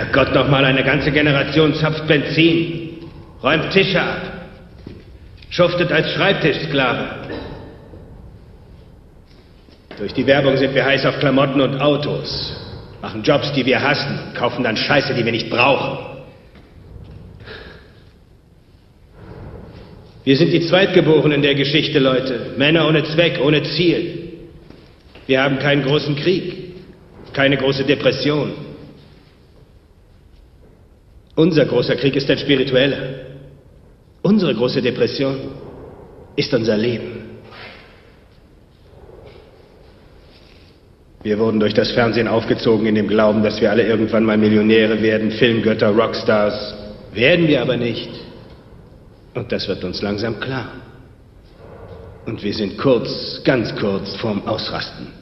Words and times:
Herrgott, 0.00 0.34
noch 0.34 0.48
mal 0.48 0.64
eine 0.64 0.82
ganze 0.82 1.12
Generation 1.12 1.74
zapft 1.74 2.06
Benzin, 2.06 3.00
räumt 3.42 3.70
Tische 3.70 4.00
ab, 4.00 4.22
schuftet 5.50 5.92
als 5.92 6.10
Schreibtischsklave. 6.12 7.28
Durch 9.98 10.14
die 10.14 10.26
Werbung 10.26 10.56
sind 10.56 10.74
wir 10.74 10.86
heiß 10.86 11.04
auf 11.04 11.18
Klamotten 11.18 11.60
und 11.60 11.82
Autos, 11.82 12.56
machen 13.02 13.22
Jobs, 13.22 13.52
die 13.52 13.66
wir 13.66 13.82
hassen, 13.82 14.32
kaufen 14.34 14.64
dann 14.64 14.74
Scheiße, 14.74 15.12
die 15.12 15.22
wir 15.22 15.32
nicht 15.32 15.50
brauchen. 15.50 15.98
Wir 20.24 20.36
sind 20.38 20.50
die 20.50 20.66
Zweitgeborenen 20.66 21.42
der 21.42 21.54
Geschichte, 21.54 21.98
Leute. 21.98 22.54
Männer 22.56 22.88
ohne 22.88 23.04
Zweck, 23.04 23.38
ohne 23.42 23.62
Ziel. 23.64 24.30
Wir 25.26 25.42
haben 25.42 25.58
keinen 25.58 25.82
großen 25.82 26.16
Krieg, 26.16 26.74
keine 27.34 27.58
große 27.58 27.84
Depression. 27.84 28.69
Unser 31.36 31.64
großer 31.66 31.96
Krieg 31.96 32.16
ist 32.16 32.30
ein 32.30 32.38
spiritueller. 32.38 32.98
Unsere 34.22 34.54
große 34.54 34.82
Depression 34.82 35.36
ist 36.36 36.52
unser 36.52 36.76
Leben. 36.76 37.20
Wir 41.22 41.38
wurden 41.38 41.60
durch 41.60 41.74
das 41.74 41.92
Fernsehen 41.92 42.28
aufgezogen 42.28 42.86
in 42.86 42.94
dem 42.94 43.06
Glauben, 43.08 43.42
dass 43.42 43.60
wir 43.60 43.70
alle 43.70 43.86
irgendwann 43.86 44.24
mal 44.24 44.38
Millionäre 44.38 45.02
werden, 45.02 45.30
Filmgötter, 45.30 45.90
Rockstars. 45.90 46.74
Werden 47.12 47.46
wir 47.46 47.60
aber 47.60 47.76
nicht. 47.76 48.10
Und 49.34 49.52
das 49.52 49.68
wird 49.68 49.84
uns 49.84 50.00
langsam 50.00 50.40
klar. 50.40 50.72
Und 52.26 52.42
wir 52.42 52.54
sind 52.54 52.78
kurz, 52.78 53.42
ganz 53.44 53.74
kurz 53.76 54.16
vorm 54.16 54.46
Ausrasten. 54.46 55.19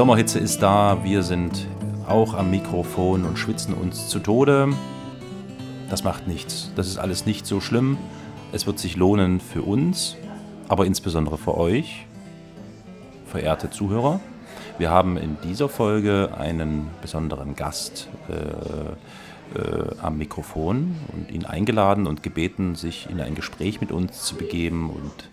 Sommerhitze 0.00 0.38
ist 0.38 0.62
da, 0.62 1.04
wir 1.04 1.22
sind 1.22 1.66
auch 2.08 2.32
am 2.32 2.50
Mikrofon 2.50 3.26
und 3.26 3.38
schwitzen 3.38 3.74
uns 3.74 4.08
zu 4.08 4.18
Tode. 4.18 4.70
Das 5.90 6.04
macht 6.04 6.26
nichts. 6.26 6.72
Das 6.74 6.86
ist 6.86 6.96
alles 6.96 7.26
nicht 7.26 7.44
so 7.44 7.60
schlimm. 7.60 7.98
Es 8.50 8.66
wird 8.66 8.78
sich 8.78 8.96
lohnen 8.96 9.40
für 9.40 9.60
uns, 9.60 10.16
aber 10.68 10.86
insbesondere 10.86 11.36
für 11.36 11.54
euch, 11.54 12.06
verehrte 13.26 13.68
Zuhörer. 13.68 14.20
Wir 14.78 14.88
haben 14.88 15.18
in 15.18 15.36
dieser 15.44 15.68
Folge 15.68 16.30
einen 16.34 16.88
besonderen 17.02 17.54
Gast 17.54 18.08
äh, 18.30 19.58
äh, 19.60 19.94
am 20.00 20.16
Mikrofon 20.16 20.96
und 21.12 21.30
ihn 21.30 21.44
eingeladen 21.44 22.06
und 22.06 22.22
gebeten, 22.22 22.74
sich 22.74 23.06
in 23.10 23.20
ein 23.20 23.34
Gespräch 23.34 23.82
mit 23.82 23.92
uns 23.92 24.22
zu 24.22 24.36
begeben 24.36 24.88
und 24.88 25.29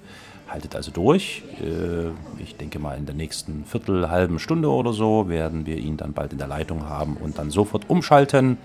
haltet 0.47 0.75
also 0.75 0.91
durch. 0.91 1.43
Äh, 1.61 2.09
ich 2.41 2.55
denke 2.55 2.79
mal, 2.79 2.97
in 2.97 3.05
der 3.05 3.15
nächsten 3.15 3.65
Viertel, 3.65 4.09
halben 4.09 4.39
Stunde 4.39 4.69
oder 4.69 4.93
so 4.93 5.29
werden 5.29 5.65
wir 5.65 5.77
ihn 5.77 5.97
dann 5.97 6.13
bald 6.13 6.31
in 6.31 6.37
der 6.37 6.47
Leitung 6.47 6.87
haben 6.87 7.17
und 7.17 7.37
dann 7.37 7.51
sofort 7.51 7.89
umschalten 7.89 8.57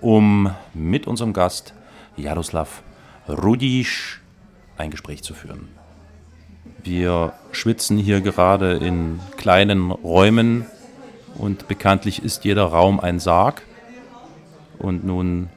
um 0.00 0.54
mit 0.74 1.06
unserem 1.06 1.32
Gast 1.32 1.74
Jaroslav 2.16 2.82
Rudisch 3.28 4.20
ein 4.76 4.90
Gespräch 4.90 5.22
zu 5.22 5.34
führen. 5.34 5.68
Wir 6.82 7.32
schwitzen 7.52 7.98
hier 7.98 8.20
gerade 8.20 8.74
in 8.74 9.20
kleinen 9.36 9.90
Räumen 9.90 10.64
und 11.36 11.68
bekanntlich 11.68 12.22
ist 12.22 12.44
jeder 12.44 12.64
Raum 12.64 13.00
ein 13.00 13.18
Sarg. 13.18 13.62
Und 14.78 15.04
nun 15.04 15.50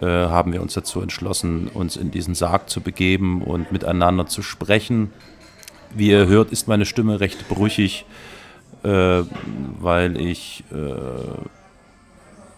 haben 0.00 0.52
wir 0.52 0.62
uns 0.62 0.74
dazu 0.74 1.00
entschlossen, 1.00 1.68
uns 1.68 1.96
in 1.96 2.10
diesen 2.10 2.34
Sarg 2.34 2.70
zu 2.70 2.80
begeben 2.80 3.42
und 3.42 3.72
miteinander 3.72 4.26
zu 4.26 4.42
sprechen. 4.42 5.10
Wie 5.94 6.10
ihr 6.10 6.26
hört, 6.26 6.52
ist 6.52 6.68
meine 6.68 6.84
Stimme 6.84 7.20
recht 7.20 7.48
brüchig, 7.48 8.04
äh, 8.82 9.22
weil 9.80 10.20
ich 10.20 10.64
äh, 10.70 11.44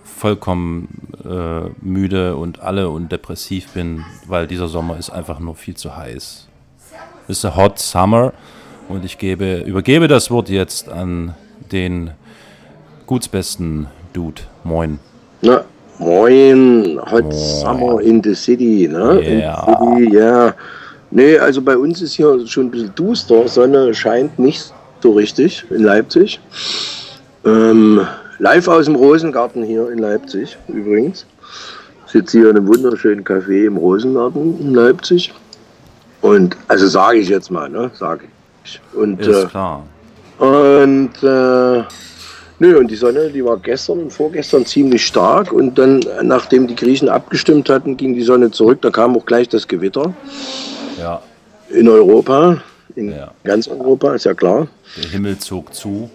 vollkommen 0.05 1.13
äh, 1.25 1.71
müde 1.81 2.37
und 2.37 2.61
alle 2.61 2.91
und 2.91 3.11
depressiv 3.13 3.73
bin, 3.73 4.05
weil 4.27 4.47
dieser 4.47 4.69
Sommer 4.69 4.99
ist 4.99 5.11
einfach 5.11 5.39
nur 5.39 5.55
viel 5.55 5.77
zu 5.77 5.97
heiß. 5.97 6.49
Es 7.29 7.39
ist 7.39 7.45
a 7.45 7.57
hot 7.57 7.79
summer 7.79 8.33
und 8.89 9.05
ich 9.05 9.19
gebe, 9.19 9.61
übergebe 9.61 10.09
das 10.09 10.31
Wort 10.31 10.49
jetzt 10.49 10.89
an 10.89 11.35
den 11.73 12.11
gutsbesten 13.07 13.87
Dude. 14.13 14.43
Moin. 14.65 14.99
Na, 15.41 15.65
moin, 16.01 16.99
hot 17.07 17.33
summer 17.33 18.01
in 18.01 18.23
the 18.23 18.35
city, 18.35 18.89
ne? 18.89 19.21
Yeah. 19.21 19.65
City, 19.65 20.17
ja. 20.17 20.55
Nee, 21.11 21.39
also 21.39 21.61
bei 21.61 21.77
uns 21.77 22.01
ist 22.03 22.15
hier 22.15 22.47
schon 22.47 22.67
ein 22.67 22.71
bisschen 22.71 22.95
duster, 22.95 23.47
Sonne 23.49 23.95
scheint 23.95 24.39
nicht 24.39 24.73
so 25.03 25.13
richtig 25.13 25.65
in 25.71 25.83
Leipzig. 25.83 26.41
Ähm, 27.45 28.07
live 28.39 28.69
aus 28.69 28.87
dem 28.87 28.95
Rosengarten 28.97 29.63
hier 29.63 29.91
in 29.91 29.99
Leipzig 29.99 30.57
übrigens. 30.69 31.27
Ich 32.07 32.13
sitze 32.13 32.39
hier 32.39 32.51
in 32.51 32.57
einem 32.57 32.67
wunderschönen 32.67 33.25
Café 33.25 33.67
im 33.67 33.77
Rosengarten 33.77 34.61
in 34.61 34.75
Leipzig. 34.75 35.33
Und 36.23 36.57
also 36.69 36.87
sage 36.87 37.19
ich 37.19 37.29
jetzt 37.29 37.51
mal, 37.51 37.69
ne? 37.69 37.91
Sage 37.95 38.25
ich. 38.65 38.81
Und, 38.95 39.21
Ist 39.21 39.45
äh, 39.45 39.47
klar. 39.47 39.85
und 40.39 41.11
äh, 41.23 41.83
nö, 42.61 42.79
und 42.79 42.89
die 42.91 42.97
Sonne, 42.97 43.29
die 43.31 43.45
war 43.45 43.57
gestern 43.59 43.99
und 44.01 44.13
vorgestern 44.13 44.65
ziemlich 44.65 45.05
stark. 45.05 45.53
Und 45.53 45.77
dann, 45.79 46.01
nachdem 46.23 46.67
die 46.69 46.77
Griechen 46.77 47.09
abgestimmt 47.09 47.69
hatten, 47.69 47.97
ging 47.97 48.15
die 48.15 48.23
Sonne 48.23 48.51
zurück. 48.53 48.81
Da 48.83 48.91
kam 48.91 49.17
auch 49.17 49.27
gleich 49.27 49.49
das 49.49 49.67
Gewitter 49.67 50.15
Ja, 50.99 51.21
in 51.71 51.89
Europa, 51.89 52.63
in 52.95 53.11
Ja. 53.11 53.33
ganz 53.45 53.67
Europa, 53.67 54.15
ist 54.15 54.25
ja 54.25 54.35
klar. 54.35 54.69
der 54.97 55.11
Himmel 55.11 55.39
zog 55.39 55.75
zu. 55.75 56.09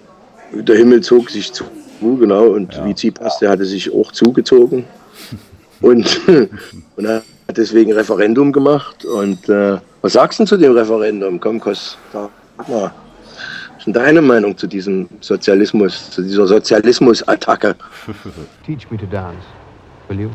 Der 0.53 0.78
Himmel 0.78 1.01
zog 1.01 1.29
sich 1.29 1.51
zu, 1.51 1.66
genau. 2.00 2.45
Und 2.47 2.73
Ja. 2.73 2.85
wie 2.85 2.94
Tsipras, 2.94 3.39
der 3.39 3.50
hatte 3.50 3.66
sich 3.66 3.91
auch 3.94 4.12
zugezogen. 4.12 4.85
und, 5.81 6.22
und 6.95 7.06
er 7.06 7.23
hat 7.47 7.57
deswegen 7.57 7.91
Referendum 7.94 8.51
gemacht. 8.51 9.03
Und 9.06 9.50
äh, 9.50 9.77
was 10.01 10.13
sagst 10.13 10.39
du 10.39 10.44
denn 10.44 10.47
zu 10.47 10.57
dem 10.57 10.73
Referendum? 10.73 11.39
Komm, 11.39 11.59
Kos, 11.59 11.97
sag 12.13 12.29
mal. 12.69 12.91
Was 13.85 13.90
ist 13.90 13.97
denn 13.97 14.03
deine 14.03 14.22
Meinung 14.23 14.57
zu 14.57 14.66
diesem 14.66 15.07
Sozialismus, 15.22 16.09
zu 16.09 16.23
dieser 16.23 16.47
Sozialismus-Attacke? 16.47 17.75
Teach 18.66 18.90
me 18.90 18.97
to 18.97 19.06
dance, 19.06 19.46
will 20.07 20.22
you? 20.22 20.31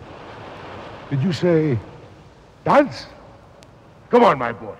Did 1.11 1.21
you 1.21 1.33
say 1.33 1.77
dance? 2.65 3.09
Come 4.09 4.22
on, 4.25 4.39
my 4.39 4.53
boy. 4.53 4.77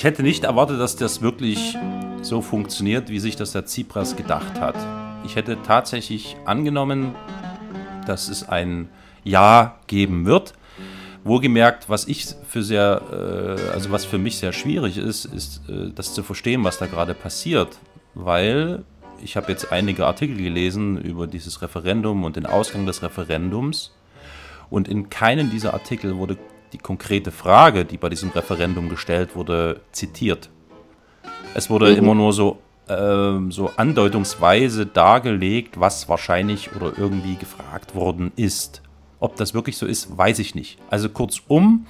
Ich 0.00 0.04
hätte 0.04 0.22
nicht 0.22 0.44
erwartet, 0.44 0.80
dass 0.80 0.96
das 0.96 1.20
wirklich 1.20 1.76
so 2.22 2.40
funktioniert, 2.40 3.10
wie 3.10 3.18
sich 3.18 3.36
das 3.36 3.52
der 3.52 3.66
Tsipras 3.66 4.16
gedacht 4.16 4.58
hat. 4.58 4.74
Ich 5.26 5.36
hätte 5.36 5.58
tatsächlich 5.62 6.36
angenommen, 6.46 7.14
dass 8.06 8.30
es 8.30 8.48
ein 8.48 8.88
Ja 9.24 9.78
geben 9.88 10.24
wird. 10.24 10.54
Wohlgemerkt, 11.22 11.90
was 11.90 12.08
ich 12.08 12.34
für 12.48 12.62
sehr, 12.62 13.02
äh, 13.12 13.72
also 13.74 13.92
was 13.92 14.06
für 14.06 14.16
mich 14.16 14.38
sehr 14.38 14.54
schwierig 14.54 14.96
ist, 14.96 15.26
ist 15.26 15.68
äh, 15.68 15.90
das 15.94 16.14
zu 16.14 16.22
verstehen, 16.22 16.64
was 16.64 16.78
da 16.78 16.86
gerade 16.86 17.12
passiert, 17.12 17.78
weil 18.14 18.84
ich 19.22 19.36
habe 19.36 19.52
jetzt 19.52 19.70
einige 19.70 20.06
Artikel 20.06 20.38
gelesen 20.38 20.96
über 20.96 21.26
dieses 21.26 21.60
Referendum 21.60 22.24
und 22.24 22.36
den 22.36 22.46
Ausgang 22.46 22.86
des 22.86 23.02
Referendums 23.02 23.92
und 24.70 24.88
in 24.88 25.10
keinem 25.10 25.50
dieser 25.50 25.74
Artikel 25.74 26.16
wurde 26.16 26.38
die 26.72 26.78
konkrete 26.78 27.30
Frage, 27.30 27.84
die 27.84 27.96
bei 27.96 28.08
diesem 28.08 28.30
Referendum 28.30 28.88
gestellt 28.88 29.34
wurde, 29.34 29.80
zitiert. 29.92 30.50
Es 31.54 31.68
wurde 31.68 31.92
immer 31.92 32.14
nur 32.14 32.32
so, 32.32 32.58
ähm, 32.88 33.50
so 33.50 33.70
andeutungsweise 33.76 34.86
dargelegt, 34.86 35.80
was 35.80 36.08
wahrscheinlich 36.08 36.74
oder 36.74 36.92
irgendwie 36.96 37.36
gefragt 37.36 37.94
worden 37.94 38.32
ist. 38.36 38.82
Ob 39.18 39.36
das 39.36 39.52
wirklich 39.52 39.76
so 39.76 39.86
ist, 39.86 40.16
weiß 40.16 40.38
ich 40.38 40.54
nicht. 40.54 40.78
Also 40.88 41.08
kurzum, 41.08 41.86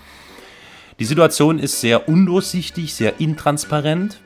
die 0.98 1.04
Situation 1.04 1.58
ist 1.58 1.80
sehr 1.80 2.08
undurchsichtig, 2.08 2.94
sehr 2.94 3.20
intransparent. 3.20 4.20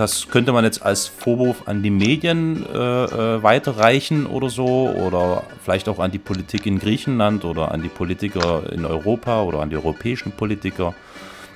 Das 0.00 0.28
könnte 0.28 0.52
man 0.52 0.64
jetzt 0.64 0.82
als 0.82 1.06
Vorwurf 1.06 1.64
an 1.68 1.82
die 1.82 1.90
Medien 1.90 2.64
äh, 2.64 2.78
äh, 2.78 3.42
weiterreichen 3.42 4.24
oder 4.24 4.48
so, 4.48 4.88
oder 4.88 5.42
vielleicht 5.62 5.90
auch 5.90 5.98
an 5.98 6.10
die 6.10 6.18
Politik 6.18 6.64
in 6.64 6.78
Griechenland 6.78 7.44
oder 7.44 7.70
an 7.70 7.82
die 7.82 7.90
Politiker 7.90 8.62
in 8.72 8.86
Europa 8.86 9.42
oder 9.42 9.60
an 9.60 9.68
die 9.68 9.76
europäischen 9.76 10.32
Politiker. 10.32 10.94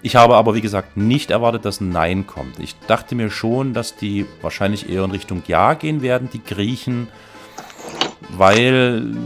Ich 0.03 0.17
habe 0.17 0.35
aber, 0.37 0.55
wie 0.55 0.61
gesagt, 0.61 0.99
nicht 0.99 1.31
erwartet, 1.31 1.65
dass 1.65 1.81
ein 1.81 1.89
Nein 1.89 2.27
kommt. 2.27 2.59
Ich 2.59 2.77
dachte 2.87 3.15
mir 3.15 3.31
schon, 3.31 3.73
dass 3.73 3.97
die 3.97 4.27
wahrscheinlich 4.43 4.91
eher 4.91 5.05
in 5.05 5.11
Richtung 5.11 5.43
Ja 5.47 5.73
gehen 5.73 6.03
werden, 6.03 6.29
die 6.31 6.45
Griechen, 6.45 7.09
weil 8.29 9.17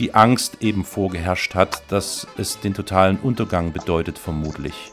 die 0.00 0.14
Angst 0.14 0.62
eben 0.62 0.84
vorgeherrscht 0.84 1.54
hat, 1.54 1.82
dass 1.92 2.26
es 2.36 2.58
den 2.58 2.74
totalen 2.74 3.18
Untergang 3.22 3.72
bedeutet, 3.72 4.18
vermutlich. 4.18 4.90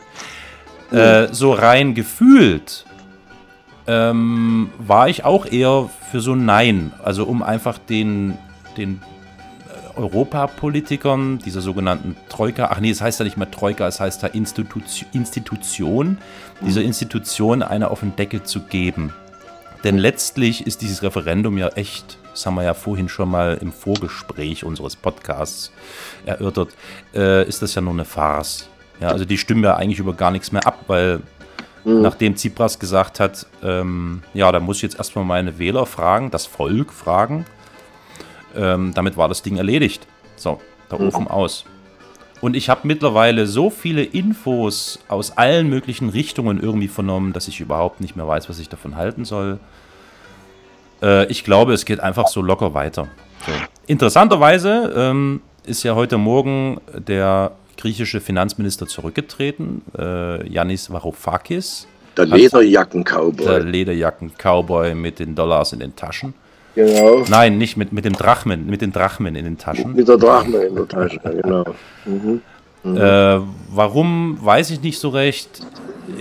Äh, 0.91 1.29
so 1.31 1.51
rein 1.53 1.95
gefühlt 1.95 2.85
ähm, 3.87 4.69
war 4.77 5.09
ich 5.09 5.25
auch 5.25 5.45
eher 5.45 5.89
für 6.11 6.21
so 6.21 6.33
ein 6.33 6.45
Nein. 6.45 6.91
Also 7.03 7.25
um 7.25 7.43
einfach 7.43 7.77
den, 7.77 8.37
den 8.77 9.01
äh, 9.67 9.99
Europapolitikern, 9.99 11.39
dieser 11.39 11.61
sogenannten 11.61 12.15
Troika, 12.29 12.69
ach 12.71 12.79
nee, 12.79 12.89
es 12.89 13.01
heißt 13.01 13.19
ja 13.19 13.25
nicht 13.25 13.37
mehr 13.37 13.51
Troika, 13.51 13.87
es 13.87 13.99
heißt 13.99 14.23
ja 14.23 14.29
Institution, 14.29 15.07
Institution 15.13 16.17
dieser 16.61 16.81
Institution 16.81 17.61
eine 17.61 17.91
auf 17.91 17.99
den 17.99 18.15
Deckel 18.15 18.43
zu 18.43 18.61
geben. 18.61 19.13
Denn 19.83 19.97
letztlich 19.97 20.65
ist 20.65 20.81
dieses 20.81 21.03
Referendum 21.03 21.57
ja 21.57 21.67
echt, 21.69 22.17
das 22.31 22.45
haben 22.45 22.55
wir 22.55 22.63
ja 22.63 22.73
vorhin 22.73 23.07
schon 23.07 23.29
mal 23.29 23.57
im 23.61 23.71
Vorgespräch 23.71 24.63
unseres 24.63 24.95
Podcasts 24.95 25.71
erörtert, 26.25 26.69
äh, 27.13 27.47
ist 27.47 27.61
das 27.61 27.75
ja 27.75 27.81
nur 27.81 27.93
eine 27.93 28.05
Farce. 28.05 28.67
Ja, 28.99 29.09
also 29.09 29.25
die 29.25 29.37
stimmen 29.37 29.63
ja 29.63 29.75
eigentlich 29.75 29.99
über 29.99 30.13
gar 30.13 30.31
nichts 30.31 30.51
mehr 30.51 30.65
ab, 30.65 30.85
weil 30.87 31.21
mhm. 31.85 32.01
nachdem 32.01 32.35
Tsipras 32.35 32.79
gesagt 32.79 33.19
hat, 33.19 33.47
ähm, 33.63 34.23
ja, 34.33 34.51
da 34.51 34.59
muss 34.59 34.77
ich 34.77 34.83
jetzt 34.83 34.97
erstmal 34.97 35.23
meine 35.23 35.57
Wähler 35.57 35.85
fragen, 35.85 36.31
das 36.31 36.45
Volk 36.45 36.91
fragen, 36.91 37.45
ähm, 38.55 38.93
damit 38.93 39.15
war 39.15 39.29
das 39.29 39.41
Ding 39.41 39.57
erledigt. 39.57 40.05
So, 40.35 40.59
der 40.91 40.99
mhm. 40.99 41.07
Ofen 41.07 41.27
aus. 41.27 41.65
Und 42.41 42.55
ich 42.55 42.69
habe 42.69 42.81
mittlerweile 42.83 43.47
so 43.47 43.69
viele 43.69 44.03
Infos 44.03 44.99
aus 45.07 45.37
allen 45.37 45.69
möglichen 45.69 46.09
Richtungen 46.09 46.61
irgendwie 46.61 46.89
vernommen, 46.89 47.33
dass 47.33 47.47
ich 47.47 47.61
überhaupt 47.61 48.01
nicht 48.01 48.15
mehr 48.15 48.27
weiß, 48.27 48.49
was 48.49 48.59
ich 48.59 48.69
davon 48.69 48.95
halten 48.95 49.25
soll. 49.25 49.59
Äh, 51.01 51.25
ich 51.27 51.43
glaube, 51.43 51.73
es 51.73 51.85
geht 51.85 52.01
einfach 52.01 52.27
so 52.27 52.41
locker 52.41 52.73
weiter. 52.73 53.07
So. 53.45 53.51
Interessanterweise 53.87 54.93
ähm, 54.95 55.41
ist 55.65 55.83
ja 55.83 55.95
heute 55.95 56.17
Morgen 56.17 56.81
der 56.93 57.51
griechische 57.77 58.21
Finanzminister 58.21 58.87
zurückgetreten, 58.87 59.81
äh, 59.97 60.47
Yannis 60.47 60.91
Varoufakis. 60.91 61.87
Der 62.17 62.25
Lederjacken-Cowboy. 62.25 63.45
Der 63.45 63.59
Lederjacken-Cowboy 63.59 64.95
mit 64.95 65.19
den 65.19 65.35
Dollars 65.35 65.73
in 65.73 65.79
den 65.79 65.95
Taschen. 65.95 66.33
Genau. 66.75 67.23
Nein, 67.29 67.57
nicht 67.57 67.77
mit, 67.77 67.93
mit 67.93 68.05
dem 68.05 68.13
Drachmen, 68.13 68.65
mit 68.67 68.81
den 68.81 68.91
Drachmen 68.91 69.35
in 69.35 69.45
den 69.45 69.57
Taschen. 69.57 69.93
Mit 69.93 70.07
der 70.07 70.17
Drachmen 70.17 70.61
in 70.61 70.75
der 70.75 70.87
Tasche, 70.87 71.19
genau. 71.19 71.65
Mhm. 72.05 72.41
Mhm. 72.83 72.97
Äh, 72.97 73.39
warum, 73.69 74.37
weiß 74.41 74.71
ich 74.71 74.81
nicht 74.81 74.99
so 74.99 75.09
recht. 75.09 75.61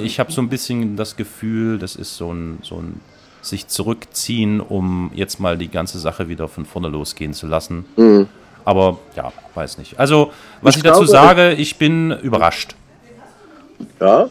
Ich 0.02 0.18
habe 0.18 0.32
so 0.32 0.40
ein 0.40 0.48
bisschen 0.48 0.96
das 0.96 1.16
Gefühl, 1.16 1.78
das 1.78 1.96
ist 1.96 2.16
so 2.16 2.32
ein, 2.32 2.58
so 2.62 2.76
ein 2.76 3.00
sich 3.42 3.68
zurückziehen, 3.68 4.60
um 4.60 5.10
jetzt 5.14 5.40
mal 5.40 5.58
die 5.58 5.68
ganze 5.68 5.98
Sache 5.98 6.28
wieder 6.28 6.48
von 6.48 6.64
vorne 6.64 6.88
losgehen 6.88 7.34
zu 7.34 7.46
lassen. 7.46 7.84
Mhm. 7.96 8.28
Aber 8.64 8.98
ja, 9.16 9.32
weiß 9.54 9.78
nicht. 9.78 9.98
Also, 9.98 10.32
was 10.62 10.76
ich, 10.76 10.78
ich 10.78 10.82
dazu 10.84 11.00
glaube, 11.00 11.12
sage, 11.12 11.52
ich 11.52 11.76
bin 11.76 12.12
überrascht. 12.22 12.74
Ja, 14.00 14.30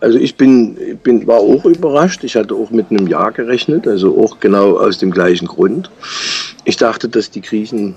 also 0.00 0.18
ich 0.18 0.36
bin, 0.36 0.98
bin, 1.02 1.26
war 1.26 1.38
auch 1.38 1.64
überrascht. 1.64 2.24
Ich 2.24 2.36
hatte 2.36 2.54
auch 2.54 2.70
mit 2.70 2.90
einem 2.90 3.06
Ja 3.06 3.30
gerechnet, 3.30 3.86
also 3.86 4.18
auch 4.22 4.40
genau 4.40 4.78
aus 4.78 4.98
dem 4.98 5.10
gleichen 5.10 5.46
Grund. 5.46 5.90
Ich 6.64 6.76
dachte, 6.76 7.08
dass 7.08 7.30
die 7.30 7.40
Griechen 7.40 7.94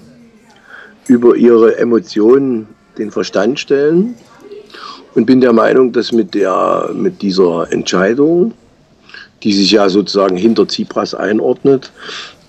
über 1.08 1.36
ihre 1.36 1.78
Emotionen 1.78 2.68
den 2.98 3.12
Verstand 3.12 3.60
stellen 3.60 4.16
und 5.16 5.26
bin 5.26 5.42
der 5.42 5.54
Meinung, 5.54 5.92
dass 5.92 6.12
mit, 6.12 6.34
der, 6.34 6.90
mit 6.94 7.22
dieser 7.22 7.72
Entscheidung, 7.72 8.54
die 9.44 9.54
sich 9.54 9.72
ja 9.72 9.90
sozusagen 9.90 10.38
hinter 10.38 10.68
Tsipras 10.68 11.14
einordnet, 11.14 11.92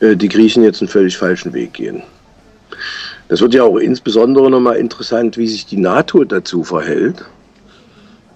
äh, 0.01 0.17
die 0.17 0.29
Griechen 0.29 0.63
jetzt 0.63 0.81
einen 0.81 0.89
völlig 0.89 1.17
falschen 1.17 1.53
Weg 1.53 1.75
gehen. 1.75 2.03
Das 3.33 3.41
wird 3.41 3.55
ja 3.55 3.63
auch 3.63 3.79
insbesondere 3.79 4.51
nochmal 4.51 4.77
interessant, 4.77 5.39
wie 5.39 5.49
sich 5.49 5.65
die 5.65 5.79
NATO 5.79 6.23
dazu 6.23 6.63
verhält. 6.65 7.25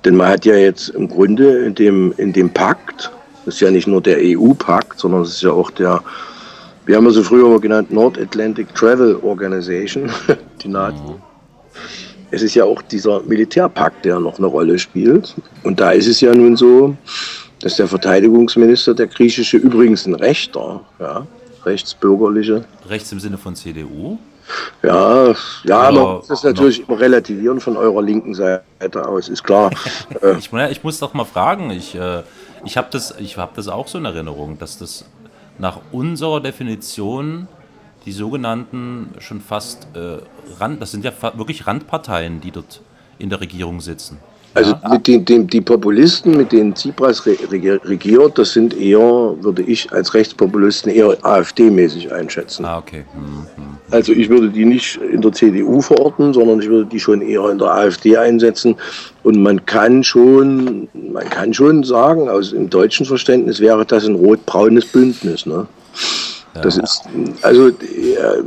Denn 0.06 0.16
man 0.16 0.28
hat 0.28 0.46
ja 0.46 0.54
jetzt 0.54 0.88
im 0.88 1.06
Grunde 1.06 1.66
in 1.66 1.74
dem, 1.74 2.14
in 2.16 2.32
dem 2.32 2.48
Pakt, 2.48 3.10
das 3.44 3.56
ist 3.56 3.60
ja 3.60 3.70
nicht 3.70 3.86
nur 3.86 4.00
der 4.00 4.16
EU-Pakt, 4.22 4.98
sondern 4.98 5.20
es 5.20 5.32
ist 5.32 5.42
ja 5.42 5.50
auch 5.50 5.70
der, 5.70 6.02
wir 6.86 6.96
haben 6.96 7.04
ja 7.04 7.10
so 7.10 7.22
früher 7.22 7.46
mal 7.46 7.60
genannt, 7.60 7.92
North 7.92 8.18
Atlantic 8.18 8.74
Travel 8.74 9.16
Organization, 9.16 10.10
die 10.62 10.68
NATO. 10.68 11.20
Es 12.30 12.40
ist 12.40 12.54
ja 12.54 12.64
auch 12.64 12.80
dieser 12.80 13.20
Militärpakt, 13.20 14.02
der 14.06 14.18
noch 14.18 14.38
eine 14.38 14.46
Rolle 14.46 14.78
spielt. 14.78 15.34
Und 15.62 15.78
da 15.78 15.90
ist 15.90 16.06
es 16.06 16.22
ja 16.22 16.34
nun 16.34 16.56
so, 16.56 16.96
dass 17.60 17.76
der 17.76 17.86
Verteidigungsminister, 17.86 18.94
der 18.94 19.08
griechische, 19.08 19.58
übrigens 19.58 20.06
ein 20.06 20.14
Rechter, 20.14 20.80
ja, 20.98 21.26
rechtsbürgerliche. 21.66 22.64
Rechts 22.88 23.12
im 23.12 23.20
Sinne 23.20 23.36
von 23.36 23.54
CDU? 23.54 24.16
Ja, 24.82 25.34
ja, 25.64 25.90
man 25.90 26.16
muss 26.16 26.28
das 26.28 26.44
natürlich 26.44 26.80
noch. 26.80 26.88
immer 26.88 27.00
relativieren 27.00 27.60
von 27.60 27.76
eurer 27.76 28.02
linken 28.02 28.34
Seite 28.34 29.06
aus, 29.06 29.28
ist 29.28 29.42
klar. 29.42 29.70
Äh, 30.22 30.38
ich, 30.38 30.52
ich, 30.52 30.84
muss 30.84 30.98
doch 30.98 31.14
mal 31.14 31.24
fragen, 31.24 31.70
ich, 31.70 31.94
äh, 31.94 32.22
ich 32.64 32.76
habe 32.76 32.88
das, 32.90 33.14
hab 33.36 33.54
das 33.54 33.68
auch 33.68 33.88
so 33.88 33.98
in 33.98 34.04
Erinnerung, 34.04 34.58
dass 34.58 34.78
das 34.78 35.04
nach 35.58 35.80
unserer 35.92 36.40
Definition 36.40 37.48
die 38.04 38.12
sogenannten 38.12 39.14
schon 39.18 39.40
fast 39.40 39.88
äh, 39.94 40.18
Rand, 40.60 40.80
das 40.80 40.92
sind 40.92 41.04
ja 41.04 41.12
wirklich 41.34 41.66
Randparteien, 41.66 42.40
die 42.40 42.52
dort 42.52 42.80
in 43.18 43.30
der 43.30 43.40
Regierung 43.40 43.80
sitzen. 43.80 44.18
Also 44.56 44.70
ja. 44.70 44.88
mit 44.88 45.06
den, 45.06 45.22
den, 45.22 45.46
die 45.46 45.60
Populisten, 45.60 46.34
mit 46.34 46.50
denen 46.50 46.74
Tsipras 46.74 47.26
regiert, 47.26 48.38
das 48.38 48.52
sind 48.52 48.74
eher, 48.74 49.34
würde 49.40 49.60
ich 49.60 49.92
als 49.92 50.14
Rechtspopulisten 50.14 50.90
eher 50.90 51.14
AfD-mäßig 51.22 52.10
einschätzen. 52.10 52.64
Ah, 52.64 52.78
okay. 52.78 53.04
Mhm. 53.14 53.46
Also 53.90 54.12
ich 54.12 54.30
würde 54.30 54.48
die 54.48 54.64
nicht 54.64 54.98
in 55.12 55.20
der 55.20 55.32
CDU 55.32 55.82
verorten, 55.82 56.32
sondern 56.32 56.60
ich 56.60 56.70
würde 56.70 56.86
die 56.86 56.98
schon 56.98 57.20
eher 57.20 57.50
in 57.50 57.58
der 57.58 57.70
AfD 57.70 58.16
einsetzen. 58.16 58.76
Und 59.24 59.42
man 59.42 59.64
kann 59.66 60.02
schon, 60.02 60.88
man 60.94 61.28
kann 61.28 61.52
schon 61.52 61.84
sagen, 61.84 62.30
aus 62.30 62.52
im 62.52 62.70
deutschen 62.70 63.04
Verständnis 63.04 63.60
wäre 63.60 63.84
das 63.84 64.06
ein 64.06 64.14
rot-braunes 64.14 64.86
Bündnis. 64.86 65.44
Ne? 65.44 65.66
Das 66.62 66.78
ist, 66.78 67.02
also 67.42 67.70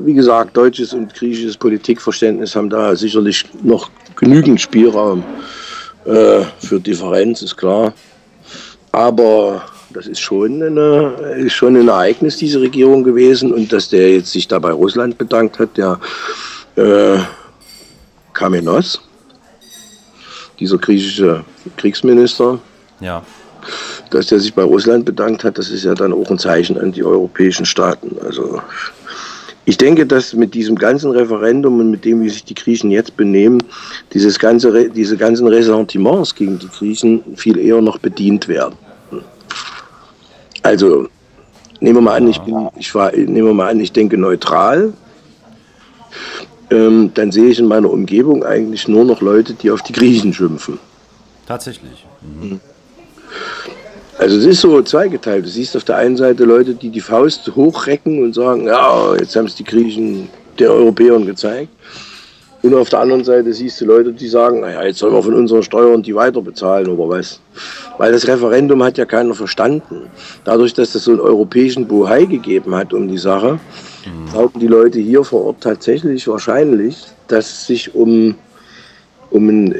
wie 0.03 0.13
gesagt, 0.15 0.57
deutsches 0.57 0.91
und 0.93 1.13
griechisches 1.13 1.55
Politikverständnis 1.55 2.55
haben 2.55 2.71
da 2.71 2.95
sicherlich 2.95 3.45
noch 3.61 3.91
genügend 4.15 4.59
Spielraum. 4.59 5.23
Äh, 6.09 6.43
für 6.59 6.79
Differenz, 6.79 7.43
ist 7.43 7.55
klar. 7.55 7.93
Aber 8.91 9.61
das 9.91 10.07
ist 10.07 10.19
schon, 10.19 10.63
eine, 10.63 11.13
ist 11.37 11.53
schon 11.53 11.75
ein 11.75 11.87
Ereignis, 11.87 12.37
diese 12.37 12.59
Regierung 12.61 13.03
gewesen. 13.03 13.53
Und 13.53 13.71
dass 13.71 13.89
der 13.89 14.13
jetzt 14.13 14.31
sich 14.31 14.47
da 14.47 14.57
bei 14.57 14.71
Russland 14.71 15.19
bedankt 15.19 15.59
hat, 15.59 15.77
der 15.77 15.99
äh, 16.77 17.19
Kamenos, 18.33 18.99
dieser 20.59 20.79
griechische 20.79 21.43
Kriegsminister, 21.77 22.57
ja. 23.01 23.23
dass 24.09 24.27
der 24.27 24.39
sich 24.39 24.55
bei 24.55 24.63
Russland 24.63 25.05
bedankt 25.05 25.43
hat, 25.43 25.59
das 25.59 25.69
ist 25.69 25.85
ja 25.85 25.93
dann 25.93 26.11
auch 26.11 26.31
ein 26.31 26.39
Zeichen 26.39 26.79
an 26.79 26.91
die 26.91 27.03
europäischen 27.03 27.67
Staaten. 27.67 28.17
Also 28.25 28.59
ich 29.65 29.77
denke, 29.77 30.05
dass 30.05 30.33
mit 30.33 30.53
diesem 30.53 30.75
ganzen 30.75 31.11
Referendum 31.11 31.79
und 31.79 31.91
mit 31.91 32.05
dem, 32.05 32.21
wie 32.21 32.29
sich 32.29 32.43
die 32.43 32.55
Griechen 32.55 32.91
jetzt 32.91 33.15
benehmen, 33.15 33.61
dieses 34.13 34.39
ganze, 34.39 34.89
diese 34.89 35.15
ganzen 35.15 35.47
Ressentiments 35.47 36.33
gegen 36.33 36.57
die 36.57 36.67
Griechen 36.67 37.23
viel 37.35 37.57
eher 37.59 37.81
noch 37.81 37.99
bedient 37.99 38.47
werden. 38.47 38.75
Also 40.63 41.07
nehmen 41.79 41.97
wir 41.97 42.01
mal 42.01 42.17
an, 42.17 42.27
ich 42.27 42.39
bin, 42.39 42.69
ich 42.77 42.93
war, 42.95 43.11
nehmen 43.11 43.47
wir 43.47 43.53
mal 43.53 43.69
an, 43.69 43.79
ich 43.79 43.91
denke 43.91 44.17
neutral. 44.17 44.93
Ähm, 46.71 47.11
dann 47.13 47.31
sehe 47.31 47.49
ich 47.49 47.59
in 47.59 47.67
meiner 47.67 47.89
Umgebung 47.89 48.43
eigentlich 48.43 48.87
nur 48.87 49.05
noch 49.05 49.21
Leute, 49.21 49.53
die 49.53 49.71
auf 49.71 49.81
die 49.81 49.93
Griechen 49.93 50.33
schimpfen. 50.33 50.77
Tatsächlich. 51.47 52.05
Mhm. 52.21 52.59
Also 54.19 54.35
es 54.35 54.45
ist 54.45 54.61
so 54.61 54.81
zweigeteilt. 54.81 55.45
Du 55.45 55.49
siehst 55.49 55.77
auf 55.77 55.85
der 55.85 55.95
einen 55.95 56.17
Seite 56.17 56.43
Leute, 56.43 56.73
die 56.73 56.89
die 56.89 56.99
Faust 56.99 57.49
hochrecken 57.55 58.21
und 58.21 58.35
sagen, 58.35 58.67
ja, 58.67 59.15
jetzt 59.15 59.33
haben 59.37 59.45
es 59.45 59.55
die 59.55 59.63
Griechen 59.63 60.27
der 60.59 60.71
Europäern 60.71 61.25
gezeigt. 61.25 61.69
Und 62.61 62.75
auf 62.75 62.89
der 62.89 62.99
anderen 62.99 63.23
Seite 63.23 63.53
siehst 63.53 63.79
du 63.79 63.85
Leute, 63.85 64.11
die 64.11 64.27
sagen, 64.27 64.59
naja, 64.59 64.83
jetzt 64.83 64.99
sollen 64.99 65.13
wir 65.13 65.23
von 65.23 65.33
unseren 65.33 65.63
Steuern 65.63 66.03
die 66.03 66.13
weiter 66.13 66.41
bezahlen 66.41 66.87
oder 66.89 67.07
was. 67.07 67.39
Weil 67.97 68.11
das 68.11 68.27
Referendum 68.27 68.83
hat 68.83 68.97
ja 68.97 69.05
keiner 69.05 69.33
verstanden. 69.33 70.09
Dadurch, 70.43 70.73
dass 70.73 70.91
das 70.91 71.05
so 71.05 71.11
einen 71.11 71.21
europäischen 71.21 71.87
Bohai 71.87 72.25
gegeben 72.25 72.75
hat 72.75 72.93
um 72.93 73.07
die 73.07 73.17
Sache, 73.17 73.53
mhm. 74.05 74.31
glauben 74.31 74.59
die 74.59 74.67
Leute 74.67 74.99
hier 74.99 75.23
vor 75.23 75.45
Ort 75.45 75.61
tatsächlich 75.61 76.27
wahrscheinlich, 76.27 76.97
dass 77.29 77.49
es 77.49 77.67
sich 77.67 77.95
um, 77.95 78.35
um 79.29 79.47
ein 79.47 79.75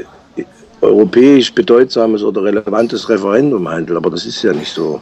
europäisch 0.81 1.53
bedeutsames 1.53 2.23
oder 2.23 2.43
relevantes 2.43 3.09
Referendum 3.09 3.67
handelt. 3.67 3.97
Aber 3.97 4.09
das 4.09 4.25
ist 4.25 4.41
ja 4.43 4.53
nicht 4.53 4.71
so. 4.71 5.01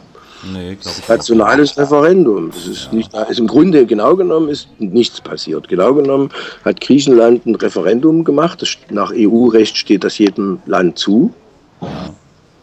Nee, 0.52 0.78
ich. 0.80 1.08
Nationales. 1.08 1.76
Referendum. 1.76 2.50
Das 2.50 2.66
ist 2.66 2.86
ja. 2.86 2.94
nicht, 2.94 3.12
ist 3.28 3.40
im 3.40 3.46
Grunde 3.46 3.86
genau 3.86 4.14
genommen 4.14 4.48
ist 4.48 4.68
nichts 4.78 5.20
passiert. 5.20 5.68
Genau 5.68 5.94
genommen 5.94 6.30
hat 6.64 6.80
Griechenland 6.80 7.44
ein 7.46 7.54
Referendum 7.54 8.24
gemacht. 8.24 8.62
Das, 8.62 8.76
nach 8.90 9.12
EU-Recht 9.12 9.76
steht 9.76 10.04
das 10.04 10.18
jedem 10.18 10.60
Land 10.66 10.98
zu, 10.98 11.32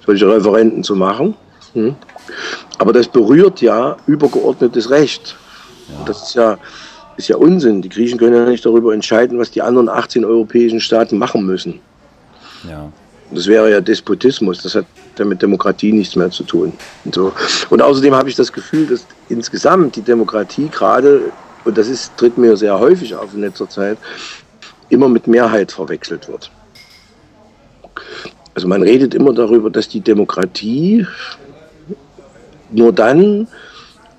solche 0.06 0.28
Referenden 0.28 0.84
zu 0.84 0.96
machen. 0.96 1.36
Hm. 1.74 1.96
Aber 2.78 2.94
das 2.94 3.08
berührt 3.08 3.62
ja 3.62 3.98
übergeordnetes 4.08 4.90
Recht. 4.90 5.36
Ja. 5.90 6.06
Das 6.06 6.24
ist 6.24 6.36
ja, 6.36 6.58
ist 7.18 7.28
ja 7.28 7.36
Unsinn. 7.38 7.82
Die 7.82 7.90
Griechen 7.90 8.18
können 8.18 8.36
ja 8.36 8.46
nicht 8.46 8.66
darüber 8.66 8.94
entscheiden, 8.94 9.38
was 9.38 9.52
die 9.52 9.62
anderen 9.62 9.90
18 9.90 10.24
europäischen 10.24 10.80
Staaten 10.80 11.18
machen 11.18 11.46
müssen. 11.46 11.80
Ja. 12.70 12.92
Das 13.32 13.48
wäre 13.48 13.72
ja 13.72 13.82
Despotismus. 13.82 14.62
Das 14.62 14.76
hat 14.76 14.86
ja 15.18 15.26
mit 15.26 15.42
Demokratie 15.42 15.92
nichts 15.92 16.16
mehr 16.16 16.30
zu 16.30 16.44
tun. 16.44 16.74
Und, 17.04 17.16
so. 17.16 17.34
und 17.70 17.82
außerdem 17.82 18.14
habe 18.14 18.30
ich 18.30 18.36
das 18.36 18.52
Gefühl, 18.52 18.88
dass 18.88 19.06
insgesamt 19.30 19.96
die 19.96 20.02
Demokratie 20.02 20.70
gerade, 20.70 21.32
und 21.64 21.78
das 21.78 21.88
ist, 21.88 22.16
tritt 22.18 22.38
mir 22.38 22.56
sehr 22.58 22.80
häufig 22.80 23.16
auf 23.16 23.34
in 23.34 23.42
letzter 23.42 23.70
Zeit, 23.70 23.98
immer 24.90 25.10
mit 25.10 25.28
Mehrheit 25.28 25.72
verwechselt 25.72 26.28
wird. 26.28 26.52
Also 28.54 28.68
man 28.68 28.84
redet 28.84 29.14
immer 29.14 29.34
darüber, 29.34 29.70
dass 29.70 29.90
die 29.90 30.00
Demokratie 30.00 31.06
nur 32.72 32.94
dann 32.94 33.48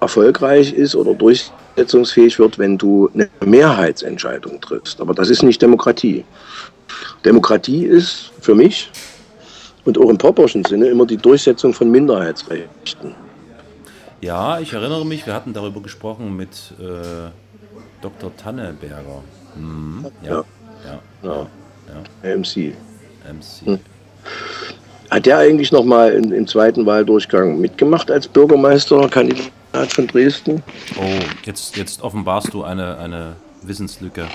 erfolgreich 0.00 0.72
ist 0.72 0.94
oder 0.94 1.14
durchsetzungsfähig 1.14 2.38
wird, 2.38 2.58
wenn 2.58 2.76
du 2.76 3.10
eine 3.14 3.28
Mehrheitsentscheidung 3.44 4.60
triffst. 4.60 5.00
Aber 5.00 5.14
das 5.14 5.30
ist 5.30 5.42
nicht 5.42 5.62
Demokratie. 5.62 6.25
Demokratie 7.25 7.85
ist 7.85 8.33
für 8.40 8.55
mich 8.55 8.90
und 9.85 9.99
auch 9.99 10.11
im 10.11 10.19
Popperschen 10.19 10.64
Sinne 10.64 10.88
immer 10.88 11.07
die 11.07 11.16
Durchsetzung 11.16 11.73
von 11.73 11.90
Minderheitsrechten. 11.90 13.14
Ja, 14.21 14.59
ich 14.61 14.73
erinnere 14.73 15.05
mich, 15.05 15.26
wir 15.26 15.35
hatten 15.35 15.52
darüber 15.52 15.81
gesprochen 15.81 16.37
mit 16.37 16.73
äh, 16.81 17.31
Dr. 18.00 18.37
Tanneberger. 18.37 19.23
Mhm. 19.55 20.07
Ja. 20.23 20.45
Ja. 20.85 21.00
Ja. 21.23 21.47
ja. 22.23 22.37
MC. 22.37 22.75
MC. 23.25 23.66
Hm. 23.66 23.78
Hat 25.11 25.26
der 25.26 25.38
eigentlich 25.38 25.71
noch 25.71 25.85
mal 25.85 26.12
in, 26.12 26.33
im 26.33 26.47
zweiten 26.47 26.85
Wahldurchgang 26.87 27.61
mitgemacht 27.61 28.11
als 28.11 28.26
Bürgermeister, 28.26 29.09
Kandidat 29.09 29.93
von 29.93 30.07
Dresden? 30.07 30.62
Oh, 30.99 31.05
jetzt, 31.45 31.76
jetzt 31.76 32.02
offenbarst 32.02 32.52
du 32.52 32.64
eine, 32.64 32.99
eine 32.99 33.37
Wissenslücke. 33.62 34.26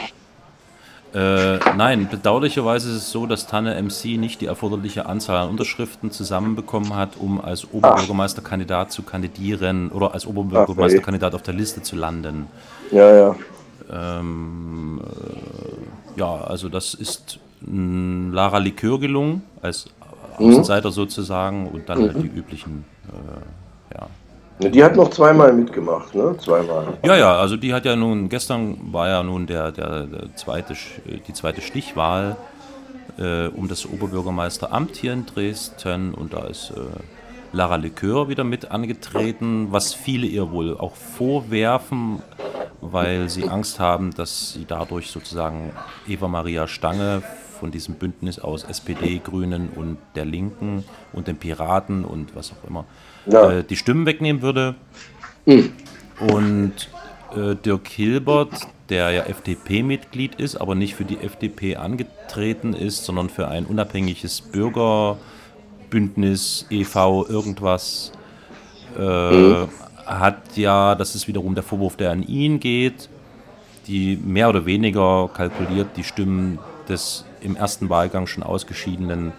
Äh, 1.14 1.58
nein, 1.76 2.08
bedauerlicherweise 2.10 2.90
ist 2.90 2.96
es 2.96 3.12
so, 3.12 3.26
dass 3.26 3.46
Tanne 3.46 3.82
MC 3.82 4.18
nicht 4.18 4.40
die 4.40 4.46
erforderliche 4.46 5.08
Anzahl 5.08 5.38
an 5.38 5.50
Unterschriften 5.50 6.12
zusammenbekommen 6.12 6.96
hat, 6.96 7.18
um 7.20 7.42
als 7.42 7.68
Oberbürgermeisterkandidat 7.74 8.94
zu 8.94 9.04
kandidieren 9.04 9.90
oder 9.90 10.14
als 10.14 10.26
Oberbürgermeisterkandidat 10.26 11.36
auf 11.36 11.42
der 11.42 11.54
Liste 11.54 11.82
zu 11.82 11.98
landen. 11.98 12.48
Ja, 12.92 13.14
ja. 13.14 13.36
Ähm, 13.92 15.02
äh, 15.04 16.20
ja, 16.20 16.34
also 16.34 16.70
das 16.70 16.94
ist 16.94 17.40
Lara 17.62 18.58
Likör 18.60 19.00
gelungen, 19.00 19.44
als 19.62 19.88
mhm. 20.40 20.48
Außenseiter 20.48 20.90
mhm. 20.90 20.94
sozusagen 20.94 21.68
und 21.68 21.90
dann 21.90 22.00
halt 22.00 22.14
mhm. 22.14 22.22
halt 22.22 22.32
die 22.32 22.38
üblichen 22.38 22.86
äh, 23.10 23.42
die 24.70 24.84
hat 24.84 24.96
noch 24.96 25.10
zweimal 25.10 25.54
mitgemacht, 25.54 26.14
ne? 26.16 26.36
Zweimal. 26.38 26.98
Ja, 27.04 27.16
ja, 27.16 27.36
also 27.38 27.58
die 27.58 27.74
hat 27.74 27.86
ja 27.86 27.96
nun, 27.96 28.30
gestern 28.30 28.78
war 28.92 29.08
ja 29.08 29.24
nun 29.24 29.48
der, 29.48 29.72
der, 29.72 30.04
der 30.04 30.36
zweite, 30.36 30.76
die 31.28 31.34
zweite 31.34 31.62
Stichwahl 31.62 32.38
äh, 33.18 33.48
um 33.48 33.68
das 33.68 33.86
Oberbürgermeisteramt 33.86 34.96
hier 34.96 35.14
in 35.14 35.26
Dresden 35.26 36.14
und 36.14 36.34
da 36.34 36.46
ist 36.46 36.72
äh, 36.72 36.82
Lara 37.54 37.76
Likör 37.76 38.30
wieder 38.30 38.44
mit 38.44 38.72
angetreten, 38.72 39.68
was 39.72 39.94
viele 39.94 40.26
ihr 40.26 40.52
wohl 40.52 40.78
auch 40.78 40.96
vorwerfen, 40.96 42.22
weil 42.80 43.30
sie 43.30 43.50
Angst 43.50 43.80
haben, 43.80 44.14
dass 44.16 44.54
sie 44.54 44.66
dadurch 44.66 45.12
sozusagen 45.12 45.74
Eva 46.08 46.28
Maria 46.28 46.68
Stange 46.68 47.24
von 47.62 47.72
diesem 47.72 47.96
Bündnis 47.96 48.40
aus 48.40 48.64
SPD, 48.64 49.22
Grünen 49.24 49.70
und 49.70 49.98
der 50.16 50.26
Linken 50.26 50.84
und 51.14 51.28
den 51.28 51.38
Piraten 51.38 52.04
und 52.04 52.36
was 52.36 52.52
auch 52.52 52.68
immer 52.68 52.86
ja. 53.28 53.52
äh, 53.52 53.64
die 53.64 53.76
Stimmen 53.76 54.08
wegnehmen 54.08 54.42
würde. 54.42 54.74
Mhm. 55.46 55.72
Und 56.20 56.74
äh, 57.36 57.56
Dirk 57.56 57.88
Hilbert, 57.88 58.50
der 58.90 59.12
ja 59.12 59.26
FDP-Mitglied 59.26 60.34
ist, 60.36 60.56
aber 60.56 60.74
nicht 60.74 60.96
für 60.96 61.06
die 61.06 61.20
FDP 61.20 61.76
angetreten 61.76 62.74
ist, 62.74 63.06
sondern 63.06 63.30
für 63.30 63.48
ein 63.48 63.68
unabhängiges 63.68 64.42
Bürgerbündnis, 64.42 66.66
e.V., 66.72 67.28
irgendwas, 67.28 68.12
äh, 68.98 69.32
mhm. 69.32 69.68
hat 70.08 70.58
ja, 70.58 70.96
das 70.96 71.14
ist 71.14 71.28
wiederum 71.28 71.54
der 71.54 71.64
Vorwurf, 71.64 71.96
der 71.96 72.10
an 72.10 72.24
ihn 72.24 72.60
geht, 72.60 73.08
die 73.86 74.18
mehr 74.18 74.50
oder 74.50 74.66
weniger 74.66 75.30
kalkuliert 75.32 75.90
die 75.96 76.04
Stimmen 76.04 76.58
des 76.90 77.26
im 77.42 77.56
ersten 77.56 77.90
Wahlgang 77.90 78.28
schon 78.28 78.44
ausgeschiedenen 78.44 79.34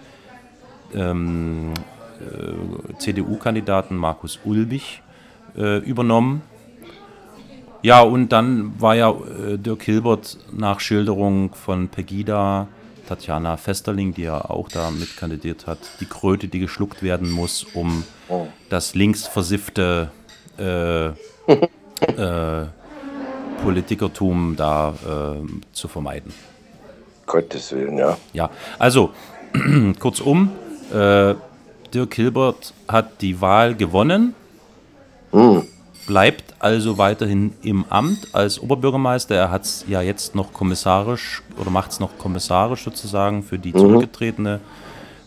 ähm, 0.95 1.73
äh, 2.21 2.99
CDU-Kandidaten 2.99 3.97
Markus 3.97 4.41
Ulbich 4.45 5.03
äh, 5.57 5.79
übernommen. 5.79 6.43
Ja, 7.83 8.03
und 8.03 8.31
dann 8.31 8.81
war 8.81 8.95
ja 8.95 9.11
äh, 9.11 9.59
Dirk 9.59 9.83
Hilbert 9.83 10.39
nach 10.53 10.79
Schilderung 10.79 11.53
von 11.55 11.89
Pegida, 11.89 12.69
Tatjana 13.09 13.57
Festerling, 13.57 14.15
die 14.15 14.23
ja 14.23 14.41
auch 14.41 14.69
da 14.69 14.91
mitkandidiert 14.91 15.67
hat, 15.67 15.79
die 16.01 16.07
Kröte, 16.07 16.47
die 16.47 16.61
geschluckt 16.61 17.03
werden 17.03 17.31
muss, 17.31 17.65
um 17.75 18.05
oh. 18.29 18.47
das 18.69 18.95
linksversiffte 18.95 20.13
äh, 20.59 21.07
äh, 21.07 22.67
Politikertum 23.65 24.55
da 24.57 24.95
äh, 25.05 25.47
zu 25.73 25.89
vermeiden. 25.89 26.33
Gottes 27.27 27.73
Willen, 27.73 27.99
ja. 27.99 28.17
Ja, 28.33 28.51
also 28.79 29.11
kurzum, 29.99 30.51
äh, 30.93 31.35
Dirk 31.93 32.15
Hilbert 32.15 32.73
hat 32.89 33.21
die 33.21 33.41
Wahl 33.41 33.75
gewonnen, 33.75 34.35
mhm. 35.33 35.65
bleibt 36.07 36.55
also 36.59 36.97
weiterhin 36.99 37.53
im 37.63 37.85
Amt 37.91 38.35
als 38.35 38.61
Oberbürgermeister. 38.61 39.35
Er 39.35 39.51
hat 39.51 39.65
es 39.65 39.85
ja 39.89 40.01
jetzt 40.01 40.35
noch 40.35 40.53
kommissarisch 40.53 41.43
oder 41.61 41.71
macht 41.71 41.93
es 41.93 42.01
noch 42.01 42.17
kommissarisch 42.19 42.85
sozusagen 42.85 43.43
für 43.43 43.59
die 43.59 43.73
mhm. 43.73 43.79
zurückgetretene 43.79 44.61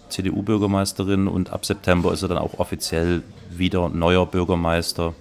CDU-Bürgermeisterin 0.10 1.28
und 1.28 1.52
ab 1.52 1.66
September 1.66 2.14
ist 2.14 2.22
er 2.22 2.30
dann 2.30 2.38
auch 2.38 2.60
offiziell 2.60 3.24
wieder 3.50 3.90
neuer 3.90 4.26
Bürgermeister. 4.26 5.14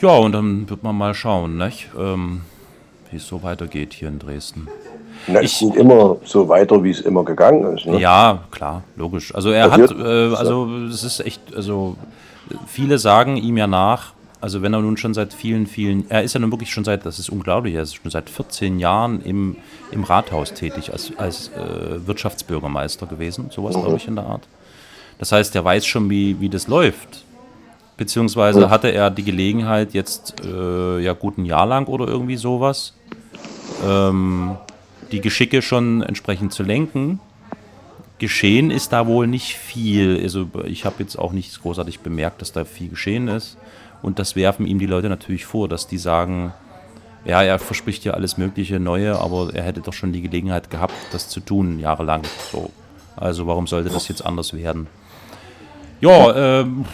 Ja, 0.00 0.16
und 0.16 0.32
dann 0.32 0.68
wird 0.68 0.82
man 0.82 0.96
mal 0.96 1.14
schauen, 1.14 1.62
ähm, 1.98 2.42
wie 3.10 3.16
es 3.16 3.26
so 3.26 3.42
weitergeht 3.42 3.94
hier 3.94 4.08
in 4.08 4.18
Dresden. 4.18 4.68
Na, 5.26 5.40
ich, 5.40 5.52
es 5.52 5.58
geht 5.60 5.76
immer 5.76 6.16
so 6.24 6.48
weiter, 6.48 6.82
wie 6.82 6.90
es 6.90 7.00
immer 7.00 7.24
gegangen 7.24 7.76
ist. 7.76 7.86
Ne? 7.86 8.00
Ja, 8.00 8.40
klar, 8.50 8.82
logisch. 8.96 9.34
Also 9.34 9.50
er 9.50 9.70
hat, 9.70 9.90
äh, 9.90 10.34
also 10.34 10.68
es 10.88 11.02
ist 11.02 11.20
echt, 11.20 11.40
also 11.54 11.96
viele 12.66 12.98
sagen 12.98 13.36
ihm 13.36 13.56
ja 13.56 13.66
nach, 13.66 14.12
also 14.40 14.60
wenn 14.60 14.74
er 14.74 14.82
nun 14.82 14.98
schon 14.98 15.14
seit 15.14 15.32
vielen, 15.32 15.66
vielen, 15.66 16.10
er 16.10 16.22
ist 16.22 16.34
ja 16.34 16.40
nun 16.40 16.52
wirklich 16.52 16.70
schon 16.70 16.84
seit, 16.84 17.06
das 17.06 17.18
ist 17.18 17.30
unglaublich, 17.30 17.74
er 17.74 17.82
ist 17.82 17.94
schon 17.94 18.10
seit 18.10 18.28
14 18.28 18.78
Jahren 18.78 19.22
im, 19.22 19.56
im 19.90 20.04
Rathaus 20.04 20.52
tätig 20.52 20.92
als, 20.92 21.12
als 21.16 21.48
äh, 21.48 22.06
Wirtschaftsbürgermeister 22.06 23.06
gewesen, 23.06 23.46
sowas 23.50 23.74
mhm. 23.74 23.80
glaube 23.80 23.96
ich 23.96 24.06
in 24.06 24.16
der 24.16 24.26
Art. 24.26 24.42
Das 25.18 25.32
heißt, 25.32 25.56
er 25.56 25.64
weiß 25.64 25.86
schon, 25.86 26.10
wie, 26.10 26.40
wie 26.40 26.50
das 26.50 26.68
läuft. 26.68 27.24
Beziehungsweise 27.96 28.66
mhm. 28.66 28.70
hatte 28.70 28.88
er 28.88 29.10
die 29.10 29.22
Gelegenheit 29.22 29.94
jetzt, 29.94 30.34
äh, 30.44 30.98
ja 30.98 31.14
gut 31.14 31.38
ein 31.38 31.46
Jahr 31.46 31.64
lang 31.64 31.86
oder 31.86 32.06
irgendwie 32.06 32.36
sowas, 32.36 32.92
ähm, 33.86 34.56
die 35.14 35.20
Geschicke 35.20 35.62
schon 35.62 36.02
entsprechend 36.02 36.52
zu 36.52 36.64
lenken. 36.64 37.20
Geschehen 38.18 38.72
ist 38.72 38.92
da 38.92 39.06
wohl 39.06 39.28
nicht 39.28 39.56
viel. 39.56 40.20
Also 40.20 40.48
ich 40.64 40.84
habe 40.84 40.96
jetzt 40.98 41.16
auch 41.16 41.32
nicht 41.32 41.62
großartig 41.62 42.00
bemerkt, 42.00 42.40
dass 42.40 42.50
da 42.50 42.64
viel 42.64 42.88
geschehen 42.88 43.28
ist. 43.28 43.56
Und 44.02 44.18
das 44.18 44.34
werfen 44.34 44.66
ihm 44.66 44.80
die 44.80 44.86
Leute 44.86 45.08
natürlich 45.08 45.46
vor, 45.46 45.68
dass 45.68 45.86
die 45.86 45.98
sagen, 45.98 46.52
ja, 47.24 47.42
er 47.42 47.60
verspricht 47.60 48.04
ja 48.04 48.14
alles 48.14 48.36
mögliche 48.36 48.80
Neue, 48.80 49.18
aber 49.18 49.54
er 49.54 49.62
hätte 49.62 49.80
doch 49.80 49.92
schon 49.92 50.12
die 50.12 50.20
Gelegenheit 50.20 50.68
gehabt, 50.68 50.94
das 51.12 51.28
zu 51.28 51.40
tun, 51.40 51.78
jahrelang. 51.78 52.22
So. 52.50 52.70
Also 53.16 53.46
warum 53.46 53.68
sollte 53.68 53.90
das 53.90 54.08
jetzt 54.08 54.26
anders 54.26 54.52
werden? 54.52 54.88
Ja, 56.00 56.60
ähm, 56.60 56.84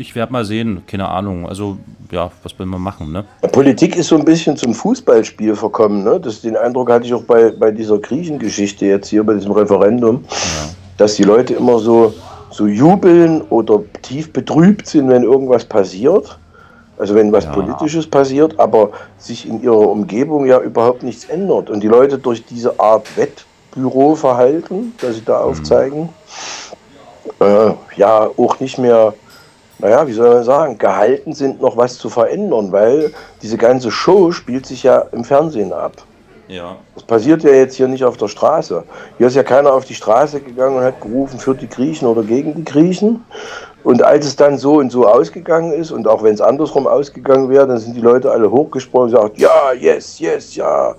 ich 0.00 0.14
werde 0.14 0.32
mal 0.32 0.44
sehen, 0.44 0.82
keine 0.86 1.08
Ahnung. 1.08 1.46
Also, 1.46 1.76
ja, 2.10 2.30
was 2.42 2.58
will 2.58 2.66
man 2.66 2.80
machen, 2.80 3.12
ne? 3.12 3.24
Politik 3.52 3.96
ist 3.96 4.08
so 4.08 4.16
ein 4.16 4.24
bisschen 4.24 4.56
zum 4.56 4.74
Fußballspiel 4.74 5.54
verkommen, 5.54 6.02
ne? 6.02 6.18
Das, 6.18 6.40
den 6.40 6.56
Eindruck 6.56 6.90
hatte 6.90 7.06
ich 7.06 7.14
auch 7.14 7.22
bei, 7.22 7.50
bei 7.50 7.70
dieser 7.70 7.98
Griechengeschichte 7.98 8.86
jetzt 8.86 9.08
hier, 9.08 9.22
bei 9.24 9.34
diesem 9.34 9.52
Referendum, 9.52 10.24
ja. 10.28 10.38
dass 10.96 11.14
die 11.14 11.22
Leute 11.22 11.54
immer 11.54 11.78
so, 11.78 12.14
so 12.50 12.66
jubeln 12.66 13.42
oder 13.42 13.80
tief 14.02 14.32
betrübt 14.32 14.86
sind, 14.86 15.08
wenn 15.08 15.22
irgendwas 15.22 15.64
passiert. 15.64 16.38
Also 16.98 17.14
wenn 17.14 17.32
was 17.32 17.44
ja. 17.44 17.52
Politisches 17.52 18.06
passiert, 18.06 18.58
aber 18.58 18.90
sich 19.16 19.48
in 19.48 19.62
ihrer 19.62 19.88
Umgebung 19.88 20.44
ja 20.46 20.60
überhaupt 20.60 21.02
nichts 21.02 21.24
ändert. 21.24 21.70
Und 21.70 21.80
die 21.82 21.88
Leute 21.88 22.18
durch 22.18 22.44
diese 22.44 22.78
Art 22.78 23.06
Wettbüroverhalten, 23.16 24.92
das 25.00 25.16
sie 25.16 25.24
da 25.24 25.38
mhm. 25.38 25.50
aufzeigen, 25.50 26.08
äh, 27.40 27.70
ja 27.96 28.28
auch 28.36 28.60
nicht 28.60 28.78
mehr 28.78 29.14
naja, 29.80 30.06
wie 30.06 30.12
soll 30.12 30.34
man 30.34 30.44
sagen, 30.44 30.78
gehalten 30.78 31.32
sind, 31.32 31.60
noch 31.60 31.76
was 31.76 31.98
zu 31.98 32.08
verändern, 32.08 32.72
weil 32.72 33.12
diese 33.42 33.56
ganze 33.56 33.90
Show 33.90 34.32
spielt 34.32 34.66
sich 34.66 34.82
ja 34.82 35.06
im 35.12 35.24
Fernsehen 35.24 35.72
ab. 35.72 35.92
Ja. 36.48 36.76
Das 36.94 37.04
passiert 37.04 37.44
ja 37.44 37.50
jetzt 37.50 37.76
hier 37.76 37.86
nicht 37.86 38.04
auf 38.04 38.16
der 38.16 38.26
Straße. 38.26 38.82
Hier 39.18 39.26
ist 39.28 39.36
ja 39.36 39.44
keiner 39.44 39.72
auf 39.72 39.84
die 39.84 39.94
Straße 39.94 40.40
gegangen 40.40 40.76
und 40.78 40.82
hat 40.82 41.00
gerufen 41.00 41.38
für 41.38 41.54
die 41.54 41.68
Griechen 41.68 42.08
oder 42.08 42.24
gegen 42.24 42.54
die 42.54 42.64
Griechen. 42.64 43.24
Und 43.84 44.02
als 44.02 44.26
es 44.26 44.36
dann 44.36 44.58
so 44.58 44.74
und 44.74 44.90
so 44.90 45.06
ausgegangen 45.06 45.72
ist, 45.72 45.92
und 45.92 46.08
auch 46.08 46.22
wenn 46.22 46.34
es 46.34 46.40
andersrum 46.40 46.86
ausgegangen 46.86 47.48
wäre, 47.48 47.66
dann 47.66 47.78
sind 47.78 47.94
die 47.94 48.00
Leute 48.00 48.30
alle 48.30 48.50
hochgesprungen 48.50 49.14
und 49.14 49.14
gesagt, 49.14 49.38
ja, 49.38 49.72
yes, 49.72 50.18
yes, 50.18 50.56
ja. 50.56 50.94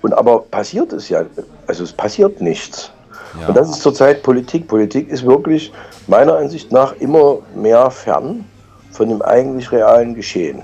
Und 0.00 0.14
aber 0.14 0.40
passiert 0.40 0.92
es 0.92 1.08
ja, 1.08 1.24
also 1.66 1.82
es 1.82 1.92
passiert 1.92 2.40
nichts. 2.40 2.92
Ja. 3.40 3.48
Und 3.48 3.56
das 3.56 3.68
ist 3.70 3.82
zurzeit 3.82 4.22
Politik. 4.22 4.68
Politik 4.68 5.08
ist 5.08 5.26
wirklich 5.26 5.72
meiner 6.06 6.36
Ansicht 6.36 6.70
nach 6.72 6.94
immer 7.00 7.38
mehr 7.54 7.90
fern 7.90 8.44
von 8.90 9.08
dem 9.08 9.22
eigentlich 9.22 9.72
realen 9.72 10.14
Geschehen. 10.14 10.62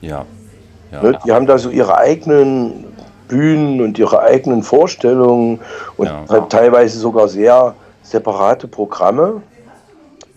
Ja. 0.00 0.24
ja. 0.92 1.02
Ne? 1.02 1.18
Die 1.24 1.32
haben 1.32 1.46
da 1.46 1.58
so 1.58 1.70
ihre 1.70 1.96
eigenen 1.96 2.84
Bühnen 3.28 3.80
und 3.80 3.98
ihre 3.98 4.20
eigenen 4.20 4.62
Vorstellungen 4.62 5.60
und 5.96 6.06
Ja. 6.06 6.24
halt 6.28 6.50
teilweise 6.50 6.98
sogar 6.98 7.28
sehr 7.28 7.74
separate 8.02 8.68
Programme, 8.68 9.42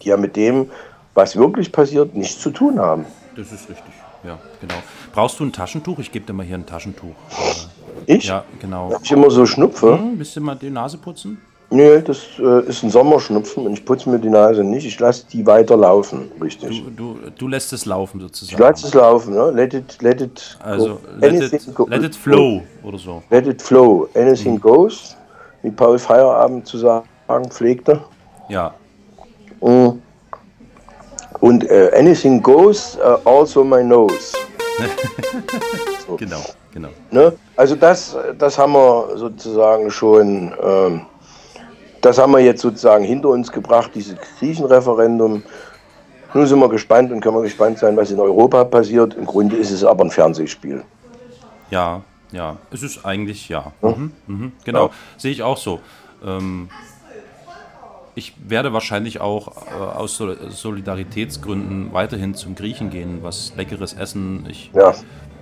die 0.02 0.10
ja 0.10 0.18
mit 0.18 0.36
dem, 0.36 0.72
was 1.14 1.36
wirklich 1.36 1.72
passiert, 1.72 2.16
nichts 2.16 2.40
zu 2.40 2.52
tun 2.52 2.80
haben. 2.80 3.06
Das 3.36 3.52
ist 3.52 3.70
richtig. 3.70 3.94
Ja, 4.24 4.38
genau. 4.60 4.76
Brauchst 5.14 5.40
du 5.40 5.46
ein 5.46 5.54
Taschentuch? 5.54 6.00
Ich 6.00 6.12
gebe 6.12 6.26
dir 6.26 6.34
mal 6.34 6.46
hier 6.46 6.58
ein 6.58 6.66
Taschentuch. 6.66 7.16
Ich? 8.06 8.26
Ja, 8.26 8.44
genau. 8.60 8.92
Hab 8.94 9.04
ich 9.04 9.12
immer 9.12 9.30
so 9.30 9.46
Schnupfe? 9.46 9.98
Hm, 9.98 10.18
willst 10.18 10.36
du 10.36 10.42
mal 10.42 10.56
die 10.56 10.70
Nase 10.70 10.98
putzen? 10.98 11.40
Nee, 11.72 12.02
das 12.02 12.20
äh, 12.40 12.68
ist 12.68 12.82
ein 12.84 12.90
Sommerschnupfen 12.90 13.66
und 13.68 13.74
ich 13.74 13.86
putze 13.86 14.10
mir 14.10 14.18
die 14.18 14.30
Nase 14.30 14.64
nicht. 14.64 14.86
Ich 14.88 15.00
lasse 15.00 15.26
die 15.32 15.46
weiter 15.46 15.78
laufen, 15.78 16.32
richtig. 16.42 16.84
Du, 16.84 16.90
du, 16.90 17.20
du 17.38 17.48
lässt 17.48 17.72
es 17.74 17.86
laufen 17.86 18.18
Ich 18.18 18.24
sozusagen. 18.24 18.60
lasse 18.62 18.88
es 18.88 18.94
laufen, 18.96 19.36
ne? 19.36 19.52
Let 19.52 19.76
it, 19.76 20.02
let 20.02 20.20
it 20.20 20.58
Also 20.64 21.00
let 21.20 21.34
it, 21.54 21.76
go- 21.76 21.86
let 21.88 22.04
it 22.04 22.16
flow 22.16 22.64
oder 22.84 22.98
so. 22.98 23.22
Let 23.30 23.46
it 23.46 23.62
flow. 23.62 24.10
Anything 24.16 24.54
Mhm. 24.56 24.62
goes, 24.62 25.16
wie 25.62 25.70
Paul 25.70 26.00
Feierabend 26.00 26.66
zu 26.66 26.78
sagen 26.80 27.06
pflegte. 27.50 28.02
Ja, 28.48 28.74
Mm. 29.62 30.00
Und 31.42 31.70
äh, 31.70 31.92
anything 31.94 32.42
goes, 32.42 32.96
äh, 32.96 33.18
also 33.30 33.64
my 33.64 33.84
nose. 33.84 34.34
genau, 36.18 36.40
genau. 36.74 36.90
Ne? 37.12 37.34
Also 37.58 37.76
das, 37.76 38.16
das 38.38 38.58
haben 38.58 38.72
wir 38.74 39.18
sozusagen 39.18 39.92
schon, 39.92 40.54
ähm, 40.64 41.02
das 42.02 42.18
haben 42.18 42.32
wir 42.32 42.40
jetzt 42.40 42.62
sozusagen 42.62 43.04
hinter 43.04 43.30
uns 43.30 43.52
gebracht, 43.52 43.92
dieses 43.96 44.16
Griechenreferendum. 44.40 45.44
Nun 46.34 46.46
sind 46.46 46.60
wir 46.60 46.70
gespannt 46.70 47.12
und 47.12 47.22
können 47.22 47.36
wir 47.36 47.44
gespannt 47.44 47.80
sein, 47.80 47.98
was 47.98 48.12
in 48.12 48.20
Europa 48.20 48.64
passiert. 48.64 49.16
Im 49.16 49.26
Grunde 49.26 49.56
ist 49.56 49.72
es 49.72 49.84
aber 49.84 50.04
ein 50.04 50.12
Fernsehspiel. 50.12 50.84
Ja, 51.72 52.02
ja. 52.32 52.58
Es 52.72 52.84
ist 52.84 53.06
eigentlich 53.06 53.50
ja. 53.50 53.72
Mhm, 53.82 54.12
mhm, 54.28 54.52
genau. 54.64 54.88
Ja. 54.88 54.94
Sehe 55.18 55.32
ich 55.32 55.44
auch 55.44 55.58
so. 55.58 55.80
Ähm, 56.24 56.70
ich 58.16 58.34
werde 58.48 58.74
wahrscheinlich 58.74 59.22
auch 59.22 59.48
äh, 59.68 59.74
aus 59.76 60.18
Sol 60.18 60.38
Solidaritätsgründen 60.50 61.94
weiterhin 61.94 62.36
zum 62.36 62.56
Griechen 62.56 62.90
gehen, 62.90 63.20
was 63.22 63.54
leckeres 63.56 63.94
Essen. 63.94 64.46
Ich 64.50 64.72
Ja. 64.74 64.94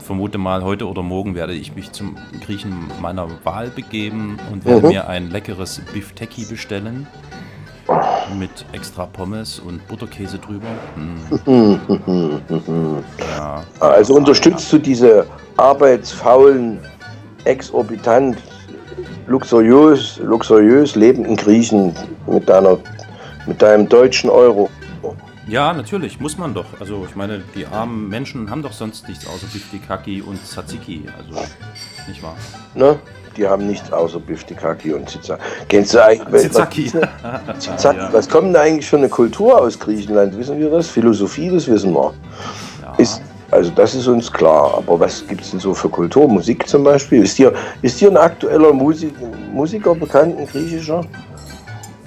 Vermute 0.08 0.38
mal, 0.38 0.64
heute 0.64 0.88
oder 0.88 1.04
morgen 1.04 1.36
werde 1.36 1.54
ich 1.54 1.76
mich 1.76 1.92
zum 1.92 2.16
Griechen 2.46 2.74
meiner 3.02 3.28
Wahl 3.44 3.68
begeben 3.70 4.38
und 4.52 4.66
werde 4.66 4.84
Mhm. 4.84 4.88
mir 4.88 5.08
ein 5.10 5.30
leckeres 5.30 5.82
Bifteki 5.94 6.46
bestellen. 6.46 7.06
Mit 8.38 8.66
extra 8.74 9.06
Pommes 9.06 9.60
und 9.60 9.86
Butterkäse 9.88 10.40
drüber. 10.40 10.68
Mm. 11.46 11.76
ja. 13.38 13.64
Also 13.80 14.16
unterstützt 14.16 14.72
du 14.74 14.78
diese 14.78 15.26
arbeitsfaulen, 15.56 16.80
exorbitant, 17.46 18.38
luxuriös, 19.28 20.20
luxuriös 20.24 20.96
lebenden 20.96 21.38
Griechen 21.38 21.94
mit, 22.28 22.48
deiner, 22.50 22.78
mit 23.46 23.62
deinem 23.62 23.88
deutschen 23.88 24.30
Euro. 24.30 24.70
Ja, 25.48 25.74
natürlich, 25.74 26.20
muss 26.20 26.38
man 26.38 26.54
doch. 26.54 26.66
Also 26.80 27.06
ich 27.08 27.16
meine, 27.16 27.42
die 27.56 27.66
armen 27.66 28.10
Menschen 28.10 28.50
haben 28.50 28.62
doch 28.62 28.74
sonst 28.74 29.08
nichts 29.08 29.26
außer 29.26 29.48
Biftekaki 29.48 30.22
und 30.22 30.44
Tzatziki. 30.46 31.06
Also, 31.18 31.42
nicht 32.08 32.22
wahr? 32.22 32.36
Ne? 32.76 33.00
Die 33.38 33.48
haben 33.48 33.68
nichts 33.68 33.92
außer 33.94 34.20
Biftekaki 34.20 34.94
und 34.94 35.10
Zizaki. 35.10 35.42
Kennst 35.70 35.94
du 35.94 36.04
eigentlich? 36.04 36.42
Zizaki. 36.44 36.92
Was, 37.46 37.60
Zizaki. 37.60 38.00
Was 38.12 38.28
kommt 38.28 38.48
denn 38.48 38.56
eigentlich 38.56 38.88
für 38.88 38.98
eine 38.98 39.10
Kultur 39.10 39.62
aus 39.62 39.80
Griechenland? 39.80 40.36
Wissen 40.38 40.60
wir 40.60 40.72
das? 40.72 40.88
Philosophie, 40.88 41.50
das 41.50 41.68
wissen 41.68 41.94
wir. 41.94 42.14
Ja. 42.82 42.96
Ist, 42.98 43.22
also 43.52 43.70
das 43.72 43.94
ist 43.94 44.08
uns 44.08 44.32
klar. 44.32 44.74
Aber 44.78 45.00
was 45.00 45.26
gibt 45.28 45.42
es 45.42 45.52
denn 45.52 45.60
so 45.60 45.74
für 45.74 45.88
Kultur? 45.88 46.28
Musik 46.28 46.68
zum 46.68 46.84
Beispiel? 46.84 47.24
Ist 47.24 47.38
dir, 47.38 47.54
ist 47.84 48.02
dir 48.02 48.10
ein 48.10 48.18
aktueller 48.18 48.74
Musik, 48.74 49.14
Musiker 49.54 49.94
bekannt, 49.94 50.38
ein 50.40 50.48
griechischer? 50.48 51.06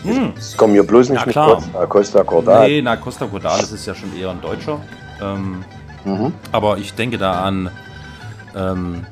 Hm. 0.03 0.33
Es 0.37 0.57
kommen 0.57 0.73
hier 0.73 0.83
bloß 0.87 1.11
nicht 1.11 1.21
Ja, 1.21 1.27
mit. 1.27 1.35
Costa, 1.35 1.87
Costa 1.87 2.25
Cordat. 2.25 2.69
Nee, 2.69 2.81
na, 2.83 2.97
Costa 2.97 3.27
Cordalis 3.27 3.71
ist 3.73 3.87
ja 3.87 3.95
schon 3.95 4.17
eher 4.19 4.31
ein 4.31 4.41
Deutscher. 4.41 4.79
Ähm, 5.23 5.65
Mhm. 6.05 6.33
aber 6.53 6.79
ich 6.79 6.95
denke 6.95 7.19
da 7.19 7.43
an 7.43 7.71
ähm, 8.57 9.05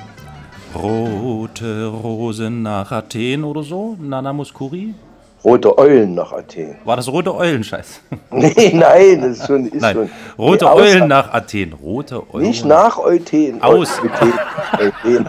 Rote 0.74 1.86
Rosen 1.86 2.62
nach 2.62 2.90
Athen 2.92 3.44
oder 3.44 3.62
so. 3.62 3.96
Nana 4.00 4.32
Muskuri. 4.32 4.94
Rote 5.44 5.76
Eulen 5.78 6.14
nach 6.14 6.32
Athen. 6.32 6.76
War 6.84 6.96
das 6.96 7.06
Rote 7.08 7.34
Eulen, 7.34 7.62
Scheiß? 7.62 8.00
Nee, 8.30 8.72
nein, 8.74 9.20
das 9.20 9.38
ist 9.38 9.46
schon. 9.46 9.66
Ist 9.66 9.80
Nein, 9.82 9.94
schon 9.94 10.10
Rote 10.38 10.64
Nee, 10.64 10.70
aus- 10.70 10.80
Eulen 10.80 11.08
nach 11.08 11.32
Athen. 11.32 11.72
Rote 11.74 12.22
Eulen. 12.32 12.46
Nicht 12.48 12.64
nach 12.64 12.98
Euthen. 12.98 13.62
Aus. 13.62 14.00
Euthen. 14.00 14.32
Euthen. 15.04 15.28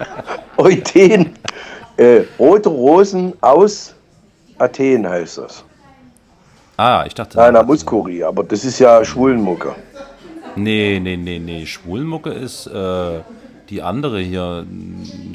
Euthen. 0.56 1.30
Äh, 1.96 2.22
rote 2.38 2.68
Rosen 2.70 3.34
aus 3.40 3.94
Athen 4.58 5.08
heißt 5.08 5.38
das. 5.38 5.64
Ah, 6.76 7.04
ich 7.06 7.14
dachte. 7.14 7.36
Nein, 7.38 7.66
Muskuri, 7.66 8.22
aber 8.24 8.42
das 8.44 8.64
ist 8.64 8.78
ja 8.80 9.04
Schwulenmucke. 9.04 9.74
Nee, 10.56 11.00
nee, 11.02 11.16
nee, 11.16 11.38
nee. 11.38 11.66
Schwulmucke 11.66 12.30
ist 12.30 12.66
äh, 12.66 13.20
die 13.70 13.82
andere 13.82 14.20
hier. 14.20 14.64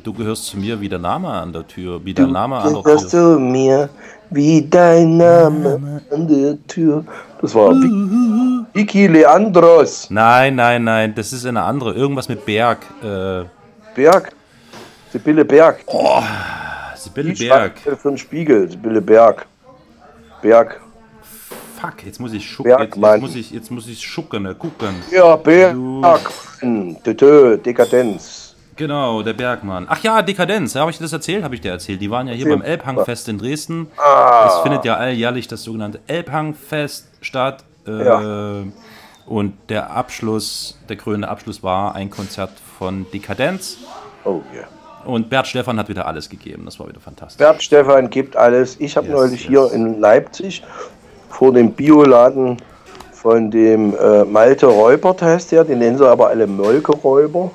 Du 0.03 0.13
gehörst 0.13 0.45
zu 0.45 0.57
mir 0.57 0.79
wie 0.81 0.89
der 0.89 0.99
Name 0.99 1.29
an 1.29 1.51
der 1.53 1.67
Tür. 1.67 2.03
Wie 2.05 2.13
der 2.13 2.27
Name 2.27 2.57
an 2.57 2.73
der 2.73 2.83
Gehörst 2.83 3.11
Tür. 3.11 3.33
du 3.35 3.39
mir 3.39 3.89
wie 4.29 4.61
dein 4.61 5.17
Name 5.17 6.01
an 6.11 6.27
der 6.27 6.55
Tür. 6.67 7.03
Das 7.41 7.55
war 7.55 7.71
Vi- 7.71 8.65
Vicky 8.73 9.07
Leandros. 9.07 10.09
Nein, 10.09 10.55
nein, 10.55 10.83
nein. 10.83 11.13
Das 11.15 11.33
ist 11.33 11.45
eine 11.45 11.63
andere. 11.63 11.93
Irgendwas 11.93 12.29
mit 12.29 12.45
Berg. 12.45 12.79
Äh, 13.01 13.43
Berg. 13.95 14.31
Sibylle 15.11 15.43
Berg. 15.43 15.83
Sibylle 17.09 17.33
Die 17.33 17.47
Berg. 17.47 17.79
Für 17.79 17.95
den 18.09 18.17
Spiegel. 18.17 18.69
Sibylle 18.69 19.01
Berg. 19.01 19.45
Berg. 20.41 20.81
Fuck, 21.79 22.05
jetzt 22.05 22.19
muss 22.19 22.33
ich 22.33 22.49
schucken. 22.49 22.71
Jetzt, 22.77 22.95
jetzt 22.97 23.21
muss 23.21 23.35
ich, 23.35 23.51
jetzt 23.51 23.71
muss 23.71 23.87
ich 23.87 24.05
schucken, 24.05 24.43
ne, 24.43 24.55
gucken. 24.55 24.95
Ja, 25.11 25.35
Berg. 25.35 25.75
Tö, 27.03 27.57
Dekadenz. 27.57 28.55
Genau, 28.75 29.21
der 29.23 29.33
Bergmann. 29.33 29.87
Ach 29.89 30.01
ja, 30.03 30.21
Dekadenz. 30.21 30.75
Habe 30.75 30.91
ich 30.91 30.97
dir 30.97 31.03
das 31.03 31.13
erzählt? 31.13 31.43
Habe 31.43 31.55
ich 31.55 31.61
dir 31.61 31.71
erzählt. 31.71 32.01
Die 32.01 32.09
waren 32.09 32.27
ja 32.27 32.33
hier 32.33 32.45
Erzähl. 32.45 32.59
beim 32.59 32.65
Elbhangfest 32.65 33.27
in 33.27 33.37
Dresden. 33.37 33.87
Ah. 33.97 34.47
Es 34.47 34.61
findet 34.61 34.85
ja 34.85 34.95
alljährlich 34.95 35.47
das 35.47 35.63
sogenannte 35.63 35.99
Elbhangfest 36.07 37.07
statt. 37.21 37.63
Äh, 37.85 38.05
Ja. 38.05 38.63
Und 39.25 39.53
der 39.69 39.91
Abschluss, 39.91 40.79
der 40.89 40.95
krönende 40.95 41.27
Abschluss 41.27 41.61
war 41.61 41.93
ein 41.93 42.09
Konzert 42.09 42.51
von 42.79 43.05
Dekadenz. 43.13 43.77
Oh 44.23 44.41
yeah. 44.53 44.67
Und 45.09 45.29
Bert 45.29 45.47
Stefan 45.47 45.79
hat 45.79 45.89
wieder 45.89 46.05
alles 46.05 46.29
gegeben. 46.29 46.63
Das 46.65 46.79
war 46.79 46.87
wieder 46.87 46.99
fantastisch. 46.99 47.37
Bert 47.37 47.61
Stefan 47.63 48.09
gibt 48.09 48.35
alles. 48.35 48.75
Ich 48.79 48.95
habe 48.95 49.07
Yes, 49.07 49.15
neulich 49.15 49.41
yes. 49.41 49.49
hier 49.49 49.71
in 49.73 49.99
Leipzig 49.99 50.63
vor 51.29 51.51
dem 51.53 51.71
Bioladen 51.71 52.57
von 53.11 53.51
dem 53.51 53.95
äh, 53.97 54.23
Malte 54.23 54.67
Räubert 54.67 55.21
heißt 55.21 55.51
der, 55.51 55.63
den 55.65 55.79
nennen 55.79 55.97
sie 55.97 56.07
aber 56.07 56.27
alle 56.29 56.47
Molke 56.47 56.91
Räuber. 56.93 57.51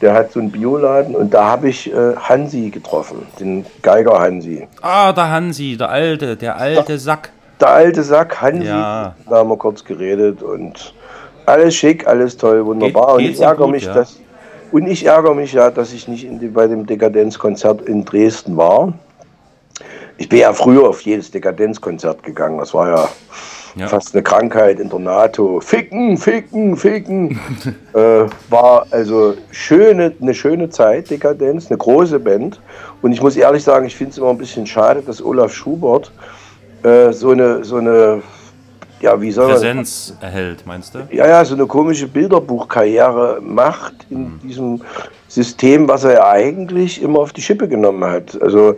Der 0.00 0.14
hat 0.14 0.32
so 0.32 0.40
einen 0.40 0.50
Bioladen 0.50 1.14
und 1.14 1.32
da 1.32 1.44
habe 1.46 1.68
ich 1.68 1.92
äh, 1.92 2.16
Hansi 2.16 2.70
getroffen, 2.70 3.26
den 3.38 3.64
Geiger 3.82 4.18
Hansi. 4.18 4.66
Ah, 4.80 5.12
der 5.12 5.30
Hansi, 5.30 5.76
der 5.76 5.90
alte, 5.90 6.36
der 6.36 6.56
alte 6.56 6.98
Sack. 6.98 7.30
Der 7.60 7.68
alte 7.68 8.02
Sack 8.02 8.40
Hansi, 8.40 8.66
Ja. 8.66 9.14
da 9.28 9.36
haben 9.36 9.48
wir 9.50 9.56
kurz 9.56 9.84
geredet 9.84 10.42
und 10.42 10.92
alles 11.46 11.74
schick, 11.76 12.06
alles 12.06 12.36
toll, 12.36 12.64
wunderbar. 12.66 13.18
Geht- 13.18 13.26
und 13.28 13.32
ich 13.34 13.40
ärgere 13.40 13.64
gut, 13.66 13.74
mich, 13.74 13.84
ja? 13.84 13.94
dass 13.94 14.18
und 14.72 14.86
ich 14.86 15.04
ärgere 15.06 15.34
mich 15.34 15.52
ja, 15.52 15.70
dass 15.70 15.92
ich 15.92 16.08
nicht 16.08 16.26
die, 16.40 16.48
bei 16.48 16.66
dem 16.66 16.86
Dekadenzkonzert 16.86 17.82
in 17.82 18.04
Dresden 18.04 18.56
war. 18.56 18.92
Ich 20.18 20.28
bin 20.28 20.40
ja 20.40 20.52
früher 20.52 20.88
auf 20.88 21.00
jedes 21.02 21.30
Dekadenzkonzert 21.30 22.22
gegangen. 22.22 22.58
Das 22.58 22.74
war 22.74 22.88
ja, 22.88 23.08
Ja. 23.74 23.88
fast 23.88 24.14
eine 24.14 24.22
Krankheit 24.22 24.78
in 24.80 24.88
der 24.88 24.98
NATO. 24.98 25.60
Ficken, 25.60 26.16
ficken, 26.16 26.76
ficken. 26.76 27.40
äh, 27.94 28.24
war 28.50 28.86
also 28.90 29.34
schöne, 29.50 30.12
eine 30.20 30.34
schöne 30.34 30.68
Zeit, 30.70 31.10
Dekadenz, 31.10 31.68
eine 31.70 31.78
große 31.78 32.18
Band. 32.20 32.60
Und 33.00 33.12
ich 33.12 33.22
muss 33.22 33.36
ehrlich 33.36 33.64
sagen, 33.64 33.86
ich 33.86 33.96
finde 33.96 34.12
es 34.12 34.18
immer 34.18 34.30
ein 34.30 34.38
bisschen 34.38 34.66
schade, 34.66 35.02
dass 35.02 35.22
Olaf 35.24 35.52
Schubert 35.52 36.12
äh, 36.82 37.12
so 37.12 37.30
eine, 37.30 37.64
so 37.64 37.76
eine 37.76 38.22
ja, 39.02 39.20
wie 39.20 39.30
soll 39.32 39.46
man 39.46 39.54
Präsenz 39.54 40.14
erhält, 40.20 40.64
meinst 40.66 40.94
du? 40.94 41.00
ja, 41.10 41.26
ja, 41.26 41.44
so 41.44 41.54
eine 41.54 41.66
komische 41.66 42.06
Bilderbuchkarriere 42.08 43.40
macht 43.42 43.94
in 44.10 44.20
Mhm. 44.22 44.40
diesem 44.42 44.80
System, 45.28 45.88
was 45.88 46.04
er 46.04 46.12
ja 46.14 46.28
eigentlich 46.30 47.02
immer 47.02 47.18
auf 47.20 47.32
die 47.32 47.42
Schippe 47.42 47.66
genommen 47.68 48.04
hat. 48.04 48.40
Also, 48.40 48.76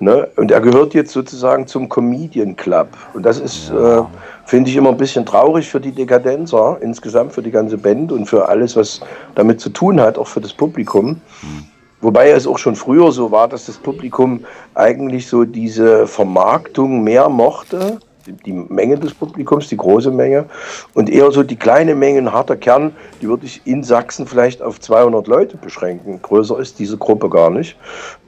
ne, 0.00 0.28
und 0.36 0.50
er 0.50 0.60
gehört 0.60 0.94
jetzt 0.94 1.12
sozusagen 1.12 1.66
zum 1.66 1.88
Comedian 1.88 2.56
Club. 2.56 2.88
Und 3.14 3.24
das 3.24 3.38
ist, 3.40 3.70
äh, 3.70 4.02
finde 4.44 4.70
ich, 4.70 4.76
immer 4.76 4.90
ein 4.90 4.96
bisschen 4.98 5.24
traurig 5.24 5.68
für 5.68 5.80
die 5.80 5.92
Dekadenzer, 5.92 6.76
insgesamt 6.82 7.32
für 7.32 7.42
die 7.42 7.50
ganze 7.50 7.78
Band 7.78 8.12
und 8.12 8.26
für 8.26 8.48
alles, 8.48 8.76
was 8.76 9.00
damit 9.34 9.60
zu 9.60 9.70
tun 9.70 10.00
hat, 10.00 10.18
auch 10.18 10.28
für 10.28 10.40
das 10.40 10.52
Publikum. 10.52 11.20
Wobei 12.02 12.30
es 12.30 12.46
auch 12.46 12.58
schon 12.58 12.76
früher 12.76 13.10
so 13.12 13.30
war, 13.30 13.48
dass 13.48 13.64
das 13.64 13.78
Publikum 13.78 14.44
eigentlich 14.74 15.26
so 15.26 15.44
diese 15.44 16.06
Vermarktung 16.06 17.02
mehr 17.02 17.30
mochte, 17.30 17.98
die 18.26 18.52
Menge 18.52 18.98
des 18.98 19.14
Publikums, 19.14 19.68
die 19.68 19.76
große 19.76 20.10
Menge, 20.10 20.46
und 20.94 21.10
eher 21.10 21.30
so 21.30 21.42
die 21.42 21.56
kleine 21.56 21.94
Menge, 21.94 22.18
ein 22.18 22.32
harter 22.32 22.56
Kern, 22.56 22.92
die 23.20 23.28
würde 23.28 23.46
ich 23.46 23.60
in 23.64 23.82
Sachsen 23.82 24.26
vielleicht 24.26 24.62
auf 24.62 24.80
200 24.80 25.26
Leute 25.26 25.56
beschränken. 25.56 26.20
Größer 26.22 26.58
ist 26.58 26.78
diese 26.78 26.96
Gruppe 26.96 27.28
gar 27.28 27.50
nicht. 27.50 27.76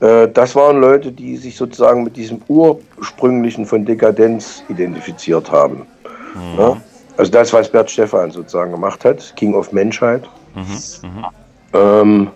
Äh, 0.01 0.29
Das 0.29 0.55
waren 0.55 0.81
Leute, 0.81 1.13
die 1.13 1.37
sich 1.37 1.57
sozusagen 1.57 2.03
mit 2.03 2.17
diesem 2.17 2.41
ursprünglichen 2.49 3.67
von 3.67 3.85
Dekadenz 3.85 4.63
identifiziert 4.69 5.51
haben. 5.51 5.87
Ja? 6.59 6.77
Also 7.17 7.33
das, 7.33 7.53
was 7.53 7.71
Bert 7.71 7.91
Stephan 7.91 8.31
sozusagen 8.31 8.73
gemacht 8.73 9.05
hat, 9.05 9.33
King 9.37 9.55
of 9.55 9.73
Menschheit. 9.73 10.23
Ähm, 11.73 12.29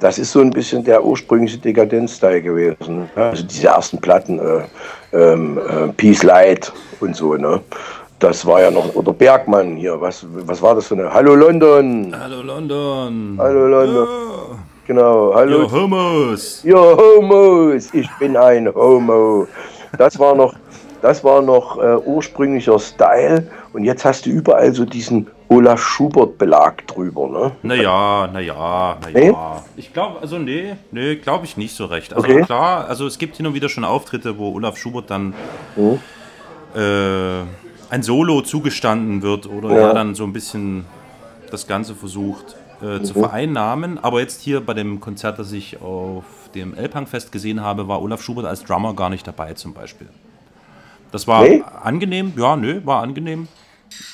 das 0.00 0.18
ist 0.18 0.32
so 0.32 0.40
ein 0.40 0.50
bisschen 0.50 0.84
der 0.84 1.04
ursprüngliche 1.04 1.58
Dekadenz-Style 1.58 2.42
gewesen. 2.42 3.08
Ja, 3.16 3.30
Also 3.30 3.44
diese 3.44 3.68
ersten 3.68 3.98
Platten, 3.98 4.38
äh, 4.38 4.62
ähm, 5.12 5.58
äh, 5.58 5.88
Peace 5.96 6.22
Light 6.22 6.72
und 7.00 7.16
so, 7.16 7.34
ne? 7.34 7.60
Das 8.20 8.44
war 8.44 8.60
ja 8.60 8.70
noch, 8.70 8.94
oder 8.96 9.12
Bergmann 9.12 9.76
hier, 9.76 10.00
was, 10.00 10.26
was 10.28 10.60
war 10.60 10.74
das 10.74 10.88
für 10.88 10.94
eine? 10.94 11.12
Hallo 11.12 11.36
London! 11.36 12.14
Hallo 12.18 12.42
London. 12.42 13.36
Hallo 13.38 13.66
London! 13.68 14.08
Genau, 14.86 15.34
hallo 15.34 15.62
Yo, 15.62 15.70
Homos. 15.70 16.64
Ihr 16.64 16.76
Homos, 16.76 17.92
ich 17.92 18.08
bin 18.18 18.36
ein 18.36 18.74
Homo. 18.74 19.46
Das 19.98 20.18
war 20.18 20.34
noch, 20.34 20.54
das 21.02 21.22
war 21.22 21.42
noch 21.42 21.78
äh, 21.78 21.96
ursprünglicher 22.06 22.78
Style 22.78 23.46
und 23.72 23.84
jetzt 23.84 24.04
hast 24.04 24.26
du 24.26 24.30
überall 24.30 24.72
so 24.72 24.84
diesen 24.84 25.26
Olaf 25.48 25.80
Schubert-Belag 25.82 26.86
drüber, 26.86 27.26
ne? 27.28 27.52
Naja, 27.62 28.28
naja, 28.32 28.96
naja. 29.02 29.14
Nee? 29.14 29.32
Ich 29.76 29.92
glaube, 29.92 30.20
also 30.20 30.38
nee, 30.38 30.74
nee, 30.90 31.16
glaube 31.16 31.46
ich 31.46 31.56
nicht 31.56 31.74
so 31.74 31.86
recht. 31.86 32.12
Also 32.12 32.28
Okay. 32.28 32.42
klar, 32.42 32.86
also 32.86 33.06
es 33.06 33.18
gibt 33.18 33.36
hin 33.36 33.46
und 33.46 33.54
wieder 33.54 33.68
schon 33.68 33.84
Auftritte, 33.84 34.36
wo 34.38 34.52
Olaf 34.54 34.76
Schubert 34.76 35.10
dann 35.10 35.32
Mhm. 35.76 36.00
äh, 36.74 37.40
ein 37.90 38.02
Solo 38.02 38.42
zugestanden 38.42 39.22
wird 39.22 39.46
oder 39.46 39.70
Ja. 39.70 39.88
er 39.88 39.94
dann 39.94 40.14
so 40.14 40.24
ein 40.24 40.32
bisschen 40.34 40.84
das 41.50 41.66
Ganze 41.66 41.94
versucht 41.94 42.56
äh, 42.82 43.02
zu 43.02 43.14
Mhm. 43.14 43.18
vereinnahmen. 43.20 43.98
Aber 44.04 44.20
jetzt 44.20 44.42
hier 44.42 44.60
bei 44.60 44.74
dem 44.74 45.00
Konzert, 45.00 45.38
das 45.38 45.50
ich 45.52 45.80
auf 45.80 46.24
dem 46.54 46.74
Elbhangfest 46.74 47.32
gesehen 47.32 47.62
habe, 47.62 47.88
war 47.88 48.02
Olaf 48.02 48.20
Schubert 48.22 48.44
als 48.44 48.62
Drummer 48.64 48.94
gar 48.94 49.08
nicht 49.10 49.26
dabei 49.26 49.54
zum 49.54 49.72
Beispiel. 49.72 50.08
Das 51.10 51.26
war 51.26 51.42
Nee? 51.42 51.62
angenehm, 51.82 52.34
ja, 52.36 52.54
nö, 52.54 52.82
war 52.84 53.02
angenehm. 53.02 53.48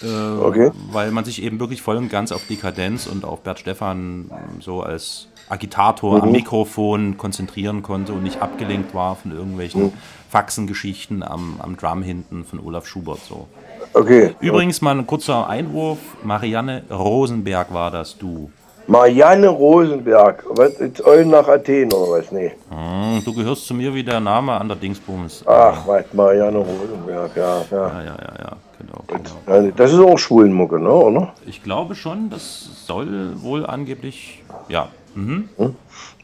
Äh, 0.03 0.07
Okay. 0.41 0.71
Weil 0.93 1.11
man 1.11 1.25
sich 1.25 1.43
eben 1.43 1.61
wirklich 1.61 1.83
voll 1.83 1.97
und 1.97 2.09
ganz 2.11 2.33
auf 2.33 2.47
Dekadenz 2.47 3.07
und 3.07 3.25
auf 3.25 3.41
Bert 3.41 3.59
Stephan 3.61 4.31
ähm, 4.31 4.61
so 4.61 4.83
als 4.83 5.29
Agitator 5.49 6.17
Mhm. 6.17 6.23
am 6.23 6.33
Mikrofon 6.33 7.17
konzentrieren 7.17 7.83
konnte 7.83 8.13
und 8.13 8.23
nicht 8.23 8.41
abgelenkt 8.43 8.95
war 8.95 9.17
von 9.17 9.33
irgendwelchen 9.33 9.85
Mhm. 9.85 9.93
Faxengeschichten 10.31 11.23
am, 11.23 11.57
am 11.61 11.77
Drum 11.77 12.03
hinten 12.03 12.45
von 12.45 12.61
Olaf 12.61 12.87
Schubert. 12.87 13.21
So. 13.21 13.47
Okay. 13.93 14.35
Übrigens 14.41 14.83
mal 14.83 14.97
ein 14.99 15.07
kurzer 15.07 15.49
Einwurf. 15.49 15.99
Marianne 16.25 16.83
Rosenberg 16.91 17.73
war 17.73 17.91
das, 17.91 18.19
du. 18.19 18.51
Marianne 18.87 19.49
Rosenberg, 19.49 20.45
was, 20.51 20.79
jetzt 20.79 21.03
Eulen 21.07 21.31
nach 21.31 21.49
Athen 21.49 21.91
oder 21.93 22.19
was? 22.21 22.31
Nee. 22.31 22.53
Hm, 22.69 23.23
du 23.25 23.33
gehörst 23.33 23.67
zu 23.67 23.73
mir 23.73 23.95
wie 23.95 24.05
der 24.05 24.21
Name 24.21 24.53
an 24.53 24.69
der 24.69 24.77
Dingsbums. 24.77 25.43
Ach, 25.47 25.87
was, 25.87 26.05
Marianne 26.13 26.59
Rosenberg, 26.59 27.31
ja, 27.35 27.63
ja. 27.71 27.77
Ja, 27.89 27.89
ja, 28.03 28.05
ja, 28.05 28.35
ja, 28.43 28.57
genau. 28.79 29.05
genau. 29.07 29.65
Ja, 29.67 29.71
Das 29.77 29.93
ist 29.93 29.99
auch 29.99 30.19
Schwulenmucke, 30.19 30.79
ne, 30.79 30.91
oder? 30.91 31.33
Ich 31.47 31.63
glaube 31.63 31.95
schon, 31.95 32.31
das 32.31 32.87
soll 32.87 33.33
wohl 33.43 33.67
angeblich, 33.67 34.43
ja, 34.69 34.89
mhm. 35.15 35.49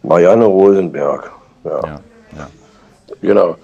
Marianne 0.02 0.44
Rosenberg, 0.44 1.30
ja, 1.64 1.70
ja, 1.70 2.00
ja. 2.36 2.48
genau. 3.20 3.56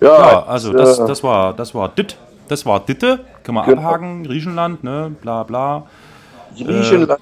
Ja, 0.00 0.18
Ja, 0.30 0.42
also 0.46 0.72
äh, 0.72 0.76
das, 0.76 0.96
das 0.98 1.22
war 1.22 1.54
das 1.54 1.74
war 1.74 1.88
dit. 1.88 2.16
Das 2.48 2.64
war 2.64 2.80
Ditte, 2.80 3.20
kann 3.42 3.54
man 3.54 3.66
Genau. 3.66 3.82
abhaken, 3.82 4.24
Griechenland, 4.24 4.82
ne, 4.82 5.14
bla 5.20 5.42
bla. 5.42 5.86
Griechenland, 6.56 7.20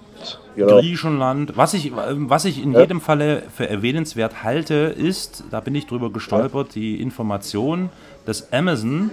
genau. 0.54 0.78
Griechenland. 0.78 1.56
Was 1.56 1.74
ich, 1.74 1.92
was 1.94 2.44
ich 2.44 2.62
in 2.62 2.72
jedem 2.72 3.00
Falle 3.00 3.42
für 3.54 3.68
erwähnenswert 3.68 4.44
halte, 4.44 4.74
ist, 4.74 5.42
da 5.50 5.58
bin 5.58 5.74
ich 5.74 5.86
drüber 5.88 6.10
gestolpert, 6.10 6.76
die 6.76 7.02
Information, 7.02 7.90
dass 8.24 8.52
Amazon 8.52 9.10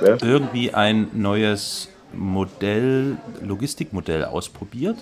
Ja. 0.00 0.16
irgendwie 0.22 0.74
ein 0.74 1.08
neues 1.12 1.88
Modell, 2.12 3.16
Logistikmodell 3.42 4.24
ausprobiert. 4.24 4.96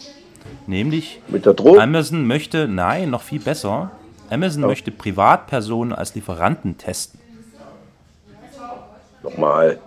Nämlich 0.67 1.21
Mit 1.29 1.47
der 1.47 1.55
Drohne? 1.55 1.83
Amazon 1.83 2.27
möchte, 2.27 2.67
nein, 2.67 3.11
noch 3.11 3.23
viel 3.23 3.41
besser, 3.41 3.91
Amazon 4.31 4.63
möchte 4.63 4.91
Privatpersonen 4.91 5.93
als 5.93 6.15
Lieferanten 6.15 6.79
testen. 6.79 7.21
Nochmal. 9.23 9.79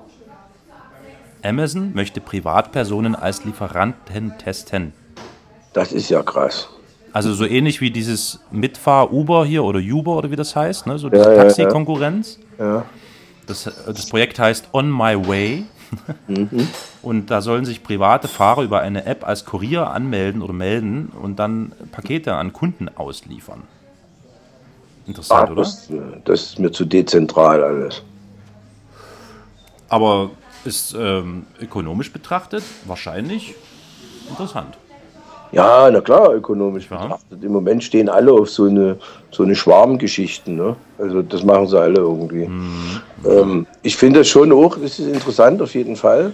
Amazon 1.43 1.93
möchte 1.93 2.21
Privatpersonen 2.21 3.15
als 3.15 3.43
Lieferanten 3.45 4.33
testen. 4.37 4.93
Das 5.73 5.91
ist 5.91 6.09
ja 6.09 6.21
krass. 6.21 6.69
Also 7.11 7.33
so 7.33 7.45
ähnlich 7.45 7.81
wie 7.81 7.91
dieses 7.91 8.39
Mitfahr-Uber 8.51 9.45
hier 9.45 9.63
oder 9.63 9.79
Uber 9.79 10.17
oder 10.17 10.31
wie 10.31 10.35
das 10.35 10.55
heißt, 10.55 10.87
ne? 10.87 10.97
so 10.97 11.09
diese 11.09 11.23
Ja, 11.23 11.29
ja, 11.31 11.35
ja. 11.35 11.43
Taxi-Konkurrenz. 11.43 12.39
Ja. 12.59 12.85
Das, 13.47 13.63
das 13.63 14.07
Projekt 14.07 14.39
heißt 14.39 14.69
On 14.73 14.89
My 14.89 15.27
Way. 15.27 15.65
Mhm. 16.27 16.67
Und 17.01 17.29
da 17.29 17.41
sollen 17.41 17.65
sich 17.65 17.83
private 17.83 18.27
Fahrer 18.27 18.63
über 18.63 18.81
eine 18.81 19.05
App 19.05 19.27
als 19.27 19.45
Kurier 19.45 19.91
anmelden 19.91 20.41
oder 20.41 20.53
melden 20.53 21.11
und 21.21 21.37
dann 21.37 21.71
Pakete 21.91 22.33
an 22.35 22.53
Kunden 22.53 22.89
ausliefern. 22.89 23.63
Interessant, 25.05 25.49
Ah, 25.49 25.51
oder? 25.51 25.61
das, 25.61 25.89
das 26.23 26.43
ist 26.43 26.59
mir 26.59 26.71
zu 26.71 26.85
dezentral 26.85 27.63
alles. 27.63 28.01
Aber 29.89 30.31
ist 30.63 30.95
ähm, 30.97 31.45
ökonomisch 31.61 32.11
betrachtet 32.11 32.63
wahrscheinlich 32.85 33.53
interessant. 34.29 34.77
Ja, 35.53 35.89
na 35.91 36.01
klar, 36.01 36.33
ökonomisch 36.33 36.87
Ja. 36.89 36.97
betrachtet. 36.97 37.43
Im 37.43 37.51
Moment 37.51 37.83
stehen 37.83 38.09
alle 38.09 38.31
auf 38.31 38.49
so 38.49 38.65
eine, 38.65 38.97
so 39.31 39.43
eine 39.43 39.55
Schwarmgeschichten. 39.55 40.55
Ne? 40.55 40.75
Also 40.97 41.21
das 41.21 41.43
machen 41.43 41.67
sie 41.67 41.79
alle 41.79 41.99
irgendwie. 41.99 42.47
Mhm. 42.47 43.01
Ähm, 43.25 43.67
ich 43.83 43.95
finde 43.95 44.19
das 44.19 44.27
schon 44.27 44.51
auch, 44.51 44.77
das 44.77 44.99
ist 44.99 45.07
interessant 45.07 45.61
auf 45.61 45.73
jeden 45.75 45.95
Fall. 45.95 46.33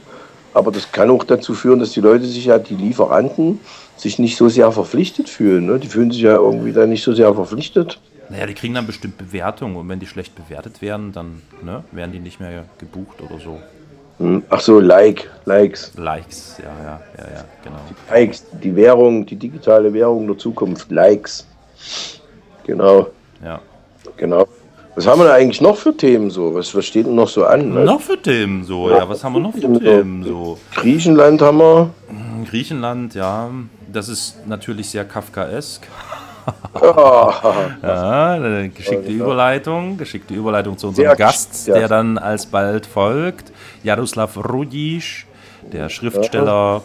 Aber 0.53 0.71
das 0.71 0.91
kann 0.91 1.09
auch 1.09 1.23
dazu 1.23 1.53
führen, 1.53 1.79
dass 1.79 1.91
die 1.91 2.01
Leute 2.01 2.25
sich 2.25 2.45
ja, 2.45 2.57
die 2.57 2.75
Lieferanten, 2.75 3.59
sich 3.97 4.17
nicht 4.17 4.37
so 4.37 4.47
sehr 4.49 4.71
verpflichtet 4.71 5.29
fühlen. 5.29 5.65
Ne? 5.67 5.77
Die 5.79 5.87
fühlen 5.87 6.11
sich 6.11 6.21
ja 6.21 6.35
irgendwie 6.35 6.71
da 6.71 6.85
nicht 6.87 7.03
so 7.03 7.13
sehr 7.13 7.33
verpflichtet. 7.33 7.99
Naja, 8.29 8.45
die 8.45 8.53
kriegen 8.53 8.75
dann 8.75 8.87
bestimmt 8.87 9.17
Bewertungen 9.17 9.75
und 9.75 9.89
wenn 9.89 9.99
die 9.99 10.05
schlecht 10.05 10.35
bewertet 10.35 10.81
werden, 10.81 11.11
dann 11.11 11.41
ne, 11.63 11.83
werden 11.91 12.11
die 12.11 12.19
nicht 12.19 12.39
mehr 12.39 12.65
gebucht 12.77 13.21
oder 13.21 13.39
so. 13.39 13.59
Hm? 14.19 14.43
Ach 14.49 14.59
so, 14.59 14.79
Like, 14.79 15.29
Likes. 15.45 15.91
Likes, 15.95 16.57
ja, 16.59 16.65
ja, 16.83 16.99
ja, 17.17 17.33
ja, 17.37 17.45
genau. 17.63 17.79
Likes, 18.11 18.45
die 18.61 18.75
Währung, 18.75 19.25
die 19.25 19.35
digitale 19.35 19.91
Währung 19.93 20.27
der 20.27 20.37
Zukunft, 20.37 20.91
Likes. 20.91 21.47
Genau, 22.65 23.07
Ja. 23.43 23.59
genau. 24.17 24.47
Was 24.95 25.07
haben 25.07 25.21
wir 25.21 25.25
da 25.27 25.33
eigentlich 25.35 25.61
noch 25.61 25.77
für 25.77 25.95
Themen 25.95 26.29
so? 26.29 26.53
Was, 26.53 26.75
was 26.75 26.85
steht 26.85 27.05
denn 27.05 27.15
noch 27.15 27.29
so 27.29 27.45
an? 27.45 27.73
ne? 27.73 27.85
Noch 27.85 28.01
für 28.01 28.21
Themen 28.21 28.65
so, 28.65 28.89
ja, 28.89 29.07
was 29.07 29.23
haben 29.23 29.33
wir 29.33 29.39
noch 29.39 29.53
für 29.53 29.61
Themen 29.79 30.25
so? 30.25 30.57
Griechenland 30.75 31.41
haben 31.41 31.57
wir. 31.59 31.89
Griechenland, 32.49 33.15
ja, 33.15 33.49
das 33.91 34.09
ist 34.09 34.45
natürlich 34.45 34.89
sehr 34.89 35.05
Kafkaesk. 35.05 35.87
Ja, 36.81 38.37
geschickte 38.73 39.11
Überleitung, 39.11 39.97
geschickte 39.97 40.33
Überleitung 40.33 40.77
zu 40.77 40.87
unserem 40.87 41.17
Gast, 41.17 41.67
der 41.67 41.87
dann 41.87 42.17
alsbald 42.17 42.85
folgt. 42.85 43.51
Jaroslav 43.83 44.37
Rudisch, 44.37 45.27
der 45.71 45.89
Schriftsteller, 45.89 46.83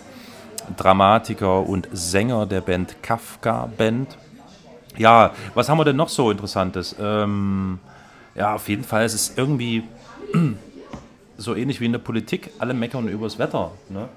Dramatiker 0.76 1.66
und 1.66 1.88
Sänger 1.92 2.46
der 2.46 2.60
Band 2.60 3.02
Kafka 3.02 3.68
Band. 3.76 4.16
Ja, 4.96 5.32
was 5.54 5.68
haben 5.68 5.78
wir 5.78 5.84
denn 5.84 5.96
noch 5.96 6.08
so 6.08 6.30
Interessantes? 6.30 6.94
Ähm, 7.00 7.78
ja, 8.34 8.54
auf 8.54 8.68
jeden 8.68 8.84
Fall 8.84 9.04
ist 9.04 9.14
es 9.14 9.32
irgendwie 9.36 9.84
so 11.36 11.54
ähnlich 11.54 11.80
wie 11.80 11.86
in 11.86 11.92
der 11.92 11.98
Politik. 11.98 12.50
Alle 12.58 12.74
meckern 12.74 13.08
übers 13.08 13.38
Wetter. 13.38 13.72
Ne? 13.88 14.08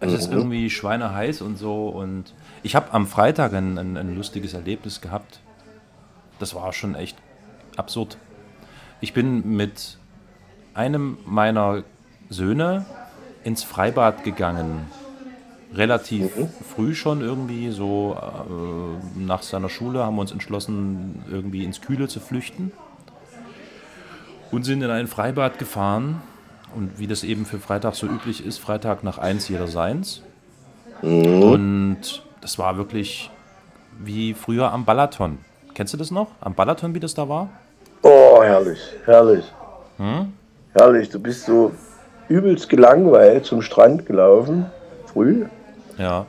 Es 0.00 0.12
ist 0.12 0.30
irgendwie 0.30 0.70
schweineheiß 0.70 1.42
und 1.42 1.56
so. 1.56 1.88
Und 1.88 2.32
ich 2.62 2.74
habe 2.74 2.92
am 2.92 3.06
Freitag 3.06 3.52
ein, 3.52 3.78
ein, 3.78 3.96
ein 3.96 4.14
lustiges 4.16 4.54
Erlebnis 4.54 5.00
gehabt. 5.00 5.40
Das 6.38 6.54
war 6.54 6.72
schon 6.72 6.94
echt 6.94 7.16
absurd. 7.76 8.18
Ich 9.00 9.12
bin 9.12 9.56
mit 9.56 9.98
einem 10.74 11.18
meiner 11.24 11.84
Söhne 12.28 12.86
ins 13.44 13.62
Freibad 13.62 14.24
gegangen. 14.24 14.86
Relativ 15.74 16.30
früh 16.74 16.94
schon 16.94 17.20
irgendwie, 17.20 17.70
so 17.70 18.16
äh, 18.18 19.18
nach 19.20 19.42
seiner 19.42 19.68
Schule 19.68 20.02
haben 20.02 20.16
wir 20.16 20.22
uns 20.22 20.32
entschlossen, 20.32 21.22
irgendwie 21.30 21.64
ins 21.64 21.80
Kühle 21.80 22.08
zu 22.08 22.20
flüchten. 22.20 22.72
Und 24.50 24.64
sind 24.64 24.82
in 24.82 24.90
ein 24.90 25.08
Freibad 25.08 25.58
gefahren. 25.58 26.22
Und 26.74 26.98
wie 26.98 27.06
das 27.06 27.22
eben 27.22 27.44
für 27.44 27.58
Freitag 27.58 27.94
so 27.94 28.06
üblich 28.06 28.44
ist, 28.44 28.58
Freitag 28.58 29.04
nach 29.04 29.18
eins 29.18 29.48
jeder 29.48 29.68
seins. 29.68 30.22
Und 31.02 32.22
das 32.40 32.58
war 32.58 32.76
wirklich 32.76 33.30
wie 34.00 34.34
früher 34.34 34.72
am 34.72 34.84
Balaton. 34.84 35.38
Kennst 35.74 35.92
du 35.92 35.96
das 35.98 36.10
noch? 36.10 36.28
Am 36.40 36.54
Balaton, 36.54 36.94
wie 36.94 37.00
das 37.00 37.14
da 37.14 37.28
war? 37.28 37.48
Oh, 38.02 38.40
herrlich, 38.42 38.78
herrlich. 39.04 39.44
Herrlich, 40.74 41.10
du 41.10 41.18
bist 41.18 41.46
so 41.46 41.72
übelst 42.28 42.68
gelangweilt 42.68 43.44
zum 43.44 43.62
Strand 43.62 44.06
gelaufen, 44.06 44.66
früh, 45.06 45.46
Ja. 45.96 46.26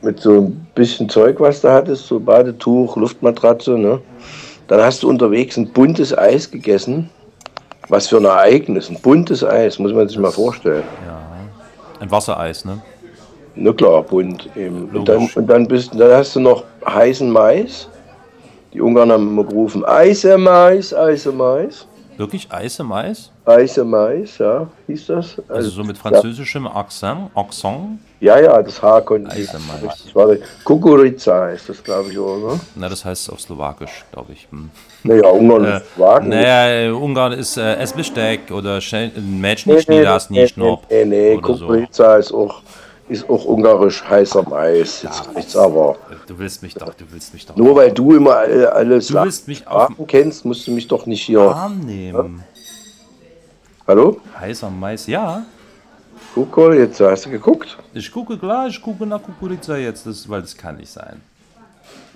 mit 0.00 0.20
so 0.20 0.40
ein 0.42 0.66
bisschen 0.74 1.08
Zeug, 1.08 1.40
was 1.40 1.60
du 1.60 1.70
hattest, 1.70 2.06
so 2.06 2.18
Badetuch, 2.20 2.96
Luftmatratze, 2.96 3.72
ne? 3.72 4.00
Dann 4.68 4.80
hast 4.80 5.02
du 5.02 5.08
unterwegs 5.08 5.56
ein 5.56 5.70
buntes 5.72 6.16
Eis 6.16 6.50
gegessen. 6.50 7.10
Was 7.88 8.06
für 8.06 8.18
ein 8.18 8.24
Ereignis, 8.26 8.90
ein 8.90 9.00
buntes 9.00 9.42
Eis, 9.42 9.78
muss 9.78 9.92
man 9.92 10.06
sich 10.08 10.18
mal 10.18 10.30
vorstellen. 10.30 10.84
Ein 12.00 12.10
Wassereis, 12.10 12.64
ne? 12.64 12.80
Na 13.60 13.72
klar, 13.72 14.02
bunt 14.02 14.48
eben. 14.56 14.88
Und 14.92 15.08
dann, 15.08 15.28
und 15.34 15.46
dann, 15.48 15.66
bist, 15.66 15.90
dann 15.98 16.12
hast 16.12 16.36
du 16.36 16.40
noch 16.40 16.64
heißen 16.86 17.28
Mais. 17.30 17.88
Die 18.72 18.80
Ungarn 18.80 19.10
haben 19.10 19.26
immer 19.28 19.44
gerufen, 19.44 19.84
Eise 19.84 20.36
Mais, 20.38 20.94
Eise 20.94 21.32
Mais. 21.32 21.86
Wirklich 22.18 22.48
Eis 22.50 22.78
im 22.80 22.90
Eis? 22.90 23.30
Eise 23.46 23.84
Mais, 23.84 24.38
ja, 24.38 24.66
hieß 24.88 25.06
das. 25.06 25.40
Also 25.48 25.70
so 25.70 25.84
mit 25.84 25.96
französischem 25.96 26.66
Akzent? 26.66 27.30
Akzent? 27.34 28.00
Ja, 28.20 28.40
ja, 28.40 28.60
das 28.60 28.82
Haar 28.82 29.00
konnte 29.02 29.30
ich. 29.38 29.48
Eise 29.48 29.58
Mais. 29.68 29.82
richtig. 29.92 30.14
Warte, 30.16 30.40
Kukurica 30.64 31.44
heißt 31.46 31.68
das, 31.68 31.82
glaube 31.82 32.10
ich, 32.10 32.18
oder? 32.18 32.54
ne? 32.54 32.60
Na, 32.74 32.88
das 32.88 33.04
heißt 33.04 33.32
auf 33.32 33.40
Slowakisch, 33.40 34.04
glaube 34.12 34.32
ich. 34.32 34.48
Hm. 34.50 34.68
Naja, 35.04 35.28
Ungarn 35.28 35.64
Äh, 35.64 35.74
und 35.76 35.82
Wagen. 35.96 36.28
naja, 36.28 36.92
Ungarn 36.92 37.32
ist 37.32 37.56
äh, 37.56 37.76
Essbesteck 37.76 38.50
oder 38.50 38.80
Mädchen 39.16 39.74
nicht 39.74 39.88
nie 39.88 40.02
das 40.02 40.28
nee, 40.28 40.42
nicht 40.42 40.56
noch. 40.56 40.82
nee, 40.90 41.04
nee, 41.04 41.36
oder 41.36 41.46
so. 41.54 41.66
Kukurica 41.66 42.16
ist 42.16 42.32
auch, 42.34 42.62
ist 43.08 43.28
auch 43.28 43.44
ungarisch 43.44 44.04
heißer 44.08 44.42
Mais. 44.48 45.02
Jetzt 45.02 45.28
reicht's 45.34 45.56
aber. 45.56 45.96
Du 46.26 46.38
willst 46.38 46.62
mich 46.62 46.74
doch, 46.74 46.92
du 46.94 47.04
willst 47.10 47.32
mich 47.32 47.46
doch 47.46 47.56
Nur 47.56 47.74
weil 47.76 47.92
du 47.92 48.14
immer 48.14 48.36
alle, 48.36 48.72
alle 48.72 48.98
Du 49.00 49.14
willst 49.14 49.48
mich 49.48 49.66
auf- 49.66 49.90
kennst, 50.06 50.44
musst 50.44 50.66
du 50.66 50.72
mich 50.72 50.86
doch 50.88 51.06
nicht 51.06 51.22
hier. 51.22 51.40
arm 51.40 51.80
nehmen. 51.80 52.42
Hallo? 53.86 54.20
Heißer 54.38 54.70
Mais, 54.70 55.06
ja. 55.06 55.44
Kukol, 56.34 56.76
jetzt 56.76 57.00
hast 57.00 57.24
du 57.26 57.30
geguckt? 57.30 57.78
Ich 57.94 58.12
gucke 58.12 58.36
klar, 58.38 58.68
ich 58.68 58.80
gucke 58.82 59.06
nach 59.06 59.22
Kukurica 59.22 59.76
jetzt, 59.76 60.06
das, 60.06 60.28
weil 60.28 60.42
das 60.42 60.56
kann 60.56 60.76
nicht 60.76 60.90
sein. 60.90 61.20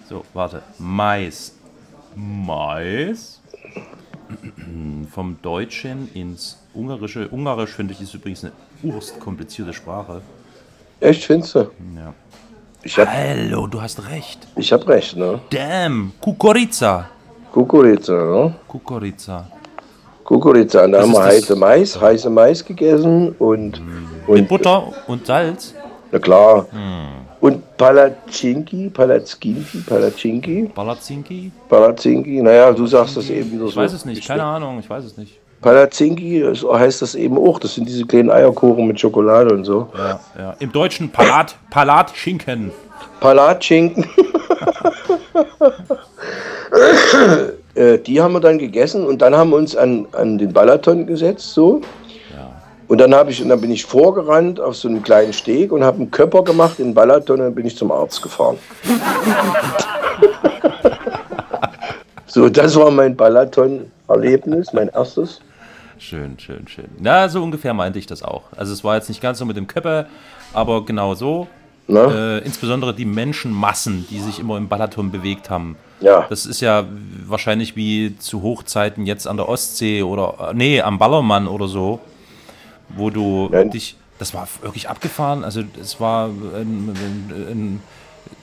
So, 0.09 0.25
warte. 0.35 0.63
Mais. 0.79 1.53
Mais. 2.15 3.41
Vom 5.11 5.37
Deutschen 5.43 6.11
ins 6.15 6.59
Ungarische. 6.75 7.29
Ungarisch 7.29 7.71
finde 7.71 7.95
ich 7.95 8.01
ist 8.03 8.15
übrigens 8.15 8.45
eine 8.45 8.53
urst 8.83 9.19
komplizierte 9.21 9.73
Sprache. 9.73 10.21
Echt, 11.03 11.25
findest 11.25 11.55
du? 11.57 11.59
Ja. 11.97 12.15
Ich 12.85 12.97
hab, 12.99 13.09
Hallo, 13.09 13.67
du 13.67 13.81
hast 13.83 14.09
recht. 14.09 14.39
ich 14.57 14.73
hab 14.73 14.87
recht, 14.89 15.17
ne? 15.17 15.41
Damn, 15.51 16.13
Kukurica. 16.21 17.09
Kukurica, 17.53 18.13
ne? 18.13 18.55
Kukurica. 18.69 19.47
Kukurica, 20.25 20.87
da 20.87 21.03
haben 21.03 21.13
wir 21.13 21.23
heiße 21.25 21.57
Mais, 21.57 22.01
heiße 22.01 22.31
Mais 22.31 22.65
gegessen 22.65 23.35
und, 23.39 23.81
Mit 24.29 24.29
und 24.29 24.49
Butter 24.49 24.93
und 25.09 25.27
Salz. 25.27 25.75
na 26.13 26.19
klar. 26.21 26.67
Und 27.41 27.77
Palacinki, 27.77 28.89
Palacinki, 28.91 29.79
Palacinki, 29.85 30.71
Palazinki. 30.73 31.51
Palacinki, 31.69 32.41
naja, 32.41 32.73
du 32.73 32.87
sagst 32.87 33.17
das 33.17 33.29
eben 33.29 33.51
wieder 33.51 33.65
so. 33.65 33.71
Ich 33.71 33.77
weiß 33.77 33.93
es 33.93 34.05
nicht, 34.05 34.25
keine 34.27 34.45
Ahnung, 34.45 34.79
ich 34.79 34.89
weiß 34.89 35.05
es 35.05 35.17
nicht. 35.17 35.41
Palacinki 35.63 36.45
so 36.55 36.79
heißt 36.79 37.01
das 37.01 37.15
eben 37.15 37.39
auch. 37.39 37.59
Das 37.59 37.75
sind 37.75 37.89
diese 37.89 38.05
kleinen 38.05 38.31
Eierkuchen 38.31 38.87
mit 38.87 39.01
Schokolade 39.01 39.55
und 39.55 39.65
so. 39.65 39.89
Ja, 39.97 40.21
ja. 40.39 40.55
Im 40.59 40.71
Deutschen 40.73 41.11
Palat, 41.11 41.57
Palatschinken. 41.71 42.71
Palatschinken. 43.21 44.05
äh, 47.75 47.97
die 47.99 48.21
haben 48.21 48.35
wir 48.35 48.41
dann 48.41 48.59
gegessen 48.59 49.07
und 49.07 49.23
dann 49.23 49.35
haben 49.35 49.49
wir 49.51 49.57
uns 49.57 49.75
an, 49.77 50.07
an 50.13 50.37
den 50.37 50.53
Balaton 50.53 51.07
gesetzt, 51.07 51.55
so. 51.55 51.81
Und 52.93 52.99
dann, 52.99 53.15
ich, 53.27 53.41
und 53.41 53.49
dann 53.49 53.59
bin 53.59 53.71
ich 53.71 53.87
vorgerannt 53.87 54.61
auf 54.61 54.77
so 54.77 54.87
einen 54.87 55.03
kleinen 55.03 55.33
Steg 55.33 55.73
und 55.73 55.83
habe 55.83 55.97
einen 55.97 56.11
Körper 56.11 56.45
gemacht 56.45 56.79
in 56.79 56.89
den 56.89 56.95
Balaton 56.95 57.39
und 57.39 57.47
dann 57.47 57.55
bin 57.55 57.65
ich 57.65 57.75
zum 57.75 57.91
Arzt 57.91 58.21
gefahren. 58.21 58.59
so, 62.27 62.51
das 62.51 62.77
war 62.77 62.91
mein 62.91 63.17
Balaton-Erlebnis, 63.17 64.75
mein 64.75 64.89
erstes. 64.89 65.41
Schön, 66.03 66.37
schön, 66.41 66.67
schön. 66.67 66.89
Na, 66.99 67.29
so 67.29 67.41
ungefähr 67.43 67.75
meinte 67.75 67.97
ich 67.99 68.07
das 68.07 68.25
auch. 68.25 68.43
Also 68.57 68.73
es 68.73 68.83
war 68.83 68.97
jetzt 68.97 69.09
nicht 69.09 69.21
ganz 69.21 69.39
so 69.39 69.45
mit 69.45 69.57
dem 69.57 69.69
Köpper, 69.69 70.07
aber 70.53 70.85
genau 70.85 71.15
so. 71.15 71.47
Äh, 72.11 72.39
insbesondere 72.39 72.93
die 72.93 73.05
Menschenmassen, 73.05 74.07
die 74.11 74.19
sich 74.19 74.41
immer 74.41 74.57
im 74.57 74.69
Balaton 74.69 75.13
bewegt 75.13 75.49
haben. 75.49 75.77
Ja. 76.01 76.27
Das 76.29 76.45
ist 76.45 76.61
ja 76.61 76.85
wahrscheinlich 77.27 77.77
wie 77.77 78.17
zu 78.19 78.43
Hochzeiten 78.43 79.07
jetzt 79.07 79.29
an 79.29 79.37
der 79.37 79.49
Ostsee 79.49 80.03
oder, 80.03 80.53
nee, 80.55 80.81
am 80.81 80.99
Ballermann 80.99 81.47
oder 81.47 81.69
so, 81.69 82.01
wo 82.89 83.11
du 83.11 83.49
Ja. 83.53 83.63
dich, 83.65 83.97
das 84.19 84.35
war 84.35 84.49
wirklich 84.63 84.89
abgefahren. 84.89 85.45
Also 85.45 85.63
es 85.81 86.01
war 86.01 86.27
ein, 86.29 86.91
ein, 86.97 87.33
ein, 87.51 87.83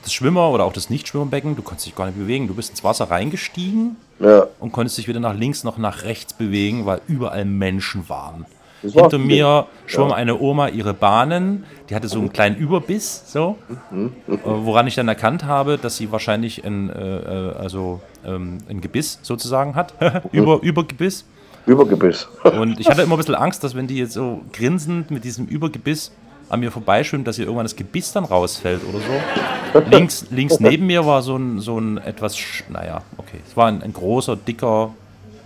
das 0.02 0.14
Schwimmer 0.14 0.48
oder 0.50 0.64
auch 0.64 0.72
das 0.72 0.88
Nicht-Schwimmbecken, 0.88 1.56
du 1.56 1.62
konntest 1.62 1.86
dich 1.88 1.94
gar 1.94 2.06
nicht 2.06 2.18
bewegen. 2.18 2.48
Du 2.48 2.54
bist 2.54 2.70
ins 2.70 2.82
Wasser 2.84 3.10
reingestiegen 3.10 3.96
Ja. 4.20 4.46
und 4.58 4.70
konntest 4.70 4.98
dich 4.98 5.08
wieder 5.08 5.20
nach 5.20 5.34
links 5.34 5.64
noch 5.64 5.78
nach 5.78 6.04
rechts 6.04 6.34
bewegen, 6.34 6.84
weil 6.86 7.00
überall 7.08 7.44
Menschen 7.46 8.08
waren. 8.08 8.44
Hinter 8.82 9.18
mir 9.18 9.66
schwamm 9.86 10.12
eine 10.12 10.38
Oma 10.40 10.68
ihre 10.68 10.94
Bahnen, 10.94 11.64
die 11.88 11.94
hatte 11.94 12.08
so 12.08 12.18
einen 12.18 12.32
kleinen 12.32 12.56
Überbiss, 12.56 13.24
so, 13.26 13.58
äh, 13.92 14.28
woran 14.44 14.86
ich 14.86 14.94
dann 14.94 15.08
erkannt 15.08 15.44
habe, 15.44 15.76
dass 15.76 15.96
sie 15.98 16.10
wahrscheinlich 16.12 16.64
ein, 16.64 16.88
äh, 16.88 17.18
äh, 17.18 17.52
also, 17.56 18.00
ähm, 18.24 18.58
ein 18.68 18.80
Gebiss 18.80 19.18
sozusagen 19.22 19.74
hat, 19.74 19.94
Über, 20.32 20.62
Übergebiss. 20.62 21.24
Übergebiss. 21.66 22.26
Und 22.42 22.80
ich 22.80 22.88
hatte 22.88 23.02
immer 23.02 23.16
ein 23.16 23.18
bisschen 23.18 23.34
Angst, 23.34 23.62
dass 23.64 23.74
wenn 23.74 23.86
die 23.86 23.98
jetzt 23.98 24.14
so 24.14 24.40
grinsend 24.52 25.10
mit 25.10 25.24
diesem 25.24 25.46
Übergebiss 25.46 26.10
an 26.50 26.60
mir 26.60 26.70
vorbeischwimmt, 26.70 27.26
dass 27.26 27.38
ihr 27.38 27.44
irgendwann 27.44 27.64
das 27.64 27.76
Gebiss 27.76 28.12
dann 28.12 28.24
rausfällt 28.24 28.82
oder 28.88 28.98
so. 28.98 29.80
links, 29.90 30.26
links 30.30 30.60
neben 30.60 30.86
mir 30.86 31.06
war 31.06 31.22
so 31.22 31.36
ein, 31.36 31.60
so 31.60 31.78
ein 31.78 31.98
etwas, 31.98 32.36
naja, 32.68 33.02
okay, 33.16 33.38
es 33.48 33.56
war 33.56 33.66
ein, 33.68 33.82
ein 33.82 33.92
großer, 33.92 34.36
dicker 34.36 34.92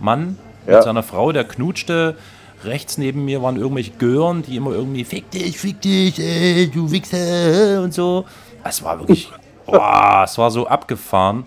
Mann 0.00 0.38
mit 0.66 0.74
Ja. 0.74 0.82
seiner 0.82 1.02
Frau, 1.02 1.30
der 1.32 1.44
knutschte. 1.44 2.16
Rechts 2.64 2.96
neben 2.96 3.26
mir 3.26 3.42
waren 3.42 3.56
irgendwelche 3.56 3.90
Gören, 3.92 4.42
die 4.42 4.56
immer 4.56 4.70
irgendwie 4.72 5.04
fick 5.04 5.30
dich, 5.30 5.58
fick 5.58 5.82
dich, 5.82 6.18
ey, 6.18 6.70
du 6.70 6.90
Wichser 6.90 7.82
und 7.82 7.92
so. 7.92 8.24
Es 8.64 8.82
war 8.82 8.98
wirklich, 8.98 9.30
boah, 9.66 10.22
es 10.24 10.38
war 10.38 10.50
so 10.50 10.66
abgefahren. 10.66 11.44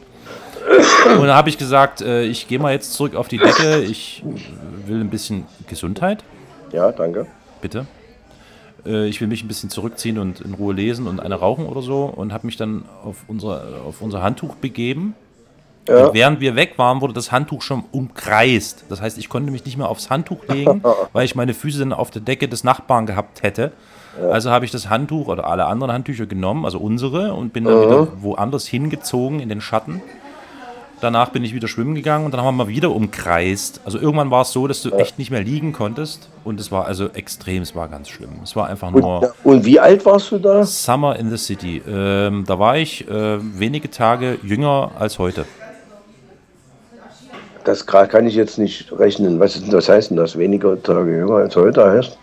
Und 1.20 1.26
da 1.28 1.36
habe 1.36 1.50
ich 1.50 1.58
gesagt, 1.58 2.02
äh, 2.02 2.24
ich 2.24 2.48
gehe 2.48 2.60
mal 2.60 2.74
jetzt 2.74 2.93
zurück 2.93 3.15
auf 3.15 3.28
die 3.28 3.38
Decke. 3.39 3.80
Ich 3.80 4.22
will 4.86 5.00
ein 5.00 5.10
bisschen 5.10 5.46
Gesundheit, 5.67 6.24
Ja, 6.72 6.91
danke. 6.91 7.26
bitte. 7.62 7.88
Äh, 8.88 9.08
ich 9.08 9.21
will 9.21 9.28
mich 9.28 9.43
ein 9.43 9.47
bisschen 9.47 9.69
zurückziehen 9.69 10.17
und 10.17 10.41
in 10.41 10.54
Ruhe 10.54 10.73
lesen 10.73 11.08
und 11.08 11.19
eine 11.19 11.36
rauchen 11.36 11.65
oder 11.65 11.82
so 11.82 12.06
und 12.06 12.34
habe 12.34 12.47
mich 12.47 12.58
dann 12.58 12.86
auf 13.04 13.26
unser, 13.28 13.63
auf 13.86 14.02
unser 14.02 14.21
Handtuch 14.23 14.56
begeben. 14.56 15.15
Ja. 15.88 16.13
Während 16.13 16.41
wir 16.41 16.56
weg 16.56 16.73
waren, 16.78 17.00
wurde 17.00 17.13
das 17.13 17.32
Handtuch 17.32 17.62
schon 17.62 17.84
umkreist. 17.91 18.86
Das 18.89 19.00
heißt, 19.02 19.17
ich 19.17 19.30
konnte 19.30 19.52
mich 19.52 19.63
nicht 19.63 19.78
mehr 19.78 19.88
aufs 19.88 20.10
Handtuch 20.10 20.45
legen, 20.47 20.84
weil 21.13 21.23
ich 21.26 21.36
meine 21.36 21.54
Füße 21.54 21.80
dann 21.80 21.93
auf 21.93 22.12
der 22.12 22.21
Decke 22.21 22.50
des 22.50 22.63
Nachbarn 22.63 23.06
gehabt 23.06 23.43
hätte. 23.43 23.71
Also 24.32 24.50
habe 24.50 24.65
ich 24.65 24.71
das 24.71 24.89
Handtuch 24.89 25.28
oder 25.28 25.45
alle 25.45 25.65
anderen 25.65 25.93
Handtücher 25.93 26.26
genommen, 26.26 26.65
also 26.65 26.80
unsere, 26.80 27.34
und 27.36 27.54
bin 27.54 27.65
dann 27.65 27.82
wieder 27.82 28.08
woanders 28.21 28.65
hingezogen 28.65 29.39
in 29.39 29.47
den 29.47 29.62
Schatten. 29.62 30.02
Danach 30.99 31.29
bin 31.29 31.43
ich 31.43 31.53
wieder 31.53 31.67
schwimmen 31.67 31.93
gegangen 31.93 32.25
und 32.25 32.31
dann 32.31 32.41
haben 32.41 32.57
wir 32.57 32.65
mal 32.65 32.67
wieder 32.67 32.91
umkreist. 32.91 33.81
Also 33.86 33.99
irgendwann 33.99 34.31
war 34.31 34.41
es 34.41 34.51
so, 34.51 34.67
dass 34.67 34.81
du 34.81 34.89
echt 34.91 35.19
nicht 35.19 35.29
mehr 35.29 35.43
liegen 35.43 35.71
konntest. 35.71 36.27
Und 36.43 36.60
es 36.60 36.71
war 36.71 36.86
also 36.86 37.10
extrem, 37.10 37.62
es 37.62 37.75
war 37.75 37.88
ganz 37.88 38.10
schlimm. 38.10 38.31
Es 38.43 38.55
war 38.55 38.67
einfach 38.67 38.91
Und, 38.91 39.01
nur 39.01 39.33
und 39.43 39.63
wie 39.63 39.79
alt 39.79 40.05
warst 40.05 40.31
du 40.31 40.39
da? 40.39 40.65
Summer 40.65 41.15
in 41.17 41.29
the 41.29 41.38
City. 41.38 41.83
Ähm, 41.88 42.45
da 42.47 42.57
war 42.57 42.77
ich 42.77 43.07
äh, 43.07 43.38
wenige 43.60 43.91
Tage 43.91 44.39
jünger 44.41 44.91
als 44.97 45.19
heute. 45.19 45.45
Das 47.63 47.86
kann 47.86 48.25
ich 48.25 48.33
jetzt 48.33 48.57
nicht 48.57 48.91
rechnen. 48.97 49.39
Was, 49.39 49.57
ist, 49.57 49.71
was 49.71 49.89
heißt 49.89 50.10
denn 50.10 50.17
das? 50.17 50.38
Weniger 50.38 50.81
Tage 50.81 51.12
jünger 51.12 51.36
als 51.36 51.55
heute 51.55 51.86
heißt? 51.86 52.17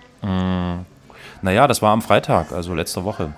Naja, 1.42 1.66
das 1.68 1.82
war 1.82 1.92
am 1.92 2.00
Freitag, 2.00 2.50
also 2.50 2.74
letzte 2.74 3.04
Woche. 3.04 3.34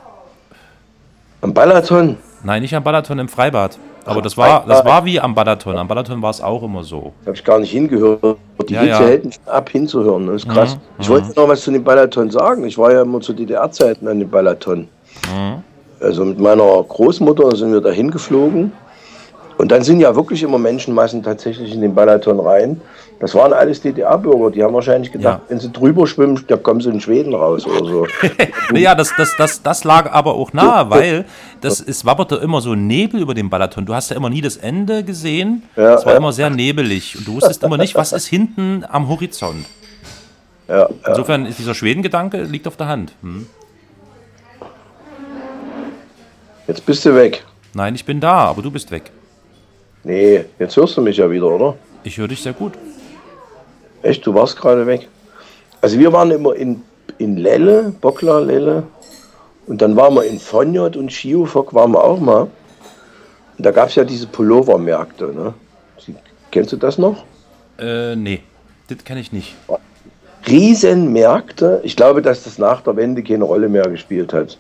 Am 1.41 1.53
Balaton? 1.53 2.17
Nein, 2.45 2.63
nicht 2.63 2.77
am 2.77 2.85
Balaton 2.85 3.19
im 3.19 3.29
Freibad. 3.29 3.77
Aber 4.07 4.23
das 4.23 4.37
war, 4.37 4.65
das 4.67 4.85
war 4.85 5.05
wie 5.05 5.21
am 5.21 5.35
Balaton. 5.35 5.77
Am 5.77 5.89
Balaton 5.89 6.23
war 6.23 6.31
es 6.31 6.41
auch 6.41 6.63
immer 6.63 6.83
so. 6.85 7.13
Habe 7.27 7.35
ich 7.37 7.45
gar 7.45 7.59
nicht 7.59 7.73
hingehört. 7.73 8.37
Die 8.69 8.75
Ja, 8.75 8.81
Hitze 8.81 8.93
ja. 8.93 8.99
hält 9.09 9.25
mich 9.25 9.39
ab, 9.47 9.69
hinzuhören. 9.69 10.27
Das 10.29 10.37
ist 10.37 10.49
krass. 10.49 10.77
Mhm, 10.77 10.81
Ich 11.01 11.09
wollte 11.09 11.29
noch 11.37 11.49
was 11.49 11.61
zu 11.63 11.71
dem 11.71 11.85
Balaton 11.85 12.31
sagen. 12.31 12.65
Ich 12.65 12.79
war 12.79 12.93
ja 12.93 13.03
immer 13.03 13.21
zu 13.21 13.33
DDR-Zeiten 13.33 14.07
an 14.09 14.19
dem 14.21 14.31
Balaton. 14.31 14.89
Mhm. 15.29 15.63
Also 16.01 16.25
mit 16.25 16.39
meiner 16.39 16.83
Großmutter 16.83 17.57
sind 17.57 17.73
wir 17.73 17.81
da 17.81 17.91
hingeflogen. 17.91 18.73
Und 19.59 19.73
dann 19.73 19.83
sind 19.83 20.01
ja 20.01 20.15
wirklich 20.15 20.43
immer 20.43 20.59
Menschenmassen 20.59 21.23
tatsächlich 21.23 21.73
in 21.75 21.81
den 21.81 21.95
Balaton 21.95 22.39
rein. 22.41 22.81
Das 23.19 23.35
waren 23.35 23.55
alles 23.55 23.81
DDR-Bürger. 23.81 24.51
Die 24.51 24.63
haben 24.63 24.75
wahrscheinlich 24.75 25.11
gedacht, 25.11 25.41
Ja. 25.41 25.49
wenn 25.49 25.59
sie 25.59 25.71
drüber 25.73 26.07
schwimmen, 26.07 26.45
da 26.49 26.57
kommen 26.59 26.81
sie 26.81 26.91
in 26.91 27.01
Schweden 27.01 27.35
raus 27.35 27.67
oder 27.67 27.85
so. 27.87 28.07
Naja, 28.73 28.95
das, 28.95 29.13
das, 29.17 29.35
das, 29.37 29.63
das 29.63 29.85
lag 29.85 30.13
aber 30.13 30.35
auch 30.35 30.53
nahe, 30.53 30.91
weil 30.91 31.25
das, 31.61 31.81
es 31.81 32.05
wabberte 32.05 32.37
immer 32.37 32.61
so 32.61 32.75
Nebel 32.75 33.21
über 33.23 33.33
den 33.33 33.49
Balaton. 33.49 33.87
Du 33.87 33.95
hast 33.95 34.11
ja 34.11 34.17
immer 34.17 34.29
nie 34.29 34.41
das 34.43 34.57
Ende 34.57 35.03
gesehen. 35.05 35.63
Ja, 35.77 35.95
es 35.95 36.05
war 36.05 36.13
ja. 36.13 36.19
immer 36.19 36.33
sehr 36.33 36.51
nebelig. 36.51 37.17
Und 37.17 37.27
du 37.27 37.35
wusstest 37.37 37.63
immer 37.63 37.79
nicht, 37.79 37.95
was 37.95 38.13
ist 38.13 38.27
hinten 38.27 38.85
am 38.87 39.09
Horizont. 39.09 39.65
Ja. 40.69 40.89
Insofern 41.07 41.47
ist 41.47 41.59
dieser 41.59 41.75
Schwedengedanke 41.75 42.43
liegt 42.43 42.67
auf 42.67 42.77
der 42.77 42.89
Hand. 42.89 43.13
Hm. 43.23 43.47
Jetzt 46.67 46.85
bist 46.85 47.05
du 47.05 47.15
weg. 47.15 47.45
Nein, 47.73 47.95
ich 47.95 48.05
bin 48.05 48.21
da, 48.21 48.47
aber 48.47 48.63
du 48.63 48.71
bist 48.71 48.91
weg. 48.91 49.13
Nee, 50.03 50.45
jetzt 50.59 50.77
hörst 50.77 50.97
du 50.97 51.01
mich 51.03 51.17
ja 51.17 51.31
wieder, 51.31 51.47
oder? 51.47 51.77
Ich 52.03 52.19
höre 52.19 52.29
dich 52.29 52.43
sehr 52.43 52.53
gut. 52.53 52.73
Echt, 54.07 54.25
du 54.25 54.33
warst 54.35 54.57
gerade 54.57 54.87
weg. 54.87 55.09
Also 55.81 55.99
wir 55.99 56.13
waren 56.13 56.31
immer 56.31 56.55
in, 56.55 56.83
in 57.19 57.37
Lelle, 57.37 57.93
Bockler, 58.01 58.41
Lelle. 58.41 58.85
Und 59.67 59.83
dann 59.83 59.97
waren 59.97 60.15
wir 60.15 60.23
in 60.25 60.39
Fonjot 60.39 60.97
und 60.97 61.13
Schiofok 61.13 61.75
waren 61.75 61.91
wir 61.91 62.05
auch 62.05 62.21
mal. 62.21 62.43
Und 63.59 63.67
da 63.67 63.73
gab 63.73 63.89
es 63.89 63.97
ja 63.97 64.05
diese 64.05 64.29
Pullovermärkte. 64.29 65.27
Ne? 65.35 65.55
Sie, 65.99 66.15
kennst 66.53 66.71
du 66.73 66.77
das 66.77 66.99
noch? 66.99 67.25
Äh, 67.81 68.15
nee, 68.15 68.43
das 68.89 69.03
kenne 69.05 69.19
ich 69.19 69.33
nicht. 69.33 69.57
Riesenmärkte. 70.47 71.81
Ich 71.83 71.97
glaube, 71.97 72.23
dass 72.23 72.45
das 72.45 72.59
nach 72.59 72.83
der 72.83 72.95
Wende 72.95 73.25
keine 73.25 73.43
Rolle 73.43 73.69
mehr 73.69 73.89
gespielt 73.89 74.33
hat. 74.33 74.57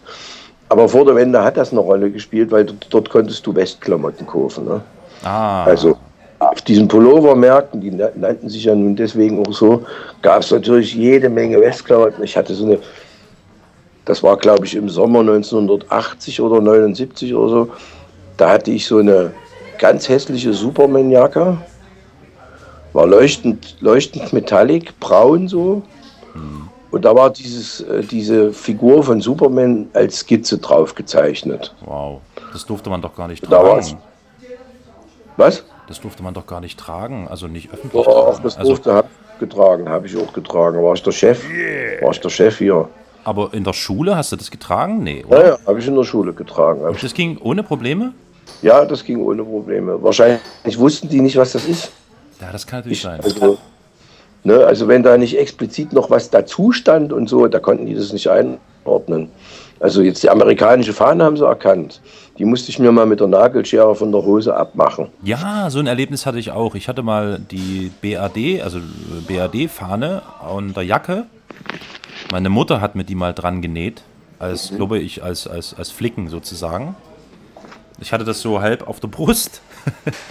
Aber 0.68 0.88
vor 0.88 1.04
der 1.04 1.14
Wende 1.14 1.44
hat 1.44 1.56
das 1.56 1.70
eine 1.70 1.80
Rolle 1.80 2.11
gespielt, 2.11 2.50
weil 2.50 2.64
dort, 2.64 2.88
dort 2.90 3.11
konntest 3.11 3.46
du 3.46 3.54
Westklamotten 3.54 4.26
kaufen. 4.26 4.64
Ne? 4.64 4.80
Ah, 5.22 5.62
Also 5.62 5.96
auf 6.38 6.61
diesen 6.62 6.87
Pullovermärkten, 6.88 7.81
die 7.81 7.90
na- 7.90 8.11
nannten 8.14 8.49
sich 8.49 8.64
ja 8.64 8.75
nun 8.75 8.94
deswegen 8.96 9.44
auch 9.46 9.53
so, 9.53 9.85
gab 10.22 10.40
es 10.42 10.51
natürlich 10.51 10.94
jede 10.94 11.29
Menge 11.29 11.61
Westklamotten. 11.61 12.22
Ich 12.25 12.37
hatte 12.37 12.55
so 12.55 12.66
eine, 12.66 12.79
das 14.05 14.22
war 14.22 14.37
glaube 14.37 14.66
ich 14.66 14.75
im 14.75 14.88
Sommer 14.88 15.20
1980 15.20 16.40
oder 16.40 16.61
79 16.61 17.35
oder 17.35 17.49
so, 17.49 17.68
da 18.37 18.51
hatte 18.51 18.70
ich 18.70 18.87
so 18.87 18.99
eine 18.99 19.33
ganz 19.79 20.09
hässliche 20.09 20.53
Superman-Jacke, 20.53 21.57
war 22.92 23.07
leuchtend, 23.07 23.77
leuchtend 23.81 24.33
metallic, 24.33 24.99
braun 25.01 25.49
so. 25.49 25.83
Und 26.90 27.05
da 27.05 27.14
war 27.14 27.31
dieses, 27.31 27.81
äh, 27.83 28.03
diese 28.03 28.53
Figur 28.53 29.03
von 29.03 29.20
Superman 29.20 29.88
als 29.92 30.20
Skizze 30.20 30.57
drauf 30.59 30.94
gezeichnet. 30.94 31.75
wow. 31.85 32.20
Das 32.53 32.64
durfte 32.64 32.88
man 32.88 33.03
doch 33.03 33.14
gar 33.14 33.29
nicht 33.29 33.44
Da 33.51 33.62
war's. 33.62 33.88
tragen. 33.90 34.03
Was? 35.37 35.64
Das 35.88 36.01
durfte 36.01 36.22
man 36.22 36.35
doch 36.35 36.46
gar 36.46 36.61
nicht 36.61 36.79
tragen, 36.79 37.29
also 37.29 37.46
nicht 37.46 37.72
öffentlich 37.72 37.92
Doch, 38.05 38.31
tragen. 38.33 38.42
das 38.42 38.57
Also, 38.57 38.70
durfte 38.72 38.92
habe 38.92 39.09
ich 39.35 39.38
getragen, 39.40 39.88
habe 39.88 40.07
ich 40.07 40.16
auch 40.16 40.33
getragen. 40.33 40.83
War 40.83 40.94
ich 40.94 41.03
der 41.03 41.12
Chef? 41.12 41.44
War 42.03 42.11
ich 42.11 42.20
der 42.20 42.31
Chef 42.31 42.59
hier? 42.59 42.88
aber 43.25 43.53
in 43.55 43.64
der 43.64 43.72
Schule 43.72 44.16
hast 44.16 44.31
du 44.31 44.37
das 44.37 44.53
getragen? 44.53 45.03
Nee, 45.03 45.25
oder? 45.27 45.40
Ja, 45.40 45.49
ja, 45.49 45.59
habe 45.66 45.81
ich 45.81 45.88
in 45.88 45.96
der 45.96 46.05
Schule 46.05 46.33
getragen. 46.33 46.83
Hab 46.85 46.94
ich, 46.94 47.01
Das 47.03 47.12
ging 47.12 47.37
ohne 47.38 47.64
Probleme? 47.64 48.12
ja, 48.62 48.85
das 48.85 49.03
ging 49.05 49.20
ohne 49.20 49.42
Probleme. 49.42 50.01
Wahrscheinlich 50.01 50.79
wussten 50.79 51.09
die 51.09 51.20
nicht, 51.20 51.37
was 51.37 51.51
das 51.53 51.66
ist. 51.66 51.90
Ja, 52.40 52.53
das 52.53 52.64
kann 52.66 52.79
natürlich 52.81 53.03
sein. 53.03 53.18
Also, 53.20 53.59
ne, 54.44 54.64
also 54.64 54.87
wenn 54.87 55.03
da 55.03 55.18
nicht 55.18 55.37
explizit 55.37 55.92
noch 55.92 56.09
was 56.09 56.31
dazu 56.31 56.70
stand 56.70 57.12
und 57.12 57.29
so, 57.29 57.49
da 57.49 57.59
konnten 57.59 57.87
die 57.87 57.94
das 57.96 58.12
nicht 58.12 58.29
einordnen. 58.31 59.29
Also 59.81 60.03
jetzt 60.03 60.22
die 60.22 60.31
amerikanische 60.31 60.92
Fahne 60.92 61.25
haben 61.25 61.37
sie 61.37 61.44
erkannt. 61.44 62.01
Die 62.38 62.44
musste 62.44 62.70
ich 62.70 62.79
mir 62.79 62.92
mal 62.92 63.07
mit 63.07 63.20
der 63.20 63.29
Nagelschere 63.29 63.94
von 63.94 64.12
der 64.12 64.22
Hose 64.22 64.55
abmachen. 64.55 65.09
Ja, 65.22 65.70
so 65.70 65.79
ein 65.79 65.87
Erlebnis 65.87 66.27
hatte 66.27 66.38
ich 66.38 66.51
auch. 66.51 66.75
Ich 66.75 66.88
hatte 66.88 67.03
mal 67.03 67.38
die 67.38 67.90
BAD, 68.03 68.62
also 68.62 68.81
BAD-Fahne 69.27 70.22
an 70.46 70.75
der 70.75 70.83
Jacke. 70.83 71.27
Meine 72.31 72.51
Mutter 72.51 72.81
hat 72.81 72.94
mir 72.94 73.05
die 73.05 73.14
mal 73.14 73.33
dran 73.33 73.62
genäht, 73.62 74.03
als, 74.38 74.70
glaube 74.75 74.99
ich, 74.99 75.22
als, 75.22 75.46
als, 75.46 75.75
als 75.75 75.90
Flicken 75.90 76.29
sozusagen. 76.29 76.94
Ich 78.01 78.12
hatte 78.12 78.25
das 78.25 78.40
so 78.40 78.61
halb 78.61 78.87
auf 78.87 79.01
der 79.01 79.09
Brust 79.09 79.62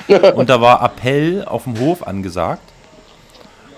und 0.35 0.49
da 0.49 0.61
war 0.61 0.83
Appell 0.83 1.43
auf 1.45 1.63
dem 1.63 1.79
Hof 1.79 2.05
angesagt. 2.05 2.61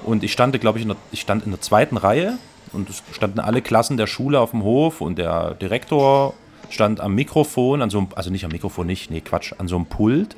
Und 0.03 0.23
ich 0.23 0.33
stand, 0.33 0.59
glaube 0.59 0.79
ich, 0.79 0.83
in 0.83 0.89
der, 0.89 0.97
ich 1.11 1.21
stand 1.21 1.45
in 1.45 1.51
der 1.51 1.61
zweiten 1.61 1.95
Reihe 1.95 2.37
und 2.73 2.89
es 2.89 3.03
standen 3.11 3.39
alle 3.39 3.61
Klassen 3.61 3.95
der 3.97 4.07
Schule 4.07 4.39
auf 4.39 4.51
dem 4.51 4.63
Hof 4.63 4.99
und 4.99 5.17
der 5.17 5.53
Direktor 5.53 6.33
stand 6.69 6.99
am 6.99 7.15
Mikrofon, 7.15 7.81
an 7.81 7.89
so 7.89 7.99
einem, 7.99 8.07
also 8.15 8.29
nicht 8.29 8.45
am 8.45 8.51
Mikrofon, 8.51 8.87
nicht, 8.87 9.11
nee, 9.11 9.21
Quatsch, 9.21 9.53
an 9.57 9.67
so 9.67 9.75
einem 9.75 9.85
Pult 9.85 10.35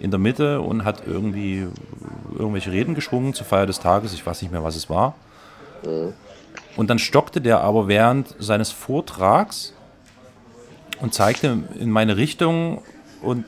in 0.00 0.10
der 0.10 0.18
Mitte 0.18 0.60
und 0.60 0.84
hat 0.84 1.02
irgendwie 1.06 1.66
irgendwelche 2.38 2.72
Reden 2.72 2.94
geschwungen 2.94 3.34
zur 3.34 3.46
Feier 3.46 3.66
des 3.66 3.80
Tages. 3.80 4.14
Ich 4.14 4.24
weiß 4.24 4.40
nicht 4.42 4.50
mehr, 4.50 4.64
was 4.64 4.76
es 4.76 4.88
war. 4.88 5.14
Und 6.76 6.90
dann 6.90 6.98
stockte 6.98 7.40
der 7.40 7.60
aber 7.60 7.88
während 7.88 8.34
seines 8.38 8.70
Vortrags 8.70 9.74
und 11.00 11.14
zeigte 11.14 11.64
in 11.78 11.90
meine 11.90 12.16
Richtung 12.16 12.82
und 13.22 13.44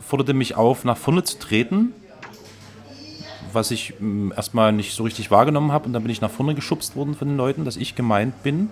forderte 0.00 0.34
mich 0.34 0.56
auf, 0.56 0.84
nach 0.84 0.96
vorne 0.96 1.22
zu 1.24 1.38
treten, 1.38 1.92
was 3.52 3.70
ich 3.70 3.94
mm, 3.98 4.32
erstmal 4.34 4.72
nicht 4.72 4.94
so 4.94 5.02
richtig 5.02 5.30
wahrgenommen 5.30 5.72
habe. 5.72 5.86
Und 5.86 5.92
dann 5.92 6.02
bin 6.02 6.10
ich 6.10 6.20
nach 6.20 6.30
vorne 6.30 6.54
geschubst 6.54 6.96
worden 6.96 7.14
von 7.14 7.28
den 7.28 7.36
Leuten, 7.36 7.64
dass 7.64 7.76
ich 7.76 7.94
gemeint 7.94 8.42
bin. 8.42 8.70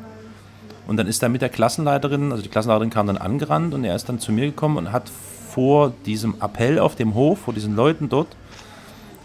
Und 0.86 0.96
dann 0.96 1.06
ist 1.06 1.22
er 1.22 1.28
mit 1.28 1.42
der 1.42 1.48
Klassenleiterin, 1.48 2.32
also 2.32 2.42
die 2.42 2.48
Klassenleiterin 2.48 2.90
kam 2.90 3.06
dann 3.06 3.18
angerannt 3.18 3.74
und 3.74 3.84
er 3.84 3.94
ist 3.94 4.08
dann 4.08 4.18
zu 4.18 4.32
mir 4.32 4.46
gekommen 4.46 4.76
und 4.76 4.92
hat 4.92 5.08
vor 5.50 5.92
diesem 6.06 6.34
Appell 6.40 6.78
auf 6.78 6.96
dem 6.96 7.14
Hof, 7.14 7.40
vor 7.40 7.54
diesen 7.54 7.76
Leuten 7.76 8.08
dort, 8.08 8.28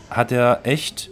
hat 0.10 0.32
er 0.32 0.60
echt 0.64 1.10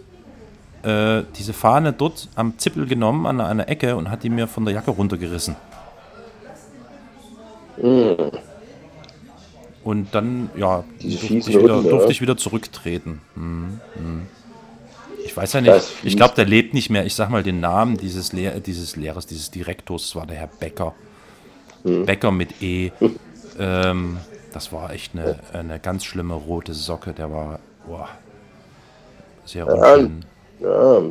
äh, 0.82 1.22
diese 1.36 1.52
Fahne 1.52 1.92
dort 1.92 2.28
am 2.34 2.58
Zippel 2.58 2.86
genommen 2.86 3.26
an 3.26 3.40
einer 3.40 3.68
Ecke 3.68 3.96
und 3.96 4.10
hat 4.10 4.22
die 4.22 4.30
mir 4.30 4.46
von 4.46 4.64
der 4.64 4.74
Jacke 4.74 4.90
runtergerissen. 4.90 5.56
Und 9.82 10.14
dann, 10.14 10.50
ja, 10.56 10.84
durfte 11.00 11.34
ich, 11.34 11.48
wieder, 11.48 11.82
durfte 11.82 12.12
ich 12.12 12.20
wieder 12.20 12.36
zurücktreten. 12.36 13.20
Mhm, 13.34 13.80
mhm. 13.96 14.26
Ich 15.24 15.36
weiß 15.36 15.54
ja 15.54 15.60
nicht, 15.60 15.74
ich 16.02 16.16
glaube, 16.16 16.34
der 16.34 16.44
lebt 16.44 16.74
nicht 16.74 16.90
mehr. 16.90 17.06
Ich 17.06 17.14
sag 17.14 17.30
mal 17.30 17.42
den 17.42 17.60
Namen 17.60 17.96
dieses, 17.96 18.32
Lehr 18.32 18.60
dieses 18.60 18.96
Lehrers, 18.96 19.26
dieses 19.26 19.50
Direktors, 19.50 20.02
das 20.02 20.16
war 20.16 20.26
der 20.26 20.36
Herr 20.36 20.50
Becker. 20.60 20.94
Hm. 21.82 22.04
Becker 22.06 22.30
mit 22.30 22.62
E. 22.62 22.92
ähm, 23.58 24.18
das 24.52 24.72
war 24.72 24.92
echt 24.92 25.14
eine, 25.14 25.38
eine 25.52 25.78
ganz 25.80 26.04
schlimme 26.04 26.34
rote 26.34 26.74
Socke. 26.74 27.12
Der 27.12 27.30
war 27.30 27.58
boah, 27.86 28.08
sehr 29.44 29.66
unschön. 29.66 30.24
Ja, 30.60 31.02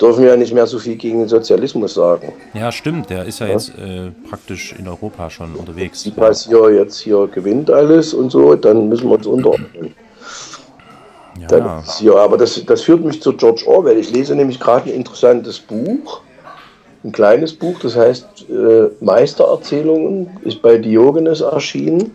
dürfen 0.00 0.22
wir 0.22 0.30
ja 0.30 0.36
nicht 0.36 0.54
mehr 0.54 0.66
so 0.66 0.78
viel 0.78 0.96
gegen 0.96 1.20
den 1.20 1.28
Sozialismus 1.28 1.94
sagen. 1.94 2.32
Ja, 2.54 2.72
stimmt. 2.72 3.10
Der 3.10 3.24
ist 3.24 3.40
ja 3.40 3.46
jetzt 3.46 3.76
äh, 3.78 4.10
praktisch 4.28 4.72
in 4.72 4.88
Europa 4.88 5.28
schon 5.30 5.54
unterwegs. 5.54 6.02
Sieht 6.02 6.16
man 6.16 6.32
hier 6.32 6.70
jetzt 6.74 6.98
hier 7.00 7.26
gewinnt 7.28 7.70
alles 7.70 8.14
und 8.14 8.30
so, 8.30 8.54
dann 8.54 8.88
müssen 8.88 9.08
wir 9.08 9.16
uns 9.16 9.26
unterordnen. 9.26 9.94
Dann 11.48 11.64
Ja, 11.64 11.80
ist 11.80 11.98
hier, 11.98 12.16
aber 12.16 12.36
das, 12.36 12.64
das 12.64 12.82
führt 12.82 13.04
mich 13.04 13.22
zu 13.22 13.32
George 13.32 13.64
Orwell. 13.66 13.98
Ich 13.98 14.12
lese 14.12 14.34
nämlich 14.34 14.58
gerade 14.58 14.90
ein 14.90 14.96
interessantes 14.96 15.58
Buch, 15.58 16.20
ein 17.04 17.12
kleines 17.12 17.52
Buch, 17.52 17.78
das 17.80 17.96
heißt 17.96 18.26
äh, 18.48 18.88
Meistererzählungen, 19.00 20.30
ist 20.42 20.62
bei 20.62 20.78
Diogenes 20.78 21.40
erschienen. 21.40 22.14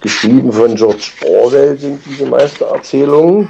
Geschrieben 0.00 0.52
von 0.52 0.74
George 0.76 1.10
Orwell 1.26 1.76
sind 1.78 2.00
diese 2.06 2.24
Meistererzählungen. 2.24 3.48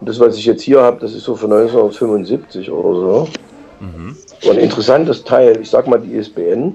Und 0.00 0.08
das, 0.08 0.18
was 0.20 0.38
ich 0.38 0.46
jetzt 0.46 0.62
hier 0.62 0.80
habe, 0.80 0.98
das 1.00 1.12
ist 1.12 1.24
so 1.24 1.36
von 1.36 1.52
1975 1.52 2.70
oder 2.70 2.94
so. 2.94 3.28
So 4.40 4.50
ein 4.50 4.58
interessantes 4.58 5.22
Teil. 5.24 5.60
Ich 5.60 5.70
sag 5.70 5.86
mal 5.86 6.00
die 6.00 6.14
ISBN 6.14 6.74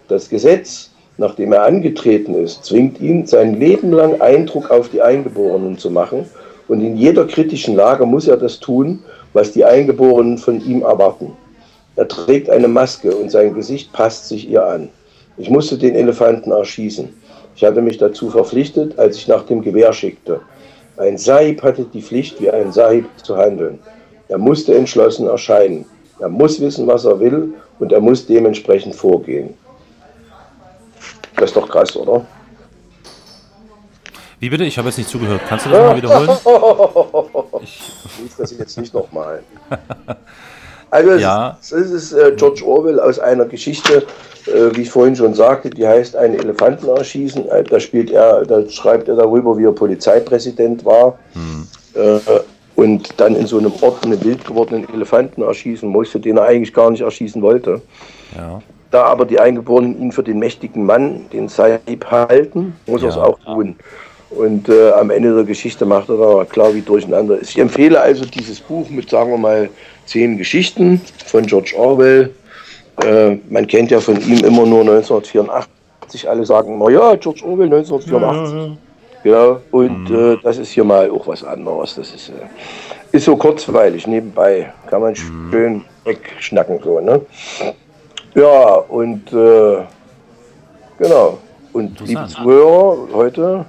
Das 0.08 0.30
Gesetz, 0.30 0.92
nachdem 1.18 1.54
er 1.54 1.64
angetreten 1.64 2.34
ist, 2.34 2.66
zwingt 2.66 3.00
ihn, 3.00 3.26
sein 3.26 3.60
Leben 3.60 3.92
lang 3.92 4.20
Eindruck 4.20 4.72
auf 4.72 4.90
die 4.90 5.02
Eingeborenen 5.02 5.78
zu 5.78 5.90
machen. 5.90 6.26
Und 6.72 6.80
in 6.80 6.96
jeder 6.96 7.28
kritischen 7.28 7.76
Lage 7.76 8.06
muss 8.06 8.30
er 8.30 8.38
das 8.38 8.58
tun, 8.58 9.04
was 9.34 9.52
die 9.52 9.66
Eingeborenen 9.66 10.38
von 10.38 10.66
ihm 10.66 10.84
erwarten. 10.84 11.34
Er 11.98 12.08
trägt 12.08 12.50
eine 12.50 12.70
Maske 12.70 13.14
und 13.14 13.30
sein 13.30 13.54
Gesicht 13.54 13.92
passt 13.92 14.30
sich 14.30 14.50
ihr 14.50 14.66
an. 14.66 14.88
Ich 15.36 15.50
musste 15.50 15.78
den 15.78 15.96
Elefanten 15.96 16.52
erschießen. 16.52 17.10
Ich 17.58 17.66
hatte 17.66 17.82
mich 17.82 17.98
dazu 17.98 18.30
verpflichtet, 18.30 18.98
als 18.98 19.18
ich 19.18 19.28
nach 19.28 19.44
dem 19.48 19.62
Gewehr 19.62 19.92
schickte. 19.92 20.40
Ein 20.96 21.18
Sahib 21.18 21.62
hatte 21.62 21.84
die 21.94 22.02
Pflicht, 22.02 22.40
wie 22.40 22.50
ein 22.50 22.72
Sahib 22.72 23.06
zu 23.22 23.36
handeln. 23.36 23.78
Er 24.30 24.38
musste 24.38 24.74
entschlossen 24.74 25.28
erscheinen. 25.28 25.84
Er 26.20 26.30
muss 26.30 26.62
wissen, 26.62 26.88
was 26.88 27.04
er 27.04 27.20
will 27.20 27.54
und 27.80 27.92
er 27.92 28.00
muss 28.00 28.26
dementsprechend 28.26 28.96
vorgehen. 28.96 29.56
Das 31.36 31.50
ist 31.50 31.58
doch 31.58 31.68
krass, 31.68 31.98
oder? 31.98 32.26
Wie 34.42 34.50
bitte? 34.50 34.64
Ich 34.64 34.76
habe 34.80 34.88
jetzt 34.88 34.98
nicht 34.98 35.10
zugehört. 35.10 35.42
Kannst 35.48 35.68
du 35.68 35.70
das 35.70 35.80
mal 35.80 35.96
wiederholen? 35.96 36.30
Ich 37.64 37.80
lese 38.20 38.36
das 38.40 38.58
jetzt 38.58 38.78
nicht 38.80 38.92
nochmal. 38.92 39.44
Also 40.90 41.12
ja. 41.18 41.60
es 41.62 41.72
ist, 41.72 41.92
es 41.92 42.12
ist 42.12 42.14
äh, 42.14 42.34
George 42.36 42.66
Orwell 42.66 43.00
aus 43.00 43.20
einer 43.20 43.46
Geschichte, 43.46 44.08
äh, 44.48 44.76
wie 44.76 44.82
ich 44.82 44.90
vorhin 44.90 45.16
schon 45.16 45.36
sagte, 45.36 45.70
die 45.70 45.86
heißt 45.86 46.16
Einen 46.16 46.40
Elefanten 46.40 46.88
erschießen. 46.88 47.48
Äh, 47.50 47.64
da 47.66 47.80
spielt 47.80 48.10
er, 48.10 48.44
da 48.46 48.68
schreibt 48.68 49.10
er 49.10 49.16
darüber, 49.16 49.56
wie 49.60 49.66
er 49.66 49.74
Polizeipräsident 49.74 50.84
war. 50.86 51.20
Hm. 51.34 51.68
Äh, 51.94 52.20
und 52.76 53.14
dann 53.18 53.36
in 53.36 53.46
so 53.46 53.60
einem 53.60 53.74
Ort 53.82 54.04
einen 54.04 54.24
wild 54.24 54.44
gewordenen 54.44 54.92
Elefanten 54.92 55.44
erschießen 55.44 55.88
musste, 55.88 56.20
den 56.20 56.38
er 56.38 56.46
eigentlich 56.46 56.74
gar 56.74 56.90
nicht 56.90 57.02
erschießen 57.02 57.44
wollte. 57.44 57.80
Ja. 58.36 58.60
Da 58.90 59.04
aber 59.04 59.26
die 59.26 59.40
Eingeborenen 59.40 60.02
ihn 60.02 60.12
für 60.12 60.24
den 60.24 60.40
mächtigen 60.40 60.84
Mann, 60.84 61.28
den 61.32 61.48
Saib, 61.48 62.10
halten, 62.10 62.76
muss 62.88 63.04
ja. 63.04 63.10
er 63.10 63.12
es 63.12 63.18
auch 63.18 63.38
tun. 63.40 63.76
Und 64.32 64.70
äh, 64.70 64.92
am 64.92 65.10
Ende 65.10 65.36
der 65.36 65.44
Geschichte 65.44 65.86
macht 65.86 66.10
er 66.10 66.18
da 66.18 66.46
klar, 66.46 66.74
wie 66.74 66.82
durcheinander 66.82 67.38
ist. 67.38 67.52
Ich 67.52 67.60
empfehle 67.60 68.00
also 68.00 68.26
dieses 68.26 68.60
Buch 68.60 68.90
mit, 68.90 69.10
sagen 69.10 69.32
wir 69.32 69.38
mal, 69.38 69.70
zehn 70.06 70.38
Geschichten 70.38 71.02
von 71.26 71.46
George 71.46 71.74
Orwell. 71.78 72.30
Äh, 73.04 73.38
man 73.50 73.68
kennt 73.68 73.92
ja 73.92 74.00
von 74.00 74.16
ihm 74.22 74.40
immer 74.40 74.66
nur 74.66 74.82
1984. 74.82 76.30
Alle 76.30 76.46
sagen 76.46 76.74
immer, 76.74 76.90
ja, 76.90 77.16
George 77.16 77.44
Orwell 77.46 77.66
1984. 77.66 78.54
Ja, 78.54 78.60
ja, 78.60 78.68
ja. 78.68 78.78
Ja, 79.24 79.60
und 79.70 80.10
mhm. 80.10 80.34
äh, 80.34 80.38
das 80.42 80.58
ist 80.58 80.72
hier 80.72 80.84
mal 80.84 81.10
auch 81.12 81.28
was 81.28 81.44
anderes. 81.44 81.96
Das 81.96 82.14
ist, 82.14 82.30
äh, 82.30 83.16
ist 83.16 83.26
so 83.26 83.36
kurzweilig 83.36 84.08
nebenbei. 84.08 84.74
Kann 84.90 85.02
man 85.02 85.12
mhm. 85.12 85.52
schön 85.52 85.86
wegschnacken. 86.06 86.80
So, 86.84 87.00
ne? 87.00 87.22
Ja, 88.34 88.76
und 88.88 89.32
äh, 89.32 89.84
genau. 90.98 91.38
Und 91.74 92.00
liebe 92.02 92.28
Zuhörer, 92.28 92.98
heute 93.14 93.66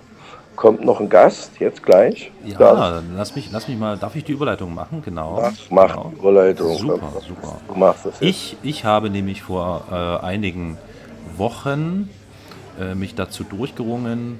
kommt 0.62 0.84
noch 0.84 1.00
ein 1.00 1.08
Gast, 1.08 1.58
jetzt 1.58 1.82
gleich. 1.82 2.30
Ja, 2.44 2.92
dann 2.92 3.16
lass 3.16 3.34
mich, 3.34 3.50
lass 3.50 3.66
mich 3.66 3.76
mal, 3.76 3.98
darf 3.98 4.14
ich 4.14 4.22
die 4.22 4.30
Überleitung 4.30 4.72
machen? 4.72 5.02
Genau. 5.04 5.40
Mach, 5.42 5.52
mach 5.70 5.88
genau. 5.88 6.10
die 6.14 6.18
Überleitung. 6.20 6.78
Super, 6.78 7.12
super. 7.26 7.60
Du 7.66 7.74
machst 7.74 8.06
das 8.06 8.20
jetzt. 8.20 8.22
Ich, 8.22 8.56
ich 8.62 8.84
habe 8.84 9.10
nämlich 9.10 9.42
vor 9.42 9.86
äh, 9.90 10.24
einigen 10.24 10.78
Wochen 11.36 12.08
äh, 12.78 12.94
mich 12.94 13.16
dazu 13.16 13.42
durchgerungen, 13.42 14.38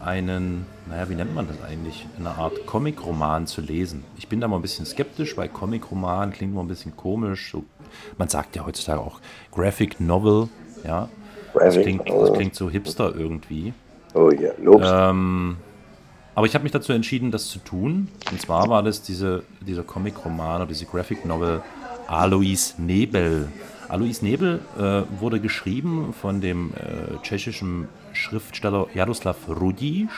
einen, 0.00 0.64
naja, 0.88 1.10
wie 1.10 1.16
nennt 1.16 1.34
man 1.34 1.46
das 1.46 1.58
eigentlich, 1.70 2.06
eine 2.18 2.30
Art 2.30 2.64
Comic-Roman 2.64 3.46
zu 3.46 3.60
lesen. 3.60 4.04
Ich 4.16 4.26
bin 4.26 4.40
da 4.40 4.48
mal 4.48 4.56
ein 4.56 4.62
bisschen 4.62 4.86
skeptisch, 4.86 5.36
weil 5.36 5.50
Comic-Roman 5.50 6.32
klingt 6.32 6.54
mal 6.54 6.62
ein 6.62 6.68
bisschen 6.68 6.96
komisch. 6.96 7.52
So, 7.52 7.64
man 8.16 8.28
sagt 8.30 8.56
ja 8.56 8.64
heutzutage 8.64 9.00
auch 9.00 9.20
Graphic 9.52 10.00
Novel, 10.00 10.48
ja. 10.82 11.10
Das 11.52 11.74
klingt, 11.74 12.08
das 12.08 12.32
klingt 12.32 12.54
so 12.54 12.70
hipster 12.70 13.14
irgendwie. 13.14 13.74
Oh 14.14 14.30
ja, 14.30 14.52
yeah, 14.58 15.10
ähm, 15.10 15.56
aber 16.34 16.46
ich 16.46 16.54
habe 16.54 16.62
mich 16.62 16.72
dazu 16.72 16.92
entschieden, 16.92 17.30
das 17.30 17.48
zu 17.48 17.58
tun. 17.58 18.08
Und 18.30 18.40
zwar 18.40 18.68
war 18.68 18.82
das 18.84 19.02
diese, 19.02 19.42
dieser 19.60 19.82
Comic-Roman 19.82 20.62
oder 20.62 20.66
diese 20.66 20.86
Graphic 20.86 21.24
Novel 21.24 21.62
Alois 22.06 22.74
Nebel. 22.78 23.48
Alois 23.88 24.22
Nebel 24.22 24.60
äh, 24.78 25.02
wurde 25.20 25.40
geschrieben 25.40 26.12
von 26.12 26.40
dem 26.40 26.72
äh, 26.74 27.20
tschechischen 27.22 27.88
Schriftsteller 28.12 28.86
Jaroslav 28.94 29.36
Rudiš 29.48 30.10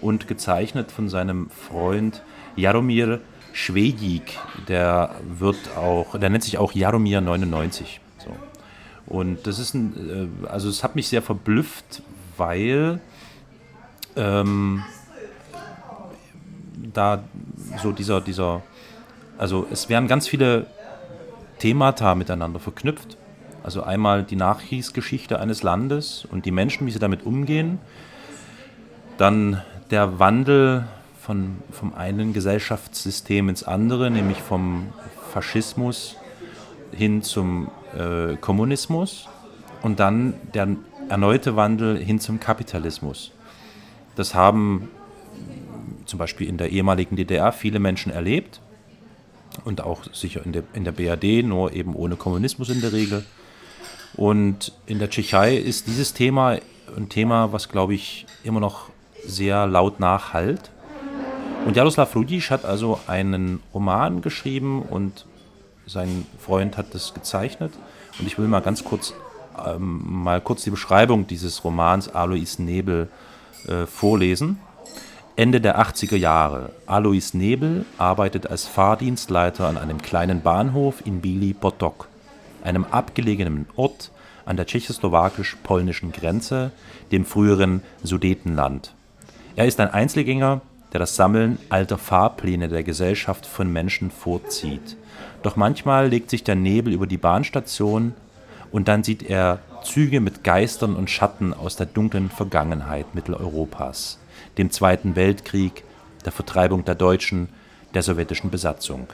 und 0.00 0.26
gezeichnet 0.26 0.90
von 0.90 1.08
seinem 1.08 1.50
Freund 1.50 2.22
Jaromir 2.56 3.20
Schwedík. 3.54 4.38
Der 4.66 5.14
wird 5.38 5.76
auch, 5.76 6.18
der 6.18 6.30
nennt 6.30 6.42
sich 6.42 6.58
auch 6.58 6.72
Jaromir 6.72 7.20
99. 7.20 8.00
So. 8.18 8.30
Und 9.06 9.46
das 9.46 9.58
ist 9.58 9.74
ein, 9.74 10.40
äh, 10.44 10.48
also 10.48 10.68
es 10.68 10.82
hat 10.82 10.96
mich 10.96 11.08
sehr 11.08 11.22
verblüfft, 11.22 12.02
weil 12.38 13.00
ähm, 14.16 14.82
da 16.92 17.22
so 17.82 17.92
dieser, 17.92 18.20
dieser, 18.20 18.62
also 19.36 19.66
es 19.70 19.88
werden 19.88 20.08
ganz 20.08 20.26
viele 20.26 20.66
Themata 21.58 22.14
miteinander 22.14 22.60
verknüpft. 22.60 23.16
Also 23.62 23.82
einmal 23.82 24.22
die 24.22 24.36
Nachkriegsgeschichte 24.36 25.38
eines 25.40 25.62
Landes 25.62 26.26
und 26.30 26.46
die 26.46 26.50
Menschen, 26.50 26.86
wie 26.86 26.90
sie 26.90 26.98
damit 26.98 27.26
umgehen. 27.26 27.78
Dann 29.18 29.62
der 29.90 30.18
Wandel 30.18 30.86
von, 31.20 31.56
vom 31.70 31.94
einen 31.94 32.32
Gesellschaftssystem 32.32 33.48
ins 33.48 33.64
andere, 33.64 34.10
nämlich 34.10 34.38
vom 34.38 34.92
Faschismus 35.32 36.16
hin 36.92 37.22
zum 37.22 37.70
äh, 37.96 38.36
Kommunismus 38.36 39.28
und 39.82 40.00
dann 40.00 40.34
der 40.54 40.68
erneute 41.08 41.56
Wandel 41.56 41.96
hin 41.98 42.20
zum 42.20 42.40
Kapitalismus. 42.40 43.32
Das 44.16 44.34
haben 44.34 44.88
zum 46.06 46.18
Beispiel 46.18 46.48
in 46.48 46.56
der 46.56 46.70
ehemaligen 46.70 47.16
DDR 47.16 47.52
viele 47.52 47.78
Menschen 47.78 48.12
erlebt 48.12 48.60
und 49.64 49.82
auch 49.82 50.02
sicher 50.12 50.44
in 50.44 50.52
der, 50.52 50.62
in 50.72 50.84
der 50.84 50.92
BRD, 50.92 51.44
nur 51.44 51.72
eben 51.72 51.94
ohne 51.94 52.16
Kommunismus 52.16 52.70
in 52.70 52.80
der 52.80 52.92
Regel. 52.92 53.24
Und 54.14 54.72
in 54.86 54.98
der 54.98 55.10
Tschechei 55.10 55.56
ist 55.56 55.86
dieses 55.86 56.14
Thema 56.14 56.58
ein 56.96 57.08
Thema, 57.08 57.52
was, 57.52 57.68
glaube 57.68 57.94
ich, 57.94 58.26
immer 58.44 58.60
noch 58.60 58.88
sehr 59.24 59.66
laut 59.66 60.00
nachhallt. 60.00 60.70
Und 61.66 61.76
Jaroslav 61.76 62.14
Rudisch 62.14 62.50
hat 62.50 62.64
also 62.64 62.98
einen 63.06 63.60
Roman 63.74 64.22
geschrieben 64.22 64.82
und 64.82 65.26
sein 65.86 66.26
Freund 66.38 66.76
hat 66.76 66.94
das 66.94 67.14
gezeichnet. 67.14 67.72
Und 68.18 68.26
ich 68.26 68.38
will 68.38 68.48
mal 68.48 68.60
ganz 68.60 68.84
kurz, 68.84 69.12
ähm, 69.66 70.02
mal 70.04 70.40
kurz 70.40 70.64
die 70.64 70.70
Beschreibung 70.70 71.26
dieses 71.26 71.64
Romans 71.64 72.08
Alois 72.08 72.58
Nebel 72.58 73.08
äh, 73.66 73.86
vorlesen. 73.86 74.58
Ende 75.36 75.60
der 75.60 75.80
80er 75.80 76.16
Jahre. 76.16 76.70
Alois 76.86 77.32
Nebel 77.32 77.86
arbeitet 77.96 78.48
als 78.48 78.66
Fahrdienstleiter 78.66 79.68
an 79.68 79.76
einem 79.76 80.02
kleinen 80.02 80.42
Bahnhof 80.42 81.06
in 81.06 81.20
Bili 81.20 81.54
Potok, 81.54 82.08
einem 82.64 82.84
abgelegenen 82.84 83.66
Ort 83.76 84.10
an 84.44 84.56
der 84.56 84.66
tschechoslowakisch-polnischen 84.66 86.10
Grenze, 86.10 86.72
dem 87.12 87.24
früheren 87.24 87.82
Sudetenland. 88.02 88.94
Er 89.54 89.66
ist 89.66 89.78
ein 89.78 89.90
Einzelgänger, 89.90 90.62
der 90.92 91.00
das 91.00 91.16
Sammeln 91.16 91.58
alter 91.68 91.98
Fahrpläne 91.98 92.68
der 92.68 92.82
Gesellschaft 92.82 93.46
von 93.46 93.72
Menschen 93.72 94.10
vorzieht. 94.10 94.96
Doch 95.42 95.56
manchmal 95.56 96.08
legt 96.08 96.30
sich 96.30 96.44
der 96.44 96.54
Nebel 96.54 96.92
über 96.92 97.06
die 97.06 97.18
Bahnstation 97.18 98.14
und 98.72 98.88
dann 98.88 99.04
sieht 99.04 99.22
er 99.22 99.60
Züge 99.82 100.20
mit 100.20 100.44
Geistern 100.44 100.96
und 100.96 101.10
Schatten 101.10 101.54
aus 101.54 101.76
der 101.76 101.86
dunklen 101.86 102.30
Vergangenheit 102.30 103.14
Mitteleuropas 103.14 104.18
dem 104.58 104.70
Zweiten 104.70 105.16
Weltkrieg, 105.16 105.84
der 106.24 106.32
Vertreibung 106.32 106.84
der 106.84 106.96
Deutschen, 106.96 107.48
der 107.94 108.02
sowjetischen 108.02 108.50
Besatzung. 108.50 109.06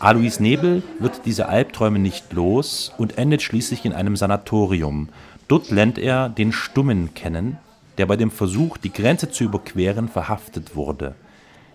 Alois 0.00 0.40
Nebel 0.40 0.82
wird 0.98 1.22
diese 1.24 1.48
Albträume 1.48 1.98
nicht 1.98 2.32
los 2.32 2.92
und 2.98 3.16
endet 3.16 3.40
schließlich 3.40 3.84
in 3.84 3.92
einem 3.92 4.16
Sanatorium. 4.16 5.08
Dort 5.48 5.70
lernt 5.70 5.98
er 5.98 6.28
den 6.28 6.52
Stummen 6.52 7.14
kennen, 7.14 7.58
der 7.96 8.06
bei 8.06 8.16
dem 8.16 8.30
Versuch, 8.30 8.76
die 8.76 8.92
Grenze 8.92 9.30
zu 9.30 9.44
überqueren, 9.44 10.08
verhaftet 10.08 10.76
wurde. 10.76 11.14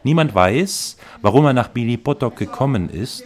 Niemand 0.04 0.36
weiß, 0.36 0.98
warum 1.22 1.46
er 1.46 1.54
nach 1.54 1.70
Billy 1.70 1.98
Potok 1.98 2.36
gekommen 2.36 2.90
ist 2.90 3.24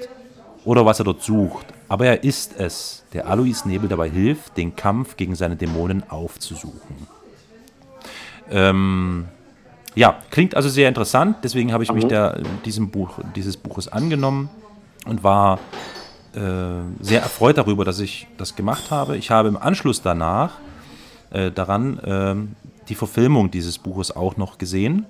oder 0.63 0.85
was 0.85 0.99
er 0.99 1.05
dort 1.05 1.23
sucht, 1.23 1.65
aber 1.87 2.05
er 2.05 2.23
ist 2.23 2.59
es, 2.59 3.03
der 3.13 3.27
Alois 3.27 3.65
Nebel 3.65 3.89
dabei 3.89 4.09
hilft, 4.09 4.57
den 4.57 4.75
Kampf 4.75 5.17
gegen 5.17 5.35
seine 5.35 5.55
Dämonen 5.55 6.03
aufzusuchen. 6.09 7.07
Ähm, 8.49 9.25
ja, 9.95 10.19
klingt 10.29 10.55
also 10.55 10.69
sehr 10.69 10.89
interessant, 10.89 11.37
deswegen 11.43 11.71
habe 11.71 11.83
ich 11.83 11.91
mich 11.91 12.05
der, 12.05 12.41
diesem 12.65 12.89
Buch, 12.89 13.19
dieses 13.35 13.57
Buches 13.57 13.87
angenommen 13.87 14.49
und 15.05 15.23
war 15.23 15.59
äh, 16.33 16.39
sehr 16.99 17.21
erfreut 17.21 17.57
darüber, 17.57 17.85
dass 17.85 17.99
ich 17.99 18.27
das 18.37 18.55
gemacht 18.55 18.91
habe. 18.91 19.15
Ich 19.17 19.31
habe 19.31 19.47
im 19.47 19.57
Anschluss 19.57 20.01
danach 20.01 20.55
äh, 21.31 21.49
daran 21.51 21.99
äh, 21.99 22.35
die 22.89 22.95
Verfilmung 22.95 23.51
dieses 23.51 23.77
Buches 23.77 24.15
auch 24.15 24.37
noch 24.37 24.57
gesehen, 24.57 25.05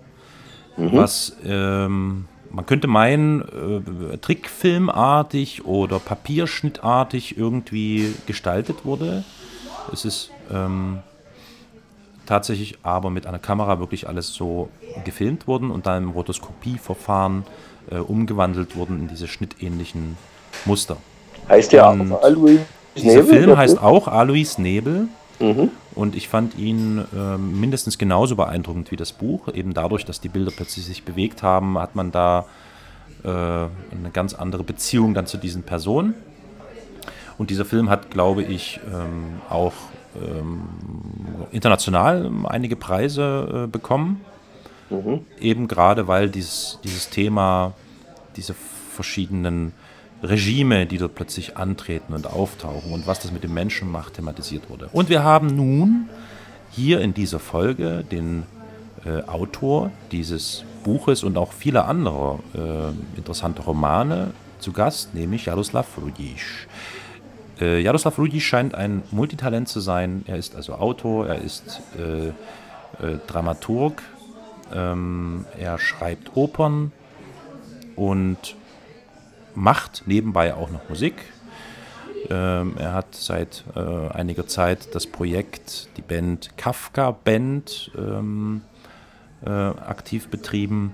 was 0.77 1.37
ähm, 1.45 2.25
man 2.55 2.65
könnte 2.65 2.87
meinen, 2.87 3.41
äh, 3.41 4.17
Trickfilmartig 4.17 5.65
oder 5.65 5.99
Papierschnittartig 5.99 7.37
irgendwie 7.37 8.13
gestaltet 8.25 8.85
wurde. 8.85 9.23
Es 9.91 10.05
ist 10.05 10.31
ähm, 10.51 10.99
tatsächlich 12.25 12.77
aber 12.81 13.09
mit 13.09 13.27
einer 13.27 13.39
Kamera 13.39 13.79
wirklich 13.79 14.07
alles 14.07 14.33
so 14.33 14.69
gefilmt 15.03 15.47
worden 15.47 15.69
und 15.69 15.85
dann 15.85 16.03
im 16.03 16.09
Rotoskopieverfahren 16.11 17.43
äh, 17.91 17.97
umgewandelt 17.97 18.75
wurden 18.75 19.01
in 19.01 19.07
diese 19.09 19.27
schnittähnlichen 19.27 20.17
Muster. 20.63 20.97
Heißt 21.49 21.73
der 21.73 21.89
Und 21.89 22.11
Alois 22.13 22.59
Dieser 22.95 23.21
Nebel? 23.21 23.25
Film 23.25 23.45
der 23.47 23.57
heißt 23.57 23.81
auch 23.81 24.07
Alois 24.07 24.57
Nebel 24.57 25.09
Mhm. 25.39 25.69
Und 25.95 26.15
ich 26.15 26.27
fand 26.27 26.57
ihn 26.57 27.03
ähm, 27.15 27.59
mindestens 27.59 27.97
genauso 27.97 28.35
beeindruckend 28.35 28.91
wie 28.91 28.97
das 28.97 29.13
Buch. 29.13 29.47
Eben 29.53 29.73
dadurch, 29.73 30.03
dass 30.05 30.19
die 30.19 30.29
Bilder 30.29 30.51
plötzlich 30.55 30.85
sich 30.85 31.03
bewegt 31.03 31.41
haben, 31.41 31.77
hat 31.77 31.95
man 31.95 32.11
da 32.11 32.45
äh, 33.23 33.29
eine 33.29 34.11
ganz 34.11 34.33
andere 34.33 34.63
Beziehung 34.63 35.13
dann 35.13 35.25
zu 35.25 35.37
diesen 35.37 35.63
Personen. 35.63 36.13
Und 37.37 37.49
dieser 37.49 37.65
Film 37.65 37.89
hat, 37.89 38.11
glaube 38.11 38.43
ich, 38.43 38.79
ähm, 38.93 39.41
auch 39.49 39.73
ähm, 40.15 40.61
international 41.51 42.29
einige 42.45 42.75
Preise 42.75 43.63
äh, 43.65 43.67
bekommen. 43.67 44.21
Eben 45.39 45.67
gerade, 45.67 46.07
weil 46.07 46.29
dieses, 46.29 46.79
dieses 46.83 47.09
Thema, 47.09 47.73
diese 48.35 48.53
verschiedenen 48.53 49.73
Regime, 50.29 50.85
die 50.85 50.97
dort 50.97 51.15
plötzlich 51.15 51.57
antreten 51.57 52.13
und 52.13 52.27
auftauchen 52.27 52.91
und 52.91 53.07
was 53.07 53.19
das 53.19 53.31
mit 53.31 53.43
dem 53.43 53.53
Menschen 53.53 53.91
macht, 53.91 54.15
thematisiert 54.15 54.69
wurde. 54.69 54.89
Und 54.91 55.09
wir 55.09 55.23
haben 55.23 55.47
nun 55.47 56.09
hier 56.71 57.01
in 57.01 57.13
dieser 57.13 57.39
Folge 57.39 58.03
den 58.09 58.43
äh, 59.05 59.21
Autor 59.23 59.91
dieses 60.11 60.63
Buches 60.83 61.23
und 61.23 61.37
auch 61.37 61.51
viele 61.51 61.85
andere 61.85 62.39
äh, 62.53 63.17
interessante 63.17 63.61
Romane 63.61 64.31
zu 64.59 64.71
Gast, 64.71 65.13
nämlich 65.13 65.45
Jaroslav 65.45 65.87
Rudisch. 66.01 66.67
Äh, 67.59 67.81
Jaroslav 67.81 68.17
Rudisch 68.17 68.45
scheint 68.45 68.75
ein 68.75 69.03
Multitalent 69.11 69.67
zu 69.67 69.79
sein. 69.79 70.23
Er 70.27 70.37
ist 70.37 70.55
also 70.55 70.73
Autor, 70.73 71.27
er 71.27 71.41
ist 71.41 71.81
äh, 71.97 72.27
äh, 72.27 73.17
Dramaturg, 73.27 74.03
ähm, 74.73 75.45
er 75.57 75.77
schreibt 75.79 76.35
Opern 76.35 76.91
und 77.95 78.55
macht 79.55 80.03
nebenbei 80.05 80.53
auch 80.53 80.69
noch 80.69 80.87
Musik. 80.89 81.15
Ähm, 82.29 82.75
er 82.77 82.93
hat 82.93 83.15
seit 83.15 83.63
äh, 83.75 83.79
einiger 84.09 84.47
Zeit 84.47 84.95
das 84.95 85.05
Projekt, 85.05 85.89
die 85.97 86.01
Band 86.01 86.57
Kafka 86.57 87.11
Band, 87.11 87.91
ähm, 87.97 88.61
äh, 89.45 89.49
aktiv 89.49 90.29
betrieben. 90.29 90.93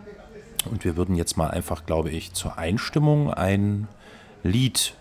Und 0.70 0.84
wir 0.84 0.98
würden 0.98 1.16
jetzt 1.16 1.38
mal 1.38 1.50
einfach, 1.50 1.86
glaube 1.86 2.10
ich, 2.10 2.34
zur 2.34 2.58
Einstimmung 2.58 3.34
ein 3.34 3.88
Lied 4.44 4.94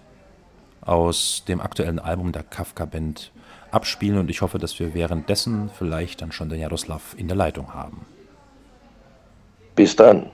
aus 0.80 1.44
dem 1.46 1.60
aktuellen 1.60 1.98
Album 1.98 2.32
der 2.32 2.42
Kafka 2.42 2.84
Band 2.84 3.32
abspielen. 3.70 4.18
Und 4.18 4.30
ich 4.30 4.40
hoffe, 4.40 4.58
dass 4.58 4.78
wir 4.78 4.94
währenddessen 4.94 5.70
vielleicht 5.76 6.22
dann 6.22 6.32
schon 6.32 6.48
den 6.48 6.60
Jaroslav 6.60 7.14
in 7.16 7.28
der 7.28 7.36
Leitung 7.36 7.74
haben. 7.74 8.06
Bis 9.74 9.96
dann. 9.96 10.30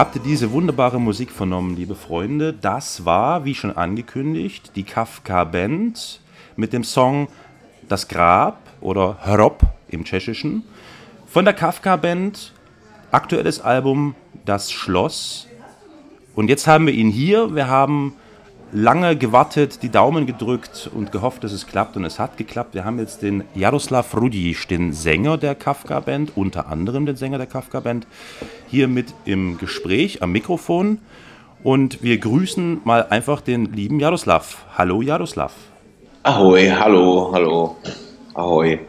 Habt 0.00 0.16
ihr 0.16 0.22
diese 0.22 0.50
wunderbare 0.52 0.98
Musik 0.98 1.30
vernommen, 1.30 1.76
liebe 1.76 1.94
Freunde? 1.94 2.54
Das 2.54 3.04
war, 3.04 3.44
wie 3.44 3.54
schon 3.54 3.76
angekündigt, 3.76 4.72
die 4.74 4.82
Kafka 4.82 5.44
Band 5.44 6.22
mit 6.56 6.72
dem 6.72 6.84
Song 6.84 7.28
Das 7.86 8.08
Grab 8.08 8.60
oder 8.80 9.18
Hrob 9.26 9.60
im 9.88 10.04
Tschechischen. 10.04 10.62
Von 11.26 11.44
der 11.44 11.52
Kafka 11.52 11.96
Band, 11.96 12.54
aktuelles 13.10 13.60
Album 13.60 14.14
Das 14.46 14.72
Schloss. 14.72 15.46
Und 16.34 16.48
jetzt 16.48 16.66
haben 16.66 16.86
wir 16.86 16.94
ihn 16.94 17.10
hier. 17.10 17.54
Wir 17.54 17.68
haben 17.68 18.14
lange 18.72 19.16
gewartet, 19.16 19.82
die 19.82 19.88
Daumen 19.88 20.26
gedrückt 20.26 20.90
und 20.94 21.12
gehofft, 21.12 21.44
dass 21.44 21.52
es 21.52 21.66
klappt 21.66 21.96
und 21.96 22.04
es 22.04 22.18
hat 22.18 22.36
geklappt. 22.36 22.74
Wir 22.74 22.84
haben 22.84 22.98
jetzt 22.98 23.22
den 23.22 23.44
Jaroslav 23.54 24.14
Rudic, 24.16 24.68
den 24.68 24.92
Sänger 24.92 25.38
der 25.38 25.54
Kafka-Band, 25.54 26.32
unter 26.36 26.68
anderem 26.68 27.06
den 27.06 27.16
Sänger 27.16 27.38
der 27.38 27.46
Kafka-Band, 27.46 28.06
hier 28.68 28.88
mit 28.88 29.12
im 29.24 29.58
Gespräch 29.58 30.22
am 30.22 30.32
Mikrofon. 30.32 30.98
Und 31.62 32.02
wir 32.02 32.18
grüßen 32.18 32.80
mal 32.84 33.06
einfach 33.10 33.40
den 33.40 33.66
lieben 33.72 34.00
Jaroslav. 34.00 34.64
Hallo 34.76 35.02
Jaroslav. 35.02 35.52
Ahoi, 36.22 36.68
hallo, 36.68 37.30
hallo. 37.32 37.76
Ahoi. 38.34 38.80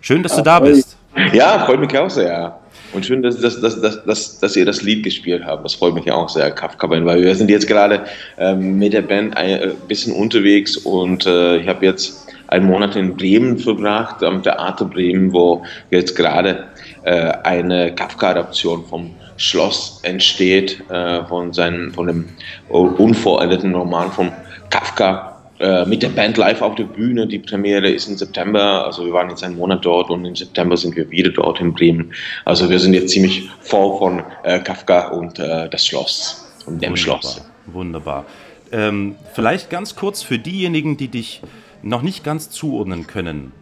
Schön, 0.00 0.22
dass 0.22 0.36
du 0.36 0.42
da 0.42 0.60
bist. 0.60 0.96
Ja, 1.32 1.64
freut 1.66 1.80
mich 1.80 1.96
auch 1.98 2.10
sehr. 2.10 2.58
Und 2.94 3.04
schön, 3.04 3.22
dass, 3.22 3.40
dass, 3.40 3.60
dass, 3.60 3.80
dass, 3.80 4.04
dass, 4.04 4.38
dass 4.38 4.56
ihr 4.56 4.64
das 4.64 4.82
Lied 4.82 5.02
gespielt 5.02 5.42
habt. 5.44 5.64
Das 5.64 5.74
freut 5.74 5.94
mich 5.94 6.10
auch 6.12 6.28
sehr, 6.28 6.52
Kafka 6.52 6.86
Band, 6.86 7.04
weil 7.04 7.22
wir 7.22 7.34
sind 7.34 7.50
jetzt 7.50 7.66
gerade 7.66 8.04
ähm, 8.38 8.78
mit 8.78 8.92
der 8.92 9.02
Band 9.02 9.36
ein 9.36 9.50
äh, 9.50 9.70
bisschen 9.88 10.14
unterwegs 10.14 10.76
und 10.76 11.26
äh, 11.26 11.56
ich 11.56 11.66
habe 11.66 11.84
jetzt 11.84 12.32
einen 12.46 12.66
Monat 12.66 12.94
in 12.94 13.16
Bremen 13.16 13.58
verbracht, 13.58 14.22
am 14.22 14.44
Theater 14.44 14.84
Bremen, 14.84 15.32
wo 15.32 15.64
jetzt 15.90 16.14
gerade 16.14 16.68
äh, 17.02 17.32
eine 17.42 17.92
Kafka-Adaption 17.92 18.84
vom 18.86 19.10
Schloss 19.38 19.98
entsteht, 20.04 20.80
äh, 20.88 21.24
von, 21.24 21.52
seinem, 21.52 21.92
von 21.92 22.06
dem 22.06 22.28
unvollendeten 22.68 23.74
Roman 23.74 24.12
von 24.12 24.30
Kafka 24.70 25.33
äh, 25.64 25.86
mit 25.86 26.02
der 26.02 26.10
Band 26.10 26.36
live 26.36 26.60
auf 26.60 26.74
der 26.74 26.84
Bühne. 26.84 27.26
Die 27.26 27.38
Premiere 27.38 27.88
ist 27.88 28.06
im 28.06 28.18
September, 28.18 28.84
also 28.84 29.06
wir 29.06 29.14
waren 29.14 29.30
jetzt 29.30 29.42
einen 29.42 29.56
Monat 29.56 29.82
dort 29.82 30.10
und 30.10 30.26
im 30.26 30.36
September 30.36 30.76
sind 30.76 30.94
wir 30.94 31.10
wieder 31.10 31.30
dort 31.30 31.58
in 31.58 31.72
Bremen. 31.72 32.12
Also 32.44 32.68
wir 32.68 32.78
sind 32.78 32.92
jetzt 32.92 33.08
ziemlich 33.08 33.48
voll 33.60 33.96
von 33.96 34.22
äh, 34.42 34.58
Kafka 34.60 35.08
und 35.08 35.38
äh, 35.38 35.70
das 35.70 35.86
Schloss 35.86 36.44
und 36.66 36.82
dem 36.82 36.90
Wunderbar. 36.90 36.96
Schloss. 37.22 37.50
Wunderbar. 37.64 38.26
Ähm, 38.72 39.14
vielleicht 39.32 39.70
ganz 39.70 39.96
kurz 39.96 40.22
für 40.22 40.38
diejenigen, 40.38 40.98
die 40.98 41.08
dich 41.08 41.40
noch 41.82 42.02
nicht 42.02 42.24
ganz 42.24 42.50
zuordnen 42.50 43.06
können. 43.06 43.52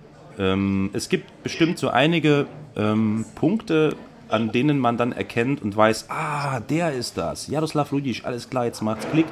Ähm, 0.41 0.91
es 0.95 1.09
gibt 1.09 1.45
bestimmt 1.45 1.79
so 1.79 1.89
einige 1.89 2.47
ähm, 2.77 3.27
Punkte, 3.37 3.95
an 4.29 4.51
denen 4.51 4.81
man 4.81 4.97
dann 4.97 5.13
erkennt 5.13 5.63
und 5.63 5.77
weiß, 5.77 6.07
ah, 6.09 6.59
der 6.59 6.95
ist 6.95 7.17
das. 7.17 7.47
Jaroslav 7.47 7.93
Ludic, 7.93 8.25
alles 8.25 8.51
klar, 8.51 8.65
jetzt 8.65 8.81
macht's 8.81 9.07
Klick. 9.13 9.27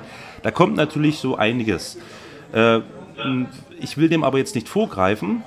Da 0.45 0.53
kommt 0.53 0.77
natürlich 0.77 1.19
so 1.19 1.35
einiges. 1.35 1.97
Äh, 2.53 2.81
ich 3.81 3.97
will 3.97 4.09
dem 4.09 4.25
aber 4.25 4.39
jetzt 4.39 4.55
nicht 4.55 4.69
vorgreifen. 4.69 5.43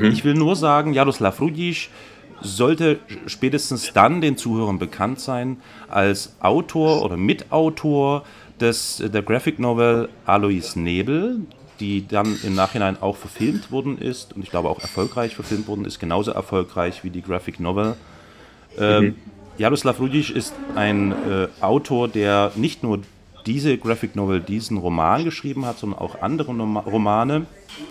Ich 0.00 0.24
will 0.24 0.34
nur 0.34 0.56
sagen, 0.56 0.92
Jaroslav 0.92 1.40
Rudic 1.40 1.90
sollte 2.40 2.98
spätestens 3.26 3.92
dann 3.92 4.20
den 4.20 4.36
Zuhörern 4.36 4.78
bekannt 4.78 5.20
sein 5.20 5.58
als 5.88 6.36
Autor 6.40 7.04
oder 7.04 7.16
Mitautor 7.16 8.24
des, 8.60 9.02
der 9.04 9.22
Graphic 9.22 9.58
Novel 9.58 10.08
Alois 10.24 10.76
Nebel, 10.76 11.40
die 11.80 12.06
dann 12.06 12.38
im 12.42 12.54
Nachhinein 12.54 13.00
auch 13.00 13.16
verfilmt 13.16 13.70
worden 13.70 13.98
ist 13.98 14.34
und 14.34 14.42
ich 14.42 14.50
glaube 14.50 14.68
auch 14.68 14.80
erfolgreich 14.80 15.34
verfilmt 15.34 15.68
worden 15.68 15.84
ist, 15.84 15.98
genauso 15.98 16.30
erfolgreich 16.30 17.04
wie 17.04 17.10
die 17.10 17.22
Graphic 17.22 17.60
Novel. 17.60 17.96
Ähm, 18.78 19.16
Jaroslav 19.58 20.00
Rudic 20.00 20.30
ist 20.30 20.54
ein 20.74 21.12
äh, 21.12 21.48
Autor, 21.60 22.08
der 22.08 22.52
nicht 22.56 22.82
nur 22.82 23.00
diese 23.46 23.76
Graphic 23.78 24.16
Novel, 24.16 24.40
diesen 24.40 24.76
Roman 24.76 25.24
geschrieben 25.24 25.66
hat, 25.66 25.78
sondern 25.78 25.98
auch 25.98 26.20
andere 26.22 26.52
Romane. 26.52 27.46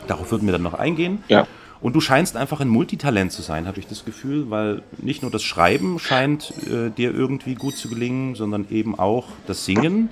Darauf 0.08 0.32
würden 0.32 0.48
wir 0.48 0.54
dann 0.54 0.64
noch 0.64 0.74
eingehen. 0.74 1.24
Ja. 1.28 1.48
Und 1.82 1.94
du 1.94 2.02
scheinst 2.02 2.38
einfach 2.38 2.60
ein 2.60 2.68
Multitalent 2.68 3.32
zu 3.32 3.42
sein, 3.42 3.66
habe 3.66 3.80
ich 3.80 3.88
das 3.88 4.06
Gefühl, 4.06 4.52
weil 4.52 4.84
nicht 5.00 5.24
nur 5.24 5.32
das 5.32 5.44
Schreiben 5.44 5.98
scheint 5.98 6.54
äh, 6.68 6.92
dir 6.92 7.12
irgendwie 7.12 7.56
gut 7.56 7.76
zu 7.76 7.90
gelingen, 7.90 8.36
sondern 8.36 8.68
eben 8.70 8.98
auch 8.98 9.28
das 9.48 9.66
Singen 9.66 10.10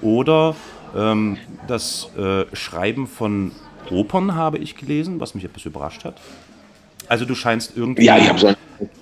oder 0.00 0.56
ähm, 0.96 1.36
das 1.68 2.08
äh, 2.16 2.44
Schreiben 2.56 3.06
von 3.06 3.52
Opern 3.90 4.34
habe 4.34 4.56
ich 4.56 4.74
gelesen, 4.74 5.20
was 5.20 5.34
mich 5.34 5.44
etwas 5.44 5.66
überrascht 5.66 6.04
hat. 6.04 6.18
Also 7.08 7.26
du 7.26 7.34
scheinst 7.34 7.76
irgendwie 7.76 8.06
Ja, 8.06 8.38
so 8.38 8.54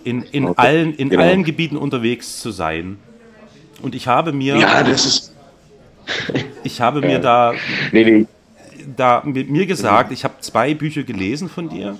in, 0.03 0.23
in, 0.23 0.47
Okay, 0.47 0.55
allen, 0.61 0.95
in 0.95 1.11
genau. 1.11 1.23
allen 1.23 1.45
Gebieten 1.45 1.77
unterwegs 1.77 2.41
zu 2.41 2.51
sein. 2.51 2.99
Und 3.83 3.95
ich 3.95 4.09
habe 4.09 4.33
mir, 4.33 4.57
ja, 4.57 4.83
das 4.83 5.07
ist, 5.07 5.35
ich 6.65 6.81
habe 6.81 7.01
mir 7.01 7.19
da 7.19 7.53
nee, 7.93 8.05
nee, 8.05 8.27
da 8.97 9.23
mit 9.25 9.51
mir 9.51 9.67
gesagt, 9.67 10.13
ich 10.13 10.25
habe 10.25 10.35
zwei 10.41 10.75
Bücher 10.75 11.03
gelesen 11.03 11.49
von 11.49 11.69
dir. 11.69 11.97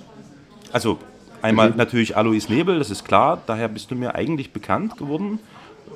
Also 0.71 0.99
einmal 1.41 1.71
natürlich 1.71 2.17
Alois 2.17 2.47
Nebel, 2.49 2.79
das 2.79 2.89
ist 2.89 3.05
klar, 3.05 3.41
daher 3.45 3.67
bist 3.67 3.91
du 3.91 3.95
mir 3.95 4.15
eigentlich 4.15 4.51
bekannt 4.51 4.97
geworden, 4.97 5.39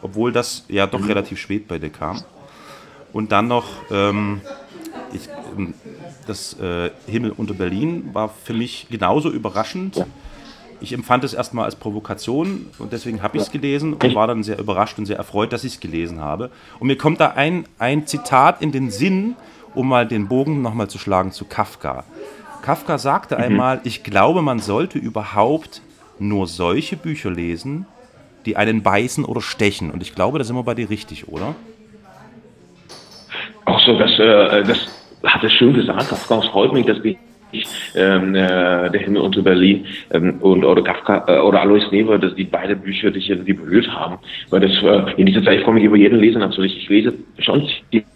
obwohl 0.02 0.32
das 0.32 0.66
ja 0.68 0.88
doch 0.88 1.08
relativ 1.08 1.40
spät 1.40 1.68
bei 1.68 1.80
dir 1.80 1.90
kam. 1.90 2.22
Und 3.14 3.32
dann 3.32 3.48
noch 3.48 3.66
ähm, 3.92 4.42
ich, 5.14 5.30
ähm, 5.58 5.74
das 6.28 6.60
äh, 6.60 6.92
Himmel 7.08 7.32
unter 7.36 7.54
Berlin 7.54 8.10
war 8.14 8.30
für 8.30 8.54
mich 8.54 8.88
genauso 8.90 9.30
überraschend. 9.30 10.06
Ich 10.86 10.94
empfand 10.94 11.24
es 11.24 11.34
erstmal 11.34 11.66
als 11.66 11.76
Provokation 11.76 12.68
und 12.78 12.94
deswegen 12.94 13.24
habe 13.24 13.38
ich 13.38 13.44
es 13.44 13.52
gelesen 13.52 13.96
und 13.96 14.14
war 14.14 14.28
dann 14.28 14.44
sehr 14.44 14.60
überrascht 14.60 15.00
und 15.00 15.08
sehr 15.08 15.18
erfreut, 15.18 15.52
dass 15.52 15.64
ich 15.64 15.74
es 15.74 15.80
gelesen 15.80 16.22
habe. 16.22 16.52
Und 16.80 16.86
mir 16.86 16.96
kommt 16.96 17.20
da 17.20 17.32
ein, 17.32 17.66
ein 17.80 18.06
Zitat 18.06 18.62
in 18.62 18.72
den 18.72 18.92
Sinn, 18.92 19.36
um 19.74 19.90
mal 19.90 20.06
den 20.08 20.28
Bogen 20.28 20.62
nochmal 20.62 20.88
zu 20.88 21.00
schlagen 21.00 21.32
zu 21.32 21.46
Kafka. 21.46 22.04
Kafka 22.62 23.00
sagte 23.00 23.38
einmal, 23.38 23.82
ich 23.84 24.04
glaube, 24.04 24.44
man 24.44 24.60
sollte 24.60 25.00
überhaupt 25.00 25.82
nur 26.20 26.46
solche 26.46 26.98
Bücher 26.98 27.32
lesen, 27.32 27.88
die 28.46 28.56
einen 28.56 28.84
beißen 28.84 29.26
oder 29.26 29.42
stechen. 29.42 29.90
Und 29.90 30.04
ich 30.04 30.14
glaube, 30.14 30.38
da 30.38 30.44
sind 30.44 30.56
wir 30.56 30.62
bei 30.62 30.76
dir 30.76 30.92
richtig, 30.92 31.28
oder? 31.28 31.56
Auch 33.66 33.80
so, 33.80 33.98
das, 33.98 34.20
äh, 34.20 34.64
das 34.64 34.78
hat 35.24 35.42
er 35.42 35.50
schön 35.50 35.74
gesagt. 35.74 36.10
Kafka 36.10 36.42
freut 36.42 36.74
mich, 36.74 36.86
dass 36.86 37.00
ich 37.04 37.18
ähm, 37.96 38.36
äh, 38.36 38.90
der 38.90 39.02
Himmel 39.02 39.22
unter 39.22 39.42
Berlin 39.42 39.86
ähm, 40.12 40.38
und 40.42 40.64
oder 40.64 40.84
Kafka 40.84 41.26
äh, 41.28 41.40
oder 41.40 41.62
Alois 41.62 41.90
Never, 41.92 42.18
dass 42.18 42.36
die 42.36 42.44
beide 42.44 42.76
Bücher 42.76 43.12
dich 43.12 43.30
irgendwie 43.30 43.54
berührt 43.54 43.88
haben. 43.88 44.18
Weil 44.50 44.62
das 44.62 44.72
äh, 44.84 45.20
in 45.20 45.26
dieser 45.26 45.44
Zeit 45.44 45.60
ich 45.60 45.64
freue 45.64 45.76
mich 45.76 45.84
über 45.84 45.98
jeden 45.98 46.20
Leser 46.20 46.40
natürlich. 46.40 46.78
Ich 46.78 46.90
lese 46.90 47.14
schon 47.40 47.68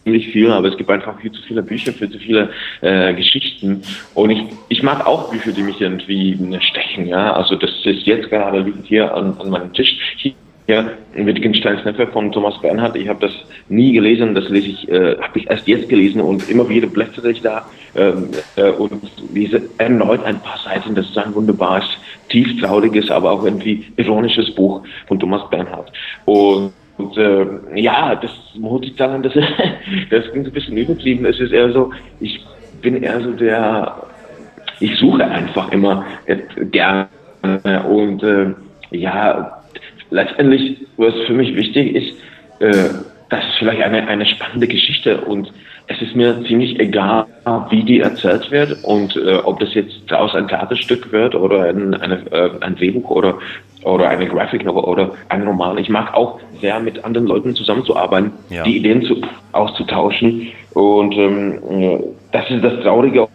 ziemlich 0.03 0.27
viel, 0.29 0.51
aber 0.51 0.67
es 0.67 0.77
gibt 0.77 0.89
einfach 0.89 1.19
viel 1.19 1.31
zu 1.31 1.41
viele 1.43 1.63
Bücher, 1.63 1.93
viel 1.93 2.09
zu 2.09 2.19
viele 2.19 2.49
äh, 2.81 3.13
Geschichten. 3.13 3.81
Und 4.15 4.29
ich, 4.31 4.43
ich 4.69 4.83
mag 4.83 5.05
auch 5.05 5.31
Bücher, 5.31 5.51
die 5.51 5.63
mich 5.63 5.79
irgendwie 5.79 6.33
äh, 6.33 6.61
stechen. 6.61 7.07
Ja, 7.07 7.33
also 7.33 7.55
das 7.55 7.71
ist 7.85 8.05
jetzt 8.05 8.29
gerade 8.29 8.59
liegt 8.59 8.87
hier 8.87 9.13
an, 9.13 9.35
an 9.39 9.49
meinem 9.49 9.73
Tisch. 9.73 9.95
Hier 10.17 10.33
ja, 10.69 10.85
Wittgensteins 11.15 11.83
Neffe 11.83 12.05
von 12.07 12.31
Thomas 12.31 12.61
Bernhard. 12.61 12.95
Ich 12.95 13.09
habe 13.09 13.19
das 13.19 13.31
nie 13.69 13.91
gelesen, 13.91 14.35
das 14.35 14.49
lese 14.49 14.67
ich, 14.67 14.87
äh, 14.87 15.17
habe 15.17 15.39
ich 15.39 15.49
erst 15.49 15.67
jetzt 15.67 15.89
gelesen 15.89 16.21
und 16.21 16.47
immer 16.47 16.69
wieder 16.69 16.85
blättere 16.85 17.31
ich 17.31 17.41
da 17.41 17.65
ähm, 17.95 18.29
äh, 18.55 18.69
und 18.69 19.01
lese 19.33 19.63
erneut 19.79 20.23
ein 20.23 20.39
paar 20.39 20.59
Seiten. 20.59 20.93
Das 20.93 21.09
ist 21.09 21.17
ein 21.17 21.33
wunderbares, 21.33 21.85
tieftrauriges, 22.29 23.09
aber 23.09 23.31
auch 23.31 23.43
irgendwie 23.43 23.83
ironisches 23.97 24.53
Buch 24.53 24.83
von 25.07 25.19
Thomas 25.19 25.41
Bernhard. 25.49 25.91
Und 26.25 26.71
und 26.97 27.17
äh, 27.17 27.45
ja, 27.75 28.13
das 28.13 28.31
muss 28.55 28.83
ich 28.83 28.93
sagen, 28.97 29.23
das, 29.23 29.33
das 30.11 30.29
klingt 30.31 30.47
ein 30.47 30.51
bisschen 30.51 30.75
übertrieben. 30.75 31.25
Es 31.25 31.39
ist 31.39 31.53
eher 31.53 31.71
so, 31.71 31.91
ich 32.19 32.45
bin 32.81 33.01
eher 33.01 33.21
so 33.21 33.31
der, 33.31 34.03
ich 34.81 34.93
suche 34.97 35.23
einfach 35.23 35.71
immer 35.71 36.05
gerne 36.71 37.07
und 37.87 38.21
äh, 38.21 38.53
ja, 38.91 39.58
letztendlich, 40.09 40.77
was 40.97 41.13
für 41.27 41.33
mich 41.33 41.55
wichtig 41.55 41.95
ist, 41.95 42.15
äh, 42.59 42.89
das 43.29 43.43
ist 43.45 43.57
vielleicht 43.59 43.81
eine, 43.81 44.07
eine 44.07 44.25
spannende 44.25 44.67
Geschichte 44.67 45.21
und 45.21 45.51
es 45.87 46.01
ist 46.01 46.15
mir 46.15 46.43
ziemlich 46.45 46.79
egal, 46.79 47.25
wie 47.69 47.83
die 47.83 47.99
erzählt 47.99 48.51
wird 48.51 48.83
und 48.83 49.15
äh, 49.15 49.35
ob 49.37 49.59
das 49.59 49.73
jetzt 49.73 49.95
daraus 50.07 50.35
ein 50.35 50.47
Theaterstück 50.47 51.11
wird 51.11 51.33
oder 51.35 51.63
ein, 51.65 51.95
eine, 51.95 52.15
äh, 52.31 52.51
ein 52.61 52.75
Drehbuch 52.75 53.09
oder, 53.09 53.39
oder 53.83 54.09
eine 54.09 54.27
Graphic 54.27 54.65
Novel 54.65 54.83
oder 54.83 55.11
ein 55.29 55.43
Roman. 55.47 55.77
Ich 55.79 55.89
mag 55.89 56.13
auch 56.13 56.39
sehr 56.61 56.79
mit 56.79 57.03
anderen 57.03 57.27
Leuten 57.27 57.55
zusammenzuarbeiten, 57.55 58.31
Ja. 58.49 58.63
die 58.63 58.77
Ideen 58.77 59.01
zu, 59.03 59.21
auszutauschen 59.51 60.47
und 60.73 61.13
ähm, 61.15 61.59
äh, 61.69 61.99
das 62.31 62.49
ist 62.51 62.63
das 62.63 62.81
Traurige 62.81 63.27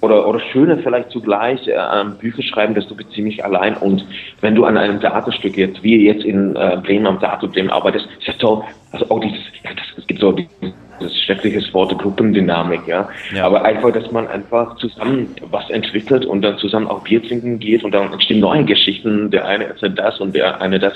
oder, 0.00 0.26
oder 0.26 0.40
Schöne 0.40 0.78
vielleicht 0.78 1.10
zugleich 1.10 1.66
äh, 1.66 1.76
am 1.76 2.16
Bücher 2.18 2.42
schreiben, 2.42 2.74
dass 2.74 2.86
du 2.88 2.96
bist 2.96 3.12
ziemlich 3.12 3.44
allein 3.44 3.76
und 3.76 4.04
wenn 4.40 4.54
du 4.54 4.64
an 4.64 4.76
einem 4.76 5.00
Theaterstück 5.00 5.56
jetzt, 5.56 5.82
wie 5.82 6.06
jetzt 6.06 6.24
in 6.24 6.56
äh, 6.56 6.78
Bremen 6.82 7.06
am 7.06 7.20
Theater 7.20 7.48
Bremen 7.48 7.70
arbeitest, 7.70 8.06
ist 8.18 8.26
ja 8.26 8.34
toll, 8.34 8.62
also 8.92 9.08
auch 9.10 9.20
dieses, 9.20 9.38
ja, 9.64 9.70
das, 9.74 9.86
es 9.98 10.06
gibt 10.06 10.20
so 10.20 10.32
dieses 10.32 11.22
schreckliche 11.24 11.60
Wort 11.74 11.96
Gruppendynamik, 11.98 12.86
ja? 12.86 13.08
Ja. 13.34 13.46
aber 13.46 13.64
einfach, 13.64 13.92
dass 13.92 14.10
man 14.12 14.28
einfach 14.28 14.76
zusammen 14.76 15.34
was 15.50 15.68
entwickelt 15.70 16.24
und 16.24 16.42
dann 16.42 16.58
zusammen 16.58 16.86
auch 16.86 17.02
Bier 17.02 17.22
trinken 17.22 17.58
geht 17.58 17.84
und 17.84 17.92
dann 17.92 18.12
entstehen 18.12 18.40
neue 18.40 18.64
Geschichten, 18.64 19.30
der 19.30 19.46
eine 19.46 19.64
erzählt 19.64 19.98
das 19.98 20.20
und 20.20 20.34
der 20.34 20.60
eine 20.60 20.78
das 20.78 20.94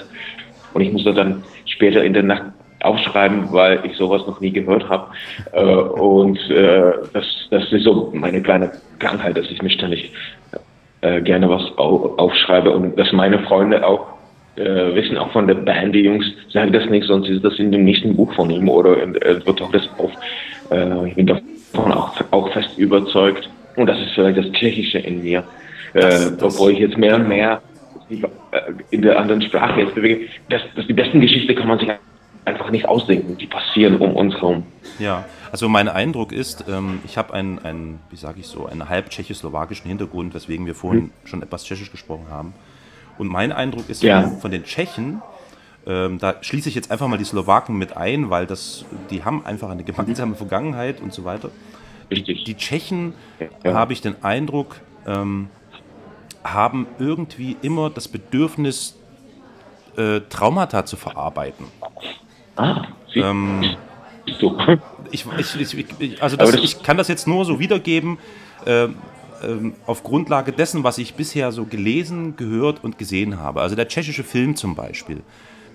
und 0.74 0.82
ich 0.82 0.92
musste 0.92 1.14
dann 1.14 1.42
später 1.64 2.04
in 2.04 2.12
der 2.12 2.22
Nacht 2.22 2.42
aufschreiben, 2.80 3.52
weil 3.52 3.80
ich 3.84 3.96
sowas 3.96 4.26
noch 4.26 4.40
nie 4.40 4.50
gehört 4.50 4.88
habe. 4.88 5.08
Äh, 5.52 5.64
und 5.64 6.38
äh, 6.50 6.92
das, 7.12 7.24
das 7.50 7.72
ist 7.72 7.84
so 7.84 8.10
meine 8.14 8.42
kleine 8.42 8.70
Krankheit, 8.98 9.36
dass 9.36 9.50
ich 9.50 9.62
mich 9.62 9.74
ständig 9.74 10.12
äh, 11.00 11.20
gerne 11.20 11.48
was 11.48 11.62
au 11.78 12.14
aufschreibe 12.16 12.70
und 12.70 12.98
dass 12.98 13.12
meine 13.12 13.38
Freunde 13.40 13.86
auch 13.86 14.06
äh, 14.56 14.94
wissen, 14.94 15.18
auch 15.18 15.30
von 15.32 15.46
der 15.46 15.54
Band, 15.54 15.94
die 15.94 16.00
Jungs, 16.00 16.26
sagen 16.50 16.72
das 16.72 16.86
nicht, 16.86 17.06
sonst 17.06 17.28
ist 17.28 17.44
das 17.44 17.58
in 17.58 17.72
dem 17.72 17.84
nächsten 17.84 18.16
Buch 18.16 18.32
von 18.34 18.50
ihm 18.50 18.68
oder 18.68 19.02
äh, 19.02 19.44
wird 19.44 19.60
auch 19.60 19.72
das 19.72 19.88
auf. 19.98 20.12
Äh, 20.70 21.08
ich 21.08 21.14
bin 21.14 21.26
davon 21.26 21.92
auch, 21.92 22.14
auch 22.30 22.52
fest 22.52 22.78
überzeugt. 22.78 23.48
Und 23.76 23.86
das 23.86 23.98
ist 23.98 24.12
vielleicht 24.14 24.38
das 24.38 24.50
Tschechische 24.52 24.98
in 24.98 25.22
mir. 25.22 25.44
Äh, 25.92 26.30
obwohl 26.40 26.72
ich 26.72 26.78
jetzt 26.78 26.96
mehr 26.96 27.16
und 27.16 27.28
mehr 27.28 27.60
äh, 28.10 28.18
in 28.90 29.02
der 29.02 29.18
anderen 29.18 29.42
Sprache 29.42 29.80
jetzt 29.80 29.94
bewege. 29.94 30.26
Das, 30.48 30.62
das 30.74 30.86
die 30.86 30.92
besten 30.92 31.20
Geschichten 31.20 31.54
kann 31.54 31.68
man 31.68 31.78
sich 31.78 31.90
einfach 32.46 32.70
nicht 32.70 32.88
ausdenken. 32.88 33.36
Die 33.36 33.46
passieren 33.46 33.96
um 33.96 34.14
uns 34.14 34.34
herum. 34.34 34.64
Ja, 34.98 35.24
also 35.52 35.68
mein 35.68 35.88
Eindruck 35.88 36.32
ist, 36.32 36.64
ähm, 36.68 37.00
ich 37.04 37.18
habe 37.18 37.34
einen, 37.34 37.58
einen, 37.58 38.00
wie 38.10 38.16
sage 38.16 38.40
ich 38.40 38.46
so, 38.46 38.66
einen 38.66 38.88
halb 38.88 39.10
tschechoslowakischen 39.10 39.88
Hintergrund, 39.88 40.32
weswegen 40.34 40.64
wir 40.64 40.74
vorhin 40.74 41.04
hm. 41.04 41.10
schon 41.24 41.42
etwas 41.42 41.64
tschechisch 41.64 41.90
gesprochen 41.90 42.26
haben. 42.30 42.54
Und 43.18 43.28
mein 43.28 43.52
Eindruck 43.52 43.88
ist 43.88 44.02
ja. 44.02 44.28
von 44.28 44.50
den 44.50 44.64
Tschechen, 44.64 45.22
ähm, 45.86 46.18
da 46.18 46.36
schließe 46.40 46.68
ich 46.68 46.74
jetzt 46.74 46.90
einfach 46.90 47.08
mal 47.08 47.16
die 47.16 47.24
Slowaken 47.24 47.76
mit 47.76 47.96
ein, 47.96 48.30
weil 48.30 48.46
das, 48.46 48.84
die 49.10 49.24
haben 49.24 49.46
einfach 49.46 49.70
eine 49.70 49.84
gemeinsame 49.84 50.34
Vergangenheit 50.34 51.00
und 51.00 51.12
so 51.12 51.24
weiter. 51.24 51.50
Richtig. 52.10 52.44
Die 52.44 52.56
Tschechen, 52.56 53.14
ja. 53.64 53.74
habe 53.74 53.92
ich 53.92 54.00
den 54.00 54.22
Eindruck, 54.22 54.80
ähm, 55.06 55.48
haben 56.44 56.86
irgendwie 56.98 57.56
immer 57.62 57.90
das 57.90 58.08
Bedürfnis, 58.08 58.96
äh, 59.96 60.20
Traumata 60.28 60.84
zu 60.84 60.96
verarbeiten. 60.96 61.66
Ah, 62.56 62.86
ähm, 63.14 63.76
so. 64.40 64.58
Ich, 65.12 65.24
ich, 65.38 65.78
ich, 66.00 66.20
also 66.20 66.36
das, 66.36 66.52
ich 66.54 66.82
kann 66.82 66.96
das 66.96 67.06
jetzt 67.06 67.28
nur 67.28 67.44
so 67.44 67.60
wiedergeben, 67.60 68.18
äh, 68.66 68.86
äh, 68.86 68.88
auf 69.86 70.02
Grundlage 70.02 70.52
dessen, 70.52 70.82
was 70.82 70.98
ich 70.98 71.14
bisher 71.14 71.52
so 71.52 71.64
gelesen, 71.64 72.36
gehört 72.36 72.82
und 72.82 72.98
gesehen 72.98 73.38
habe. 73.38 73.60
Also 73.60 73.76
der 73.76 73.86
tschechische 73.86 74.24
Film 74.24 74.56
zum 74.56 74.74
Beispiel, 74.74 75.22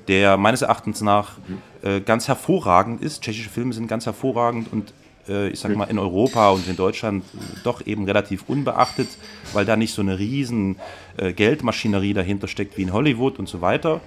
der 0.10 0.36
meines 0.36 0.64
Erachtens 0.64 1.00
nach 1.00 1.38
äh, 1.82 2.02
ganz 2.02 2.28
hervorragend 2.28 3.02
ist. 3.02 3.24
Tschechische 3.24 3.50
Filme 3.50 3.74
sind 3.74 3.88
ganz 3.88 4.06
hervorragend 4.06 4.72
und 4.72 4.94
äh, 5.28 5.50
ich 5.50 5.60
sag 5.60 5.76
mal 5.76 5.90
in 5.90 6.00
Europa 6.00 6.50
und 6.50 6.68
in 6.68 6.76
Deutschland 6.76 7.24
doch 7.64 7.86
eben 7.86 8.06
relativ 8.06 8.44
unbeachtet, 8.48 9.08
weil 9.54 9.66
da 9.66 9.76
nicht 9.76 9.94
so 9.94 10.02
eine 10.02 10.20
riesen 10.20 10.76
äh, 11.18 11.34
Geldmaschinerie 11.34 12.14
dahinter 12.14 12.48
steckt 12.48 12.78
wie 12.78 12.84
in 12.84 12.94
Hollywood 12.94 13.40
und 13.40 13.48
so 13.48 13.62
weiter. 13.62 14.02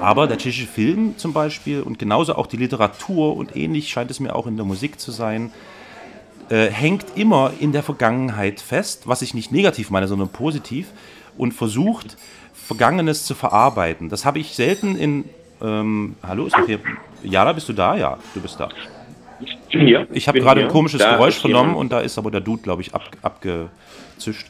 Aber 0.00 0.26
der 0.26 0.38
tschechische 0.38 0.66
Film 0.66 1.14
zum 1.16 1.32
Beispiel 1.32 1.82
und 1.82 1.98
genauso 1.98 2.36
auch 2.36 2.46
die 2.46 2.56
Literatur 2.56 3.36
und 3.36 3.56
ähnlich 3.56 3.88
scheint 3.88 4.10
es 4.10 4.20
mir 4.20 4.34
auch 4.34 4.46
in 4.46 4.56
der 4.56 4.64
Musik 4.64 5.00
zu 5.00 5.10
sein, 5.10 5.50
äh, 6.50 6.68
hängt 6.70 7.04
immer 7.16 7.52
in 7.58 7.72
der 7.72 7.82
Vergangenheit 7.82 8.60
fest, 8.60 9.02
was 9.06 9.22
ich 9.22 9.34
nicht 9.34 9.52
negativ 9.52 9.90
meine, 9.90 10.08
sondern 10.08 10.28
positiv 10.28 10.88
und 11.36 11.52
versucht, 11.52 12.16
Vergangenes 12.54 13.24
zu 13.24 13.34
verarbeiten. 13.34 14.08
Das 14.08 14.24
habe 14.24 14.38
ich 14.38 14.54
selten 14.54 14.96
in. 14.96 15.24
Ähm, 15.60 16.16
hallo, 16.22 16.46
ist 16.46 16.56
noch 16.56 16.66
hier. 16.66 16.80
Jana, 17.22 17.52
bist 17.52 17.68
du 17.68 17.72
da? 17.72 17.96
Ja, 17.96 18.18
du 18.34 18.40
bist 18.40 18.60
da. 18.60 18.68
Ich 19.40 19.56
bin 19.72 19.86
hier. 19.86 20.06
Ich 20.12 20.28
habe 20.28 20.38
gerade 20.38 20.62
ein 20.62 20.68
komisches 20.68 21.00
da 21.00 21.12
Geräusch 21.12 21.38
vernommen 21.38 21.74
und 21.74 21.90
da 21.90 22.00
ist 22.00 22.18
aber 22.18 22.30
der 22.30 22.40
Dude, 22.40 22.62
glaube 22.62 22.82
ich, 22.82 22.94
ab, 22.94 23.02
abgezischt. 23.22 24.46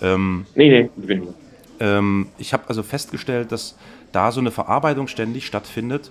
Ähm, 0.00 0.46
nee, 0.54 0.68
nee, 0.68 0.90
ich 0.96 1.06
bin 1.06 1.22
hier. 1.22 1.34
Ähm, 1.80 2.28
ich 2.38 2.52
habe 2.52 2.64
also 2.68 2.82
festgestellt, 2.82 3.52
dass 3.52 3.76
da 4.12 4.32
so 4.32 4.40
eine 4.40 4.50
Verarbeitung 4.50 5.08
ständig 5.08 5.46
stattfindet, 5.46 6.10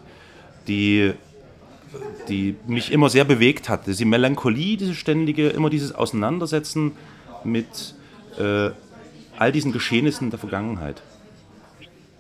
die, 0.67 1.13
die 2.27 2.55
mich 2.67 2.91
immer 2.91 3.09
sehr 3.09 3.23
bewegt 3.23 3.69
hat. 3.69 3.87
Diese 3.87 4.05
Melancholie, 4.05 4.77
diese 4.77 4.95
ständige, 4.95 5.49
immer 5.49 5.69
dieses 5.69 5.93
Auseinandersetzen 5.93 6.93
mit 7.43 7.95
äh, 8.39 8.69
all 9.37 9.51
diesen 9.51 9.71
Geschehnissen 9.71 10.29
der 10.29 10.39
Vergangenheit. 10.39 11.01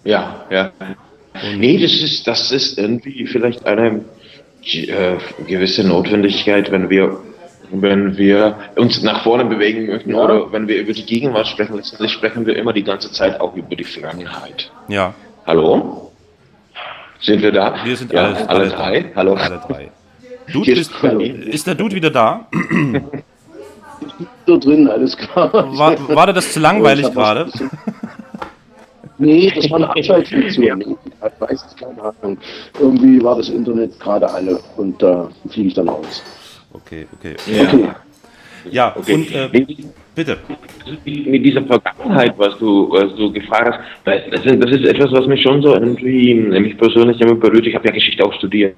Ja, 0.03 0.45
ja. 0.49 0.71
Und 1.33 1.59
nee, 1.59 1.77
das 1.77 1.93
ist, 1.93 2.27
das 2.27 2.51
ist 2.51 2.77
irgendwie 2.77 3.25
vielleicht 3.27 3.65
eine 3.65 4.03
äh, 4.63 5.17
gewisse 5.47 5.83
Notwendigkeit, 5.83 6.71
wenn 6.71 6.89
wir 6.89 7.19
wenn 7.73 8.17
wir 8.17 8.57
uns 8.75 9.01
nach 9.01 9.23
vorne 9.23 9.45
bewegen 9.45 9.87
möchten 9.87 10.11
ja. 10.11 10.17
oder 10.17 10.51
wenn 10.51 10.67
wir 10.67 10.81
über 10.81 10.93
die 10.93 11.05
Gegenwart 11.05 11.47
sprechen, 11.47 11.75
letztendlich 11.75 12.11
sprechen 12.11 12.45
wir 12.45 12.55
immer 12.57 12.73
die 12.73 12.83
ganze 12.83 13.11
Zeit 13.11 13.39
auch 13.39 13.55
über 13.55 13.75
die 13.75 13.83
Vergangenheit. 13.83 14.69
Ja. 14.89 15.13
Hallo? 15.45 16.11
Sind 17.19 17.41
wir 17.41 17.51
da? 17.51 17.83
Wir 17.83 17.95
sind 17.95 18.11
ja, 18.11 18.25
alle, 18.25 18.49
alle, 18.49 18.69
drei. 18.69 19.01
drei. 19.01 19.11
Hallo. 19.15 19.33
Alle 19.33 19.61
drei. 19.67 19.91
Dude, 20.53 20.73
bist, 20.73 20.91
ist 21.45 21.67
der 21.67 21.75
Dude 21.75 21.95
wieder 21.95 22.09
da? 22.09 22.47
so 24.45 24.57
drin, 24.57 24.87
alles 24.87 25.15
klar. 25.15 25.53
War, 25.53 26.09
war 26.09 26.27
dir 26.27 26.33
das 26.33 26.51
zu 26.51 26.59
langweilig 26.59 27.11
gerade? 27.13 27.49
Nee, 29.17 29.51
das 29.55 29.69
war 29.69 29.77
eine 29.77 29.89
Abschaltfunktion. 29.89 30.81
Ich 30.81 30.97
weiß 31.39 31.65
es 31.65 31.75
keine 31.75 32.01
Ahnung. 32.01 32.37
Irgendwie 32.79 33.23
war 33.23 33.35
das 33.35 33.49
Internet 33.49 33.99
gerade 33.99 34.29
alle 34.29 34.59
und 34.77 35.01
da 35.01 35.29
fliege 35.49 35.67
ich 35.69 35.73
dann 35.75 35.89
aus. 35.89 36.23
Okay, 36.73 37.07
okay. 37.13 37.35
Ja, 37.45 37.63
okay. 37.63 37.89
ja 38.71 38.95
okay. 38.95 39.13
und 39.13 39.31
äh, 39.31 39.67
bitte. 40.15 40.37
Mit 41.05 41.45
dieser 41.45 41.63
Vergangenheit, 41.63 42.33
was 42.37 42.57
du, 42.57 42.89
was 42.91 43.15
du 43.15 43.31
gefragt 43.31 43.79
hast, 44.05 44.21
das 44.31 44.45
ist, 44.45 44.63
das 44.63 44.71
ist 44.71 44.85
etwas, 44.85 45.11
was 45.11 45.27
mich 45.27 45.41
schon 45.41 45.61
so 45.61 45.73
irgendwie, 45.73 46.33
mich 46.33 46.77
persönlich 46.77 47.19
immer 47.21 47.35
berührt. 47.35 47.67
Ich 47.67 47.75
habe 47.75 47.87
ja 47.87 47.93
Geschichte 47.93 48.23
auch 48.25 48.33
studiert. 48.33 48.75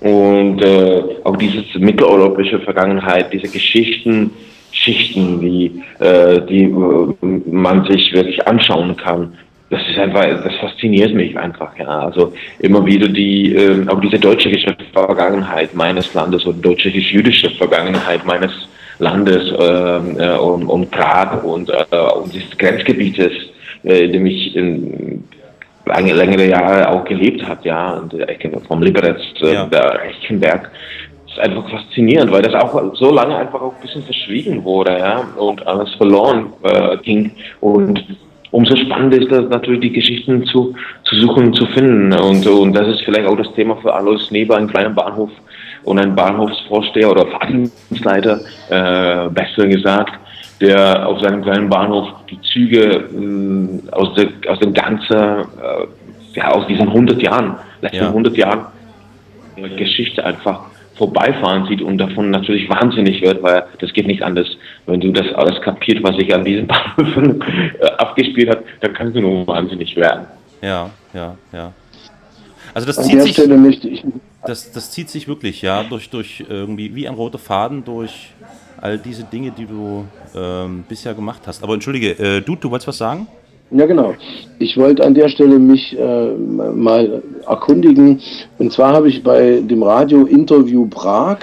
Und 0.00 0.62
äh, 0.62 1.02
auch 1.24 1.36
diese 1.36 1.62
mitteleuropäische 1.78 2.60
Vergangenheit, 2.60 3.32
diese 3.32 3.52
Geschichten, 3.52 4.30
Schichten, 4.70 5.40
die, 5.40 5.82
äh, 5.98 6.40
die 6.46 6.64
äh, 6.64 7.50
man 7.50 7.84
sich 7.86 8.12
wirklich 8.12 8.46
anschauen 8.46 8.96
kann. 8.96 9.34
Das 9.70 9.80
ist 9.88 9.98
einfach, 9.98 10.22
das 10.22 10.54
fasziniert 10.60 11.12
mich 11.14 11.36
einfach, 11.36 11.76
ja. 11.78 11.86
Also 11.86 12.32
immer 12.60 12.84
wieder 12.86 13.08
die, 13.08 13.54
äh, 13.54 13.86
auch 13.88 14.00
diese 14.00 14.18
deutsche 14.18 14.50
Vergangenheit 14.92 15.74
meines 15.74 16.14
Landes 16.14 16.46
oder 16.46 16.58
deutsche-jüdische 16.58 17.50
Vergangenheit 17.50 18.24
meines 18.24 18.52
Landes 18.98 19.52
äh, 19.52 20.34
äh, 20.34 20.38
und, 20.38 20.66
und 20.66 20.90
Prag 20.90 21.42
und, 21.44 21.70
äh, 21.70 21.96
und 22.16 22.32
dieses 22.32 22.56
Grenzgebietes, 22.56 23.32
äh, 23.84 24.04
in 24.04 24.12
dem 24.12 24.26
ich 24.26 24.56
in, 24.56 25.24
lange, 25.88 26.12
längere 26.12 26.48
Jahre 26.48 26.88
auch 26.88 27.04
gelebt 27.04 27.46
habe, 27.46 27.60
ja, 27.64 27.94
und, 27.94 28.14
äh, 28.14 28.36
vom 28.66 28.82
Liberec, 28.82 29.16
äh, 29.42 29.54
ja. 29.54 29.66
der 29.66 30.00
Reichenberg 30.00 30.70
ist 31.26 31.38
einfach 31.38 31.68
faszinierend, 31.70 32.30
weil 32.30 32.42
das 32.42 32.54
auch 32.54 32.94
so 32.94 33.12
lange 33.12 33.36
einfach 33.36 33.60
auch 33.60 33.74
ein 33.74 33.82
bisschen 33.82 34.02
verschwiegen 34.02 34.64
wurde, 34.64 34.98
ja, 34.98 35.24
und 35.36 35.66
alles 35.66 35.92
verloren 35.94 36.52
äh, 36.62 36.96
ging. 36.98 37.32
Und 37.60 38.04
umso 38.50 38.76
spannender 38.76 39.18
ist 39.18 39.30
das 39.30 39.48
natürlich, 39.48 39.80
die 39.80 39.92
Geschichten 39.92 40.44
zu, 40.46 40.74
zu 41.04 41.16
suchen 41.16 41.46
und 41.46 41.54
zu 41.54 41.66
finden. 41.66 42.12
Und, 42.12 42.46
und 42.46 42.72
das 42.72 42.88
ist 42.88 43.02
vielleicht 43.02 43.26
auch 43.26 43.36
das 43.36 43.52
Thema 43.54 43.76
für 43.76 43.94
Alois 43.94 44.30
Neber, 44.30 44.56
einen 44.56 44.68
kleinen 44.68 44.94
Bahnhof 44.94 45.30
und 45.84 45.98
ein 45.98 46.14
Bahnhofsvorsteher 46.14 47.10
oder 47.10 47.26
Fahrdienstleiter, 47.26 48.40
äh, 48.70 49.28
besser 49.30 49.66
gesagt, 49.66 50.18
der 50.60 51.06
auf 51.06 51.20
seinem 51.20 51.42
kleinen 51.42 51.68
Bahnhof 51.68 52.08
die 52.30 52.40
Züge 52.40 53.04
mh, 53.12 53.92
aus, 53.92 54.14
der, 54.14 54.28
aus 54.50 54.58
dem 54.58 54.72
ganzen, 54.74 55.14
äh, 55.14 55.86
ja, 56.34 56.50
aus 56.50 56.66
diesen 56.66 56.88
100 56.88 57.22
Jahren, 57.22 57.56
letzten 57.80 57.96
ja. 57.96 58.08
100 58.08 58.36
Jahren 58.36 58.66
Geschichte 59.76 60.24
einfach 60.24 60.62
vorbeifahren 60.96 61.66
sieht 61.66 61.80
und 61.80 61.98
davon 61.98 62.30
natürlich 62.30 62.68
wahnsinnig 62.68 63.22
wird, 63.22 63.42
weil 63.42 63.64
das 63.80 63.92
geht 63.92 64.06
nicht 64.06 64.22
anders. 64.22 64.48
Wenn 64.86 65.00
du 65.00 65.12
das 65.12 65.32
alles 65.34 65.60
kapiert, 65.62 66.02
was 66.02 66.16
sich 66.16 66.34
an 66.34 66.44
diesem 66.44 66.66
Bahnhof 66.96 67.16
äh, 67.80 67.86
abgespielt 67.98 68.50
hat, 68.50 68.64
dann 68.80 68.92
kannst 68.92 69.16
du 69.16 69.20
nur 69.20 69.46
wahnsinnig 69.46 69.96
werden. 69.96 70.26
Ja, 70.60 70.90
ja, 71.14 71.36
ja. 71.52 71.72
Also 72.78 72.86
das 72.86 72.98
an 72.98 73.06
zieht 73.06 73.22
sich, 73.22 74.04
das, 74.46 74.70
das 74.70 74.92
zieht 74.92 75.10
sich 75.10 75.26
wirklich, 75.26 75.62
ja, 75.62 75.82
durch, 75.82 76.10
durch 76.10 76.44
irgendwie 76.48 76.94
wie 76.94 77.08
ein 77.08 77.14
roter 77.14 77.38
Faden 77.38 77.82
durch 77.84 78.30
all 78.80 78.98
diese 78.98 79.24
Dinge, 79.24 79.50
die 79.50 79.66
du 79.66 80.04
ähm, 80.36 80.84
bisher 80.88 81.12
gemacht 81.12 81.42
hast. 81.46 81.64
Aber 81.64 81.74
entschuldige, 81.74 82.10
äh, 82.12 82.40
du, 82.40 82.54
du 82.54 82.70
wolltest 82.70 82.86
was 82.86 82.98
sagen? 82.98 83.26
Ja, 83.72 83.86
genau. 83.86 84.14
Ich 84.60 84.76
wollte 84.76 85.04
an 85.04 85.14
der 85.14 85.28
Stelle 85.28 85.58
mich 85.58 85.98
äh, 85.98 86.34
mal 86.36 87.20
erkundigen. 87.48 88.20
Und 88.58 88.72
zwar 88.72 88.92
habe 88.92 89.08
ich 89.08 89.24
bei 89.24 89.60
dem 89.60 89.82
Radio 89.82 90.26
Interview 90.26 90.86
Prag, 90.86 91.38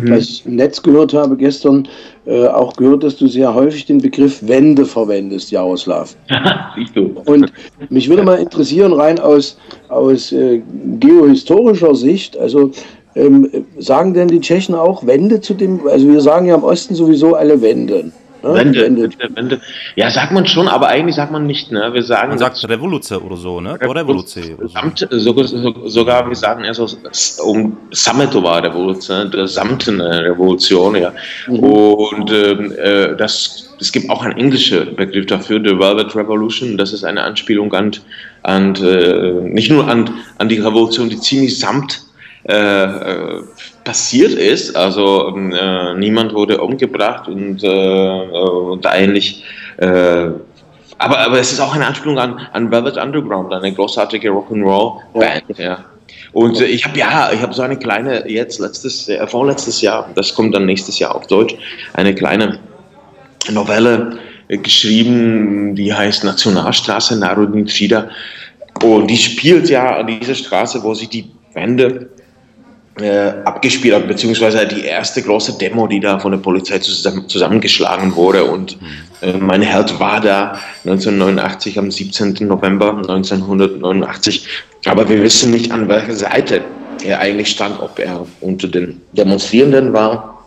mhm. 0.00 0.06
das 0.06 0.22
ich 0.22 0.46
im 0.46 0.54
Netz 0.54 0.80
gehört 0.80 1.14
habe 1.14 1.36
gestern, 1.36 1.88
äh, 2.30 2.46
auch 2.46 2.74
gehört, 2.76 3.02
dass 3.02 3.16
du 3.16 3.26
sehr 3.26 3.52
häufig 3.52 3.86
den 3.86 3.98
Begriff 3.98 4.46
Wende 4.46 4.86
verwendest, 4.86 5.50
Jaroslav. 5.50 6.14
Und 7.26 7.52
mich 7.88 8.08
würde 8.08 8.22
mal 8.22 8.38
interessieren, 8.38 8.92
rein 8.92 9.18
aus, 9.18 9.58
aus 9.88 10.30
äh, 10.30 10.62
geohistorischer 11.00 11.96
Sicht, 11.96 12.38
also 12.38 12.70
ähm, 13.16 13.50
sagen 13.78 14.14
denn 14.14 14.28
die 14.28 14.40
Tschechen 14.40 14.76
auch 14.76 15.04
Wende 15.04 15.40
zu 15.40 15.54
dem, 15.54 15.80
also 15.88 16.06
wir 16.06 16.20
sagen 16.20 16.46
ja 16.46 16.54
im 16.54 16.62
Osten 16.62 16.94
sowieso 16.94 17.34
alle 17.34 17.60
Wende. 17.60 18.12
Ne? 18.42 18.54
Wende, 18.54 18.82
Wende, 18.82 19.10
Wende. 19.34 19.60
Ja, 19.96 20.10
sagt 20.10 20.32
man 20.32 20.46
schon, 20.46 20.68
aber 20.68 20.88
eigentlich 20.88 21.16
sagt 21.16 21.32
man 21.32 21.46
nicht. 21.46 21.70
Ne? 21.70 21.92
Wir 21.92 22.02
sagen, 22.02 22.30
Man 22.30 22.38
sagt 22.38 22.68
Revolution 22.68 23.22
oder 23.22 23.36
so, 23.36 23.60
ne? 23.60 23.78
Oder 23.86 24.00
Revolution. 24.00 24.44
Sogar, 25.10 25.44
sogar, 25.44 26.28
wir 26.28 26.36
sagen 26.36 26.64
eher 26.64 26.74
so 26.74 26.86
um 27.44 27.76
Sametova 27.90 28.58
Revolution, 28.58 29.30
der 29.30 29.46
samtene 29.46 30.24
Revolution, 30.24 30.96
ja. 30.96 31.12
Und 31.48 32.30
ähm, 32.30 32.72
äh, 32.78 33.16
das, 33.16 33.74
es 33.80 33.92
gibt 33.92 34.08
auch 34.10 34.22
einen 34.22 34.36
englischen 34.38 34.96
Begriff 34.96 35.26
dafür, 35.26 35.58
The 35.58 35.78
Velvet 35.78 36.14
Revolution. 36.14 36.76
Das 36.76 36.92
ist 36.92 37.04
eine 37.04 37.22
Anspielung 37.22 37.72
an, 37.74 37.92
an 38.42 38.74
äh, 38.76 39.32
nicht 39.42 39.70
nur 39.70 39.86
an, 39.88 40.10
an 40.38 40.48
die 40.48 40.58
Revolution, 40.58 41.08
die 41.08 41.18
ziemlich 41.18 41.58
samt 41.58 42.02
äh, 42.48 42.54
äh, 42.54 43.42
passiert 43.90 44.34
ist. 44.34 44.76
Also 44.76 45.28
ähm, 45.28 45.52
äh, 45.52 45.94
niemand 45.94 46.32
wurde 46.32 46.60
umgebracht 46.60 47.26
und, 47.26 47.64
äh, 47.64 47.68
und 47.68 48.86
eigentlich 48.86 49.42
äh, 49.78 50.28
aber, 50.98 51.18
aber 51.18 51.40
es 51.40 51.50
ist 51.50 51.60
auch 51.60 51.74
eine 51.74 51.86
Anspielung 51.86 52.18
an, 52.18 52.38
an 52.52 52.70
Velvet 52.70 52.98
Underground, 52.98 53.52
eine 53.52 53.72
großartige 53.72 54.28
Rock'n'Roll-Band. 54.28 55.58
Ja. 55.58 55.84
Und 56.32 56.60
äh, 56.60 56.66
ich 56.66 56.84
habe 56.84 56.96
ja, 56.98 57.30
ich 57.32 57.40
habe 57.40 57.52
so 57.54 57.62
eine 57.62 57.78
kleine, 57.78 58.28
jetzt 58.28 58.60
letztes, 58.60 59.08
äh, 59.08 59.26
vorletztes 59.26 59.80
Jahr, 59.80 60.08
das 60.14 60.34
kommt 60.34 60.54
dann 60.54 60.66
nächstes 60.66 60.98
Jahr 60.98 61.14
auf 61.14 61.26
Deutsch, 61.26 61.56
eine 61.94 62.14
kleine 62.14 62.60
Novelle 63.50 64.18
äh, 64.48 64.58
geschrieben, 64.58 65.74
die 65.74 65.92
heißt 65.92 66.22
Nationalstraße 66.22 67.18
Narodin 67.18 67.66
Trida. 67.66 68.10
Und 68.82 69.08
die 69.08 69.16
spielt 69.16 69.68
ja 69.68 69.96
an 69.96 70.06
dieser 70.06 70.34
Straße, 70.34 70.82
wo 70.82 70.94
sich 70.94 71.08
die 71.08 71.30
Wende 71.54 72.10
äh, 72.98 73.32
abgespielt 73.44 73.94
hat, 73.94 74.08
beziehungsweise 74.08 74.66
die 74.66 74.84
erste 74.84 75.22
große 75.22 75.58
Demo, 75.58 75.86
die 75.86 76.00
da 76.00 76.18
von 76.18 76.32
der 76.32 76.38
Polizei 76.38 76.78
zusammen, 76.78 77.28
zusammengeschlagen 77.28 78.14
wurde. 78.16 78.44
Und 78.44 78.78
äh, 79.20 79.32
mein 79.34 79.62
Held 79.62 79.98
war 80.00 80.20
da 80.20 80.58
1989, 80.84 81.78
am 81.78 81.90
17. 81.90 82.46
November 82.46 82.96
1989. 82.96 84.46
Aber 84.86 85.08
wir 85.08 85.22
wissen 85.22 85.50
nicht, 85.50 85.72
an 85.72 85.88
welcher 85.88 86.14
Seite 86.14 86.62
er 87.04 87.20
eigentlich 87.20 87.48
stand, 87.48 87.80
ob 87.80 87.98
er 87.98 88.26
unter 88.40 88.68
den 88.68 89.00
Demonstrierenden 89.12 89.92
war 89.92 90.46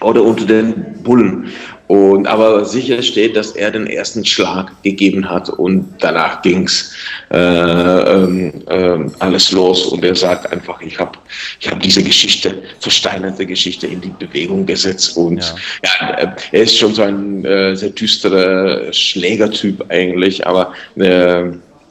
oder 0.00 0.22
unter 0.22 0.46
den 0.46 1.02
Bullen. 1.02 1.52
Und, 1.88 2.26
aber 2.26 2.64
sicher 2.64 3.02
steht, 3.02 3.36
dass 3.36 3.52
er 3.52 3.70
den 3.70 3.86
ersten 3.86 4.24
Schlag 4.24 4.70
gegeben 4.82 5.28
hat 5.28 5.50
und 5.50 5.86
danach 5.98 6.40
ging's 6.42 6.94
äh, 7.30 7.36
ähm, 7.36 8.52
äh, 8.66 8.98
alles 9.18 9.52
los. 9.52 9.86
Und 9.86 10.04
er 10.04 10.14
sagt 10.14 10.50
einfach, 10.52 10.80
ich 10.80 10.98
habe 10.98 11.18
ich 11.60 11.70
hab 11.70 11.80
diese 11.80 12.02
Geschichte, 12.02 12.62
versteinerte 12.80 13.44
Geschichte 13.44 13.86
in 13.86 14.00
die 14.00 14.12
Bewegung 14.18 14.64
gesetzt. 14.64 15.16
Und 15.16 15.54
ja, 15.84 16.10
äh, 16.14 16.28
er 16.52 16.62
ist 16.62 16.78
schon 16.78 16.94
so 16.94 17.02
ein 17.02 17.44
äh, 17.44 17.76
sehr 17.76 17.90
düsterer 17.90 18.92
Schlägertyp 18.92 19.84
eigentlich, 19.90 20.46
aber 20.46 20.72
äh, 20.96 21.44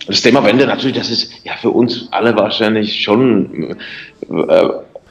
das 0.07 0.21
Thema 0.21 0.43
Wende 0.43 0.65
natürlich, 0.65 0.97
das 0.97 1.11
ist 1.11 1.31
ja 1.43 1.53
für 1.61 1.69
uns 1.69 2.07
alle 2.11 2.35
wahrscheinlich 2.35 3.03
schon 3.03 3.75
äh, 4.29 4.69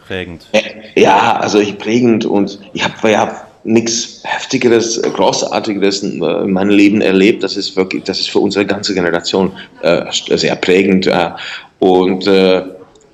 Prägend. 0.08 0.48
ja, 0.96 1.36
also 1.36 1.60
ich 1.60 1.78
prägend 1.78 2.24
und 2.24 2.58
ich 2.72 2.82
habe 2.82 3.10
ja 3.12 3.46
nichts 3.64 4.22
Heftigeres, 4.24 5.00
Großartigeres 5.02 6.02
in 6.02 6.22
äh, 6.22 6.44
meinem 6.44 6.70
Leben 6.70 7.00
erlebt. 7.00 7.42
Das 7.42 7.56
ist 7.56 7.76
wirklich, 7.76 8.04
das 8.04 8.20
ist 8.20 8.30
für 8.30 8.38
unsere 8.38 8.66
ganze 8.66 8.94
Generation 8.94 9.52
äh, 9.82 10.04
sehr 10.10 10.56
prägend. 10.56 11.06
Äh, 11.06 11.30
und 11.78 12.26
äh, 12.26 12.62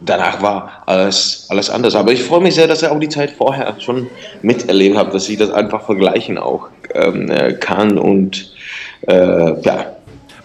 danach 0.01 0.41
war 0.43 0.83
alles, 0.87 1.47
alles 1.49 1.71
anders. 1.71 1.95
Aber 1.95 2.13
ich 2.13 2.23
freue 2.23 2.41
mich 2.41 2.55
sehr, 2.55 2.69
dass 2.69 2.83
ich 2.83 2.89
auch 2.89 3.01
die 3.01 3.09
Zeit 3.09 3.31
vorher 3.31 3.75
schon 3.81 4.09
miterlebt 4.43 4.97
habe, 4.97 5.11
dass 5.11 5.29
ich 5.29 5.39
das 5.39 5.51
einfach 5.51 5.85
vergleichen 5.85 6.39
auch 6.39 6.69
ähm, 6.95 7.31
äh, 7.31 7.55
kann. 7.55 7.99
Und 7.99 8.53
äh, 9.09 9.61
ja, 9.63 9.97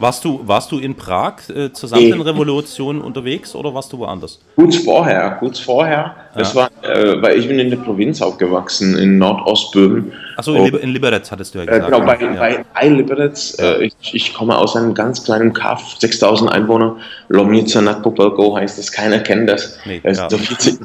Warst 0.01 0.25
du, 0.25 0.39
warst 0.47 0.71
du 0.71 0.79
in 0.79 0.95
Prag 0.95 1.47
äh, 1.49 1.71
zur 1.71 1.87
Samtenen-Revolution 1.89 3.01
unterwegs 3.01 3.53
oder 3.53 3.71
warst 3.71 3.93
du 3.93 3.99
woanders? 3.99 4.39
Kurz 4.55 4.77
vorher, 4.77 5.37
kurz 5.39 5.59
vorher. 5.59 6.15
Das 6.35 6.55
war, 6.55 6.69
äh, 6.83 7.21
weil 7.21 7.37
ich 7.37 7.47
bin 7.47 7.59
in 7.59 7.69
der 7.69 7.77
Provinz 7.77 8.21
aufgewachsen, 8.21 8.97
in 8.97 9.17
Nordostböhmen. 9.17 10.13
Achso, 10.37 10.53
in, 10.55 10.73
in 10.75 10.89
Liberec 10.91 11.29
hattest 11.29 11.53
du 11.53 11.59
ja 11.59 11.63
Äh, 11.65 11.67
gesagt. 11.67 11.85
genau, 11.91 12.05
bei, 12.05 12.17
ja. 12.19 12.33
bei 12.39 12.65
Eiliberetz, 12.73 13.57
äh, 13.59 13.85
ich, 13.85 13.93
ich 14.13 14.33
komme 14.33 14.57
aus 14.57 14.75
einem 14.75 14.93
ganz 14.93 15.23
kleinen 15.23 15.51
Kaff, 15.53 15.95
6000 15.99 16.51
Einwohner, 16.51 16.95
Lomnica 17.29 17.81
nad 17.81 18.01
Popelko 18.01 18.55
heißt 18.55 18.79
das, 18.79 18.91
keiner 18.91 19.19
kennt 19.19 19.49
das. 19.49 19.77
Nee, 19.85 19.99
das 20.03 20.19
ja. 20.19 20.29
so 20.29 20.37
40, 20.37 20.79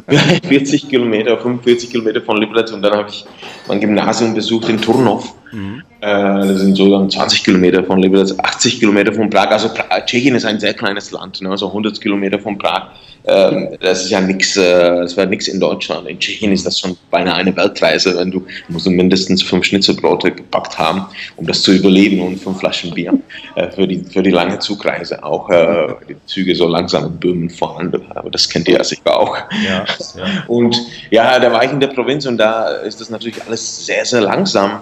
40 0.49 0.88
Kilometer, 0.88 1.38
45 1.38 1.90
Kilometer 1.90 2.20
von 2.22 2.38
Liberec 2.38 2.72
und 2.72 2.82
dann 2.82 2.92
habe 2.92 3.09
ich 3.09 3.24
mein 3.68 3.80
Gymnasium 3.80 4.34
besucht 4.34 4.68
in 4.68 4.80
Turnov. 4.80 5.32
Mhm. 5.53 5.82
Äh, 6.01 6.07
das 6.07 6.59
sind 6.61 6.76
so 6.76 6.90
dann 6.90 7.09
20 7.09 7.44
Kilometer 7.44 7.84
von 7.84 8.01
Liberec, 8.01 8.30
80 8.42 8.80
Kilometer 8.80 9.12
von 9.12 9.30
Prag. 9.30 9.51
Also 9.51 9.68
pra 9.68 10.01
Tschechien 10.05 10.34
ist 10.34 10.44
ein 10.44 10.59
sehr 10.59 10.74
kleines 10.74 11.12
Land, 11.12 11.40
ne? 11.40 11.51
also 11.51 11.68
100 11.68 12.01
Kilometer 12.01 12.38
von 12.38 12.59
Prag. 12.59 12.88
Ähm, 13.28 13.76
das 13.80 14.05
ist 14.05 14.11
ja 14.11 14.20
nichts, 14.20 14.57
äh, 14.57 14.62
das 15.01 15.16
wäre 15.16 15.26
nichts 15.26 15.36
in 15.49 15.61
Deutschland. 15.61 16.09
In 16.09 16.18
Tschechien 16.18 16.53
ist 16.53 16.66
das 16.66 16.80
schon 16.80 16.97
beinahe 17.11 17.34
eine 17.34 17.57
Weltreise, 17.57 18.16
wenn 18.16 18.30
du 18.30 18.45
musst 18.68 18.87
du 18.87 18.91
mindestens 18.91 19.43
fünf 19.43 19.64
Schnitzelbrote 19.64 20.32
gepackt 20.32 20.78
haben, 20.78 21.07
um 21.37 21.47
das 21.47 21.62
zu 21.62 21.72
überleben 21.72 22.20
und 22.20 22.39
fünf 22.39 22.59
Flaschen 22.59 22.95
Bier 22.95 23.18
äh, 23.55 23.70
für, 23.70 23.87
die, 23.87 24.05
für 24.05 24.22
die 24.22 24.30
lange 24.30 24.59
Zugreise. 24.59 25.22
Auch 25.22 25.51
äh, 25.51 25.95
die 26.09 26.16
Züge 26.26 26.55
so 26.55 26.66
langsam 26.66 27.07
in 27.07 27.16
Böhmen 27.18 27.51
fahren, 27.51 27.93
aber 28.14 28.30
das 28.30 28.49
kennt 28.49 28.68
ihr 28.68 28.76
ja 28.76 28.84
sicher 28.84 29.18
auch. 29.18 29.37
Ja, 29.64 29.84
ja. 30.16 30.45
Und 30.49 30.76
ja, 31.11 31.39
da 31.39 31.53
war 31.53 31.64
ich 31.64 31.70
in 31.70 31.80
der 31.80 31.89
Provinz 31.89 32.26
und 32.26 32.39
da 32.39 32.68
ist 32.68 33.01
das 33.01 33.11
natürlich 33.11 33.43
alles 33.47 33.87
sehr, 33.87 34.05
sehr 34.05 34.20
langsam 34.20 34.80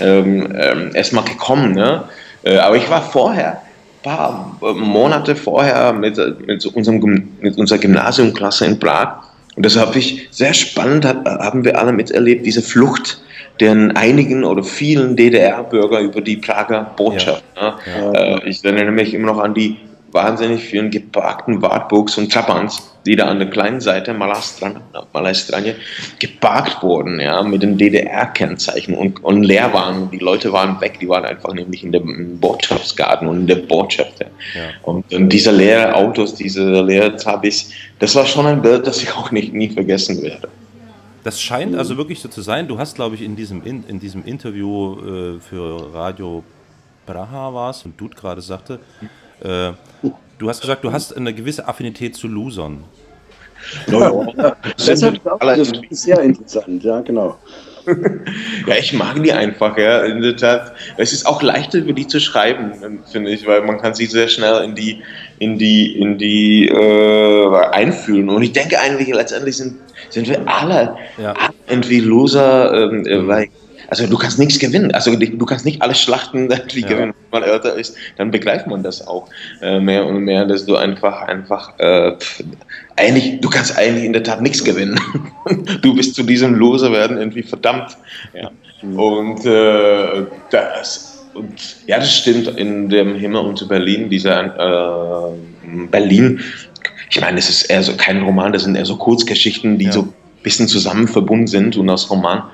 ähm, 0.00 0.52
ähm, 0.58 0.90
erstmal 0.94 1.24
gekommen. 1.24 1.72
Ne? 1.72 2.04
Äh, 2.42 2.58
aber 2.58 2.76
ich 2.76 2.88
war 2.90 3.02
vorher, 3.02 3.62
paar 4.04 4.56
Monate 4.60 5.34
vorher 5.34 5.92
mit, 5.92 6.18
äh, 6.18 6.34
mit, 6.46 6.64
unserem, 6.66 7.28
mit 7.40 7.56
unserer 7.58 7.78
Gymnasiumklasse 7.78 8.66
in 8.66 8.78
Prag. 8.78 9.22
Und 9.56 9.64
das 9.64 9.76
habe 9.76 9.98
ich 9.98 10.28
sehr 10.30 10.54
spannend, 10.54 11.04
hab, 11.04 11.24
haben 11.26 11.64
wir 11.64 11.78
alle 11.78 11.92
miterlebt, 11.92 12.44
diese 12.44 12.62
Flucht 12.62 13.20
den 13.60 13.96
einigen 13.96 14.42
oder 14.42 14.64
vielen 14.64 15.14
DDR-Bürger 15.16 16.00
über 16.00 16.20
die 16.20 16.36
Prager 16.36 16.92
Botschaft. 16.96 17.44
Ne? 17.54 17.74
Äh, 18.14 18.48
ich 18.48 18.64
erinnere 18.64 18.90
mich 18.90 19.14
immer 19.14 19.32
noch 19.32 19.38
an 19.38 19.54
die 19.54 19.76
wahnsinnig 20.14 20.62
vielen 20.62 20.90
geparkten 20.92 21.60
Wartburgs 21.60 22.16
und 22.16 22.32
Trabants, 22.32 22.94
die 23.04 23.16
da 23.16 23.26
an 23.26 23.40
der 23.40 23.50
kleinen 23.50 23.80
Seite 23.80 24.14
Malastran, 24.14 24.80
Malaistranje 25.12 25.74
geparkt 26.20 26.82
wurden, 26.84 27.18
ja, 27.18 27.42
mit 27.42 27.64
den 27.64 27.76
DDR-Kennzeichen 27.76 28.94
und, 28.94 29.22
und 29.24 29.42
leer 29.42 29.72
waren. 29.72 30.10
Die 30.12 30.18
Leute 30.18 30.52
waren 30.52 30.80
weg, 30.80 31.00
die 31.00 31.08
waren 31.08 31.24
einfach 31.24 31.52
nämlich 31.52 31.82
in 31.82 31.90
dem 31.90 32.38
Botschaftsgarten 32.38 33.26
und 33.26 33.40
in 33.40 33.46
der 33.48 33.56
Botschaft. 33.56 34.20
Ja. 34.20 34.28
Und, 34.82 35.12
und 35.12 35.28
diese 35.30 35.50
leeren 35.50 35.92
Autos, 35.92 36.36
diese 36.36 36.80
leeren 36.82 37.18
Tabis, 37.18 37.70
das 37.98 38.14
war 38.14 38.24
schon 38.24 38.46
ein 38.46 38.62
Bild, 38.62 38.86
das 38.86 39.02
ich 39.02 39.12
auch 39.12 39.32
nicht 39.32 39.52
nie 39.52 39.68
vergessen 39.68 40.22
werde. 40.22 40.48
Das 41.24 41.40
scheint 41.40 41.74
also 41.74 41.96
wirklich 41.96 42.20
so 42.20 42.28
zu 42.28 42.40
sein. 42.40 42.68
Du 42.68 42.78
hast, 42.78 42.94
glaube 42.94 43.16
ich, 43.16 43.22
in 43.22 43.34
diesem, 43.34 43.64
in, 43.64 43.82
in 43.88 43.98
diesem 43.98 44.24
Interview 44.24 45.36
äh, 45.36 45.40
für 45.40 45.92
Radio 45.92 46.44
Praha 47.04 47.52
war 47.52 47.70
es 47.70 47.84
und 47.84 48.00
Dude 48.00 48.14
gerade 48.14 48.40
sagte, 48.40 48.78
äh, 49.44 49.72
du 50.38 50.48
hast 50.48 50.60
gesagt, 50.60 50.84
du 50.84 50.92
hast 50.92 51.16
eine 51.16 51.32
gewisse 51.34 51.66
Affinität 51.68 52.16
zu 52.16 52.28
Losern. 52.28 52.84
Das, 53.86 55.02
hat, 55.02 55.20
das 55.40 55.72
ist 55.88 56.02
sehr 56.02 56.20
interessant, 56.20 56.82
ja, 56.84 57.00
genau. 57.00 57.38
Ja, 58.66 58.76
ich 58.78 58.94
mag 58.94 59.22
die 59.22 59.32
einfach, 59.32 59.76
ja, 59.76 60.04
in 60.04 60.22
der 60.22 60.36
Tat. 60.36 60.72
Es 60.96 61.12
ist 61.12 61.26
auch 61.26 61.42
leichter, 61.42 61.78
über 61.78 61.92
die 61.92 62.06
zu 62.06 62.18
schreiben, 62.18 62.72
finde 63.10 63.30
ich, 63.30 63.46
weil 63.46 63.60
man 63.62 63.78
kann 63.78 63.94
sich 63.94 64.10
sehr 64.10 64.28
schnell 64.28 64.64
in 64.64 64.74
die, 64.74 65.02
in 65.38 65.58
die, 65.58 65.98
in 66.00 66.16
die 66.16 66.68
äh, 66.68 67.56
einfühlen. 67.72 68.30
Und 68.30 68.42
ich 68.42 68.52
denke 68.52 68.80
eigentlich, 68.80 69.08
letztendlich 69.08 69.58
sind, 69.58 69.74
sind 70.08 70.28
wir 70.28 70.40
alle, 70.46 70.96
Ja. 71.18 71.32
alle 71.32 71.54
irgendwie 71.68 72.00
Loser, 72.00 72.72
ähm, 72.72 73.06
äh, 73.06 73.26
weil 73.26 73.48
also 73.88 74.06
du 74.06 74.16
kannst 74.18 74.38
nichts 74.38 74.58
gewinnen. 74.58 74.92
Also 74.92 75.14
du 75.14 75.46
kannst 75.46 75.64
nicht 75.64 75.82
alle 75.82 75.94
Schlachten 75.94 76.50
irgendwie 76.50 76.80
Ja. 76.80 76.88
gewinnen. 76.88 77.14
Wenn 77.30 77.40
man 77.40 77.48
älter 77.50 77.74
ist, 77.74 77.96
dann 78.16 78.30
begreift 78.30 78.66
man 78.66 78.82
das 78.82 79.06
auch 79.06 79.28
äh, 79.60 79.80
mehr 79.80 80.06
und 80.06 80.20
mehr, 80.24 80.44
dass 80.44 80.66
du 80.66 80.76
einfach, 80.76 81.22
einfach 81.22 81.78
äh, 81.78 82.12
pff, 82.16 82.42
eigentlich, 82.96 83.40
du 83.40 83.50
kannst 83.50 83.76
eigentlich 83.76 84.04
in 84.04 84.12
der 84.12 84.22
Tat 84.22 84.40
nichts 84.40 84.62
gewinnen. 84.62 84.98
du 85.82 85.94
bist 85.94 86.14
zu 86.14 86.22
diesem 86.22 86.54
Loser 86.54 86.92
werden 86.92 87.16
irgendwie 87.18 87.42
verdammt. 87.42 87.96
Ja. 88.32 88.50
Und 88.82 89.44
äh, 89.46 90.26
das 90.50 91.10
und 91.34 91.52
ja, 91.86 91.98
das 91.98 92.14
stimmt. 92.16 92.46
In 92.58 92.88
dem 92.88 93.16
Himmel 93.16 93.40
unter 93.40 93.66
Berlin, 93.66 94.08
dieser 94.08 95.32
äh, 95.32 95.86
Berlin, 95.90 96.40
ich 97.10 97.20
meine, 97.20 97.38
es 97.38 97.48
ist 97.50 97.64
eher 97.64 97.82
so 97.82 97.92
kein 97.96 98.22
Roman, 98.22 98.52
das 98.52 98.62
sind 98.64 98.76
eher 98.76 98.86
so 98.86 98.96
Kurzgeschichten, 98.96 99.78
die 99.78 99.86
Ja. 99.86 99.92
so 99.92 100.02
ein 100.02 100.12
bisschen 100.44 100.68
zusammen 100.68 101.08
verbunden 101.08 101.46
sind 101.48 101.76
und 101.76 101.88
als 101.90 102.08
Roman 102.10 102.44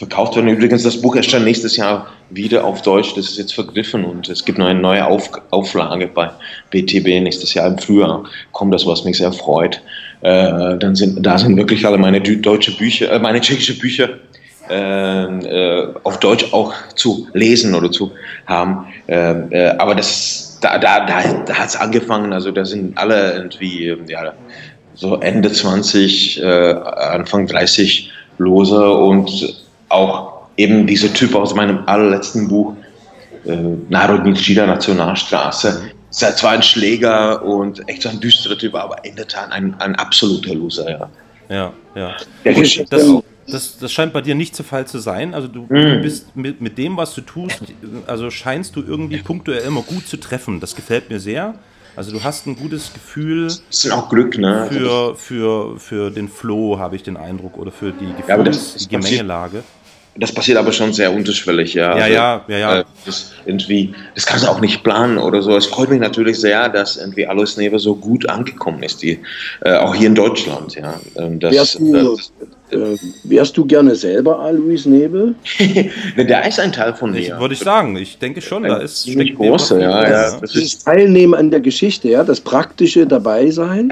verkauft 0.00 0.34
werden. 0.34 0.48
Übrigens, 0.48 0.82
das 0.82 1.00
Buch 1.00 1.14
erscheint 1.14 1.44
nächstes 1.44 1.76
Jahr 1.76 2.06
wieder 2.30 2.64
auf 2.64 2.80
Deutsch. 2.80 3.14
Das 3.16 3.26
ist 3.26 3.36
jetzt 3.36 3.52
vergriffen 3.52 4.02
und 4.04 4.30
es 4.30 4.46
gibt 4.46 4.56
noch 4.56 4.66
eine 4.66 4.80
neue 4.80 5.06
auf 5.06 5.30
Auflage 5.50 6.06
bei 6.06 6.30
BTB 6.70 7.22
nächstes 7.22 7.52
Jahr 7.52 7.66
im 7.66 7.76
Frühjahr. 7.76 8.24
Kommt 8.52 8.72
das, 8.72 8.86
was 8.86 9.04
mich 9.04 9.18
sehr 9.18 9.30
freut. 9.30 9.82
Äh, 10.22 10.78
dann 10.78 10.94
sind, 10.94 11.22
da 11.24 11.36
sind 11.36 11.54
wirklich 11.58 11.86
alle 11.86 11.98
meine 11.98 12.20
deutsche 12.20 12.74
Bücher, 12.78 13.12
äh, 13.12 13.18
meine 13.18 13.42
tschechische 13.42 13.78
Bücher 13.78 14.08
äh, 14.70 15.24
äh, 15.24 15.94
auf 16.02 16.18
Deutsch 16.18 16.46
auch 16.52 16.72
zu 16.94 17.28
lesen 17.34 17.74
oder 17.74 17.92
zu 17.92 18.10
haben. 18.46 18.86
Äh, 19.06 19.32
äh, 19.50 19.76
aber 19.76 19.94
das, 19.94 20.58
da, 20.62 20.78
da, 20.78 21.04
da, 21.04 21.22
da 21.44 21.54
hat 21.54 21.68
es 21.68 21.76
angefangen, 21.76 22.32
also 22.32 22.50
da 22.50 22.64
sind 22.64 22.96
alle 22.96 23.34
irgendwie, 23.34 23.94
ja, 24.08 24.32
so 24.94 25.16
Ende 25.16 25.52
20, 25.52 26.42
äh, 26.42 26.46
Anfang 26.46 27.46
30 27.46 28.10
lose 28.38 28.90
und 28.90 29.59
auch 29.90 30.40
eben 30.56 30.86
dieser 30.86 31.12
Typ 31.12 31.34
aus 31.34 31.54
meinem 31.54 31.80
allerletzten 31.86 32.48
Buch, 32.48 32.74
äh, 33.46 33.56
Narodní 33.88 34.34
Třída 34.34 34.66
Nationalstraße, 34.66 35.82
ist 36.10 36.22
ja 36.22 36.34
zwar 36.34 36.52
ein 36.52 36.62
Schläger 36.62 37.42
und 37.44 37.88
echt 37.88 38.02
so 38.02 38.08
ein 38.08 38.20
düsterer 38.20 38.58
Typ, 38.58 38.74
aber 38.74 39.04
in 39.04 39.16
der 39.16 39.26
Tat 39.28 39.52
ein, 39.52 39.74
ein 39.80 39.94
absoluter 39.96 40.54
Loser, 40.54 40.90
ja. 40.90 41.08
Ja, 41.48 41.72
ja. 41.94 42.16
Das, 42.90 43.14
das, 43.46 43.78
das 43.78 43.92
scheint 43.92 44.12
bei 44.12 44.20
dir 44.20 44.34
nicht 44.36 44.56
der 44.56 44.64
Fall 44.64 44.86
zu 44.86 44.98
sein. 45.00 45.34
Also 45.34 45.48
du 45.48 45.68
Hm. 45.68 46.00
bist 46.02 46.36
mit, 46.36 46.60
mit 46.60 46.78
dem, 46.78 46.96
was 46.96 47.14
du 47.14 47.22
tust, 47.22 47.60
also 48.06 48.30
scheinst 48.30 48.76
du 48.76 48.82
irgendwie 48.82 49.18
punktuell 49.18 49.62
immer 49.64 49.82
gut 49.82 50.06
zu 50.06 50.16
treffen. 50.16 50.60
Das 50.60 50.76
gefällt 50.76 51.10
mir 51.10 51.18
sehr. 51.18 51.54
Also 51.96 52.12
du 52.12 52.22
hast 52.22 52.46
ein 52.46 52.54
gutes 52.54 52.92
Gefühl 52.92 53.46
Das 53.46 53.60
ist 53.70 53.90
auch 53.90 54.08
Glück, 54.08 54.38
ne? 54.38 54.68
für, 54.70 55.16
für, 55.16 55.78
für 55.80 56.10
den 56.10 56.28
Flow, 56.28 56.78
habe 56.78 56.94
ich 56.94 57.02
den 57.02 57.16
Eindruck, 57.16 57.58
oder 57.58 57.72
für 57.72 57.90
die 57.92 58.14
Gefühls, 58.14 58.74
Ja, 58.74 58.78
die 58.78 58.88
Gemengelage. 58.88 59.64
Das 60.16 60.32
passiert 60.32 60.58
aber 60.58 60.72
schon 60.72 60.92
sehr 60.92 61.12
unterschwellig, 61.12 61.74
ja. 61.74 61.96
Ja, 61.96 62.02
Also, 62.02 62.14
ja, 62.14 62.44
ja, 62.48 62.58
ja. 62.58 62.80
äh, 62.80 62.84
Das, 63.06 63.32
irgendwie, 63.46 63.94
das 64.14 64.26
kannst 64.26 64.44
du 64.44 64.50
auch 64.50 64.60
nicht 64.60 64.82
planen 64.82 65.18
oder 65.18 65.40
so. 65.40 65.56
Es 65.56 65.66
freut 65.66 65.88
mich 65.88 66.00
natürlich 66.00 66.38
sehr, 66.40 66.68
dass 66.68 66.96
irgendwie 66.96 67.26
Alois 67.26 67.56
Never 67.56 67.78
so 67.78 67.94
gut 67.94 68.28
angekommen 68.28 68.82
ist, 68.82 69.02
die, 69.02 69.20
äh, 69.64 69.74
auch 69.76 69.94
hier 69.94 70.08
in 70.08 70.14
Deutschland, 70.14 70.74
ja. 70.74 71.00
Ähm, 71.16 71.38
Das, 71.38 71.52
Wärst 71.54 71.78
du, 71.78 72.18
äh, 72.70 72.74
äh, 72.76 72.98
wärst 73.24 73.56
du 73.56 73.64
gerne 73.64 73.94
selber 73.94 74.40
Alois 74.40 74.84
Nebel? 74.84 75.34
Ne, 76.16 76.26
der 76.26 76.46
ist 76.46 76.58
ein 76.58 76.72
Teil 76.72 76.94
von 76.94 77.12
mir. 77.12 77.38
Würde 77.38 77.54
ich 77.54 77.60
sagen. 77.60 77.96
Ich 77.96 78.18
denke 78.18 78.40
schon, 78.40 78.64
da 78.64 78.76
Ein 78.76 78.82
ist 78.82 79.02
ziemlich 79.02 79.34
steckt 79.34 79.50
was 79.50 79.70
ja, 79.70 79.78
ja. 79.78 80.30
Das 80.32 80.42
ist, 80.42 80.54
Dieses 80.54 80.78
Teilnehmen 80.84 81.34
an 81.34 81.50
der 81.50 81.60
Geschichte, 81.60 82.08
ja, 82.08 82.24
das 82.24 82.40
praktische 82.40 83.06
Dabeisein, 83.06 83.90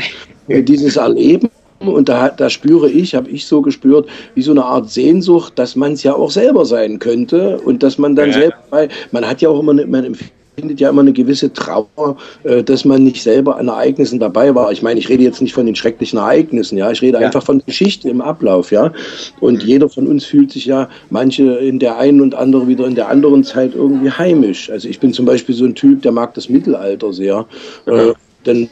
äh, 0.48 0.62
dieses 0.64 0.96
Erleben. 0.96 1.48
Und 1.80 2.08
da, 2.08 2.22
hat- 2.22 2.40
da 2.40 2.50
spüre 2.50 2.90
ich, 2.90 3.14
habe 3.14 3.30
ich 3.30 3.46
so 3.46 3.62
gespürt, 3.62 4.08
wie 4.34 4.42
so 4.42 4.50
eine 4.50 4.64
Art 4.64 4.90
Sehnsucht, 4.90 5.52
dass 5.56 5.76
man 5.76 5.92
es 5.92 6.02
ja 6.02 6.14
auch 6.14 6.30
selber 6.30 6.64
sein 6.64 6.98
könnte 6.98 7.58
und 7.60 7.82
dass 7.82 7.98
man 7.98 8.16
dann 8.16 8.28
Ja. 8.30 8.34
selber, 8.34 8.56
bei, 8.70 8.88
man 9.12 9.24
hat 9.28 9.40
ja 9.40 9.48
auch 9.48 9.60
immer, 9.60 9.70
eine, 9.72 9.86
man 9.86 10.04
empfindet 10.04 10.80
ja 10.80 10.90
immer 10.90 11.02
eine 11.02 11.12
gewisse 11.12 11.52
Trauer, 11.52 12.16
äh, 12.42 12.64
dass 12.64 12.84
man 12.84 13.04
nicht 13.04 13.22
selber 13.22 13.58
an 13.58 13.68
Ereignissen 13.68 14.18
dabei 14.18 14.52
war. 14.56 14.72
Ich 14.72 14.82
meine, 14.82 14.98
ich 14.98 15.08
rede 15.08 15.22
jetzt 15.22 15.40
nicht 15.40 15.52
von 15.54 15.66
den 15.66 15.76
schrecklichen 15.76 16.18
Ereignissen, 16.18 16.76
ja, 16.76 16.90
ich 16.90 17.00
rede 17.00 17.20
Ja. 17.20 17.26
einfach 17.26 17.44
von 17.44 17.62
Geschichte 17.64 18.08
im 18.10 18.20
Ablauf, 18.20 18.72
ja. 18.72 18.92
Und 19.38 19.62
jeder 19.62 19.88
von 19.88 20.08
uns 20.08 20.24
fühlt 20.24 20.50
sich 20.50 20.66
ja, 20.66 20.88
manche 21.10 21.44
in 21.44 21.78
der 21.78 21.96
einen 21.96 22.20
und 22.20 22.34
andere 22.34 22.66
wieder 22.66 22.86
in 22.88 22.96
der 22.96 23.08
anderen 23.08 23.44
Zeit 23.44 23.76
irgendwie 23.76 24.10
heimisch. 24.10 24.68
Also 24.68 24.88
ich 24.88 24.98
bin 24.98 25.12
zum 25.12 25.26
Beispiel 25.26 25.54
so 25.54 25.64
ein 25.64 25.76
Typ, 25.76 26.02
der 26.02 26.10
mag 26.10 26.34
das 26.34 26.48
Mittelalter 26.48 27.12
sehr. 27.12 27.46
Äh, 27.86 28.14
denn 28.44 28.68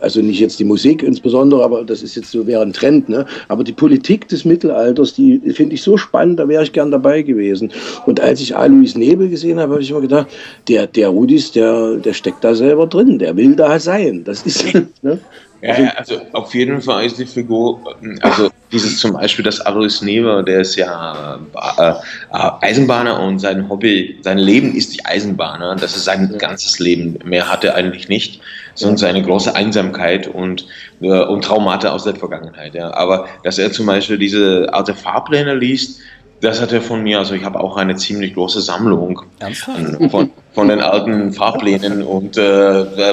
also 0.00 0.22
nicht 0.22 0.40
jetzt 0.40 0.58
die 0.58 0.64
Musik 0.64 1.02
insbesondere, 1.02 1.62
aber 1.62 1.84
das 1.84 2.02
ist 2.02 2.16
jetzt 2.16 2.30
so 2.30 2.46
wäre 2.46 2.62
ein 2.62 2.72
Trend, 2.72 3.08
ne? 3.08 3.26
Aber 3.48 3.64
die 3.64 3.72
Politik 3.72 4.28
des 4.28 4.44
Mittelalters, 4.44 5.14
die 5.14 5.38
finde 5.52 5.74
ich 5.74 5.82
so 5.82 5.96
spannend, 5.96 6.38
da 6.38 6.48
wäre 6.48 6.62
ich 6.62 6.72
gern 6.72 6.90
dabei 6.90 7.22
gewesen. 7.22 7.72
Und 8.06 8.20
als 8.20 8.40
ich 8.40 8.56
Alois 8.56 8.94
Nebel 8.96 9.28
gesehen 9.28 9.60
habe, 9.60 9.72
habe 9.74 9.82
ich 9.82 9.90
immer 9.90 10.00
gedacht, 10.00 10.28
der, 10.68 10.86
der 10.86 11.08
Rudis, 11.08 11.52
der, 11.52 11.96
der 11.96 12.14
steckt 12.14 12.42
da 12.42 12.54
selber 12.54 12.86
drin, 12.86 13.18
der 13.18 13.36
will 13.36 13.54
da 13.54 13.78
sein. 13.78 14.24
Das 14.24 14.42
ist, 14.46 14.64
ne? 15.02 15.18
Ja, 15.66 15.80
ja, 15.80 15.90
also 15.96 16.20
auf 16.32 16.54
jeden 16.54 16.80
Fall 16.80 17.06
ist 17.06 17.18
die 17.18 17.26
Figur, 17.26 17.80
also 18.22 18.50
dieses 18.70 18.98
zum 19.00 19.14
Beispiel 19.14 19.44
das 19.44 19.60
Alois 19.60 20.00
Never, 20.02 20.42
der 20.42 20.60
ist 20.60 20.76
ja 20.76 21.40
äh, 21.78 21.90
äh, 21.90 22.50
Eisenbahner 22.60 23.20
und 23.20 23.40
sein 23.40 23.68
Hobby, 23.68 24.18
sein 24.22 24.38
Leben 24.38 24.74
ist 24.74 24.94
die 24.94 25.04
Eisenbahner. 25.04 25.74
Das 25.76 25.96
ist 25.96 26.04
sein 26.04 26.36
ganzes 26.38 26.78
Leben. 26.78 27.18
Mehr 27.24 27.50
hat 27.50 27.64
er 27.64 27.74
eigentlich 27.74 28.08
nicht, 28.08 28.40
sondern 28.74 28.98
seine 28.98 29.22
große 29.22 29.54
Einsamkeit 29.56 30.28
und, 30.28 30.66
äh, 31.00 31.24
und 31.24 31.42
Traumata 31.42 31.90
aus 31.90 32.04
der 32.04 32.14
Vergangenheit. 32.14 32.74
Ja. 32.74 32.94
Aber 32.94 33.26
dass 33.42 33.58
er 33.58 33.72
zum 33.72 33.86
Beispiel 33.86 34.18
diese 34.18 34.68
alte 34.72 34.94
Fahrpläne 34.94 35.54
liest, 35.54 36.00
das 36.40 36.60
hat 36.60 36.72
er 36.72 36.82
von 36.82 37.02
mir, 37.02 37.18
also 37.18 37.34
ich 37.34 37.44
habe 37.44 37.58
auch 37.58 37.76
eine 37.76 37.96
ziemlich 37.96 38.34
große 38.34 38.60
Sammlung 38.60 39.22
Ernsthaft? 39.38 40.10
von, 40.10 40.30
von 40.56 40.68
den 40.68 40.80
alten 40.80 41.34
Fahrplänen 41.34 42.02
und 42.02 42.38
äh, 42.38 42.42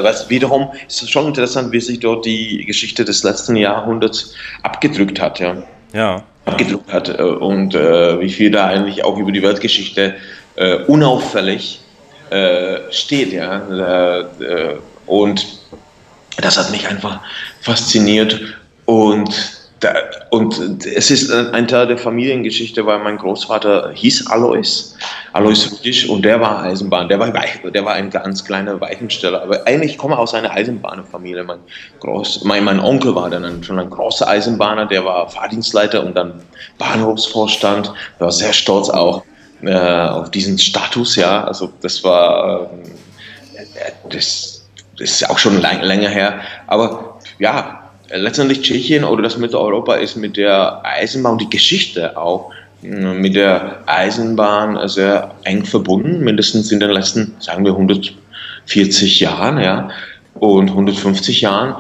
was 0.01 0.29
wiederum 0.29 0.69
ist 0.87 1.03
es 1.03 1.09
schon 1.09 1.27
interessant, 1.27 1.73
wie 1.73 1.81
sich 1.81 1.99
dort 1.99 2.25
die 2.25 2.63
Geschichte 2.65 3.03
des 3.03 3.21
letzten 3.23 3.57
Jahrhunderts 3.57 4.33
abgedrückt 4.61 5.19
hat, 5.19 5.41
ja, 5.41 5.61
Ja. 5.93 6.23
abgedruckt 6.45 6.93
hat 6.93 7.09
äh, 7.09 7.21
und 7.21 7.75
äh, 7.75 8.17
wie 8.21 8.29
viel 8.29 8.49
da 8.49 8.67
eigentlich 8.67 9.03
auch 9.03 9.17
über 9.17 9.33
die 9.33 9.43
Weltgeschichte 9.43 10.15
äh, 10.55 10.75
unauffällig 10.87 11.81
äh, 12.29 12.77
steht, 12.91 13.33
ja, 13.33 13.57
äh, 13.57 14.75
und 15.05 15.45
das 16.37 16.57
hat 16.57 16.71
mich 16.71 16.87
einfach 16.87 17.19
fasziniert 17.59 18.39
und 18.85 19.62
da, 19.83 19.93
und 20.29 20.85
es 20.85 21.11
ist 21.11 21.31
ein 21.31 21.67
Teil 21.67 21.87
der 21.87 21.97
Familiengeschichte, 21.97 22.85
weil 22.85 22.99
mein 22.99 23.17
Großvater 23.17 23.91
hieß 23.93 24.27
Alois, 24.27 24.95
Alois 25.33 25.69
Rudisch, 25.71 26.07
und 26.07 26.23
der 26.23 26.39
war 26.39 26.63
Eisenbahn, 26.63 27.09
der 27.09 27.19
war, 27.19 27.31
der 27.31 27.85
war 27.85 27.93
ein 27.93 28.09
ganz 28.09 28.43
kleiner 28.45 28.79
Weichensteller, 28.79 29.43
aber 29.43 29.67
eigentlich 29.67 29.97
komme 29.97 30.15
ich 30.15 30.19
aus 30.19 30.33
einer 30.33 30.51
Eisenbahnfamilie. 30.51 31.43
Mein, 31.43 31.59
Groß, 31.99 32.43
mein, 32.43 32.63
mein 32.63 32.79
Onkel 32.79 33.15
war 33.15 33.29
dann 33.29 33.63
schon 33.63 33.79
ein 33.79 33.89
großer 33.89 34.27
Eisenbahner, 34.27 34.85
der 34.85 35.05
war 35.05 35.29
Fahrdienstleiter 35.29 36.05
und 36.05 36.15
dann 36.15 36.41
Bahnhofsvorstand, 36.77 37.93
war 38.19 38.31
sehr 38.31 38.53
stolz 38.53 38.89
auch 38.89 39.23
äh, 39.63 39.73
auf 39.73 40.31
diesen 40.31 40.57
Status, 40.57 41.15
ja, 41.15 41.43
also 41.43 41.71
das 41.81 42.03
war, 42.03 42.69
ähm, 42.71 42.81
das, 44.09 44.65
das 44.97 45.11
ist 45.11 45.29
auch 45.29 45.37
schon 45.37 45.61
lang, 45.61 45.81
länger 45.81 46.09
her, 46.09 46.41
aber 46.67 47.19
ja, 47.39 47.82
letztendlich 48.15 48.61
Tschechien 48.61 49.03
oder 49.03 49.23
das 49.23 49.37
Mitteleuropa 49.37 49.95
ist 49.95 50.15
mit 50.15 50.37
der 50.37 50.81
Eisenbahn 50.85 51.33
und 51.33 51.41
die 51.41 51.49
Geschichte 51.49 52.17
auch 52.17 52.51
mh, 52.81 53.13
mit 53.13 53.35
der 53.35 53.79
Eisenbahn 53.85 54.87
sehr 54.87 55.31
eng 55.43 55.65
verbunden, 55.65 56.23
mindestens 56.23 56.71
in 56.71 56.79
den 56.79 56.91
letzten, 56.91 57.35
sagen 57.39 57.65
wir, 57.65 57.71
140 57.71 59.19
Jahren, 59.19 59.59
ja, 59.59 59.89
und 60.35 60.69
150 60.69 61.41
Jahren. 61.41 61.75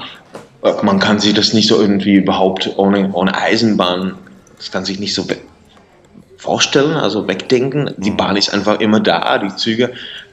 Äh, 0.63 0.71
Man 0.83 0.99
kann 0.99 1.19
sich 1.19 1.33
das 1.33 1.53
nicht 1.53 1.67
so 1.67 1.79
irgendwie 1.79 2.15
überhaupt 2.15 2.71
ohne, 2.77 3.11
ohne 3.13 3.35
Eisenbahn, 3.35 4.15
das 4.57 4.71
kann 4.71 4.85
sich 4.85 4.99
nicht 4.99 5.13
so 5.13 5.25
vorstellen, 6.37 6.95
also 6.95 7.27
wegdenken. 7.27 7.91
Die 7.97 8.11
Bahn 8.11 8.35
ist 8.35 8.53
einfach 8.53 8.79
immer 8.79 8.99
da, 8.99 9.37
die 9.37 9.55
Züge 9.55 9.91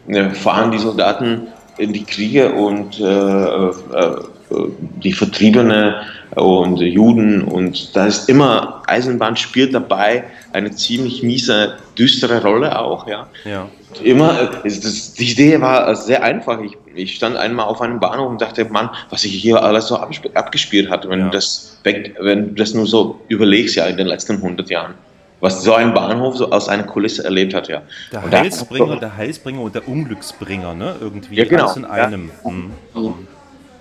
äh, 0.09 0.31
fahren 0.31 0.71
die 0.71 0.79
Soldaten 0.79 1.49
in 1.79 1.93
die 1.93 2.05
Kriege 2.05 2.53
und 2.53 3.01
äh, 3.01 3.05
äh, 3.05 3.71
äh, 3.95 4.17
die 4.51 5.13
Vertriebene 5.13 6.03
und 6.37 6.79
Juden 6.81 7.43
und 7.43 7.95
da 7.97 8.07
ist 8.07 8.29
immer, 8.29 8.83
Eisenbahn 8.87 9.37
spielt 9.37 9.75
dabei 9.75 10.25
eine 10.53 10.71
ziemlich 10.73 11.23
miese, 11.23 11.77
düstere 11.99 12.43
Rolle 12.43 12.79
auch, 12.79 13.07
ja. 13.07 13.27
Ja. 13.45 13.69
Immer, 14.05 14.51
das, 14.63 15.15
die 15.15 15.33
Idee 15.33 15.61
war 15.61 15.95
sehr 15.97 16.23
einfach. 16.23 16.61
Ich, 16.61 16.77
ich 16.95 17.17
stand 17.17 17.37
einmal 17.37 17.67
auf 17.67 17.81
einem 17.81 17.99
Bahnhof 17.99 18.29
und 18.31 18.41
dachte, 18.41 18.65
Mann, 18.67 18.89
was 19.11 19.23
sich 19.23 19.33
hier 19.35 19.61
alles 19.63 19.89
so 19.89 19.97
abgespielt 19.97 20.89
hat, 20.91 21.09
wenn, 21.09 21.19
Ja. 21.19 21.25
du 21.27 21.31
das 21.33 21.77
weg, 21.83 22.15
wenn 22.21 22.49
du 22.51 22.55
das 22.55 22.73
nur 22.75 22.87
so 22.87 23.21
überlegst, 23.29 23.75
ja, 23.75 23.87
in 23.87 23.97
den 23.97 24.07
letzten 24.07 24.35
100 24.37 24.71
Jahren. 24.71 24.95
Was 25.41 25.65
so 25.65 25.73
ein 25.75 25.93
Bahnhof 25.95 26.37
so 26.37 26.51
aus 26.53 26.69
einer 26.69 26.83
Kulisse 26.85 27.25
erlebt 27.25 27.55
hat, 27.55 27.67
ja. 27.69 27.83
Der 28.13 28.31
Heilsbringer, 28.31 28.97
der 28.97 29.17
Heilsbringer 29.17 29.61
und 29.63 29.75
der 29.75 29.89
Unglücksbringer, 29.89 30.75
ne? 30.75 30.95
Irgendwie 31.01 31.35
Ja, 31.37 31.45
genau. 31.47 31.65
alles 31.65 31.77
in 31.77 31.83
Ja. 31.85 31.89
einem. 31.91 32.31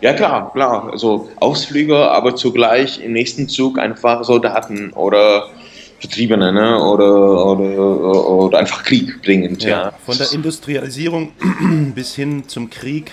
Ja, 0.02 0.14
klar, 0.14 0.52
klar. 0.54 0.90
Also 0.92 1.30
Ausflüger, 1.38 2.12
aber 2.12 2.36
zugleich 2.36 3.04
im 3.04 3.14
nächsten 3.14 3.50
Zug 3.50 3.78
einfach 3.78 4.24
Soldaten 4.24 4.92
oder 4.94 5.50
Vertriebene, 6.00 6.54
ne? 6.54 6.82
Oder, 6.82 7.46
oder, 7.46 8.30
oder 8.30 8.60
einfach 8.60 8.84
Krieg 8.84 9.22
bringend, 9.22 9.64
ja. 9.64 9.70
Ja, 9.70 9.94
von 10.06 10.18
der 10.18 10.32
Industrialisierung 10.32 11.32
bis 11.96 12.16
hin 12.16 12.48
zum 12.48 12.70
Krieg, 12.70 13.12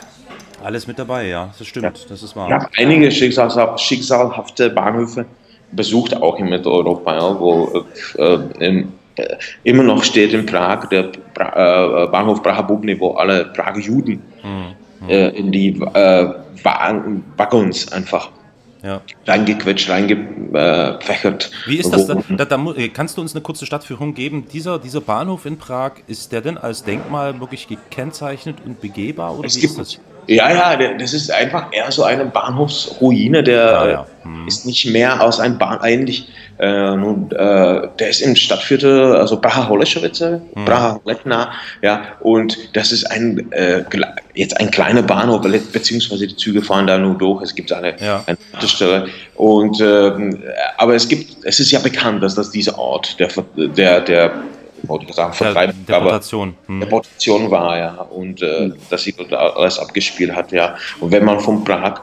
alles 0.63 0.87
mit 0.87 0.99
dabei, 0.99 1.27
ja, 1.27 1.53
das 1.59 1.67
stimmt, 1.67 2.07
das 2.09 2.23
ist 2.23 2.37
wahr. 2.37 2.49
Ich 2.49 2.55
habe 2.55 2.69
einige 2.77 3.11
schicksalhafte 3.11 4.71
Bahnhöfe 4.71 5.27
besucht, 5.73 6.17
auch 6.17 6.39
in 6.39 6.49
Mitteleuropa, 6.49 7.15
ja, 7.15 7.41
wo 7.41 7.85
äh, 8.19 8.39
im, 8.61 8.93
äh, 9.17 9.37
immer 9.65 9.83
noch 9.83 10.05
steht 10.05 10.33
in 10.33 10.47
Prag 10.47 10.89
der 10.89 11.11
Bra 11.35 12.05
äh, 12.05 12.07
Bahnhof 12.07 12.41
Praha 12.43 12.63
Bubny, 12.63 12.99
wo 13.01 13.13
alle 13.13 13.47
Prager 13.47 13.81
Juden 13.81 14.23
Hm, 14.43 14.75
äh, 15.09 15.29
in 15.31 15.53
die 15.53 15.69
äh, 15.95 16.29
Wa- 16.63 17.05
Waggons 17.37 17.93
einfach 17.93 18.31
ja. 18.83 19.01
reingequetscht, 19.27 19.89
reingepfeffert. 19.91 21.51
Wie 21.67 21.77
ist 21.79 21.93
das? 21.93 22.07
Da, 22.07 22.23
da, 22.29 22.45
da, 22.45 22.73
äh, 22.77 22.89
kannst 22.89 23.17
du 23.17 23.21
uns 23.21 23.35
eine 23.35 23.43
kurze 23.43 23.67
Stadtführung 23.67 24.15
geben? 24.15 24.47
Dieser, 24.53 24.79
dieser 24.79 25.01
Bahnhof 25.01 25.47
in 25.47 25.59
Prag, 25.59 25.93
ist 26.07 26.33
der 26.33 26.41
denn 26.41 26.59
als 26.59 26.85
Denkmal 26.85 27.41
wirklich 27.41 27.69
gekennzeichnet 27.69 28.59
und 28.65 28.81
begehbar? 28.81 29.39
Oder 29.39 29.47
Es 29.47 29.57
wie 29.57 29.61
gibt, 29.61 29.73
ist 29.73 29.79
das? 29.79 30.01
Ja, 30.29 30.51
ja, 30.53 30.77
das 30.99 31.13
ist 31.13 31.31
einfach 31.31 31.67
eher 31.73 31.91
so 31.93 32.03
eine 32.03 32.25
Bahnhofsruine, 32.25 33.43
der 33.45 33.81
Ah, 33.81 33.89
ja. 33.89 34.07
äh, 34.25 34.49
ist 34.49 34.67
nicht 34.67 34.85
mehr 34.91 35.21
aus 35.23 35.39
einem 35.39 35.57
Bahn, 35.59 35.79
eigentlich, 35.81 36.29
äh, 36.59 36.97
nun, 36.97 37.31
äh, 37.31 37.89
der 37.99 38.09
ist 38.11 38.23
im 38.23 38.35
Stadtviertel, 38.35 39.15
also 39.15 39.41
Praha 39.41 39.69
Holešovice, 39.69 40.41
Praha 40.65 41.01
Letna, 41.05 41.53
ja, 41.83 42.03
und 42.21 42.57
das 42.75 42.91
ist 42.93 43.05
ein, 43.11 43.53
äh, 43.53 43.85
jetzt 44.35 44.59
ein 44.59 44.71
kleiner 44.71 45.03
Bahnhof, 45.03 45.43
be- 45.43 45.61
beziehungsweise 45.73 46.27
die 46.27 46.37
Züge 46.37 46.61
fahren 46.63 46.87
da 46.89 46.99
nur 46.99 47.15
durch, 47.17 47.43
es 47.43 47.55
gibt 47.55 47.73
eine, 47.73 47.95
Ja. 48.01 48.25
eine 48.27 48.37
Haltestelle 48.53 49.09
und, 49.37 49.81
ähm, 49.81 50.43
aber 50.79 50.95
es 50.97 51.07
gibt, 51.07 51.45
es 51.45 51.61
ist 51.61 51.71
ja 51.71 51.79
bekannt, 51.79 52.23
dass 52.23 52.35
das 52.35 52.51
dieser 52.51 52.79
Ort, 52.79 53.21
der, 53.21 53.29
der, 53.77 54.01
der, 54.01 54.33
wollte 54.83 55.07
ich 55.09 55.15
sagen, 55.15 55.33
Der 55.39 55.47
Vertreibung, 55.53 55.75
aber 55.89 55.97
Deportation. 55.99 56.55
Hm. 56.67 56.81
Deportation 56.81 57.51
war, 57.51 57.79
ja, 57.79 57.95
und 58.11 58.43
äh, 58.43 58.71
dass 58.91 59.03
sie 59.03 59.13
dort 59.13 59.33
alles 59.33 59.79
abgespielt 59.79 60.35
hat, 60.35 60.53
ja. 60.53 60.77
Und 61.01 61.11
wenn 61.11 61.25
man 61.25 61.41
von 61.41 61.65
Prag 61.65 62.01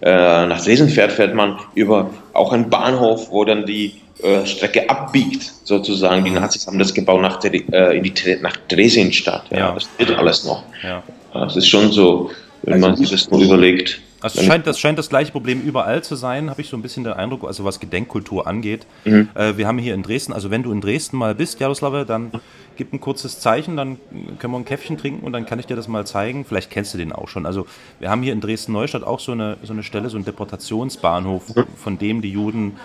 äh, 0.00 0.46
nach 0.46 0.62
Dresden 0.62 0.88
fährt, 0.88 1.12
fährt 1.12 1.34
man 1.34 1.58
über 1.74 2.10
auch 2.32 2.52
einen 2.52 2.68
Bahnhof, 2.68 3.30
wo 3.30 3.44
dann 3.44 3.66
die 3.66 4.00
äh, 4.22 4.46
Strecke 4.46 4.88
abbiegt, 4.88 5.52
sozusagen. 5.64 6.24
Die 6.24 6.30
Nazis 6.30 6.66
haben 6.66 6.78
das 6.78 6.94
gebaut 6.94 7.20
nach, 7.20 7.42
äh, 7.44 7.96
in 7.96 8.02
die, 8.02 8.12
nach 8.40 8.56
Dresdenstadt, 8.68 9.44
ja. 9.50 9.58
Ja. 9.58 9.72
Das 9.72 9.88
wird 9.98 10.12
alles 10.12 10.44
noch. 10.44 10.62
Ja. 10.82 11.02
Das 11.32 11.56
ist 11.56 11.68
schon 11.68 11.90
so, 11.90 12.30
wenn 12.62 12.74
Also 12.74 12.86
man 12.86 12.96
sich 12.96 13.10
das 13.10 13.30
nur 13.30 13.40
überlegt. 13.40 14.00
Also 14.24 14.40
es 14.40 14.46
scheint, 14.46 14.66
das 14.66 14.80
scheint 14.80 14.98
das 14.98 15.10
gleiche 15.10 15.32
Problem 15.32 15.60
überall 15.60 16.02
zu 16.02 16.16
sein, 16.16 16.48
habe 16.48 16.62
ich 16.62 16.70
so 16.70 16.78
ein 16.78 16.82
bisschen 16.82 17.04
den 17.04 17.12
Eindruck, 17.12 17.44
also 17.44 17.62
was 17.66 17.78
Gedenkkultur 17.78 18.46
angeht. 18.46 18.86
Mhm. 19.04 19.28
Äh, 19.34 19.58
wir 19.58 19.66
haben 19.66 19.76
hier 19.76 19.92
in 19.92 20.02
Dresden, 20.02 20.32
also 20.32 20.50
wenn 20.50 20.62
du 20.62 20.72
in 20.72 20.80
Dresden 20.80 21.18
mal 21.18 21.34
bist, 21.34 21.60
Jaroslave, 21.60 22.06
dann 22.06 22.32
gib 22.76 22.94
ein 22.94 23.00
kurzes 23.00 23.38
Zeichen, 23.38 23.76
dann 23.76 23.98
können 24.38 24.54
wir 24.54 24.58
ein 24.58 24.64
Käffchen 24.64 24.96
trinken 24.96 25.26
und 25.26 25.34
dann 25.34 25.44
kann 25.44 25.58
ich 25.58 25.66
dir 25.66 25.76
das 25.76 25.88
mal 25.88 26.06
zeigen. 26.06 26.46
Vielleicht 26.46 26.70
kennst 26.70 26.94
du 26.94 26.98
den 26.98 27.12
auch 27.12 27.28
schon. 27.28 27.44
Also 27.44 27.66
wir 28.00 28.08
haben 28.08 28.22
hier 28.22 28.32
in 28.32 28.40
Dresden-Neustadt 28.40 29.04
auch 29.04 29.20
so 29.20 29.32
eine, 29.32 29.58
so 29.62 29.74
eine 29.74 29.82
Stelle, 29.82 30.08
so 30.08 30.16
einen 30.16 30.24
Deportationsbahnhof, 30.24 31.52
von 31.76 31.98
dem 31.98 32.22
die 32.22 32.30
Juden, 32.30 32.78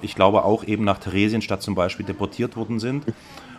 ich 0.00 0.14
glaube 0.14 0.46
auch 0.46 0.64
eben 0.64 0.84
nach 0.84 0.96
Theresienstadt 0.96 1.60
zum 1.60 1.74
Beispiel, 1.74 2.06
deportiert 2.06 2.56
worden 2.56 2.80
sind. 2.80 3.04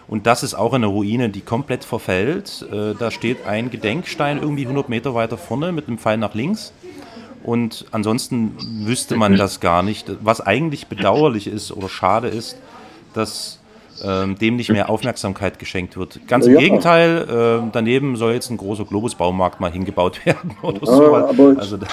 Und 0.07 0.25
das 0.25 0.41
ist 0.41 0.55
auch 0.55 0.73
eine 0.73 0.87
Ruine, 0.87 1.29
die 1.29 1.41
komplett 1.41 1.83
verfällt. 1.83 2.65
Äh, 2.71 2.95
da 2.97 3.11
steht 3.11 3.45
ein 3.45 3.69
Gedenkstein 3.69 4.41
irgendwie 4.41 4.63
100 4.63 4.89
Meter 4.89 5.13
weiter 5.13 5.37
vorne 5.37 5.71
mit 5.71 5.87
einem 5.87 5.99
Pfeil 5.99 6.17
nach 6.17 6.33
links. 6.33 6.73
Und 7.47 7.85
ansonsten 7.91 8.57
wüsste 8.85 9.15
man 9.15 9.37
das 9.37 9.61
gar 9.61 9.81
nicht. 9.81 10.05
Was 10.21 10.41
eigentlich 10.41 10.87
bedauerlich 10.87 11.47
ist 11.47 11.71
oder 11.71 11.87
schade 11.87 12.27
ist, 12.27 12.57
dass 13.13 13.59
ähm, 14.03 14.37
dem 14.37 14.57
nicht 14.57 14.69
mehr 14.69 14.89
Aufmerksamkeit 14.89 15.57
geschenkt 15.57 15.95
wird. 15.95 16.19
Ganz 16.27 16.45
im 16.45 16.53
Ja. 16.55 16.59
Gegenteil, 16.59 17.61
äh, 17.63 17.69
daneben 17.71 18.17
soll 18.17 18.33
jetzt 18.33 18.49
ein 18.49 18.57
großer 18.57 18.83
Globus-Baumarkt 18.83 19.61
mal 19.61 19.71
hingebaut 19.71 20.19
werden 20.25 20.57
oder 20.61 20.79
Ja, 20.81 21.33
so. 21.33 21.55
Also, 21.57 21.77
da- 21.77 21.87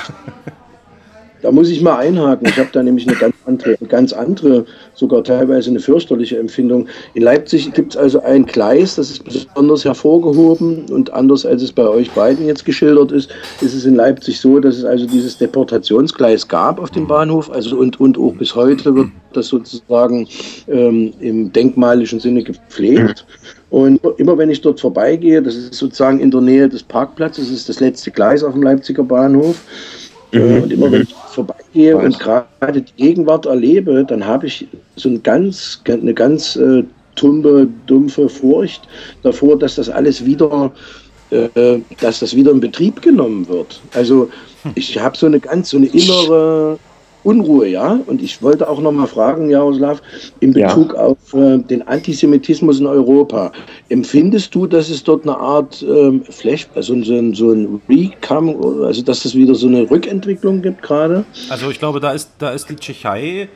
Da 1.40 1.52
muss 1.52 1.68
ich 1.68 1.80
mal 1.82 1.98
einhaken. 1.98 2.48
Ich 2.48 2.58
habe 2.58 2.70
da 2.72 2.82
nämlich 2.82 3.06
eine 3.06 3.16
ganz 3.16 3.33
andere, 3.46 3.76
ganz 3.88 4.12
andere, 4.12 4.64
sogar 4.94 5.24
teilweise 5.24 5.70
eine 5.70 5.80
fürchterliche 5.80 6.38
Empfindung. 6.38 6.88
In 7.14 7.22
Leipzig 7.22 7.72
gibt 7.72 7.94
es 7.94 7.96
also 7.96 8.20
ein 8.22 8.46
Gleis, 8.46 8.96
das 8.96 9.10
ist 9.10 9.24
besonders 9.24 9.84
hervorgehoben 9.84 10.86
und 10.90 11.12
anders 11.12 11.44
als 11.44 11.62
es 11.62 11.72
bei 11.72 11.86
euch 11.86 12.10
beiden 12.12 12.46
jetzt 12.46 12.64
geschildert 12.64 13.12
ist, 13.12 13.30
ist 13.60 13.74
es 13.74 13.84
in 13.84 13.94
Leipzig 13.94 14.40
so, 14.40 14.60
dass 14.60 14.76
es 14.76 14.84
also 14.84 15.06
dieses 15.06 15.38
Deportationsgleis 15.38 16.48
gab 16.48 16.80
auf 16.80 16.90
dem 16.90 17.06
Bahnhof, 17.06 17.50
also 17.50 17.76
und, 17.76 18.00
und 18.00 18.18
auch 18.18 18.34
bis 18.34 18.54
heute 18.54 18.94
wird 18.94 19.08
das 19.32 19.48
sozusagen 19.48 20.28
ähm, 20.68 21.12
im 21.20 21.52
denkmalischen 21.52 22.20
Sinne 22.20 22.42
gepflegt. 22.42 23.26
Und 23.70 24.00
immer 24.18 24.38
wenn 24.38 24.50
ich 24.50 24.60
dort 24.60 24.78
vorbeigehe, 24.78 25.42
das 25.42 25.56
ist 25.56 25.74
sozusagen 25.74 26.20
in 26.20 26.30
der 26.30 26.40
Nähe 26.40 26.68
des 26.68 26.84
Parkplatzes, 26.84 27.48
das 27.48 27.56
ist 27.58 27.68
das 27.68 27.80
letzte 27.80 28.12
Gleis 28.12 28.44
auf 28.44 28.52
dem 28.52 28.62
Leipziger 28.62 29.02
Bahnhof. 29.02 29.60
Äh, 30.34 30.60
Und 30.60 30.72
immer 30.72 30.90
wenn 30.90 31.02
ich 31.02 31.14
vorbeigehe 31.14 31.96
und 31.96 32.18
gerade 32.18 32.82
die 32.82 32.92
Gegenwart 32.96 33.46
erlebe, 33.46 34.04
dann 34.04 34.26
habe 34.26 34.46
ich 34.46 34.66
so 34.96 35.08
ein 35.08 35.22
ganz, 35.22 35.80
eine 35.86 36.14
ganz 36.14 36.56
äh, 36.56 36.82
tumbe, 37.14 37.68
dumpfe 37.86 38.28
Furcht 38.28 38.82
davor, 39.22 39.58
dass 39.58 39.76
das 39.76 39.88
alles 39.88 40.24
wieder, 40.24 40.72
äh, 41.30 41.78
dass 42.00 42.20
das 42.20 42.34
wieder 42.34 42.50
in 42.50 42.60
Betrieb 42.60 43.00
genommen 43.02 43.48
wird. 43.48 43.80
Also 43.94 44.28
ich 44.74 44.98
habe 44.98 45.16
so 45.16 45.26
eine 45.26 45.40
ganz, 45.40 45.70
so 45.70 45.76
eine 45.76 45.86
innere 45.86 46.78
Unruhe, 47.24 47.66
ja. 47.66 47.98
Und 48.06 48.22
ich 48.22 48.42
wollte 48.42 48.68
auch 48.68 48.80
noch 48.80 48.92
mal 48.92 49.06
fragen, 49.06 49.50
Jaroslav, 49.50 50.00
in 50.40 50.52
Ja. 50.52 50.68
Bezug 50.68 50.94
auf 50.94 51.16
äh, 51.34 51.58
den 51.58 51.86
Antisemitismus 51.86 52.80
in 52.80 52.86
Europa. 52.86 53.50
Empfindest 53.88 54.54
du, 54.54 54.66
dass 54.66 54.90
es 54.90 55.02
dort 55.02 55.24
eine 55.24 55.36
Art 55.36 55.82
ähm, 55.82 56.22
Flash, 56.28 56.68
also 56.74 56.94
so 57.02 57.14
ein, 57.14 57.34
so 57.34 57.50
ein 57.50 57.80
Recome, 57.88 58.84
also 58.84 59.02
dass 59.02 59.24
es 59.24 59.34
wieder 59.34 59.54
so 59.54 59.66
eine 59.66 59.90
Rückentwicklung 59.90 60.62
gibt 60.62 60.82
gerade? 60.82 61.24
also 61.48 61.70
ich 61.70 61.78
glaube, 61.78 62.00
da 62.00 62.12
ist, 62.12 62.30
da 62.38 62.50
ist 62.50 62.68
die 62.68 62.76
Tschechei 62.76 63.48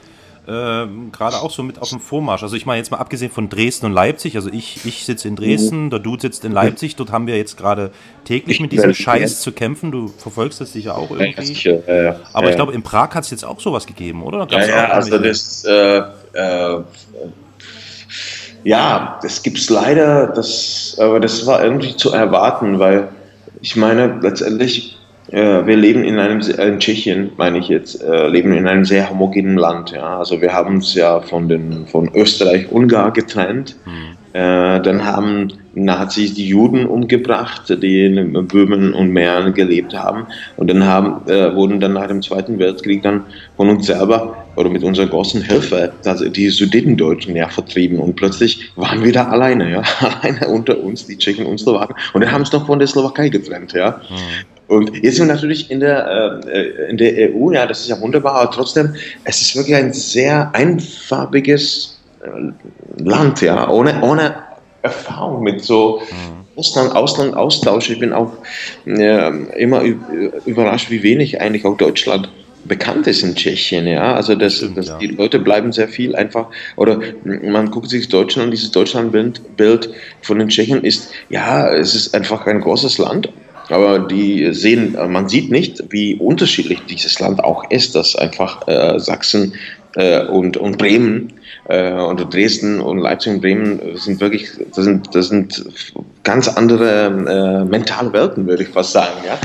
ähm, 0.49 1.13
gerade 1.13 1.37
auch 1.37 1.51
so 1.51 1.63
mit 1.63 1.81
auf 1.81 1.91
dem 1.91 2.01
Vormarsch. 2.01 2.43
Also 2.43 2.57
ich 2.57 2.65
meine 2.65 2.79
jetzt 2.79 2.91
mal 2.91 2.97
abgesehen 2.97 3.31
von 3.31 3.49
Dresden 3.49 3.87
und 3.87 3.93
Leipzig, 3.93 4.37
also 4.37 4.51
ich, 4.51 4.85
ich 4.87 5.05
sitze 5.05 5.29
in 5.29 5.37
Dresden, 5.37 5.91
der 5.91 5.99
Dude 5.99 6.23
sitzt 6.23 6.45
in 6.45 6.53
Leipzig, 6.53 6.97
dort 6.97 7.13
haben 7.13 7.27
wir 7.27 7.37
jetzt 7.37 7.57
gerade 7.59 7.91
täglich 8.25 8.61
mit 8.61 8.73
diesem 8.73 8.95
Scheiß 8.95 9.41
zu 9.41 9.53
kämpfen. 9.53 9.91
Du 9.91 10.09
verfolgst 10.09 10.61
das 10.61 10.73
sicher 10.73 10.97
auch 10.97 11.11
Ja, 11.11 11.21
irgendwie. 11.27 11.47
sicher, 11.47 11.87
äh, 11.89 12.15
Aber 12.33 12.51
ich 12.51 12.57
glaube, 12.57 12.73
in 12.73 12.83
Prag 12.83 13.15
hat 13.15 13.25
es 13.25 13.31
jetzt 13.31 13.45
auch 13.45 13.61
sowas 13.61 13.87
gegeben, 13.87 14.23
oder? 14.23 14.39
Ja, 14.39 14.45
Gab's 14.47 14.69
ja, 14.69 14.89
also 14.89 15.19
das, 15.19 15.65
äh, 15.65 16.03
äh, 16.33 16.81
ja, 18.65 19.19
das 19.23 19.43
gibt's 19.43 19.71
leider, 19.71 20.27
das, 20.29 20.97
aber 20.99 21.21
das 21.21 21.47
war 21.47 21.63
irgendwie 21.63 21.97
zu 21.97 22.13
erwarten, 22.13 22.79
weil 22.79 23.09
ich 23.61 23.77
meine, 23.77 24.19
letztendlich, 24.21 24.98
wir 25.31 25.77
leben 25.77 26.05
in 26.05 26.19
einem, 26.19 26.41
in 26.41 26.79
Tschechien, 26.79 27.33
meine 27.37 27.59
ich 27.59 27.69
jetzt, 27.69 28.03
äh, 28.03 28.29
leben 28.29 28.53
in 28.53 28.67
einem 28.67 28.85
sehr 28.85 29.11
homogenen 29.11 29.57
Land, 29.57 29.91
ja, 29.91 30.19
also 30.19 30.41
wir 30.41 30.53
haben 30.53 30.77
uns 30.77 30.95
ja 30.95 31.21
von 31.21 31.49
den, 31.49 31.87
von 31.87 32.11
Österreich-Ungarn 32.15 33.13
getrennt, 33.13 33.77
äh, 34.33 34.81
dann 34.81 35.05
haben 35.05 35.53
Nazis 35.75 36.35
die 36.35 36.47
Juden 36.47 36.87
umgebracht, 36.87 37.63
die 37.83 38.05
in 38.05 38.47
Böhmen 38.47 38.93
und 38.93 39.11
Mähren 39.11 39.55
gelebt 39.55 39.95
haben. 39.95 40.27
Und 40.57 40.69
dann 40.69 40.85
haben, 40.85 41.27
äh, 41.29 41.55
wurden 41.55 41.81
dann 41.81 41.95
nach 41.95 42.09
dem 42.09 42.21
Zweiten 42.21 42.59
Weltkrieg 42.59 43.03
dann 43.03 43.25
von 43.57 43.71
uns 43.71 43.87
selber 43.87 44.45
oder 44.57 44.69
mit 44.69 44.83
unserer 44.83 45.07
großen 45.07 45.43
Hilfe 45.43 45.93
also 46.05 46.29
die 46.29 46.51
Sudetendeutschen 46.51 47.35
ja 47.37 47.49
vertrieben. 47.49 47.99
Und 47.99 48.17
plötzlich 48.17 48.71
waren 48.77 49.03
wir 49.03 49.13
da 49.13 49.29
alleine, 49.29 49.71
ja, 49.71 49.83
alleine 50.01 50.49
unter 50.49 50.79
uns, 50.79 51.07
die 51.07 51.17
Tschechen 51.17 51.47
und 51.47 51.59
Slowaken. 51.59 51.97
Und 52.13 52.23
dann 52.23 52.31
haben 52.31 52.43
es 52.43 52.53
noch 52.53 52.67
von 52.67 52.79
der 52.79 52.89
Slowakei 52.89 53.31
getrennt, 53.31 53.73
ja. 53.73 54.01
Und 54.69 55.03
jetzt 55.03 55.17
sind 55.17 55.27
wir 55.27 55.35
natürlich 55.35 55.71
in 55.71 55.81
der, 55.81 56.41
äh, 56.47 56.91
in 56.91 56.99
der 56.99 57.35
EU, 57.35 57.51
ja, 57.53 57.67
das 57.67 57.81
ist 57.81 57.89
ja 57.89 58.01
wunderbar, 58.01 58.35
aber 58.35 58.51
trotzdem, 58.51 58.95
es 59.25 59.41
ist 59.41 59.57
wirklich 59.57 59.77
ein 59.77 59.93
sehr 59.93 60.55
einfarbiges 60.55 61.99
äh, 62.23 63.03
Land, 63.03 63.41
ja, 63.41 63.69
ohne, 63.69 64.03
ohne 64.03 64.35
Erfahrung 64.83 65.43
mit 65.43 65.65
so 65.65 66.03
Ausland, 66.55 66.95
Ausland, 66.95 67.35
Austausch. 67.35 67.91
Ich 67.91 67.99
bin 67.99 68.13
auch 68.13 68.33
äh, 68.87 69.31
immer 69.57 69.83
überrascht, 70.45 70.91
wie 70.91 71.03
wenig 71.03 71.41
eigentlich 71.41 71.65
auch 71.65 71.77
Deutschland 71.77 72.29
bekannt 72.65 73.07
ist 73.07 73.23
in 73.23 73.35
Tschechien, 73.35 73.87
ja. 73.87 74.15
Also 74.15 74.35
das, 74.35 74.65
das, 74.75 74.99
die 74.99 75.07
Leute 75.07 75.39
bleiben 75.39 75.73
sehr 75.73 75.89
viel 75.89 76.15
einfach, 76.15 76.49
oder 76.77 77.01
man 77.25 77.71
guckt 77.71 77.89
sich 77.89 78.09
Deutschland, 78.09 78.53
dieses 78.53 78.71
Deutschlandbild 78.71 79.57
Bild 79.57 79.91
von 80.21 80.39
den 80.39 80.49
Tschechen 80.49 80.85
ist, 80.85 81.11
ja, 81.31 81.73
es 81.73 81.95
ist 81.95 82.15
einfach 82.15 82.47
ein 82.47 82.61
großes 82.61 82.99
Land, 82.99 83.31
aber 83.69 83.99
die 83.99 84.53
sehen, 84.53 84.97
man 85.09 85.29
sieht 85.29 85.51
nicht, 85.51 85.83
wie 85.91 86.15
unterschiedlich 86.17 86.81
dieses 86.89 87.19
Land 87.21 87.43
auch 87.45 87.71
ist, 87.71 87.95
dass 87.95 88.17
einfach 88.17 88.67
äh, 88.67 88.99
Sachsen 88.99 89.55
äh, 89.97 90.25
und, 90.27 90.57
und 90.57 90.79
Bremen 90.79 91.33
äh, 91.69 91.93
und 91.93 92.33
Dresden 92.33 92.81
und 92.81 92.99
Leipzig 92.99 93.35
und 93.35 93.41
Bremen 93.41 93.81
sind 93.97 94.21
wirklich, 94.21 94.49
das 94.75 94.85
sind, 94.85 95.15
das 95.15 95.29
sind 95.29 95.65
ganz 96.25 96.49
andere 96.49 97.07
äh, 97.07 97.65
mentale 97.65 98.13
Welten, 98.13 98.47
würde 98.47 98.63
ich 98.63 98.71
fast 98.71 98.93
sagen, 98.93 99.19
ja. 99.27 99.39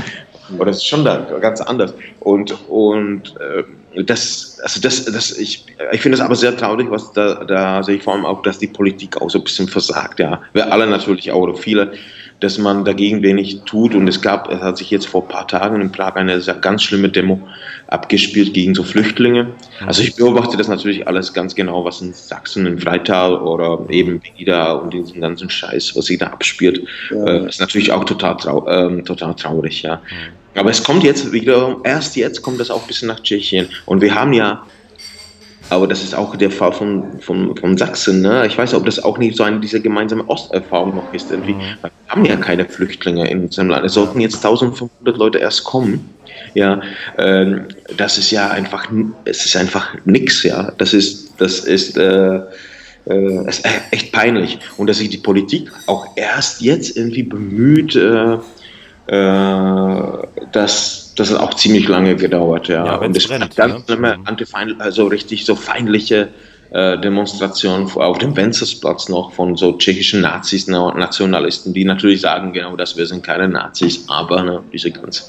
Oder 0.58 0.72
ist 0.72 0.86
schon 0.86 1.04
da 1.04 1.16
ganz 1.40 1.60
anders. 1.62 1.94
Und, 2.20 2.54
und 2.68 3.34
äh, 3.40 4.04
das, 4.04 4.58
also 4.62 4.80
das, 4.80 5.04
das, 5.06 5.38
ich, 5.38 5.64
ich 5.92 6.00
finde 6.00 6.16
es 6.16 6.20
aber 6.20 6.34
sehr 6.34 6.56
traurig, 6.56 6.90
was 6.90 7.12
da, 7.12 7.44
da 7.44 7.82
sehe 7.82 7.96
ich 7.96 8.02
vor 8.02 8.14
allem 8.14 8.26
auch, 8.26 8.42
dass 8.42 8.58
die 8.58 8.66
Politik 8.66 9.20
auch 9.20 9.30
so 9.30 9.38
ein 9.38 9.44
bisschen 9.44 9.68
versagt, 9.68 10.20
ja. 10.20 10.42
Wir 10.52 10.70
alle 10.70 10.86
natürlich 10.86 11.30
auch, 11.32 11.40
oder 11.40 11.54
viele, 11.54 11.92
dass 12.40 12.58
man 12.58 12.84
dagegen 12.84 13.22
wenig 13.22 13.60
tut. 13.64 13.94
Und 13.94 14.08
es 14.08 14.20
gab, 14.20 14.50
es 14.50 14.60
hat 14.60 14.78
sich 14.78 14.90
jetzt 14.90 15.06
vor 15.06 15.22
ein 15.22 15.28
paar 15.28 15.48
Tagen 15.48 15.80
in 15.80 15.92
Prag 15.92 16.16
eine 16.16 16.40
ganz 16.60 16.82
schlimme 16.82 17.08
Demo 17.08 17.40
abgespielt 17.86 18.54
gegen 18.54 18.74
so 18.74 18.82
Flüchtlinge. 18.82 19.48
Also 19.86 20.02
ich 20.02 20.16
beobachte 20.16 20.56
das 20.56 20.68
natürlich 20.68 21.06
alles 21.06 21.32
ganz 21.32 21.54
genau, 21.54 21.84
was 21.84 22.00
in 22.00 22.12
Sachsen, 22.12 22.66
in 22.66 22.78
Freital 22.78 23.36
oder 23.36 23.84
eben 23.88 24.20
Pegida 24.20 24.72
und 24.72 24.92
diesen 24.92 25.20
ganzen 25.20 25.50
Scheiß, 25.50 25.94
was 25.96 26.06
sich 26.06 26.18
da 26.18 26.26
abspielt, 26.26 26.82
äh, 27.10 27.46
ist 27.48 27.60
natürlich 27.60 27.92
auch 27.92 28.04
total, 28.04 28.36
trau 28.36 28.66
ähm, 28.68 29.04
total 29.04 29.34
traurig, 29.34 29.82
ja. 29.82 30.00
Aber 30.56 30.70
es 30.70 30.82
kommt 30.82 31.02
jetzt 31.02 31.32
wieder, 31.32 31.76
erst 31.82 32.16
jetzt 32.16 32.42
kommt 32.42 32.60
das 32.60 32.70
auch 32.70 32.82
ein 32.82 32.86
bisschen 32.86 33.08
nach 33.08 33.20
Tschechien. 33.20 33.68
Und 33.86 34.00
wir 34.00 34.14
haben 34.14 34.32
ja 34.32 34.64
Aber 35.70 35.86
das 35.86 36.02
ist 36.02 36.14
auch 36.14 36.36
der 36.36 36.50
Fall 36.50 36.72
von, 36.72 37.20
von, 37.20 37.56
von 37.56 37.76
Sachsen. 37.76 38.20
Ne? 38.20 38.46
Ich 38.46 38.56
weiß 38.56 38.70
nicht, 38.70 38.78
ob 38.78 38.86
das 38.86 39.02
auch 39.02 39.18
nicht 39.18 39.36
so 39.36 39.44
eine 39.44 39.60
dieser 39.60 39.80
gemeinsame 39.80 40.24
Osterfahrung 40.26 40.94
noch 40.94 41.12
ist. 41.12 41.30
Irgendwie. 41.30 41.56
Wir 41.56 41.90
haben 42.08 42.24
ja 42.24 42.36
keine 42.36 42.64
Flüchtlinge 42.66 43.28
in 43.28 43.44
unserem 43.44 43.70
Land. 43.70 43.84
Es 43.84 43.94
sollten 43.94 44.20
jetzt 44.20 44.36
1500 44.36 45.16
Leute 45.16 45.38
erst 45.38 45.64
kommen. 45.64 46.10
Ja, 46.54 46.80
ähm, 47.18 47.64
das 47.96 48.18
ist 48.18 48.30
ja 48.30 48.50
einfach, 48.50 48.88
es 49.24 49.44
ist 49.46 49.56
einfach 49.56 49.94
nix. 50.04 50.42
Ja, 50.42 50.72
das 50.78 50.92
ist, 50.92 51.32
das 51.38 51.60
ist, 51.60 51.96
äh, 51.96 52.40
äh, 53.06 53.48
ist 53.48 53.66
echt 53.90 54.12
peinlich. 54.12 54.58
Und 54.76 54.88
dass 54.88 54.98
sich 54.98 55.10
die 55.10 55.18
Politik 55.18 55.70
auch 55.86 56.08
erst 56.16 56.60
jetzt 56.60 56.96
irgendwie 56.96 57.22
bemüht, 57.22 57.96
äh, 57.96 58.38
äh, 59.06 60.02
das, 60.52 61.03
das 61.16 61.30
hat 61.30 61.40
auch 61.40 61.54
ziemlich 61.54 61.88
lange 61.88 62.16
gedauert, 62.16 62.68
ja. 62.68 62.84
Ja, 62.86 62.96
und 62.96 63.16
es 63.16 63.26
brennt, 63.26 63.54
ganz 63.56 63.86
ne? 63.88 63.94
immer 63.94 64.18
antifeind, 64.24 64.80
also 64.80 65.06
richtig 65.06 65.44
so 65.44 65.54
feindliche 65.54 66.28
äh, 66.70 66.98
Demonstrationen 66.98 67.88
auf 67.90 68.18
dem 68.18 68.36
Wenzelsplatz 68.36 69.08
noch 69.08 69.32
von 69.32 69.56
so 69.56 69.76
tschechischen 69.76 70.22
Nazis, 70.22 70.66
Nationalisten, 70.66 71.72
die 71.72 71.84
natürlich 71.84 72.20
sagen, 72.20 72.52
genau, 72.52 72.76
dass 72.76 72.96
wir 72.96 73.06
sind 73.06 73.22
keine 73.22 73.48
Nazis, 73.48 74.04
aber 74.08 74.42
ne, 74.42 74.62
diese 74.72 74.90
ganz 74.90 75.28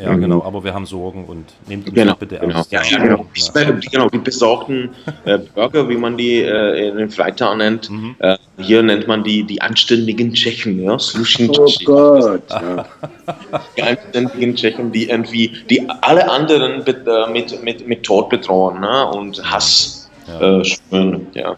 Ja, 0.00 0.14
genau, 0.14 0.42
aber 0.44 0.62
wir 0.62 0.72
haben 0.74 0.86
Sorgen 0.86 1.24
und 1.24 1.46
nehmt 1.66 1.86
uns 1.86 1.94
Genau, 1.94 2.14
bitte 2.14 2.38
genau. 2.38 2.54
ernst. 2.56 2.70
Ja, 2.70 2.82
ja, 2.82 2.98
genau. 2.98 3.26
Die, 3.34 3.88
genau, 3.88 4.08
die 4.08 4.18
besorgten 4.18 4.90
äh, 5.24 5.38
Bürger, 5.38 5.88
wie 5.88 5.96
man 5.96 6.16
die 6.16 6.40
äh, 6.42 6.88
in 6.88 6.96
den 6.98 7.10
Freitag 7.10 7.56
nennt. 7.56 7.90
Mhm. 7.90 8.14
Äh, 8.20 8.36
hier 8.58 8.82
nennt 8.82 9.08
man 9.08 9.24
die 9.24 9.42
die 9.44 9.60
anständigen 9.60 10.32
Tschechen, 10.32 10.82
ja, 10.82 10.98
Slušní 10.98 11.48
Oh 11.50 11.66
Tschechen. 11.66 11.86
Gott. 11.86 12.42
Ja. 12.50 12.86
Die 13.76 13.82
anständigen 13.82 14.54
Tschechen, 14.56 14.92
die 14.92 15.08
irgendwie, 15.08 15.52
die 15.70 15.86
alle 16.02 16.28
anderen 16.30 16.84
mit, 16.84 17.06
äh, 17.06 17.30
mit, 17.32 17.62
mit, 17.62 17.86
mit 17.86 18.02
Tod 18.02 18.28
bedrohen 18.30 18.80
ne? 18.80 19.06
und 19.10 19.42
Hass 19.50 20.08
Ja. 20.28 20.60
äh, 20.60 20.64
spüren. 20.64 21.26
Ja. 21.34 21.56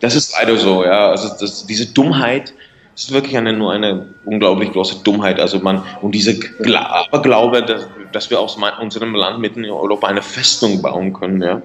Das 0.00 0.14
ist 0.14 0.32
leider 0.38 0.56
so, 0.56 0.84
ja. 0.84 1.10
Also 1.10 1.28
das, 1.40 1.66
diese 1.66 1.86
Dummheit 1.92 2.52
ist 2.98 3.12
wirklich 3.12 3.36
eine, 3.36 3.52
nur 3.52 3.72
eine 3.72 4.06
unglaublich 4.24 4.72
große 4.72 4.96
Dummheit. 5.04 5.38
Also 5.38 5.60
man, 5.60 5.82
und 6.02 6.12
diese 6.12 6.36
Gla 6.36 7.04
Aberglaube, 7.06 7.62
dass, 7.62 7.86
dass 8.12 8.28
wir 8.28 8.40
aus 8.40 8.58
unserem 8.80 9.14
Land 9.14 9.38
mitten 9.38 9.62
in 9.62 9.70
Europa 9.70 10.08
eine 10.08 10.20
Festung 10.20 10.82
bauen 10.82 11.12
können, 11.12 11.40
ja. 11.40 11.62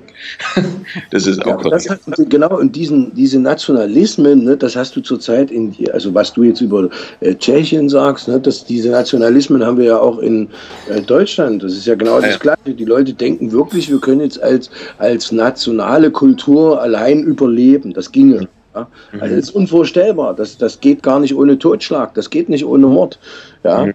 Das 1.11 1.25
ist 1.25 1.39
Ja, 1.43 1.55
auch 1.55 1.63
und 1.63 1.71
das 1.71 1.89
hat, 1.89 1.99
genau, 2.29 2.59
und 2.59 2.75
diesen, 2.75 3.15
diese 3.15 3.39
Nationalismen, 3.39 4.43
ne, 4.43 4.55
das 4.57 4.75
hast 4.75 4.95
du 4.95 5.01
zurzeit 5.01 5.49
in, 5.49 5.75
also 5.91 6.13
was 6.13 6.31
du 6.33 6.43
jetzt 6.43 6.61
über 6.61 6.89
äh, 7.21 7.33
Tschechien 7.33 7.89
sagst, 7.89 8.27
ne, 8.27 8.39
dass 8.39 8.63
diese 8.65 8.89
Nationalismen 8.89 9.65
haben 9.65 9.77
wir 9.77 9.85
ja 9.85 9.99
auch 9.99 10.19
in 10.19 10.49
äh, 10.89 11.01
Deutschland. 11.01 11.63
Das 11.63 11.73
ist 11.73 11.87
ja 11.87 11.95
genau 11.95 12.21
das 12.21 12.33
Ja. 12.33 12.37
Gleiche. 12.37 12.75
Die 12.75 12.85
Leute 12.85 13.11
denken 13.13 13.51
wirklich, 13.51 13.89
wir 13.89 13.99
können 13.99 14.21
jetzt 14.21 14.41
als, 14.43 14.69
als 14.99 15.31
nationale 15.31 16.11
Kultur 16.11 16.79
allein 16.79 17.23
überleben. 17.23 17.91
Das 17.93 18.11
ginge. 18.11 18.47
Ja? 18.75 18.87
Also 19.19 19.35
das 19.35 19.45
ist 19.45 19.55
unvorstellbar. 19.55 20.33
Das, 20.33 20.57
das 20.57 20.79
geht 20.79 21.03
gar 21.03 21.19
nicht 21.19 21.35
ohne 21.35 21.57
Totschlag. 21.59 22.13
Das 22.15 22.29
geht 22.29 22.49
nicht 22.49 22.65
ohne 22.65 22.87
Mord. 22.87 23.19
Ja, 23.63 23.85
Mhm. 23.85 23.93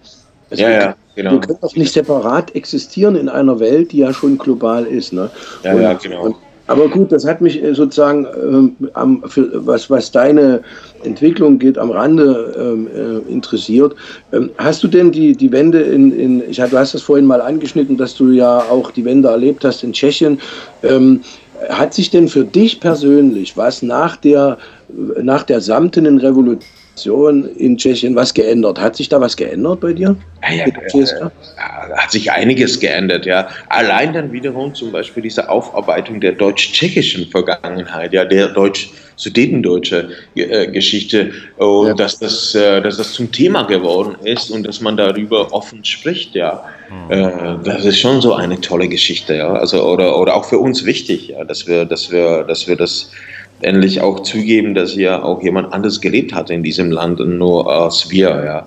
Also 0.50 0.62
Ja, 0.62 0.70
ja, 0.70 0.94
genau. 1.14 1.32
Wir 1.32 1.40
können 1.40 1.58
doch 1.60 1.76
nicht 1.76 1.92
separat 1.92 2.54
existieren 2.54 3.16
in 3.16 3.28
einer 3.28 3.60
Welt, 3.60 3.92
die 3.92 3.98
ja 3.98 4.14
schon 4.14 4.38
global 4.38 4.86
ist. 4.86 5.12
Ne? 5.12 5.28
Ja, 5.62 5.78
ja, 5.78 5.92
genau. 5.92 6.34
aber 6.68 6.88
gut, 6.88 7.12
das 7.12 7.26
hat 7.26 7.42
mich 7.42 7.62
äh, 7.62 7.74
sozusagen, 7.74 8.26
ähm, 8.42 8.76
am, 8.94 9.22
für, 9.26 9.50
was, 9.66 9.90
was 9.90 10.10
deine 10.10 10.62
Entwicklung 11.04 11.58
geht, 11.58 11.76
am 11.76 11.90
Rande 11.90 12.54
ähm, 12.58 12.88
äh, 12.94 13.30
interessiert. 13.30 13.94
Ähm, 14.32 14.48
hast 14.56 14.82
du 14.82 14.88
denn 14.88 15.12
die, 15.12 15.34
die 15.36 15.52
Wende 15.52 15.80
in, 15.82 16.18
in 16.18 16.42
ich, 16.50 16.60
hab- 16.60 16.70
du 16.70 16.78
hast 16.78 16.94
das 16.94 17.02
vorhin 17.02 17.26
mal 17.26 17.42
angeschnitten, 17.42 17.98
dass 17.98 18.14
du 18.14 18.30
ja 18.30 18.60
auch 18.70 18.90
die 18.90 19.04
Wende 19.04 19.28
erlebt 19.28 19.64
hast 19.66 19.82
in 19.84 19.92
Tschechien. 19.92 20.40
Hat 21.68 21.94
sich 21.94 22.10
denn 22.10 22.28
für 22.28 22.44
dich 22.44 22.80
persönlich 22.80 23.56
was 23.56 23.82
nach 23.82 24.16
der, 24.16 24.58
nach 25.22 25.42
der 25.42 25.60
samtenen 25.60 26.18
Revolution 26.18 26.77
in 27.06 27.76
Tschechien 27.76 28.14
was 28.14 28.32
geändert? 28.34 28.80
Hat 28.80 28.96
sich 28.96 29.08
da 29.08 29.20
was 29.20 29.36
geändert 29.36 29.80
bei 29.80 29.92
dir? 29.92 30.16
Ja, 30.42 30.66
ja, 30.66 31.32
hat 31.96 32.10
sich 32.10 32.30
einiges 32.30 32.78
geändert, 32.78 33.26
ja. 33.26 33.48
Allein 33.68 34.12
dann 34.12 34.32
wiederum 34.32 34.74
zum 34.74 34.92
Beispiel 34.92 35.22
diese 35.22 35.48
Aufarbeitung 35.48 36.20
der 36.20 36.32
deutsch-tschechischen 36.32 37.26
Vergangenheit, 37.28 38.12
ja, 38.12 38.24
der 38.24 38.48
deutsch-sudetendeutsche 38.48 40.10
äh, 40.34 40.66
Geschichte 40.68 41.32
und 41.56 41.88
Ja. 41.88 41.94
dass, 41.94 42.18
das, 42.18 42.54
äh, 42.54 42.80
dass 42.80 42.96
das 42.98 43.12
zum 43.12 43.30
Thema 43.32 43.64
geworden 43.64 44.16
ist 44.24 44.50
und 44.50 44.66
dass 44.66 44.80
man 44.80 44.96
darüber 44.96 45.52
offen 45.52 45.84
spricht, 45.84 46.34
ja. 46.34 46.64
Äh, 47.10 47.56
das 47.64 47.84
ist 47.84 47.98
schon 47.98 48.20
so 48.20 48.34
eine 48.34 48.60
tolle 48.60 48.88
Geschichte, 48.88 49.34
ja. 49.34 49.52
Also, 49.52 49.82
oder, 49.82 50.18
oder 50.18 50.34
auch 50.36 50.44
für 50.44 50.58
uns 50.58 50.84
wichtig, 50.84 51.28
ja, 51.28 51.44
dass 51.44 51.66
wir, 51.66 51.84
dass 51.84 52.10
wir, 52.10 52.44
dass 52.44 52.66
wir 52.68 52.76
das 52.76 53.10
endlich 53.60 54.00
auch 54.00 54.20
zugeben, 54.20 54.74
dass 54.74 54.92
hier 54.92 55.24
auch 55.24 55.42
jemand 55.42 55.72
anders 55.72 56.00
gelebt 56.00 56.32
hat 56.32 56.50
in 56.50 56.62
diesem 56.62 56.90
Land 56.90 57.20
und 57.20 57.38
nur 57.38 57.70
als 57.70 58.10
wir, 58.10 58.28
ja. 58.28 58.66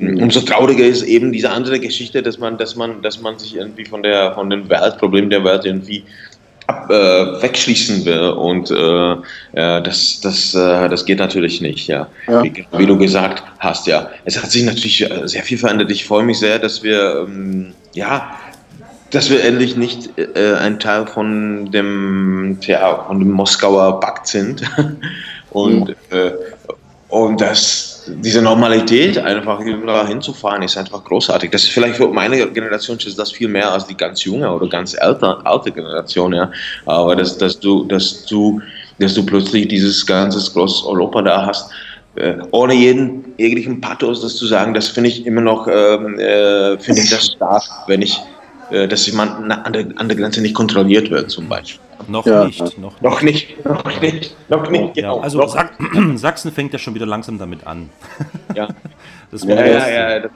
Umso 0.00 0.40
trauriger 0.40 0.84
ist 0.84 1.02
eben 1.02 1.30
diese 1.30 1.50
andere 1.50 1.78
Geschichte, 1.78 2.22
dass 2.22 2.38
man, 2.38 2.58
dass 2.58 2.74
man, 2.74 3.02
dass 3.02 3.20
man 3.20 3.38
sich 3.38 3.54
irgendwie 3.54 3.84
von 3.84 4.02
der, 4.02 4.34
von 4.34 4.50
den 4.50 4.68
Weltproblemen 4.68 5.30
der 5.30 5.44
Welt 5.44 5.64
irgendwie 5.64 6.02
ab, 6.66 6.90
äh, 6.90 7.42
wegschließen 7.42 8.04
will 8.04 8.30
und 8.30 8.70
äh, 8.70 9.16
das, 9.52 10.20
das, 10.20 10.54
äh, 10.54 10.88
das 10.88 11.04
geht 11.04 11.18
natürlich 11.18 11.60
nicht, 11.60 11.86
ja. 11.88 12.08
Ja. 12.26 12.42
Wie, 12.42 12.66
wie 12.76 12.86
du 12.86 12.96
gesagt 12.96 13.44
hast, 13.58 13.86
ja. 13.86 14.10
Es 14.24 14.42
hat 14.42 14.50
sich 14.50 14.64
natürlich 14.64 15.02
äh, 15.02 15.28
sehr 15.28 15.42
viel 15.42 15.58
verändert. 15.58 15.90
Ich 15.90 16.04
freue 16.04 16.24
mich 16.24 16.38
sehr, 16.38 16.58
dass 16.58 16.82
wir, 16.82 17.26
ähm, 17.28 17.72
ja, 17.94 18.38
dass 19.12 19.30
wir 19.30 19.44
endlich 19.44 19.76
nicht 19.76 20.10
äh, 20.18 20.54
ein 20.54 20.80
Teil 20.80 21.06
von 21.06 21.70
dem, 21.70 22.58
tja, 22.60 23.04
von 23.06 23.18
dem 23.18 23.30
Moskauer 23.30 24.00
Pakt 24.00 24.26
sind 24.26 24.62
und, 25.50 25.90
äh, 26.10 26.32
und 27.08 27.40
dass 27.40 27.92
diese 28.06 28.42
Normalität 28.42 29.18
einfach 29.18 29.60
da 29.86 30.06
hinzufahren 30.06 30.62
ist 30.62 30.76
einfach 30.76 31.04
großartig. 31.04 31.50
Das 31.50 31.62
ist 31.62 31.70
vielleicht 31.70 31.96
für 31.96 32.08
meine 32.08 32.50
Generation 32.50 32.96
ist 32.96 33.18
das 33.18 33.30
viel 33.30 33.48
mehr 33.48 33.70
als 33.70 33.86
die 33.86 33.96
ganz 33.96 34.24
junge 34.24 34.50
oder 34.50 34.66
ganz 34.68 34.96
älter, 34.98 35.40
alte 35.44 35.70
Generation, 35.70 36.32
ja. 36.32 36.50
Aber 36.86 37.14
dass, 37.14 37.36
dass 37.36 37.60
du, 37.60 37.84
dass 37.84 38.24
du, 38.24 38.60
dass 38.98 39.14
du 39.14 39.24
plötzlich 39.24 39.68
dieses 39.68 40.04
ganze 40.06 40.52
große 40.52 40.86
Europa 40.86 41.22
da 41.22 41.46
hast, 41.46 41.70
äh, 42.16 42.34
ohne 42.50 42.74
jeden 42.74 43.34
jeglichen 43.38 43.80
Pathos 43.80 44.20
das 44.22 44.36
zu 44.36 44.46
sagen, 44.46 44.74
das 44.74 44.88
finde 44.88 45.10
ich 45.10 45.26
immer 45.26 45.40
noch, 45.40 45.66
ähm, 45.68 46.18
äh, 46.18 46.78
finde 46.78 47.02
ich 47.02 47.10
das 47.10 47.26
stark, 47.26 47.62
wenn 47.86 48.02
ich, 48.02 48.18
dass 48.88 49.06
jemand 49.06 49.50
an 49.52 49.72
der, 49.72 49.86
an 49.96 50.08
der 50.08 50.16
Grenze 50.16 50.40
nicht 50.42 50.54
kontrolliert 50.54 51.10
wird, 51.10 51.30
zum 51.30 51.48
Beispiel. 51.48 51.80
Noch 52.08 52.26
Ja. 52.26 52.44
nicht, 52.44 52.78
noch 52.78 52.92
nicht. 52.98 53.02
Noch 53.02 53.22
nicht, 53.22 53.64
noch 53.64 54.00
nicht, 54.00 54.36
noch 54.48 54.70
nicht, 54.70 54.96
Ja, 54.96 55.02
genau. 55.02 55.20
also 55.20 55.38
noch, 55.38 55.48
Sach 55.52 55.70
Sachsen 56.16 56.50
fängt 56.50 56.72
ja 56.72 56.78
schon 56.78 56.94
wieder 56.94 57.06
langsam 57.06 57.38
damit 57.38 57.66
an. 57.66 57.90
ja. 58.54 58.68
Das 59.32 59.44
Ja, 59.44 59.64
ja, 59.64 59.88
ja, 59.88 60.20
das 60.20 60.30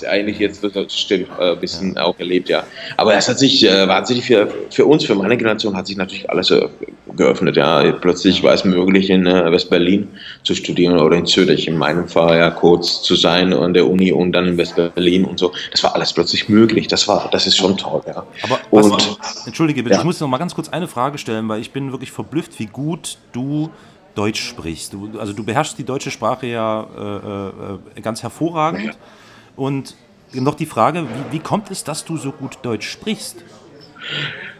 du 0.00 0.08
eigentlich 0.08 0.38
jetzt 0.38 0.64
das 0.64 0.98
stimmt, 0.98 1.28
äh, 1.38 1.52
ein 1.52 1.60
bisschen 1.60 1.98
auch 1.98 2.18
erlebt, 2.18 2.48
ja. 2.48 2.64
Aber 2.96 3.14
es 3.14 3.28
hat 3.28 3.38
sich 3.38 3.62
äh, 3.62 3.86
wahnsinnig 3.86 4.24
für, 4.24 4.48
für 4.70 4.86
uns, 4.86 5.04
für 5.04 5.14
meine 5.14 5.36
Generation, 5.36 5.76
hat 5.76 5.86
sich 5.86 5.98
natürlich 5.98 6.28
alles 6.30 6.50
äh, 6.50 6.66
geöffnet, 7.14 7.56
ja. 7.58 7.92
Plötzlich 7.92 8.42
war 8.42 8.54
es 8.54 8.64
möglich, 8.64 9.10
in 9.10 9.26
äh, 9.26 9.52
West-Berlin 9.52 10.08
zu 10.44 10.54
studieren 10.54 10.98
oder 10.98 11.18
in 11.18 11.26
Zürich, 11.26 11.68
in 11.68 11.76
meinem 11.76 12.08
Fall 12.08 12.38
ja 12.38 12.50
kurz 12.50 13.02
zu 13.02 13.16
sein 13.16 13.52
an 13.52 13.74
der 13.74 13.86
Uni 13.86 14.12
und 14.12 14.32
dann 14.32 14.46
in 14.46 14.56
West-Berlin 14.56 15.26
und 15.26 15.38
so. 15.38 15.52
Das 15.70 15.82
war 15.84 15.94
alles 15.94 16.14
plötzlich 16.14 16.48
möglich. 16.48 16.88
Das 16.88 17.06
war, 17.06 17.28
das 17.30 17.46
ist 17.46 17.58
schon 17.58 17.76
toll, 17.76 18.00
ja. 18.06 18.24
Aber 18.44 18.58
was, 18.70 18.86
Und 18.86 19.18
entschuldige 19.44 19.82
bitte, 19.82 19.96
Ja. 19.96 20.00
ich 20.00 20.06
muss 20.06 20.20
noch 20.20 20.28
mal 20.28 20.38
ganz 20.38 20.54
kurz 20.54 20.70
eine 20.70 20.88
Frage 20.88 21.18
stellen, 21.18 21.46
weil 21.50 21.60
ich 21.60 21.72
bin 21.72 21.92
wirklich 21.92 22.12
verblüfft, 22.12 22.58
wie 22.58 22.66
gut 22.66 23.18
du 23.32 23.68
Deutsch 24.18 24.42
sprichst. 24.42 24.92
Du, 24.94 25.18
also 25.20 25.32
du 25.32 25.44
beherrschst 25.44 25.78
die 25.78 25.84
deutsche 25.84 26.10
Sprache 26.10 26.48
ja 26.48 26.88
äh, 27.94 27.98
äh, 27.98 28.00
ganz 28.02 28.24
hervorragend. 28.24 28.98
Und 29.54 29.94
noch 30.32 30.56
die 30.56 30.66
Frage, 30.66 31.04
wie, 31.04 31.36
wie 31.36 31.38
kommt 31.38 31.70
es, 31.70 31.84
dass 31.84 32.04
du 32.04 32.16
so 32.16 32.32
gut 32.32 32.58
Deutsch 32.62 32.88
sprichst? 32.90 33.36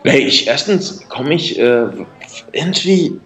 Nee, 0.05 0.19
ich, 0.19 0.47
erstens 0.47 1.09
komme 1.09 1.35
ich 1.35 1.59
äh, 1.59 1.87
irgendwie, 2.53 3.21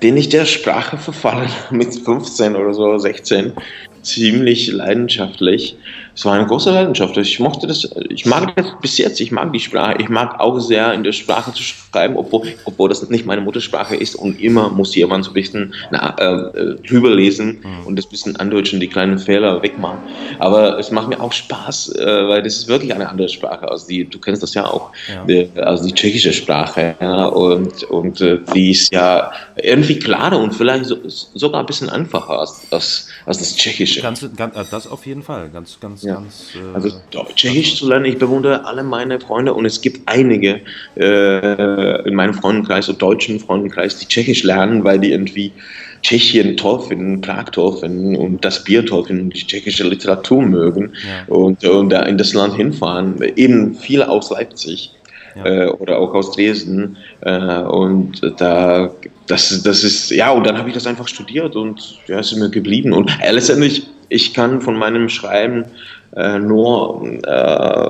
bin 0.00 0.16
ich 0.16 0.30
der 0.30 0.46
Sprache 0.46 0.96
verfallen 0.96 1.50
mit 1.70 1.94
15 1.94 2.56
oder 2.56 2.72
so, 2.72 2.96
16, 2.96 3.52
ziemlich 4.00 4.68
leidenschaftlich. 4.68 5.76
Es 6.14 6.24
war 6.24 6.34
eine 6.34 6.46
große 6.46 6.70
Leidenschaft. 6.70 7.16
Ich 7.16 7.40
mochte 7.40 7.66
das, 7.66 7.88
ich 8.08 8.24
mag 8.24 8.54
das 8.54 8.66
bis 8.80 8.98
jetzt, 8.98 9.20
ich 9.20 9.32
mag 9.32 9.52
die 9.52 9.58
Sprache. 9.60 9.96
Ich 9.98 10.08
mag 10.08 10.38
auch 10.38 10.58
sehr 10.60 10.92
in 10.92 11.02
der 11.02 11.12
Sprache 11.12 11.52
zu 11.52 11.62
schreiben, 11.62 12.16
obwohl, 12.16 12.54
obwohl 12.64 12.88
das 12.88 13.08
nicht 13.10 13.26
meine 13.26 13.40
Muttersprache 13.40 13.96
ist 13.96 14.14
und 14.14 14.40
immer 14.40 14.68
muss 14.68 14.94
jemand 14.94 15.24
so 15.24 15.32
ein 15.32 15.34
bisschen 15.34 15.74
na, 15.90 16.14
äh, 16.18 16.58
äh, 16.58 16.74
drüber 16.86 17.10
lesen 17.10 17.64
und 17.84 17.96
das 17.96 18.06
bisschen 18.06 18.36
andeutschen, 18.36 18.78
die 18.78 18.88
kleinen 18.88 19.18
Fehler 19.18 19.60
wegmachen. 19.62 19.98
Aber 20.38 20.78
es 20.78 20.90
macht 20.92 21.08
mir 21.08 21.20
auch 21.20 21.32
Spaß, 21.32 21.96
äh, 21.96 22.28
weil 22.28 22.42
das 22.42 22.56
ist 22.56 22.68
wirklich 22.68 22.94
eine 22.94 23.08
andere 23.08 23.28
Sprache 23.28 23.68
als 23.68 23.86
die, 23.86 24.04
du 24.04 24.18
kennst 24.20 24.42
das 24.42 24.54
ja 24.54 24.66
auch, 24.66 24.90
Ja. 25.08 25.24
die, 25.24 25.48
also 25.60 25.84
die 25.86 25.92
tschechische 25.94 26.32
Sprache. 26.32 26.94
Ja, 27.00 27.26
und 27.26 27.82
und 27.84 28.20
äh, 28.20 28.38
die 28.54 28.70
ist 28.70 28.92
ja 28.92 29.32
irgendwie 29.56 29.98
klarer 29.98 30.38
und 30.38 30.54
vielleicht 30.54 30.86
so, 30.86 30.96
sogar 31.34 31.60
ein 31.60 31.66
bisschen 31.66 31.90
einfacher 31.90 32.38
als, 32.38 32.62
als, 32.70 33.08
als 33.26 33.38
das 33.38 33.56
Tschechische. 33.56 34.00
Ganz, 34.02 34.26
ganz, 34.36 34.56
äh, 34.56 34.64
das 34.70 34.86
auf 34.86 35.06
jeden 35.06 35.22
Fall. 35.22 35.48
Ganz, 35.50 35.78
ganz, 35.80 36.02
Ja. 36.02 36.14
ganz. 36.14 36.50
Äh, 36.54 36.74
Also 36.74 36.90
Tschechisch 37.34 37.76
zu 37.76 37.88
lernen, 37.88 38.04
ich 38.06 38.18
bewundere 38.18 38.64
alle 38.64 38.82
meine 38.82 39.20
Freunde 39.20 39.54
und 39.54 39.64
es 39.64 39.80
gibt 39.80 40.00
einige 40.06 40.60
äh, 40.96 42.08
in 42.08 42.14
meinem 42.14 42.34
Freundenkreis 42.34 42.88
und 42.88 43.00
deutschen 43.00 43.40
Freundenkreis, 43.40 43.98
die 43.98 44.06
Tschechisch 44.06 44.42
lernen, 44.42 44.84
weil 44.84 44.98
die 44.98 45.12
irgendwie 45.12 45.52
Tschechien 46.02 46.56
toll 46.58 46.80
finden, 46.82 47.20
Prag 47.22 47.44
toll 47.50 47.78
finden 47.78 48.14
und 48.16 48.44
das 48.44 48.62
Bier 48.62 48.84
toll 48.84 49.06
finden, 49.06 49.30
die 49.30 49.46
tschechische 49.46 49.84
Literatur 49.84 50.42
mögen 50.42 50.92
Ja. 51.08 51.34
und, 51.34 51.64
und 51.64 51.88
da 51.88 52.02
in 52.02 52.18
das 52.18 52.34
Land 52.34 52.56
hinfahren. 52.56 53.20
Eben 53.36 53.74
viele 53.74 54.08
aus 54.08 54.30
Leipzig 54.30 54.90
Ja. 55.36 55.44
äh, 55.46 55.68
oder 55.68 55.98
auch 55.98 56.14
aus 56.14 56.32
Dresden 56.32 56.96
äh, 57.22 57.60
und 57.62 58.20
da 58.38 58.90
das, 59.26 59.62
das 59.62 59.84
ist, 59.84 60.10
ja, 60.10 60.30
und 60.30 60.46
dann 60.46 60.58
habe 60.58 60.68
ich 60.68 60.74
das 60.74 60.86
einfach 60.86 61.08
studiert 61.08 61.56
und 61.56 61.98
ja, 62.06 62.18
es 62.18 62.32
ist 62.32 62.38
mir 62.38 62.50
geblieben. 62.50 62.92
Und 62.92 63.10
äh, 63.22 63.32
letztendlich, 63.32 63.86
ich 64.08 64.34
kann 64.34 64.60
von 64.60 64.76
meinem 64.76 65.08
Schreiben 65.08 65.64
äh, 66.16 66.38
nur 66.38 67.02
äh, 67.26 67.88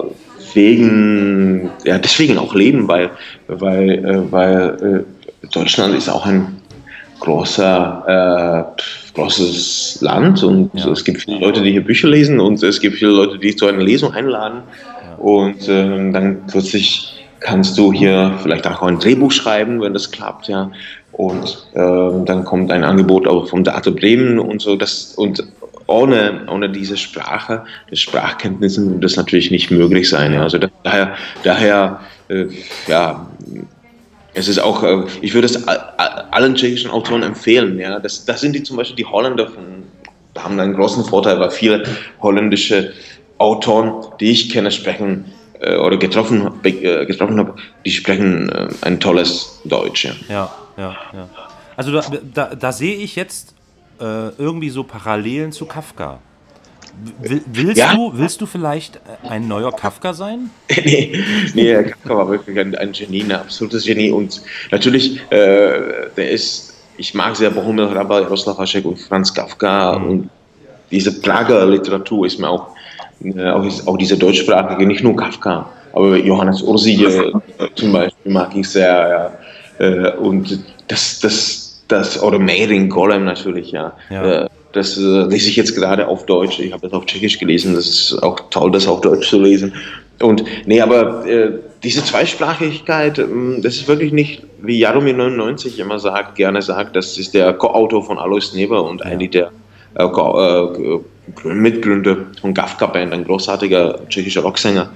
wegen, 0.54 1.70
ja, 1.84 1.98
deswegen 1.98 2.38
auch 2.38 2.54
leben, 2.54 2.86
weil, 2.86 3.10
weil, 3.48 3.90
äh, 3.90 4.32
weil 4.32 5.04
äh, 5.42 5.46
Deutschland 5.52 5.96
ist 5.96 6.08
auch 6.08 6.24
ein 6.24 6.60
großer, 7.18 8.74
äh, 8.76 8.82
großes 9.14 9.98
Land 10.02 10.42
und 10.44 10.70
Ja. 10.74 10.90
es 10.90 11.04
gibt 11.04 11.22
viele 11.22 11.38
Leute, 11.38 11.62
die 11.62 11.72
hier 11.72 11.84
Bücher 11.84 12.08
lesen 12.08 12.38
und 12.38 12.62
es 12.62 12.80
gibt 12.80 12.96
viele 12.96 13.12
Leute, 13.12 13.38
die 13.38 13.56
zu 13.56 13.66
einer 13.66 13.82
Lesung 13.82 14.12
einladen 14.12 14.62
und 15.18 15.68
ähm, 15.68 16.12
dann 16.12 16.42
plötzlich 16.46 17.13
kannst 17.44 17.76
du 17.76 17.92
hier 17.92 18.36
vielleicht 18.42 18.66
auch 18.66 18.82
ein 18.82 18.98
Drehbuch 18.98 19.30
schreiben, 19.30 19.80
wenn 19.80 19.92
das 19.92 20.10
klappt, 20.10 20.48
ja. 20.48 20.70
Und 21.12 21.68
ähm, 21.74 22.24
dann 22.24 22.44
kommt 22.44 22.72
ein 22.72 22.82
Angebot 22.82 23.28
auch 23.28 23.46
vom 23.46 23.62
Theater 23.62 23.92
Bremen 23.92 24.40
und 24.40 24.60
so. 24.60 24.74
Das, 24.74 25.14
und 25.14 25.44
ohne, 25.86 26.40
ohne 26.50 26.70
diese 26.70 26.96
Sprache, 26.96 27.64
die 27.90 27.96
Sprachkenntnisse, 27.96 28.84
würde 28.84 29.00
das 29.00 29.16
natürlich 29.16 29.50
nicht 29.52 29.70
möglich 29.70 30.08
sein. 30.08 30.32
Ja. 30.32 30.42
Also 30.42 30.58
da, 30.58 30.68
daher, 30.82 31.14
daher 31.44 32.00
äh, 32.28 32.46
ja, 32.88 33.28
es 34.32 34.48
ist 34.48 34.58
auch, 34.58 34.82
äh, 34.82 35.04
ich 35.20 35.34
würde 35.34 35.46
es 35.46 35.68
allen 35.68 36.54
tschechischen 36.56 36.90
Autoren 36.90 37.22
empfehlen. 37.22 37.78
Ja. 37.78 38.00
Das, 38.00 38.24
das 38.24 38.40
sind 38.40 38.54
die 38.54 38.62
zum 38.62 38.78
Beispiel 38.78 38.96
die 38.96 39.06
Holländer 39.06 39.46
von, 39.46 39.84
haben 40.36 40.58
einen 40.58 40.74
großen 40.74 41.04
Vorteil, 41.04 41.38
weil 41.38 41.50
viele 41.50 41.84
holländische 42.22 42.92
Autoren, 43.38 43.92
die 44.18 44.30
ich 44.30 44.50
kenne, 44.50 44.72
sprechen 44.72 45.26
äh, 45.60 45.76
oder 45.76 45.96
getroffen, 45.96 46.50
äh, 46.64 47.06
getroffen 47.06 47.38
habe, 47.38 47.54
die 47.84 47.90
sprechen 47.90 48.48
äh, 48.50 48.68
ein 48.82 49.00
tolles 49.00 49.60
Deutsch. 49.64 50.04
Ja. 50.04 50.14
Ja, 50.28 50.50
ja, 50.76 50.96
ja. 51.12 51.28
Also 51.76 51.92
da, 51.92 52.02
da, 52.34 52.54
da 52.54 52.72
sehe 52.72 52.96
ich 52.96 53.16
jetzt 53.16 53.54
äh, 54.00 54.28
irgendwie 54.38 54.70
so 54.70 54.84
Parallelen 54.84 55.52
zu 55.52 55.66
Kafka. 55.66 56.20
Will, 57.20 57.42
willst, 57.46 57.78
Ja. 57.78 57.94
du, 57.94 58.12
willst 58.14 58.40
du 58.40 58.46
vielleicht 58.46 58.96
äh, 58.96 59.28
ein 59.28 59.48
neuer 59.48 59.72
Kafka 59.74 60.12
sein? 60.14 60.50
nee, 60.84 61.20
nee, 61.54 61.82
Kafka 61.82 62.16
war 62.16 62.28
wirklich 62.28 62.58
ein, 62.58 62.74
ein 62.76 62.92
Genie, 62.92 63.22
ein 63.24 63.32
absolutes 63.32 63.84
Genie. 63.84 64.10
Und 64.12 64.40
natürlich, 64.70 65.20
äh, 65.30 66.08
der 66.16 66.30
ist, 66.30 66.74
ich 66.96 67.12
mag 67.14 67.34
sehr 67.34 67.50
Bohumil 67.50 67.86
Hrabal, 67.88 68.22
Jaroslav 68.22 68.58
Hašek 68.58 68.84
und 68.84 69.00
Franz 69.00 69.34
Kafka. 69.34 69.94
Und 69.96 70.30
diese 70.92 71.20
Prager 71.20 71.66
Literatur 71.66 72.26
ist 72.26 72.38
mir 72.38 72.48
auch, 72.48 72.68
auch, 73.38 73.64
ist, 73.64 73.86
auch 73.86 73.96
diese 73.96 74.16
deutschsprachige, 74.16 74.86
nicht 74.86 75.02
nur 75.02 75.16
Kafka, 75.16 75.68
aber 75.92 76.16
Johannes 76.16 76.62
Ursi 76.62 77.04
äh, 77.04 77.32
zum 77.74 77.92
Beispiel 77.92 78.32
mag 78.32 78.54
ich 78.56 78.68
sehr. 78.68 79.32
Ja. 79.78 79.86
Äh, 79.86 80.16
und 80.16 80.58
das, 80.88 81.20
das, 81.20 81.84
das, 81.88 82.22
oder 82.22 82.38
Meiring 82.38 82.88
Golem 82.88 83.24
natürlich, 83.24 83.72
ja. 83.72 83.92
Ja. 84.10 84.44
Äh, 84.44 84.48
das 84.72 84.98
äh, 84.98 85.00
lese 85.00 85.48
ich 85.48 85.56
jetzt 85.56 85.76
gerade 85.76 86.08
auf 86.08 86.26
Deutsch. 86.26 86.58
Ich 86.58 86.72
habe 86.72 86.82
das 86.82 86.92
auf 86.92 87.06
Tschechisch 87.06 87.38
gelesen. 87.38 87.74
Das 87.74 87.86
ist 87.86 88.22
auch 88.22 88.40
toll, 88.50 88.72
das 88.72 88.88
auf 88.88 89.00
Deutsch 89.00 89.28
zu 89.28 89.40
lesen. 89.40 89.72
Und 90.20 90.44
nee, 90.66 90.80
aber 90.80 91.26
äh, 91.26 91.52
diese 91.82 92.04
Zweisprachigkeit, 92.04 93.18
ähm, 93.18 93.60
das 93.62 93.76
ist 93.76 93.88
wirklich 93.88 94.12
nicht, 94.12 94.42
wie 94.60 94.78
Jaromir 94.78 95.14
99 95.14 95.78
immer 95.78 95.98
sagt, 95.98 96.36
gerne 96.36 96.62
sagt, 96.62 96.96
das 96.96 97.18
ist 97.18 97.34
der 97.34 97.52
Co-Autor 97.52 98.04
von 98.04 98.18
Alois 98.18 98.52
Neber 98.54 98.84
und 98.84 99.04
eigentlich 99.04 99.30
der 99.30 99.50
äh, 99.96 100.04
äh, 100.04 101.00
Mitgründer 101.44 102.16
von 102.40 102.54
Gafka 102.54 102.86
Band, 102.86 103.12
ein 103.12 103.24
großartiger 103.24 104.08
tschechischer 104.08 104.42
Rocksänger. 104.42 104.90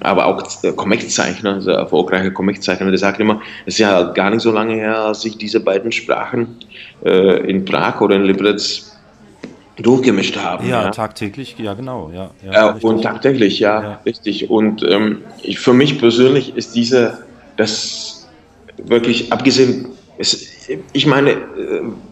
Aber 0.00 0.26
auch 0.26 0.42
der 0.62 0.72
Comiczeichner, 0.72 1.60
sehr 1.60 1.74
erfolgreicher 1.74 2.30
Comiczeichner, 2.30 2.88
der 2.88 2.98
sagt 2.98 3.20
immer, 3.20 3.42
es 3.66 3.74
ist 3.74 3.78
ja 3.78 4.02
gar 4.04 4.30
nicht 4.30 4.40
so 4.40 4.50
lange 4.50 4.74
her, 4.74 4.96
als 4.96 5.22
sich 5.22 5.36
diese 5.36 5.60
beiden 5.60 5.92
Sprachen 5.92 6.56
äh, 7.04 7.50
in 7.50 7.64
Prag 7.64 8.00
oder 8.00 8.16
in 8.16 8.24
Liberec 8.24 8.82
durchgemischt 9.76 10.36
haben. 10.36 10.68
Ja, 10.68 10.84
ja. 10.84 10.90
tagtäglich, 10.90 11.56
ja 11.58 11.74
genau, 11.74 12.10
ja. 12.14 12.30
ja 12.44 12.68
richtig. 12.68 12.84
und 12.84 13.02
tatsächlich, 13.02 13.58
ja, 13.58 13.82
Ja. 13.82 14.00
richtig. 14.06 14.50
Und 14.50 14.82
ähm, 14.82 15.18
ich, 15.42 15.58
für 15.58 15.72
mich 15.72 15.98
persönlich 15.98 16.56
ist 16.56 16.74
diese, 16.74 17.24
das 17.56 18.28
wirklich 18.84 19.32
abgesehen, 19.32 19.86
es, 20.18 20.68
ich 20.92 21.06
meine, 21.06 21.30
äh, 21.30 21.36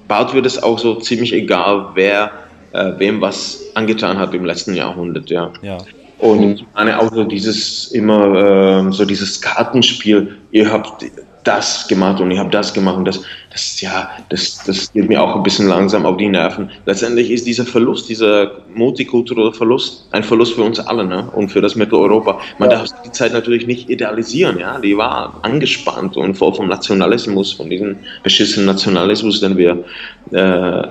bald 0.09 0.35
wird 0.35 0.47
es 0.47 0.62
auch 0.62 0.78
so 0.78 0.97
ziemlich 0.97 1.32
egal, 1.32 1.91
wer 1.95 2.32
äh, 2.72 2.92
wem 2.98 3.20
was 3.20 3.60
angetan 3.74 4.18
hat 4.18 4.34
im 4.34 4.44
letzten 4.44 4.74
Jahrhundert, 4.74 5.30
ja. 5.30 5.52
ja. 5.62 5.78
Und 6.18 6.56
ich 6.56 6.66
meine 6.74 6.98
auch 7.01 7.12
so 7.12 7.24
dieses 7.24 7.92
immer 7.92 8.34
ähm, 8.36 8.92
so 8.92 9.05
dieses 9.05 9.40
Kartenspiel, 9.40 10.36
ihr 10.51 10.70
habt 10.70 11.02
das 11.44 11.88
gemacht 11.88 12.20
und 12.20 12.30
ihr 12.30 12.38
habt 12.38 12.52
das 12.52 12.72
gemacht 12.74 12.96
und 12.96 13.06
das, 13.06 13.22
das 13.50 13.80
ja, 13.80 14.10
das, 14.28 14.62
das 14.66 14.92
geht 14.92 15.08
mir 15.08 15.22
auch 15.22 15.36
ein 15.36 15.42
bisschen 15.42 15.68
langsam 15.68 16.04
auf 16.04 16.16
die 16.16 16.28
Nerven. 16.28 16.70
Letztendlich 16.86 17.30
ist 17.30 17.46
dieser 17.46 17.64
Verlust, 17.64 18.08
dieser 18.08 18.52
multikulturelle 18.74 19.52
Verlust, 19.52 20.06
ein 20.12 20.22
Verlust 20.22 20.54
für 20.54 20.62
uns 20.62 20.78
alle 20.78 21.04
ne? 21.04 21.28
und 21.34 21.48
für 21.48 21.60
das 21.60 21.76
Mitteleuropa. 21.76 22.40
Man 22.58 22.70
darf 22.70 22.88
die 23.04 23.12
Zeit 23.12 23.32
natürlich 23.32 23.66
nicht 23.66 23.88
idealisieren, 23.88 24.58
ja, 24.58 24.78
die 24.78 24.96
war 24.96 25.38
angespannt 25.42 26.16
und 26.16 26.34
voll 26.36 26.54
vom 26.54 26.68
Nationalismus, 26.68 27.52
von 27.52 27.70
diesem 27.70 27.96
beschissenen 28.22 28.66
Nationalismus, 28.66 29.40
den 29.40 29.56
wir 29.56 29.84
äh, 30.32 30.88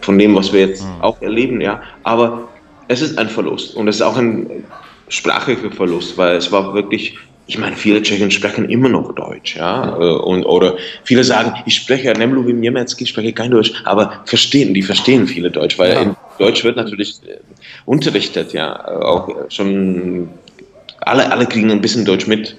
von 0.00 0.18
dem, 0.18 0.34
was 0.36 0.52
wir 0.52 0.60
jetzt 0.60 0.86
auch 1.00 1.20
erleben, 1.20 1.60
ja. 1.60 1.82
Aber 2.04 2.48
es 2.88 3.02
ist 3.02 3.18
ein 3.18 3.28
Verlust 3.28 3.74
und 3.74 3.88
es 3.88 3.96
ist 3.96 4.02
auch 4.02 4.16
ein 4.16 4.64
sprachlicher 5.08 5.70
Verlust, 5.70 6.16
weil 6.18 6.36
es 6.36 6.50
war 6.50 6.74
wirklich, 6.74 7.18
ich 7.48 7.58
meine, 7.58 7.76
viele 7.76 8.02
Tschechen 8.02 8.30
sprechen 8.30 8.68
immer 8.68 8.88
noch 8.88 9.14
Deutsch, 9.14 9.56
ja, 9.56 9.96
äh, 9.96 10.16
und, 10.18 10.44
oder 10.44 10.76
viele 11.04 11.22
sagen, 11.22 11.52
ich 11.64 11.76
spreche 11.76 12.12
Nemluvim 12.12 12.58
Niemiecki, 12.58 13.04
ich 13.04 13.10
spreche 13.10 13.32
kein 13.32 13.52
Deutsch, 13.52 13.72
aber 13.84 14.22
verstehen, 14.24 14.74
die 14.74 14.82
verstehen 14.82 15.26
viele 15.26 15.50
Deutsch, 15.50 15.78
weil 15.78 15.92
Ja. 15.92 16.02
in 16.02 16.16
Deutsch 16.38 16.64
wird 16.64 16.76
natürlich 16.76 17.20
äh, 17.26 17.38
unterrichtet, 17.84 18.52
ja, 18.52 18.74
äh, 18.88 19.04
auch 19.04 19.28
schon, 19.48 20.28
alle, 21.00 21.30
alle 21.30 21.46
kriegen 21.46 21.70
ein 21.70 21.80
bisschen 21.80 22.04
Deutsch 22.04 22.26
mit 22.26 22.56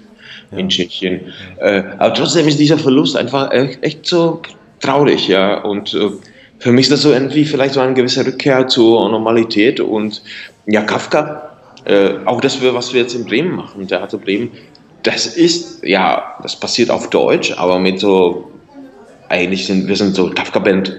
in 0.55 0.69
Tschechien, 0.69 1.33
aber 1.59 2.13
trotzdem 2.13 2.47
ist 2.47 2.57
dieser 2.57 2.77
Verlust 2.77 3.17
einfach 3.17 3.51
echt, 3.51 4.05
so 4.05 4.41
traurig, 4.79 5.27
ja, 5.27 5.61
und 5.61 5.89
für 6.59 6.71
mich 6.71 6.85
ist 6.85 6.93
das 6.93 7.01
so 7.01 7.11
irgendwie 7.11 7.43
vielleicht 7.43 7.73
so 7.73 7.81
eine 7.81 7.93
gewisse 7.93 8.25
Rückkehr 8.25 8.65
zur 8.69 9.09
Normalität 9.09 9.81
und 9.81 10.21
ja, 10.65 10.81
Kafka, 10.83 11.57
äh, 11.87 12.15
auch 12.25 12.41
das, 12.41 12.61
was 12.61 12.93
wir 12.93 13.01
jetzt 13.01 13.15
in 13.15 13.25
Bremen 13.25 13.55
machen, 13.55 13.87
Theater 13.87 14.17
Bremen, 14.17 14.51
das 15.07 15.25
ist, 15.25 15.85
ja, 15.85 16.35
das 16.43 16.59
passiert 16.59 16.91
auf 16.91 17.09
Deutsch, 17.09 17.53
aber 17.57 17.79
mit 17.79 17.99
so, 17.99 18.51
eigentlich 19.29 19.65
sind 19.65 19.87
wir 19.87 19.95
sind 19.95 20.15
so 20.15 20.29
Kafka-Band, 20.29 20.97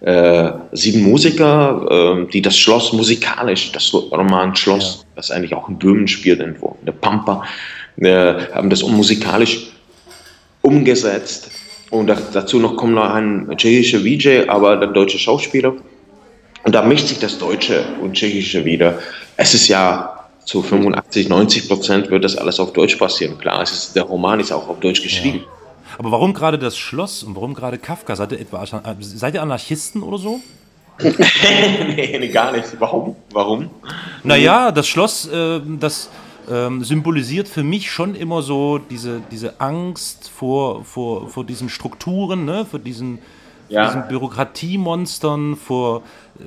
äh, 0.00 0.52
sieben 0.70 1.02
Musiker, 1.02 2.22
äh, 2.24 2.30
die 2.32 2.40
das 2.40 2.56
Schloss 2.56 2.92
musikalisch, 2.92 3.72
das 3.72 3.92
Roman 3.92 4.54
Schloss, 4.54 5.04
das 5.16 5.32
eigentlich 5.32 5.54
auch 5.54 5.68
in 5.68 5.76
Böhmen 5.76 6.06
spielt, 6.06 6.38
irgendwo 6.38 6.76
in 6.78 6.86
der 6.86 6.92
Pampa, 6.92 7.42
äh, 7.96 8.34
haben 8.54 8.70
das 8.70 8.84
musikalisch 8.84 9.72
umgesetzt. 10.62 11.50
Und 11.90 12.06
da, 12.06 12.16
dazu 12.32 12.60
noch 12.60 12.76
kommt 12.76 12.94
noch 12.94 13.10
ein 13.10 13.48
tschechischer 13.56 13.98
VJ, 14.00 14.48
aber 14.48 14.76
der 14.76 14.88
deutsche 14.88 15.18
Schauspieler. 15.18 15.74
Und 16.62 16.74
da 16.74 16.82
mischt 16.82 17.08
sich 17.08 17.18
das 17.18 17.38
Deutsche 17.38 17.84
und 18.00 18.12
Tschechische 18.12 18.64
wieder. 18.64 18.98
Es 19.36 19.52
ist 19.54 19.66
ja 19.66 20.17
zu 20.48 20.62
85, 20.62 21.28
90 21.28 21.68
Prozent 21.68 22.10
wird 22.10 22.24
das 22.24 22.36
alles 22.36 22.58
auf 22.58 22.72
Deutsch 22.72 22.96
passieren. 22.96 23.38
Klar, 23.38 23.62
ist, 23.62 23.94
der 23.94 24.04
Roman 24.04 24.40
ist 24.40 24.50
auch 24.50 24.66
auf 24.66 24.80
Deutsch 24.80 25.02
geschrieben. 25.02 25.44
Aber 25.98 26.10
warum 26.10 26.32
gerade 26.32 26.58
das 26.58 26.78
Schloss 26.78 27.22
und 27.22 27.36
warum 27.36 27.52
gerade 27.52 27.76
Kafka? 27.76 28.16
Seid 28.16 28.32
ihr 28.32 28.40
etwa 28.40 28.64
seid 29.00 29.34
ihr 29.34 29.42
Anarchisten 29.42 30.02
oder 30.02 30.16
so? 30.16 30.40
nee, 31.02 32.16
nee, 32.18 32.28
gar 32.28 32.52
nicht. 32.52 32.64
Warum? 32.78 33.14
Warum? 33.30 33.68
Naja, 34.24 34.72
das 34.72 34.88
Schloss, 34.88 35.28
äh, 35.28 35.60
das 35.78 36.08
ähm, 36.50 36.82
symbolisiert 36.82 37.46
für 37.46 37.62
mich 37.62 37.90
schon 37.90 38.14
immer 38.14 38.40
so 38.40 38.78
diese, 38.78 39.20
diese 39.30 39.60
Angst 39.60 40.30
vor, 40.34 40.82
vor, 40.82 41.28
vor 41.28 41.44
diesen 41.44 41.68
Strukturen, 41.68 42.46
ne? 42.46 42.64
vor 42.64 42.80
diesen, 42.80 43.18
Ja. 43.68 43.84
diesen 43.84 44.08
Bürokratiemonstern, 44.08 45.56
vor 45.56 46.02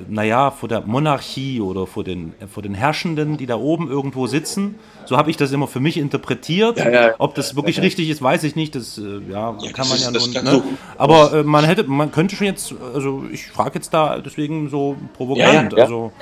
naja, 0.08 0.50
vor 0.50 0.68
der 0.68 0.80
Monarchie 0.82 1.60
oder 1.60 1.86
vor 1.86 2.04
den, 2.04 2.32
vor 2.52 2.62
den 2.62 2.74
Herrschenden, 2.74 3.36
die 3.36 3.46
da 3.46 3.56
oben 3.56 3.88
irgendwo 3.90 4.26
sitzen. 4.26 4.76
So 5.04 5.16
habe 5.16 5.30
ich 5.30 5.36
das 5.36 5.52
immer 5.52 5.66
für 5.66 5.80
mich 5.80 5.96
interpretiert. 5.96 6.78
Ja, 6.78 6.90
ja. 6.90 7.14
Ob 7.18 7.34
das 7.34 7.56
wirklich 7.56 7.80
richtig 7.82 8.08
ist, 8.08 8.22
weiß 8.22 8.44
ich 8.44 8.56
nicht. 8.56 8.74
Das 8.74 8.98
äh, 8.98 9.02
ja, 9.30 9.56
kann 9.74 9.88
man 9.88 9.98
ja 9.98 10.10
nun. 10.10 10.30
Ne? 10.32 10.50
so- 10.50 10.62
Aber 10.96 11.32
äh, 11.34 11.42
man 11.42 11.64
hätte, 11.64 11.84
man 11.84 12.10
könnte 12.12 12.36
schon 12.36 12.46
jetzt, 12.46 12.74
also 12.94 13.24
ich 13.32 13.46
frage 13.48 13.72
jetzt 13.74 13.92
da 13.92 14.18
deswegen 14.18 14.70
so 14.70 14.96
provokant. 15.16 15.42
Ja, 15.44 15.62
ja, 15.62 15.76
ja. 15.76 15.82
Also 15.84 16.12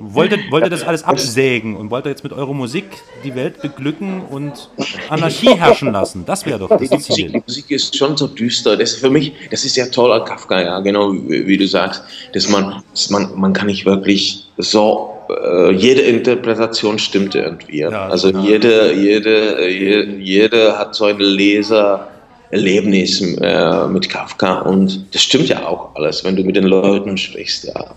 wollte, 0.00 0.38
wollte 0.50 0.68
das 0.68 0.82
alles 0.82 1.02
absägen 1.04 1.76
und 1.76 1.90
wollte 1.90 2.08
jetzt 2.08 2.24
mit 2.24 2.32
eurer 2.32 2.52
Musik 2.52 2.84
die 3.22 3.34
Welt 3.34 3.62
beglücken 3.62 4.20
und 4.22 4.68
Anarchie 5.08 5.54
herrschen 5.56 5.92
lassen. 5.92 6.24
Das 6.26 6.44
wäre 6.44 6.58
doch 6.58 6.68
das 6.68 6.80
Die 6.90 6.98
Ziel. 6.98 7.30
die 7.32 7.42
Musik 7.46 7.70
ist 7.70 7.96
schon 7.96 8.16
so 8.16 8.26
düster. 8.26 8.76
Das 8.76 8.92
ist 8.92 9.00
für 9.00 9.10
mich, 9.10 9.32
das 9.50 9.64
ist 9.64 9.76
ja 9.76 9.86
toll 9.86 10.12
an 10.12 10.24
Kafka, 10.24 10.60
ja, 10.60 10.80
genau 10.80 11.12
wie, 11.12 11.46
wie 11.46 11.56
du 11.56 11.66
sagst, 11.68 12.02
dass 12.32 12.48
man, 12.48 12.82
dass 12.92 13.10
man, 13.10 13.13
man 13.36 13.52
kann 13.52 13.66
nicht 13.66 13.86
wirklich 13.86 14.44
so, 14.58 15.10
äh, 15.28 15.72
jede 15.72 16.02
Interpretation 16.02 16.98
stimmt 16.98 17.34
irgendwie. 17.34 17.80
Ja. 17.80 18.08
Also 18.08 18.32
genau. 18.32 18.44
jede, 18.44 18.92
jede, 18.92 19.68
jede, 19.68 20.16
jede 20.18 20.78
hat 20.78 20.94
so 20.94 21.06
ein 21.06 21.18
Lesererlebnis 21.18 23.20
äh, 23.20 23.86
mit 23.88 24.08
Kafka 24.08 24.60
und 24.60 25.04
das 25.12 25.22
stimmt 25.22 25.48
ja 25.48 25.66
auch 25.66 25.94
alles, 25.94 26.24
wenn 26.24 26.36
du 26.36 26.44
mit 26.44 26.56
den 26.56 26.64
Leuten 26.64 27.16
sprichst, 27.16 27.64
ja. 27.64 27.94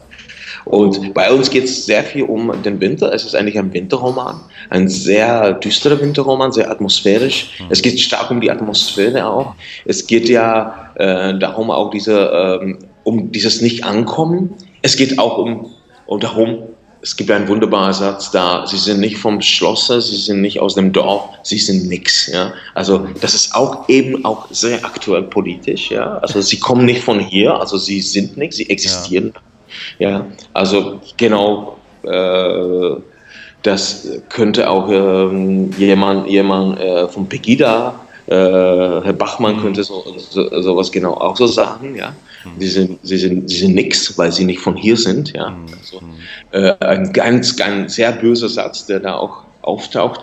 Und 0.68 1.14
bei 1.14 1.31
uns 1.31 1.49
geht 1.49 1.64
es 1.64 1.85
sehr 1.85 2.03
viel 2.03 2.23
um 2.23 2.52
den 2.61 2.81
Winter. 2.81 3.14
Es 3.14 3.23
ist 3.23 3.35
eigentlich 3.35 3.57
ein 3.57 3.73
Winterroman, 3.73 4.41
ein 4.69 4.89
sehr 4.89 5.53
düsterer 5.53 5.99
Winterroman, 6.02 6.52
sehr 6.52 6.69
atmosphärisch. 6.69 7.52
Es 7.69 7.81
geht 7.81 7.99
stark 7.99 8.30
um 8.31 8.41
die 8.41 8.52
Atmosphäre 8.52 9.26
auch. 9.26 9.56
Es 9.85 10.06
geht 10.06 10.27
ja 10.27 10.91
äh, 10.95 11.39
darum 11.39 11.72
auch 11.72 11.89
diese, 11.91 12.60
ähm, 12.61 12.80
um 13.03 13.31
dieses 13.31 13.61
Nicht-Ankommen. 13.61 14.56
Es 14.81 14.95
geht 14.95 15.17
auch 15.19 15.37
um, 15.37 15.71
um 16.05 16.19
darum, 16.19 16.63
es 17.01 17.15
gibt 17.15 17.29
einen 17.31 17.47
wunderbaren 17.47 17.93
Satz 17.93 18.31
da, 18.31 18.65
sie 18.65 18.77
sind 18.77 18.99
nicht 18.99 19.17
vom 19.17 19.41
Schlosser, 19.41 20.01
sie 20.01 20.17
sind 20.17 20.41
nicht 20.41 20.59
aus 20.59 20.75
dem 20.75 20.91
Dorf, 20.91 21.29
sie 21.43 21.57
sind 21.57 21.87
nix. 21.87 22.27
Ja? 22.27 22.53
Also 22.73 23.07
das 23.21 23.33
ist 23.33 23.55
auch 23.55 23.87
eben 23.87 24.25
auch 24.25 24.47
sehr 24.49 24.83
aktuell 24.83 25.23
politisch. 25.23 25.91
Ja? 25.91 26.17
Also 26.17 26.41
sie 26.41 26.59
kommen 26.59 26.85
nicht 26.85 27.01
von 27.01 27.19
hier, 27.19 27.59
also 27.59 27.77
sie 27.77 28.01
sind 28.01 28.37
nichts, 28.37 28.57
sie 28.57 28.69
existieren. 28.69 29.33
Ja, 29.99 30.25
also 30.53 31.01
genau, 31.17 31.77
äh, 32.03 33.01
das 33.63 34.07
könnte 34.29 34.69
auch 34.69 34.89
ähm, 34.89 35.71
jemand, 35.77 36.27
jemand 36.27 36.79
äh, 36.79 37.07
von 37.07 37.27
Pegida, 37.27 37.99
äh, 38.27 38.33
Herr 38.33 39.13
Bachmann 39.13 39.61
könnte 39.61 39.83
so, 39.83 40.03
so, 40.17 40.61
sowas 40.61 40.91
genau 40.91 41.13
auch 41.13 41.35
so 41.35 41.47
sagen, 41.47 41.95
ja. 41.95 42.13
Sie 42.59 42.67
sind, 42.67 42.99
sie 43.03 43.17
sind, 43.17 43.49
sie 43.49 43.57
sind 43.57 43.75
nix, 43.75 44.17
weil 44.17 44.31
sie 44.31 44.45
nicht 44.45 44.59
von 44.59 44.75
hier 44.75 44.97
sind, 44.97 45.33
ja. 45.33 45.57
Also, 45.79 46.01
äh, 46.51 46.73
ein 46.85 47.11
ganz, 47.13 47.55
ganz 47.55 47.95
sehr 47.95 48.11
böser 48.11 48.49
Satz, 48.49 48.85
der 48.85 48.99
da 48.99 49.15
auch 49.15 49.43
auftaucht. 49.61 50.21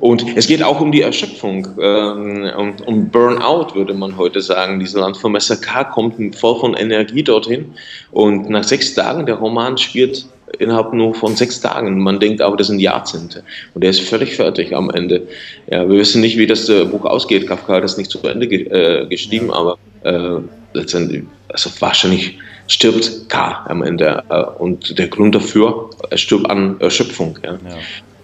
Und 0.00 0.24
es 0.36 0.46
geht 0.46 0.62
auch 0.62 0.80
um 0.80 0.92
die 0.92 1.02
Erschöpfung, 1.02 1.66
ähm, 1.80 2.50
um, 2.56 2.74
um 2.86 3.08
Burnout, 3.08 3.74
würde 3.74 3.94
man 3.94 4.16
heute 4.16 4.40
sagen. 4.40 4.78
Dieses 4.78 4.94
Land 4.94 5.16
vom 5.16 5.34
SRK 5.34 5.84
kommt 5.84 6.36
voll 6.36 6.60
von 6.60 6.74
Energie 6.74 7.22
dorthin. 7.22 7.74
Und 8.12 8.48
nach 8.48 8.62
sechs 8.62 8.94
Tagen, 8.94 9.26
der 9.26 9.36
Roman 9.36 9.76
spielt 9.76 10.26
innerhalb 10.58 10.92
nur 10.92 11.14
von 11.14 11.34
sechs 11.34 11.60
Tagen. 11.60 11.98
Man 12.00 12.20
denkt 12.20 12.40
aber, 12.40 12.56
das 12.56 12.68
sind 12.68 12.78
Jahrzehnte. 12.78 13.42
Und 13.74 13.82
er 13.82 13.90
ist 13.90 14.00
völlig 14.00 14.36
fertig 14.36 14.74
am 14.74 14.88
Ende. 14.90 15.26
Ja, 15.70 15.88
wir 15.88 15.98
wissen 15.98 16.20
nicht, 16.20 16.38
wie 16.38 16.46
das 16.46 16.68
äh, 16.68 16.84
Buch 16.84 17.04
ausgeht. 17.04 17.48
Kafka 17.48 17.74
hat 17.74 17.84
das 17.84 17.98
nicht 17.98 18.10
zu 18.10 18.22
Ende 18.22 18.46
äh, 18.46 19.06
geschrieben, 19.06 19.50
aber 19.50 19.78
äh, 20.04 20.40
letztendlich, 20.74 21.24
also 21.48 21.70
wahrscheinlich 21.80 22.38
stirbt 22.66 23.28
K 23.28 23.64
am 23.68 23.82
Ende. 23.82 24.22
Äh, 24.28 24.42
und 24.58 24.98
der 24.98 25.08
Grund 25.08 25.34
dafür, 25.34 25.90
er 26.10 26.18
stirbt 26.18 26.48
an 26.50 26.80
Erschöpfung. 26.80 27.38
Ja. 27.42 27.52
Ja. 27.52 27.58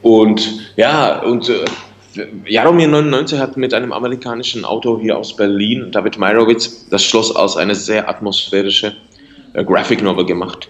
Und 0.02 0.70
ja, 0.76 1.22
und 1.22 1.48
äh, 1.48 1.64
Jaromir 2.46 2.88
99 2.88 3.38
hat 3.38 3.56
mit 3.56 3.74
einem 3.74 3.92
amerikanischen 3.92 4.64
Autor 4.64 5.01
hier 5.01 5.18
aus 5.18 5.34
Berlin, 5.34 5.90
David 5.90 6.18
Meyerowitz, 6.18 6.86
das 6.90 7.02
Schloss 7.02 7.34
als 7.34 7.56
eine 7.56 7.74
sehr 7.74 8.09
atmosphärische 8.09 8.94
äh, 9.55 9.64
Graphic 9.64 10.02
Novel 10.02 10.26
gemacht. 10.26 10.68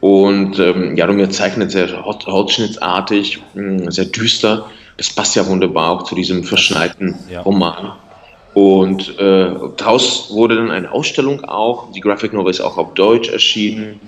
Und 0.00 0.58
ähm, 0.58 0.96
Jaromir 0.96 1.30
zeichnet 1.30 1.70
sehr 1.70 2.04
holzschnittartig, 2.04 3.42
sehr 3.88 4.04
düster. 4.04 4.66
Das 4.98 5.10
passt 5.10 5.34
ja 5.34 5.46
wunderbar 5.46 5.92
auch 5.92 6.02
zu 6.02 6.14
diesem 6.14 6.44
verschneiten 6.44 7.14
Ja. 7.30 7.40
Roman. 7.40 7.92
Und 8.54 9.18
äh, 9.18 9.50
daraus 9.76 10.30
wurde 10.32 10.56
dann 10.56 10.70
eine 10.70 10.90
Ausstellung 10.92 11.44
auch. 11.44 11.90
Die 11.92 12.00
Graphic 12.00 12.32
Novel 12.32 12.50
ist 12.50 12.60
auch 12.60 12.78
auf 12.78 12.94
Deutsch 12.94 13.28
erschienen. 13.28 14.00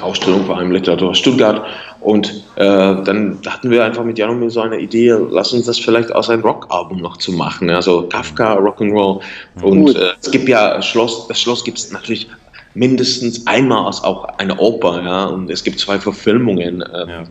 Ausstellung 0.00 0.44
vor 0.44 0.56
allem 0.58 0.70
Literatur 0.70 1.14
Stuttgart. 1.14 1.62
Und 2.00 2.44
äh, 2.56 2.64
dann 2.64 3.38
hatten 3.46 3.70
wir 3.70 3.84
einfach 3.84 4.04
mit 4.04 4.18
Jaromir 4.18 4.50
so 4.50 4.60
eine 4.60 4.78
Idee, 4.78 5.14
lass 5.30 5.52
uns 5.52 5.66
das 5.66 5.78
vielleicht 5.78 6.12
aus 6.12 6.30
einem 6.30 6.42
Rockalbum 6.42 7.00
noch 7.00 7.16
zu 7.16 7.32
machen. 7.32 7.70
Also 7.70 8.02
Kafka, 8.08 8.56
Rock'n'Roll. 8.56 9.20
Und 9.62 9.86
Gut. 9.86 9.96
äh, 9.96 10.12
es 10.20 10.30
gibt 10.30 10.48
ja 10.48 10.80
Schloss, 10.80 11.26
das 11.28 11.40
Schloss 11.40 11.64
gibt 11.64 11.78
es 11.78 11.92
natürlich 11.92 12.28
mindestens 12.74 13.46
einmal 13.46 13.86
als 13.86 14.02
auch 14.02 14.24
eine 14.38 14.56
Oper. 14.58 15.02
Ja? 15.02 15.24
Und 15.26 15.50
es 15.50 15.62
gibt 15.62 15.78
zwei 15.80 15.98
Verfilmungen. 15.98 16.84
Ähm, 16.94 17.08
Ja. 17.08 17.22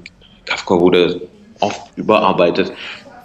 Kafka 0.46 0.80
wurde 0.80 1.22
oft 1.60 1.82
überarbeitet. 1.96 2.72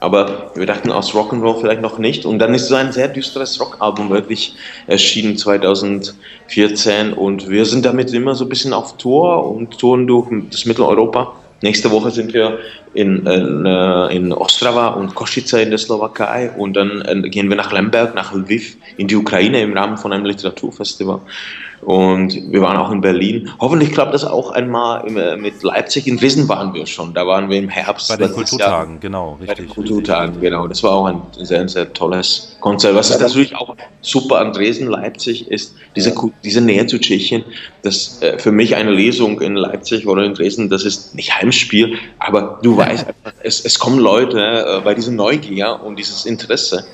Aber 0.05 0.51
wir 0.55 0.67
dachten 0.67 0.93
aus 0.93 1.15
Rock'n'Roll 1.15 1.61
vielleicht 1.61 1.81
noch 1.81 1.99
nicht. 1.99 2.27
Und 2.27 2.39
dann 2.39 2.53
ist 2.53 2.69
so 2.69 2.75
ein 2.75 2.93
sehr 2.93 3.09
düsteres 3.09 3.59
Rockalbum 3.59 4.11
wirklich 4.11 4.55
erschienen 4.87 5.39
2014. 5.39 7.15
Und 7.15 7.49
wir 7.49 7.65
sind 7.65 7.87
damit 7.87 8.13
immer 8.13 8.35
so 8.35 8.45
ein 8.45 8.51
bisschen 8.51 8.75
auf 8.75 8.99
Tour 8.99 9.51
und 9.51 9.79
touren 9.79 10.07
durch 10.07 10.29
das 10.51 10.67
Mitteleuropa. 10.67 11.37
Nächste 11.63 11.91
Woche 11.91 12.11
sind 12.11 12.35
wir 12.35 12.59
in, 12.93 13.25
in, 13.25 13.65
äh, 13.65 14.15
in 14.15 14.35
Ostrava 14.35 14.89
und 14.89 15.15
Kosice 15.15 15.55
in 15.55 15.71
der 15.71 15.79
Slowakei. 15.79 16.51
Und 16.51 16.75
dann 16.75 17.01
äh, 17.01 17.27
gehen 17.31 17.49
wir 17.49 17.57
nach 17.57 17.73
Lemberg, 17.73 18.15
nach 18.15 18.35
Lviv, 18.35 18.77
in 18.99 19.09
die 19.09 19.17
Ukraine 19.17 19.63
im 19.63 19.73
Rahmen 19.73 19.97
von 19.97 20.13
einem 20.13 20.27
Literaturfestival. 20.27 21.23
Und 21.85 22.51
wir 22.51 22.62
waren 22.62 22.77
auch 22.77 22.90
in 22.90 23.01
Berlin. 23.01 23.51
Hoffentlich 23.61 23.93
klappt 23.93 24.15
das 24.15 24.24
auch 24.24 24.51
einmal 24.52 25.06
äh, 25.06 25.36
mit 25.36 25.62
Leipzig. 25.62 26.06
In 26.06 26.16
Dresden 26.16 26.48
waren 26.48 26.73
wir 26.74 26.86
schon. 26.86 27.12
Da 27.15 27.27
waren 27.27 27.51
wir 27.51 27.59
im 27.59 27.69
Herbst. 27.69 28.09
Bei 28.09 28.16
den 28.16 28.32
Kulturtagen, 28.32 29.01
genau, 29.01 29.36
bei 29.39 29.47
den 29.47 29.66
richtig. 29.66 29.74
Kulturtagen, 29.74 30.40
genau. 30.40 30.66
Das 30.66 30.82
war 30.82 30.93
auch 30.93 31.06
ein 31.06 31.20
sehr, 31.32 31.69
sehr 31.69 31.93
tolles 31.93 32.56
Konzert. 32.61 32.94
Was 32.94 33.11
ist 33.11 33.20
natürlich 33.20 33.55
auch 33.55 33.77
super 34.01 34.39
an 34.39 34.52
Dresden, 34.52 34.86
Leipzig 34.86 35.51
ist, 35.51 35.74
diese, 35.97 36.15
diese 36.43 36.61
Nähe 36.61 36.86
zu 36.86 36.98
Tschechien. 36.98 37.44
Das 37.82 38.23
äh, 38.23 38.39
für 38.39 38.52
mich 38.52 38.77
eine 38.77 38.90
Lesung 38.90 39.40
in 39.40 39.55
Leipzig 39.55 40.06
oder 40.06 40.24
in 40.24 40.35
Dresden, 40.35 40.70
das 40.70 40.85
ist 40.85 41.15
nicht 41.15 41.35
Heimspiel, 41.35 41.98
aber 42.19 42.59
du 42.62 42.77
weißt, 42.77 43.06
es, 43.43 43.65
es 43.65 43.78
kommen 43.78 43.98
Leute 43.98 44.39
äh, 44.39 44.81
bei 44.81 44.94
dieser 44.94 45.12
Neugier 45.12 45.81
und 45.85 45.98
dieses 45.98 46.24
Interesse 46.24 46.85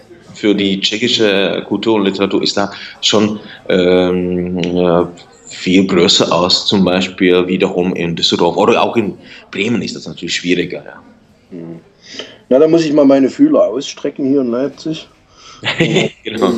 für 0.40 0.54
die 0.54 0.80
tschechische 0.80 1.62
Kultur 1.68 1.96
und 1.96 2.04
Literatur 2.04 2.42
ist 2.42 2.56
da 2.56 2.72
schon 3.02 3.38
ähm, 3.68 4.58
äh, 4.58 5.04
viel 5.48 5.86
größer 5.86 6.32
aus, 6.32 6.66
zum 6.66 6.84
Beispiel 6.84 7.46
wiederum 7.46 7.94
in 7.94 8.16
Düsseldorf 8.16 8.56
oder 8.56 8.82
auch 8.82 8.96
in 8.96 9.18
Bremen 9.50 9.82
ist 9.82 9.96
das 9.96 10.06
natürlich 10.06 10.34
schwieriger. 10.36 10.82
Ja. 10.84 11.02
Na, 12.48 12.58
da 12.58 12.66
muss 12.66 12.84
ich 12.84 12.92
mal 12.92 13.04
meine 13.04 13.28
Fühler 13.28 13.64
ausstrecken 13.64 14.26
hier 14.26 14.40
in 14.40 14.50
Leipzig, 14.50 15.08
genau. 16.24 16.52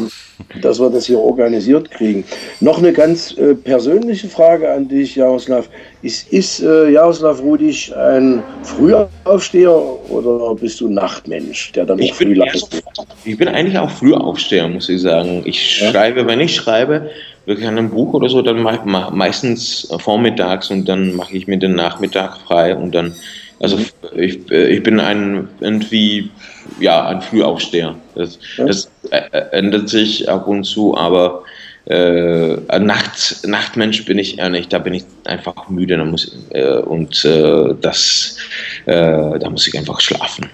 Dass 0.60 0.80
wir 0.80 0.90
das 0.90 1.06
hier 1.06 1.18
organisiert 1.18 1.90
kriegen. 1.90 2.24
Noch 2.60 2.78
eine 2.78 2.92
ganz 2.92 3.32
äh, 3.36 3.54
persönliche 3.54 4.28
Frage 4.28 4.70
an 4.70 4.88
dich, 4.88 5.16
Jaroslav. 5.16 5.68
Ist, 6.02 6.32
ist 6.32 6.60
äh, 6.60 6.90
Jaroslav 6.90 7.40
Rudisch 7.40 7.92
ein 7.92 8.42
Frühaufsteher 8.64 9.72
oder 10.10 10.54
bist 10.54 10.80
du 10.80 10.88
ein 10.88 10.94
Nachtmensch, 10.94 11.72
der 11.72 11.86
dann 11.86 11.98
Ich 11.98 12.12
auch 12.12 12.16
früh 12.16 12.34
so, 12.54 12.66
ich 13.24 13.36
bin 13.38 13.48
eigentlich 13.48 13.78
auch 13.78 13.90
Frühaufsteher, 13.90 14.68
muss 14.68 14.88
ich 14.88 15.00
sagen. 15.00 15.42
Ich 15.44 15.80
Ja? 15.80 15.90
schreibe, 15.90 16.26
wenn 16.26 16.40
ich 16.40 16.54
schreibe, 16.54 17.10
wirklich 17.46 17.66
an 17.66 17.78
einem 17.78 17.90
Buch 17.90 18.14
oder 18.14 18.28
so, 18.28 18.42
dann 18.42 18.62
mache 18.62 18.76
ich 18.76 18.84
meistens 18.84 19.90
äh, 19.90 19.98
vormittags 19.98 20.70
und 20.70 20.88
dann 20.88 21.14
mache 21.14 21.36
ich 21.36 21.46
mir 21.46 21.58
den 21.58 21.74
Nachmittag 21.74 22.38
frei 22.38 22.76
und 22.76 22.94
dann, 22.94 23.14
also 23.62 23.76
Mhm. 23.78 23.86
ich, 24.16 24.50
äh, 24.50 24.66
ich 24.68 24.82
bin 24.82 25.00
ein 25.00 25.48
irgendwie, 25.60 26.30
ja, 26.80 27.06
ein 27.06 27.22
Frühaufsteher. 27.22 27.94
Das, 28.14 28.38
Ja. 28.58 28.66
das 28.66 28.90
äh, 29.10 29.22
äh, 29.32 29.38
ändert 29.52 29.88
sich 29.88 30.28
ab 30.28 30.46
und 30.48 30.64
zu, 30.64 30.96
aber 30.96 31.42
äh, 31.86 32.78
Nacht, 32.78 33.46
Nachtmensch 33.46 34.04
bin 34.04 34.18
ich 34.18 34.38
eher 34.38 34.50
nicht, 34.50 34.72
da 34.72 34.78
bin 34.78 34.94
ich 34.94 35.04
einfach 35.24 35.68
müde 35.68 35.96
da 35.96 36.04
muss, 36.04 36.30
äh, 36.50 36.78
und 36.78 37.24
äh, 37.24 37.74
das, 37.80 38.36
äh, 38.86 39.38
da 39.38 39.50
muss 39.50 39.66
ich 39.66 39.76
einfach 39.76 40.00
schlafen. 40.00 40.48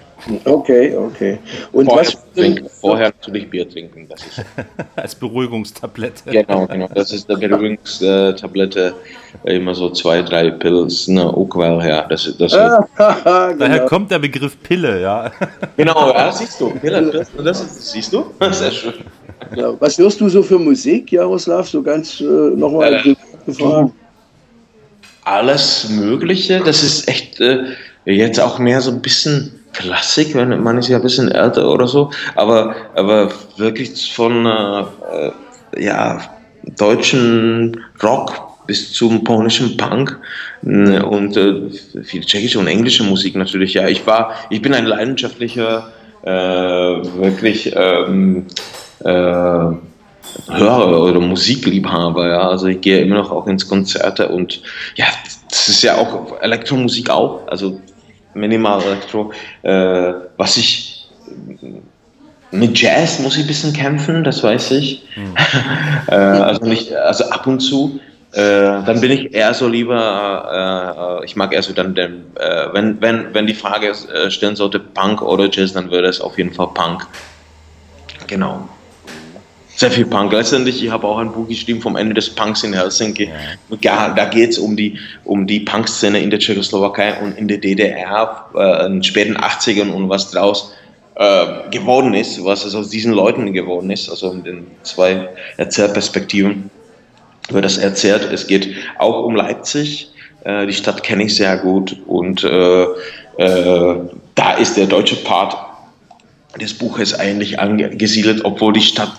Okay, 0.45 0.95
okay. 0.95 1.37
Und 1.71 1.85
Vorher, 1.85 2.05
was 2.05 2.17
trinken, 2.35 2.67
vorher 2.81 3.07
natürlich 3.21 3.49
Bier 3.49 3.67
trinken, 3.69 4.07
das 4.09 4.21
ist 4.25 4.45
Als 4.95 5.15
Beruhigungstablette. 5.15 6.29
genau, 6.29 6.67
genau. 6.67 6.89
Das 6.93 7.11
ist 7.13 7.29
der 7.29 7.35
Beruhigungstablette 7.37 8.93
immer 9.45 9.73
so 9.75 9.89
zwei, 9.91 10.21
drei 10.21 10.49
Pills, 10.51 11.07
ne, 11.07 11.25
auch 11.25 11.55
well, 11.55 11.79
ja. 11.87 12.05
Das, 12.07 12.33
das 12.37 12.53
Ah, 12.53 12.87
haha, 12.97 13.53
Daher 13.53 13.77
genau. 13.77 13.85
kommt 13.87 14.11
der 14.11 14.19
Begriff 14.19 14.61
Pille, 14.61 15.01
ja. 15.01 15.31
genau, 15.77 16.11
ja, 16.11 16.31
siehst 16.31 16.59
du. 16.59 16.71
Pillen, 16.71 17.11
das, 17.11 17.29
das 17.43 17.61
ist, 17.61 17.91
siehst 17.91 18.11
du? 18.13 18.25
Sehr 18.51 18.71
schön. 18.71 18.93
Genau. 19.53 19.77
Was 19.79 19.97
hörst 19.97 20.19
du 20.19 20.27
so 20.29 20.43
für 20.43 20.59
Musik, 20.59 21.11
Jaroslav? 21.11 21.67
So 21.69 21.81
ganz 21.81 22.19
äh, 22.19 22.23
nochmal 22.23 22.93
Äh, 23.05 23.15
gefragt. 23.45 23.91
alles 25.23 25.89
Mögliche. 25.89 26.59
Das 26.63 26.83
ist 26.83 27.07
echt 27.07 27.39
äh, 27.39 27.63
jetzt 28.05 28.39
auch 28.39 28.59
mehr 28.59 28.81
so 28.81 28.91
ein 28.91 29.01
bisschen 29.01 29.58
Klassik, 29.79 30.35
wenn 30.35 30.61
man 30.61 30.77
ist 30.77 30.89
ja 30.89 30.97
ein 30.97 31.03
bisschen 31.03 31.31
älter 31.31 31.71
oder 31.71 31.87
so, 31.87 32.11
aber, 32.35 32.75
aber 32.95 33.29
wirklich 33.55 34.13
von 34.13 34.45
äh, 34.45 34.81
äh 34.81 35.31
ja, 35.77 36.19
deutschen 36.77 37.79
Rock 38.03 38.33
bis 38.67 38.91
zum 38.91 39.23
polnischen 39.23 39.77
Punk 39.77 40.19
äh, 40.65 40.99
und 40.99 41.37
äh, 41.37 41.69
viel 42.03 42.25
tschechische 42.25 42.59
und 42.59 42.67
englische 42.67 43.03
Musik 43.03 43.35
natürlich. 43.35 43.73
Ja, 43.73 43.87
ich 43.87 44.05
war, 44.05 44.33
ich 44.49 44.61
bin 44.61 44.73
ein 44.73 44.85
leidenschaftlicher, 44.85 45.93
äh, 46.23 46.29
wirklich 46.29 47.73
ähm, 47.73 48.47
äh, 48.99 49.07
Hörer 49.07 51.03
oder 51.03 51.21
Musikliebhaber, 51.21 52.27
ja. 52.27 52.49
Also 52.49 52.67
ich 52.67 52.81
gehe 52.81 52.99
immer 52.99 53.15
noch 53.15 53.31
auch 53.31 53.47
ins 53.47 53.67
Konzerte 53.67 54.27
und 54.27 54.61
ja, 54.95 55.05
das 55.49 55.69
ist 55.69 55.83
ja 55.83 55.95
auch 55.95 56.41
Elektromusik 56.41 57.09
auch, 57.09 57.47
also 57.47 57.79
Minimal 58.39 58.81
Elektro. 58.83 59.31
Äh, 59.61 60.13
was 60.37 60.57
ich 60.57 61.07
mit 62.51 62.79
Jazz 62.79 63.19
muss 63.19 63.35
ich 63.35 63.43
ein 63.43 63.47
bisschen 63.47 63.73
kämpfen, 63.73 64.23
das 64.23 64.43
weiß 64.43 64.71
ich. 64.71 65.03
Hm. 65.13 65.35
äh, 66.07 66.15
also 66.15 66.65
nicht, 66.65 66.93
also 66.93 67.25
ab 67.25 67.45
und 67.45 67.59
zu. 67.59 67.99
Äh, 68.31 68.41
dann 68.41 69.01
bin 69.01 69.11
ich 69.11 69.33
eher 69.33 69.53
so 69.53 69.67
lieber, 69.67 71.19
äh, 71.21 71.25
ich 71.25 71.35
mag 71.35 71.51
eher 71.51 71.63
so 71.63 71.73
dann, 71.73 71.95
den, 71.95 72.25
äh, 72.35 72.67
wenn, 72.73 73.01
wenn, 73.01 73.33
wenn 73.33 73.47
die 73.47 73.55
Frage 73.55 73.89
äh, 73.89 74.29
stellen 74.29 74.55
sollte, 74.55 74.79
Punk 74.79 75.21
oder 75.21 75.49
Jazz, 75.51 75.73
dann 75.73 75.89
würde 75.89 76.07
es 76.07 76.21
auf 76.21 76.37
jeden 76.37 76.53
Fall 76.53 76.69
Punk. 76.73 77.07
Genau 78.27 78.69
sehr 79.79 79.91
viel 79.91 80.05
Punk. 80.05 80.33
Letztendlich, 80.33 80.83
ich 80.83 80.91
habe 80.91 81.07
auch 81.07 81.19
ein 81.19 81.31
Buch 81.31 81.47
geschrieben 81.47 81.81
vom 81.81 81.95
Ende 81.95 82.13
des 82.13 82.29
Punks 82.29 82.63
in 82.63 82.73
Helsinki. 82.73 83.31
Ja. 83.81 84.09
Da 84.09 84.25
geht 84.25 84.49
es 84.49 84.59
um 84.59 84.75
die, 84.75 84.99
um 85.23 85.47
die 85.47 85.61
Punk-Szene 85.61 86.19
in 86.19 86.29
der 86.29 86.39
Tschechoslowakei 86.39 87.13
und 87.21 87.37
in 87.37 87.47
der 87.47 87.59
DDR 87.59 88.45
äh, 88.55 88.85
in 88.87 88.95
den 88.95 89.03
späten 89.03 89.37
80ern 89.37 89.89
und 89.91 90.09
was 90.09 90.31
draus 90.31 90.73
äh, 91.15 91.45
geworden 91.71 92.13
ist, 92.13 92.43
was 92.43 92.65
es 92.65 92.75
aus 92.75 92.89
diesen 92.89 93.13
Leuten 93.13 93.53
geworden 93.53 93.89
ist, 93.89 94.09
also 94.09 94.31
in 94.31 94.43
den 94.43 94.67
zwei 94.83 95.29
Erzählperspektiven 95.55 96.69
wird 97.49 97.63
das 97.63 97.77
erzählt. 97.77 98.27
Es 98.33 98.47
geht 98.47 98.75
auch 98.97 99.23
um 99.23 99.33
Leipzig. 99.33 100.11
Äh, 100.43 100.67
die 100.67 100.73
Stadt 100.73 101.03
kenne 101.03 101.23
ich 101.23 101.37
sehr 101.37 101.55
gut 101.55 101.95
und 102.05 102.43
äh, 102.43 102.83
äh, 103.37 103.95
da 104.35 104.51
ist 104.59 104.75
der 104.75 104.87
deutsche 104.87 105.15
Part 105.15 105.55
des 106.59 106.73
Buches 106.73 107.17
eigentlich 107.17 107.59
angesiedelt, 107.59 108.43
obwohl 108.43 108.73
die 108.73 108.81
Stadt 108.81 109.13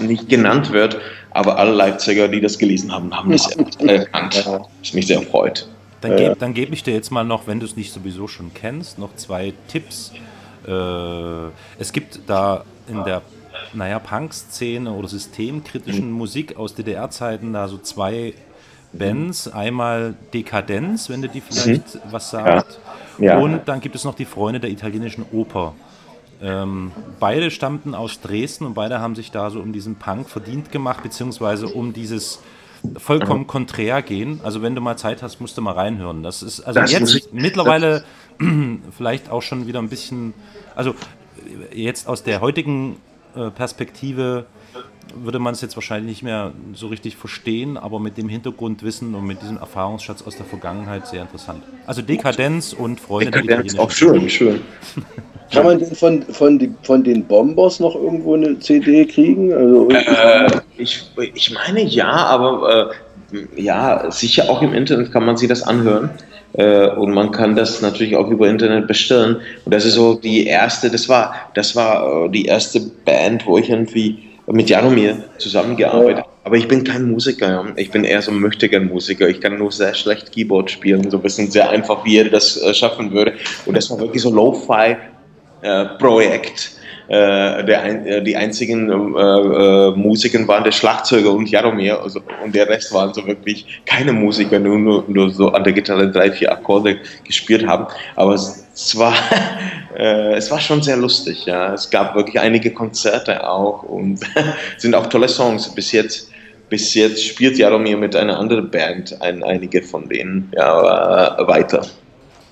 nicht 0.00 0.28
genannt 0.28 0.72
wird, 0.72 0.98
aber 1.30 1.58
alle 1.58 1.72
Leipziger, 1.72 2.28
die 2.28 2.40
das 2.40 2.58
gelesen 2.58 2.92
haben, 2.92 3.14
haben 3.14 3.32
das 3.32 3.46
erkannt, 3.78 4.44
was 4.80 4.92
mich 4.92 5.06
sehr 5.06 5.22
freut. 5.22 5.68
Dann 6.00 6.16
gebe 6.16 6.36
dann 6.36 6.54
geb 6.54 6.72
ich 6.72 6.82
dir 6.82 6.92
jetzt 6.92 7.10
mal 7.10 7.24
noch, 7.24 7.46
wenn 7.46 7.60
du 7.60 7.66
es 7.66 7.76
nicht 7.76 7.92
sowieso 7.92 8.28
schon 8.28 8.52
kennst, 8.52 8.98
noch 8.98 9.16
zwei 9.16 9.54
Tipps. 9.68 10.12
Äh, 10.66 10.70
es 11.78 11.92
gibt 11.92 12.20
da 12.26 12.64
in 12.88 13.04
der 13.04 13.22
naja, 13.72 13.98
Punk-Szene 13.98 14.90
oder 14.92 15.08
systemkritischen 15.08 16.10
mhm. 16.10 16.18
Musik 16.18 16.56
aus 16.56 16.74
DDR-Zeiten 16.74 17.52
da 17.52 17.68
so 17.68 17.78
zwei 17.78 18.34
Bands. 18.92 19.48
Einmal 19.48 20.14
Dekadenz, 20.32 21.08
wenn 21.08 21.22
du 21.22 21.28
die 21.28 21.40
vielleicht 21.40 21.94
mhm. 21.94 22.00
was 22.10 22.30
sagt. 22.30 22.78
Ja. 23.18 23.26
Ja. 23.26 23.38
Und 23.38 23.66
dann 23.66 23.80
gibt 23.80 23.94
es 23.94 24.04
noch 24.04 24.14
die 24.14 24.24
Freunde 24.24 24.60
der 24.60 24.70
italienischen 24.70 25.24
Oper. 25.32 25.74
Ähm, 26.42 26.92
beide 27.20 27.50
stammten 27.50 27.94
aus 27.94 28.20
Dresden 28.20 28.64
und 28.66 28.74
beide 28.74 29.00
haben 29.00 29.14
sich 29.14 29.30
da 29.30 29.50
so 29.50 29.60
um 29.60 29.72
diesen 29.72 29.96
Punk 29.96 30.28
verdient 30.28 30.72
gemacht, 30.72 31.02
beziehungsweise 31.02 31.68
um 31.68 31.92
dieses 31.92 32.40
vollkommen 32.98 33.46
konträr 33.46 34.02
gehen. 34.02 34.40
Also 34.42 34.62
wenn 34.62 34.74
du 34.74 34.80
mal 34.80 34.96
Zeit 34.96 35.22
hast, 35.22 35.40
musst 35.40 35.56
du 35.56 35.62
mal 35.62 35.72
reinhören. 35.72 36.22
Das 36.22 36.42
ist 36.42 36.60
also 36.60 36.80
das 36.80 36.92
jetzt 36.92 37.32
mittlerweile 37.32 38.04
vielleicht 38.96 39.30
auch 39.30 39.42
schon 39.42 39.66
wieder 39.66 39.80
ein 39.80 39.88
bisschen, 39.88 40.34
also 40.74 40.94
jetzt 41.72 42.08
aus 42.08 42.22
der 42.22 42.40
heutigen 42.40 42.96
äh, 43.34 43.50
Perspektive 43.50 44.46
würde 45.14 45.38
man 45.38 45.54
es 45.54 45.60
jetzt 45.60 45.76
wahrscheinlich 45.76 46.08
nicht 46.08 46.22
mehr 46.22 46.52
so 46.72 46.88
richtig 46.88 47.16
verstehen, 47.16 47.76
aber 47.76 48.00
mit 48.00 48.16
dem 48.16 48.28
Hintergrundwissen 48.28 49.14
und 49.14 49.24
mit 49.26 49.42
diesem 49.42 49.58
Erfahrungsschatz 49.58 50.22
aus 50.22 50.36
der 50.36 50.46
Vergangenheit 50.46 51.06
sehr 51.06 51.22
interessant. 51.22 51.62
Also 51.86 52.02
Dekadenz 52.02 52.72
und 52.72 53.00
Freunde 53.00 53.30
Dekadenz, 53.30 53.74
der 53.74 53.82
auch 53.82 53.90
schön, 53.90 54.28
schön. 54.28 54.62
Kann 55.52 55.64
man 55.64 55.78
denn 55.78 55.94
von, 55.94 56.22
von, 56.22 56.76
von 56.82 57.04
den 57.04 57.24
Bombers 57.24 57.80
noch 57.80 57.94
irgendwo 57.94 58.34
eine 58.34 58.58
CD 58.58 59.04
kriegen? 59.04 59.52
Also, 59.52 59.88
äh, 59.90 60.48
ich, 60.78 61.02
ich 61.34 61.52
meine 61.52 61.82
ja, 61.82 62.10
aber 62.10 62.90
äh, 63.32 63.60
ja, 63.60 64.10
sicher 64.10 64.48
auch 64.48 64.62
im 64.62 64.74
Internet 64.74 65.12
kann 65.12 65.24
man 65.24 65.36
sich 65.36 65.48
das 65.48 65.62
anhören. 65.62 66.10
Äh, 66.54 66.88
und 66.90 67.12
man 67.12 67.32
kann 67.32 67.56
das 67.56 67.82
natürlich 67.82 68.16
auch 68.16 68.28
über 68.28 68.48
Internet 68.48 68.86
bestellen. 68.86 69.36
Und 69.64 69.74
das 69.74 69.84
ist 69.84 69.94
so 69.94 70.14
die 70.14 70.46
erste, 70.46 70.90
das 70.90 71.08
war, 71.08 71.34
das 71.54 71.74
war 71.74 72.26
äh, 72.26 72.28
die 72.30 72.44
erste 72.44 72.80
Band, 73.04 73.44
wo 73.46 73.58
ich 73.58 73.70
irgendwie 73.70 74.30
mit 74.46 74.70
Jaromir 74.70 75.16
zusammengearbeitet 75.38 76.18
habe. 76.18 76.28
Aber 76.44 76.56
ich 76.56 76.68
bin 76.68 76.84
kein 76.84 77.10
Musiker. 77.10 77.72
Ich 77.76 77.90
bin 77.90 78.04
eher 78.04 78.20
so 78.20 78.30
ein 78.30 78.38
möchtegern 78.38 78.86
Musiker. 78.86 79.28
Ich 79.28 79.40
kann 79.40 79.58
nur 79.58 79.72
sehr 79.72 79.94
schlecht 79.94 80.30
Keyboard 80.30 80.70
spielen. 80.70 81.10
So 81.10 81.16
ein 81.16 81.22
bisschen 81.22 81.50
sehr 81.50 81.70
einfach, 81.70 82.04
wie 82.04 82.18
er 82.18 82.28
das 82.28 82.62
äh, 82.62 82.74
schaffen 82.74 83.12
würde. 83.12 83.32
Und 83.64 83.76
das 83.76 83.90
war 83.90 83.98
wirklich 83.98 84.22
so 84.22 84.30
Lo-Fi 84.30 84.96
Projekt. 85.98 86.74
Äh, 87.06 87.64
der 87.64 87.82
ein, 87.82 88.06
äh, 88.06 88.22
die 88.22 88.34
einzigen 88.34 88.88
äh, 88.88 88.94
äh, 88.94 89.90
Musiker 89.94 90.48
waren 90.48 90.64
der 90.64 90.72
Schlagzeuger 90.72 91.32
und 91.32 91.50
Jaromir 91.50 92.00
also, 92.00 92.22
und 92.42 92.54
der 92.54 92.66
Rest 92.66 92.94
waren 92.94 93.12
so 93.12 93.26
wirklich 93.26 93.82
keine 93.84 94.14
Musiker, 94.14 94.58
nur, 94.58 94.78
nur, 94.78 95.04
nur 95.06 95.30
so 95.30 95.50
an 95.50 95.64
der 95.64 95.74
Gitarre 95.74 96.10
drei, 96.10 96.32
vier 96.32 96.50
Akkorde 96.50 96.98
gespielt 97.24 97.66
haben. 97.66 97.86
Aber 98.16 98.32
es, 98.32 98.66
es 98.74 98.96
war, 98.96 99.12
äh, 99.98 100.32
es 100.32 100.50
war 100.50 100.58
schon 100.58 100.80
sehr 100.80 100.96
lustig. 100.96 101.44
Ja. 101.44 101.74
Es 101.74 101.90
gab 101.90 102.14
wirklich 102.14 102.40
einige 102.40 102.72
Konzerte 102.72 103.46
auch 103.46 103.82
und 103.82 104.20
sind 104.78 104.94
auch 104.94 105.06
tolle 105.08 105.28
Songs. 105.28 105.74
Bis 105.74 105.92
jetzt, 105.92 106.30
bis 106.70 106.94
jetzt 106.94 107.22
spielt 107.22 107.58
Jaromir 107.58 107.98
mit 107.98 108.16
einer 108.16 108.38
anderen 108.38 108.70
Band 108.70 109.20
ein, 109.20 109.42
einige 109.44 109.82
von 109.82 110.08
denen 110.08 110.50
ja, 110.56 111.36
weiter. 111.46 111.82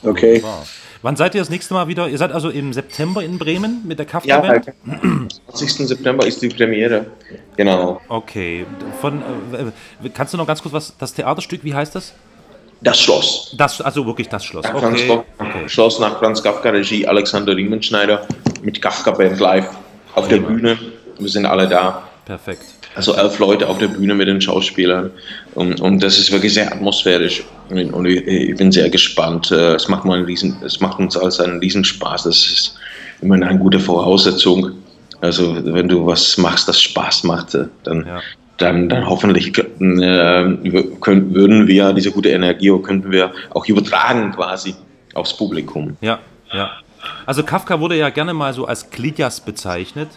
Okay. 0.03 0.43
Wow. 0.43 0.82
Wann 1.03 1.17
seid 1.17 1.35
ihr 1.35 1.41
das 1.41 1.51
nächste 1.51 1.75
Mal 1.75 1.89
wieder? 1.89 2.09
Ihr 2.09 2.17
seid 2.17 2.31
also 2.31 2.49
im 2.49 2.73
September 2.73 3.25
in 3.25 3.37
Bremen 3.37 3.83
mit 3.85 3.99
der 3.99 4.07
Kafka 4.07 4.39
Band? 4.39 4.67
Ja, 4.67 4.73
am 5.03 5.29
20. 5.53 5.89
September 5.89 6.25
ist 6.25 6.41
die 6.41 6.49
Premiere. 6.49 7.07
Genau. 7.57 8.01
Okay. 8.09 8.65
Von, 9.01 9.21
äh, 9.53 10.09
kannst 10.15 10.33
du 10.33 10.39
noch 10.39 10.47
ganz 10.47 10.63
kurz 10.63 10.73
was, 10.73 10.97
das 10.97 11.13
Theaterstück, 11.13 11.65
wie 11.65 11.75
heißt 11.75 11.97
das? 11.97 12.15
Das 12.83 13.01
Schloss. 13.01 13.55
Das, 13.59 13.81
also 13.81 14.07
wirklich 14.07 14.29
das 14.29 14.45
Schloss. 14.45 14.65
Okay. 14.65 14.79
Franz, 14.79 15.03
okay. 15.39 15.69
Schloss 15.69 15.99
nach 15.99 16.19
Franz 16.21 16.43
Kafka, 16.43 16.71
Regie 16.71 17.07
Alexander 17.07 17.57
Riemenschneider 17.57 18.27
mit 18.63 18.81
Kafka 18.81 19.11
Band 19.11 19.41
live 19.41 19.69
auf 20.15 20.29
der 20.29 20.39
Bühne. 20.39 20.79
Wir 21.19 21.29
sind 21.29 21.47
alle 21.47 21.69
da. 21.69 22.09
Perfekt. 22.25 22.65
Also 22.95 23.15
elf 23.15 23.39
Leute 23.39 23.69
auf 23.69 23.79
der 23.79 23.89
Bühne 23.89 24.15
mit 24.15 24.29
den 24.29 24.41
Schauspielern. 24.41 25.11
Und, 25.55 25.81
und 25.81 26.03
das 26.03 26.19
ist 26.19 26.31
wirklich 26.31 26.55
sehr 26.55 26.73
atmosphärisch. 26.73 27.43
Und 27.69 28.07
ich, 28.07 28.27
ich 28.27 28.57
bin 28.57 28.71
sehr 28.71 28.91
gespannt. 28.91 29.51
Äh, 29.51 29.75
es 29.75 29.89
macht, 29.89 30.05
mal 30.05 30.19
einen 30.19 30.27
riesen, 30.27 30.57
es 30.65 30.81
macht 30.81 30.99
uns 30.99 31.17
alles 31.17 31.41
einen 31.41 31.59
Riesenspaß. 31.59 32.25
Das 32.25 32.37
ist 32.37 32.79
immer 33.23 33.35
eine 33.35 33.59
gute 33.59 33.81
Voraussetzung. 33.81 34.73
Also 35.21 35.57
wenn 35.65 35.89
du 35.89 36.07
was 36.07 36.37
machst, 36.37 36.69
das 36.69 36.81
Spaß 36.81 37.25
macht, 37.25 37.55
äh, 37.55 37.67
dann, 37.85 38.07
ja. 38.07 38.21
dann, 38.59 38.89
dann 38.89 39.09
hoffentlich 39.09 39.57
äh, 39.57 39.63
können, 39.81 41.35
würden 41.35 41.67
wir 41.67 41.93
diese 41.93 42.11
gute 42.11 42.29
Energie 42.29 42.73
könnten 42.83 43.11
wir 43.11 43.33
auch 43.51 43.67
übertragen 43.67 44.33
quasi 44.33 44.75
aufs 45.15 45.37
Publikum. 45.37 45.97
Ja, 46.01 46.19
ja. 46.53 46.71
Also 47.27 47.43
Kafka 47.43 47.81
wurde 47.81 47.97
ja 47.97 48.11
gerne 48.11 48.35
mal 48.35 48.53
so 48.53 48.67
als 48.67 48.91
Klidias 48.91 49.41
bezeichnet, 49.41 50.09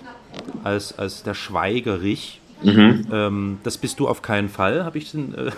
als, 0.64 0.98
als 0.98 1.24
der 1.24 1.34
Schweigerich. 1.34 2.40
Mhm. 2.62 3.08
Ähm, 3.12 3.58
das 3.64 3.78
bist 3.78 4.00
du 4.00 4.08
auf 4.08 4.22
keinen 4.22 4.50
Fall, 4.50 4.86
habe 4.86 4.98
ich 4.98 5.12
den. 5.12 5.36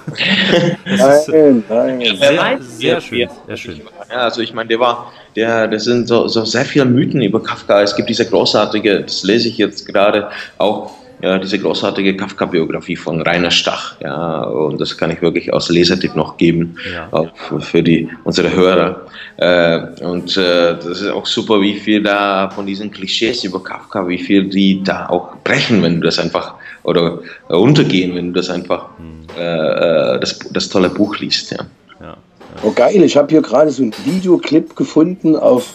Äh, 0.85 1.51
nein, 1.69 2.03
nein. 2.19 2.61
Sehr, 2.61 2.61
sehr 2.61 3.01
schön, 3.01 3.29
sehr 3.45 3.57
schön. 3.57 3.81
Ja, 4.09 4.17
also 4.17 4.41
ich 4.41 4.53
meine, 4.53 4.69
der 4.69 4.79
war, 4.79 5.11
der, 5.35 5.67
das 5.67 5.83
sind 5.83 6.07
so, 6.07 6.27
so 6.27 6.43
sehr 6.45 6.65
viele 6.65 6.85
Mythen 6.85 7.21
über 7.21 7.41
Kafka. 7.41 7.81
Es 7.81 7.95
gibt 7.95 8.09
diese 8.09 8.25
großartige, 8.25 9.01
das 9.03 9.23
lese 9.23 9.47
ich 9.47 9.57
jetzt 9.57 9.85
gerade 9.85 10.29
auch, 10.57 10.96
ja, 11.21 11.39
diese 11.39 11.57
großartige 11.59 12.15
Kafka-Biografie 12.15 12.95
von 12.95 13.21
Rainer 13.21 13.49
Stach. 13.51 13.99
Ja, 14.01 14.43
und 14.43 14.79
das 14.79 14.97
kann 14.97 15.11
ich 15.11 15.21
wirklich 15.21 15.53
als 15.53 15.69
Lesertipp 15.69 16.15
noch 16.15 16.37
geben, 16.37 16.77
ja. 16.93 17.07
auch 17.11 17.31
für 17.59 17.81
die, 17.81 18.09
unsere 18.23 18.53
Hörer. 18.53 19.01
Äh, 19.37 20.03
und 20.03 20.37
äh, 20.37 20.75
das 20.75 21.01
ist 21.01 21.09
auch 21.09 21.25
super, 21.25 21.59
wie 21.61 21.79
viel 21.79 22.03
da 22.03 22.49
von 22.49 22.65
diesen 22.65 22.91
Klischees 22.91 23.43
über 23.43 23.63
Kafka, 23.63 24.07
wie 24.07 24.19
viel 24.19 24.45
die 24.45 24.83
da 24.83 25.07
auch 25.09 25.37
brechen, 25.43 25.81
wenn 25.81 25.95
du 25.95 26.01
das 26.01 26.19
einfach 26.19 26.55
oder 26.83 27.19
untergehen, 27.47 28.15
wenn 28.15 28.27
du 28.27 28.39
das 28.39 28.49
einfach 28.49 28.89
hm. 28.97 29.25
äh, 29.37 30.19
das, 30.19 30.39
das 30.51 30.69
tolle 30.69 30.89
Buch 30.89 31.17
liest. 31.17 31.51
Ja. 31.51 31.65
ja. 31.99 32.17
Oh 32.63 32.71
geil, 32.71 33.03
ich 33.03 33.17
habe 33.17 33.29
hier 33.29 33.41
gerade 33.41 33.71
so 33.71 33.83
einen 33.83 33.93
Videoclip 34.05 34.75
gefunden 34.75 35.35
auf 35.35 35.73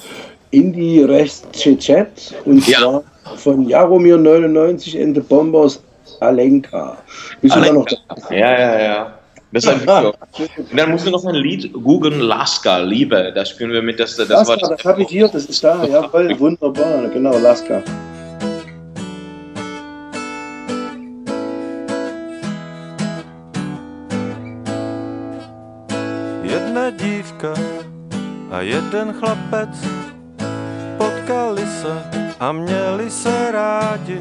Indie 0.52 1.02
Rest 1.02 1.52
Chat 1.52 2.35
und 2.44 2.66
ja. 2.69 2.78
zwar 2.78 3.05
von 3.36 3.69
Jaromir 3.69 4.19
99 4.19 4.97
and 5.03 5.15
the 5.15 5.20
Bombers 5.20 5.81
Alenka. 6.20 6.97
Bist 7.40 7.57
Alenka. 7.57 7.85
du 7.85 7.97
da 8.09 8.15
noch 8.15 8.28
da? 8.28 8.35
Ja, 8.35 8.53
ja, 8.59 8.81
ja. 8.81 9.19
Das 9.53 9.66
war 9.66 9.74
ein 9.74 9.82
Video. 9.82 10.15
Und 10.57 10.78
dann 10.78 10.90
musst 10.90 11.07
du 11.07 11.11
noch 11.11 11.24
ein 11.27 11.35
Lied 11.35 11.73
googeln, 11.74 12.20
Laska, 12.20 12.78
Liebe. 12.78 13.32
Das 13.35 13.51
spielen 13.51 13.70
wir 13.70 13.82
mit, 13.82 14.01
das, 14.01 14.16
das 14.16 14.28
Laska, 14.28 14.49
war 14.49 14.57
das, 14.57 14.69
das 14.70 14.85
habe 14.85 15.03
ich 15.03 15.09
hier, 15.09 15.28
das 15.28 15.44
ist 15.44 15.62
da, 15.62 15.85
jawohl, 15.85 16.39
wunderbar, 16.40 17.09
genau, 17.12 17.36
Laska. 17.39 17.82
Jedna 26.44 26.90
dívka 26.90 27.55
a 28.51 28.62
jeden 28.62 29.15
chlapec 29.20 29.77
potkali 30.99 31.66
se 31.81 32.11
a 32.43 32.52
měli 32.52 33.10
se 33.10 33.52
rádi 33.52 34.20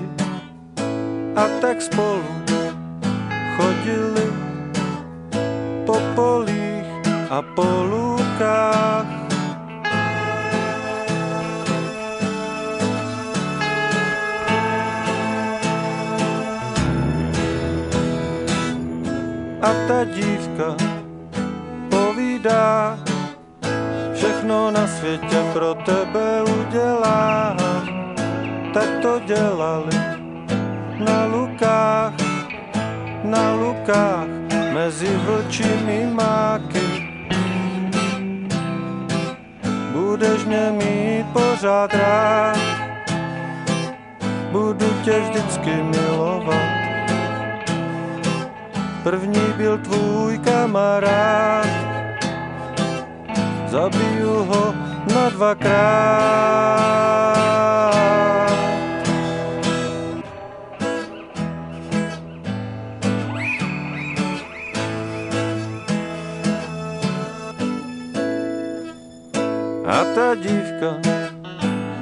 a 1.35 1.47
tak 1.61 1.81
spolu 1.81 2.23
chodili 3.57 4.27
po 5.85 5.97
polích 6.15 6.85
a 7.29 7.41
po 7.41 7.65
lúkách. 7.65 9.09
A 19.61 19.69
ta 19.87 20.03
dívka 20.03 20.77
povídá, 21.89 22.99
všechno 24.13 24.71
na 24.71 24.87
světě 24.87 25.41
pro 25.53 25.73
tebe 25.73 26.43
udělá. 26.43 27.60
Tak 28.73 28.87
to 29.01 29.19
dělali 29.19 29.97
na 30.99 31.25
lukách, 31.25 32.13
na 33.23 33.53
lukách, 33.53 34.27
mezi 34.73 35.11
vlčími 35.27 36.07
máky. 36.13 37.11
Budeš 39.91 40.45
mě 40.45 40.71
mít 40.71 41.25
pořád 41.33 41.93
rád, 41.93 42.57
budu 44.51 44.87
tě 45.03 45.19
vždycky 45.19 45.83
milovat. 45.83 46.71
První 49.03 49.53
byl 49.57 49.77
tvůj 49.77 50.37
kamarád, 50.37 51.67
zabiju 53.67 54.43
ho 54.43 54.73
na 55.13 55.29
dvakrát. 55.29 56.61
Ta 70.15 70.35
dívka 70.35 70.99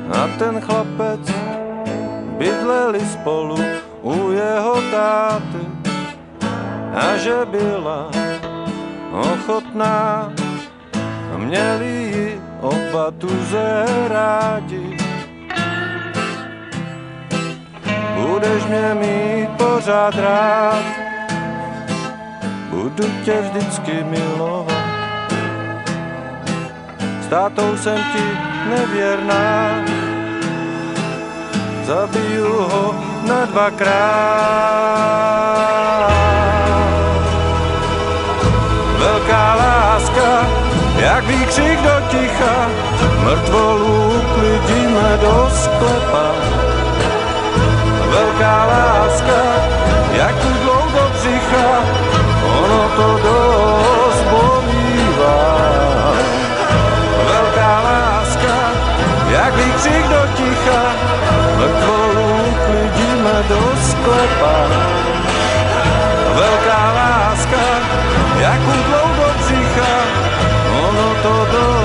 a 0.10 0.28
ten 0.40 0.62
chlapec 0.62 1.26
bydleli 2.38 3.00
spolu 3.06 3.58
u 4.02 4.32
jeho 4.32 4.76
táty 4.92 5.64
a 6.94 7.18
že 7.18 7.46
byla 7.46 8.12
ochotná 9.12 10.34
měli 11.38 11.86
ji 11.86 12.42
oba 12.62 13.12
tuze 13.12 13.86
rádi. 14.08 14.98
Budeš 18.16 18.64
mě 18.66 18.94
mít 18.94 19.50
pořád 19.58 20.16
rád, 20.16 20.84
budu 22.70 23.06
tě 23.26 23.42
vždycky 23.42 24.04
milovat. 24.04 24.79
Tátou 27.30 27.78
jsem 27.78 27.98
ti 27.98 28.26
nevěrná, 28.70 29.86
zabiju 31.84 32.54
ho 32.54 32.96
na 33.28 33.46
dvakrát. 33.46 34.50
Velká 38.98 39.56
láska, 39.56 40.48
jak 40.98 41.24
výkřik 41.24 41.82
do 41.82 42.08
ticha, 42.10 42.70
mrtvolu 43.24 44.14
uklidíme 44.22 45.18
do 45.22 45.50
sklepa. 45.54 46.32
Velká 48.10 48.66
láska, 48.66 49.42
jak 50.14 50.36
tu 50.42 50.48
dlouho 50.64 50.90
do 50.94 51.10
břicha, 51.14 51.84
ono 52.60 52.90
to 52.96 53.20
dost 53.24 53.99
výkřik 59.60 60.08
do 60.08 60.22
ticha, 60.38 60.82
mrtvolu 61.58 62.28
uklidíme 62.52 63.44
do 63.50 63.62
sklepa. 63.90 64.56
Velká 66.36 66.94
láska, 66.94 67.66
jak 68.40 68.60
udlou 68.60 69.08
do 69.18 69.28
břicha, 69.40 69.94
ono 70.88 71.16
to 71.24 71.48
dost 71.52 71.79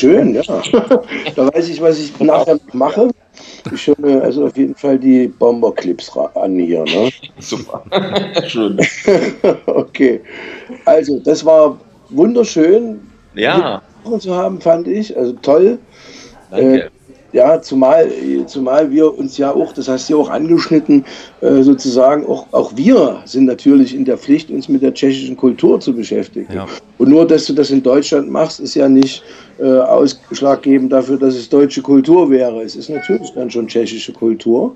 schön, 0.00 0.34
ja. 0.34 0.42
da 1.36 1.54
weiß 1.54 1.68
ich, 1.68 1.80
was 1.80 1.98
ich 1.98 2.18
nachher 2.20 2.54
noch 2.54 2.74
mache. 2.74 3.10
Ich 3.72 3.86
höre 3.86 4.00
mir 4.00 4.22
also 4.22 4.46
auf 4.46 4.56
jeden 4.56 4.74
Fall 4.74 4.98
die 4.98 5.28
Bomberclips 5.28 6.10
an 6.34 6.58
hier. 6.58 6.84
Ne? 6.84 7.10
Super. 7.38 7.84
Schön. 8.46 8.78
okay. 9.66 10.20
Also, 10.84 11.20
das 11.20 11.44
war 11.44 11.78
wunderschön, 12.08 13.00
Ja, 13.34 13.82
zu 14.18 14.34
haben, 14.34 14.60
fand 14.60 14.88
ich. 14.88 15.16
Also 15.16 15.32
toll. 15.42 15.78
danke. 16.50 16.90
Ja, 17.32 17.60
zumal, 17.62 18.10
zumal 18.46 18.90
wir 18.90 19.16
uns 19.16 19.38
ja 19.38 19.52
auch, 19.52 19.72
das 19.72 19.88
hast 19.88 20.08
du 20.08 20.14
ja 20.14 20.20
auch 20.20 20.30
angeschnitten, 20.30 21.04
äh, 21.40 21.62
sozusagen, 21.62 22.26
auch, 22.26 22.46
auch 22.52 22.72
wir 22.74 23.22
sind 23.24 23.46
natürlich 23.46 23.94
in 23.94 24.04
der 24.04 24.18
Pflicht, 24.18 24.50
uns 24.50 24.68
mit 24.68 24.82
der 24.82 24.92
tschechischen 24.92 25.36
Kultur 25.36 25.78
zu 25.78 25.94
beschäftigen. 25.94 26.52
Ja. 26.52 26.66
Und 26.98 27.08
nur, 27.08 27.26
dass 27.26 27.46
du 27.46 27.52
das 27.52 27.70
in 27.70 27.82
Deutschland 27.82 28.30
machst, 28.30 28.60
ist 28.60 28.74
ja 28.74 28.88
nicht 28.88 29.22
äh, 29.58 29.64
ausschlaggebend 29.64 30.92
dafür, 30.92 31.18
dass 31.18 31.34
es 31.34 31.48
deutsche 31.48 31.82
Kultur 31.82 32.30
wäre. 32.30 32.62
Es 32.62 32.76
ist 32.76 32.90
natürlich 32.90 33.30
dann 33.32 33.50
schon 33.50 33.68
tschechische 33.68 34.12
Kultur. 34.12 34.74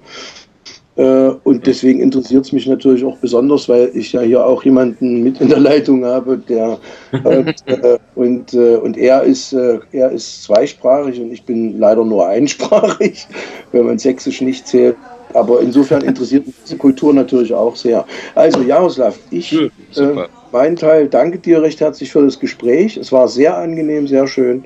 Äh, 0.97 1.31
und 1.43 1.67
deswegen 1.67 2.01
interessiert 2.01 2.45
es 2.45 2.53
mich 2.53 2.67
natürlich 2.69 3.05
auch 3.05 3.17
besonders, 3.17 3.69
weil 3.69 3.91
ich 3.95 4.13
ja 4.13 4.21
hier 4.21 4.47
auch 4.47 4.63
jemanden 4.63 5.25
mit 5.25 5.41
in 5.41 5.49
der 5.49 5.59
Leitung 5.59 6.05
habe, 6.05 6.39
der 6.39 6.79
und, 7.25 7.55
äh, 7.67 7.99
und, 8.15 8.55
äh, 8.55 8.77
und 8.77 8.97
er 8.97 9.25
ist 9.25 9.53
äh, 9.53 9.81
er 9.91 10.13
ist 10.13 10.45
zweisprachig 10.45 11.21
und 11.21 11.33
ich 11.33 11.45
bin 11.45 11.81
leider 11.81 12.05
nur 12.05 12.29
einsprachig, 12.29 13.27
wenn 13.73 13.87
man 13.87 13.99
Sächsisch 13.99 14.41
nicht 14.41 14.69
zählt. 14.69 14.97
Aber 15.33 15.61
insofern 15.61 16.03
interessiert 16.03 16.47
mich 16.47 16.55
diese 16.65 16.77
Kultur 16.77 17.13
natürlich 17.13 17.53
auch 17.53 17.75
sehr. 17.75 18.05
Also 18.37 18.63
Jaroslav, 18.63 19.19
ich 19.31 19.49
Schön, 19.49 19.71
super. 19.91 20.25
äh, 20.27 20.29
mein 20.53 20.77
Teil 20.77 21.09
danke 21.09 21.39
dir 21.39 21.61
recht 21.61 21.81
herzlich 21.81 22.13
für 22.13 22.23
das 22.23 22.39
Gespräch. 22.39 22.97
Es 22.97 23.11
war 23.11 23.27
sehr 23.27 23.57
angenehm, 23.57 24.07
sehr 24.07 24.29
schön. 24.29 24.63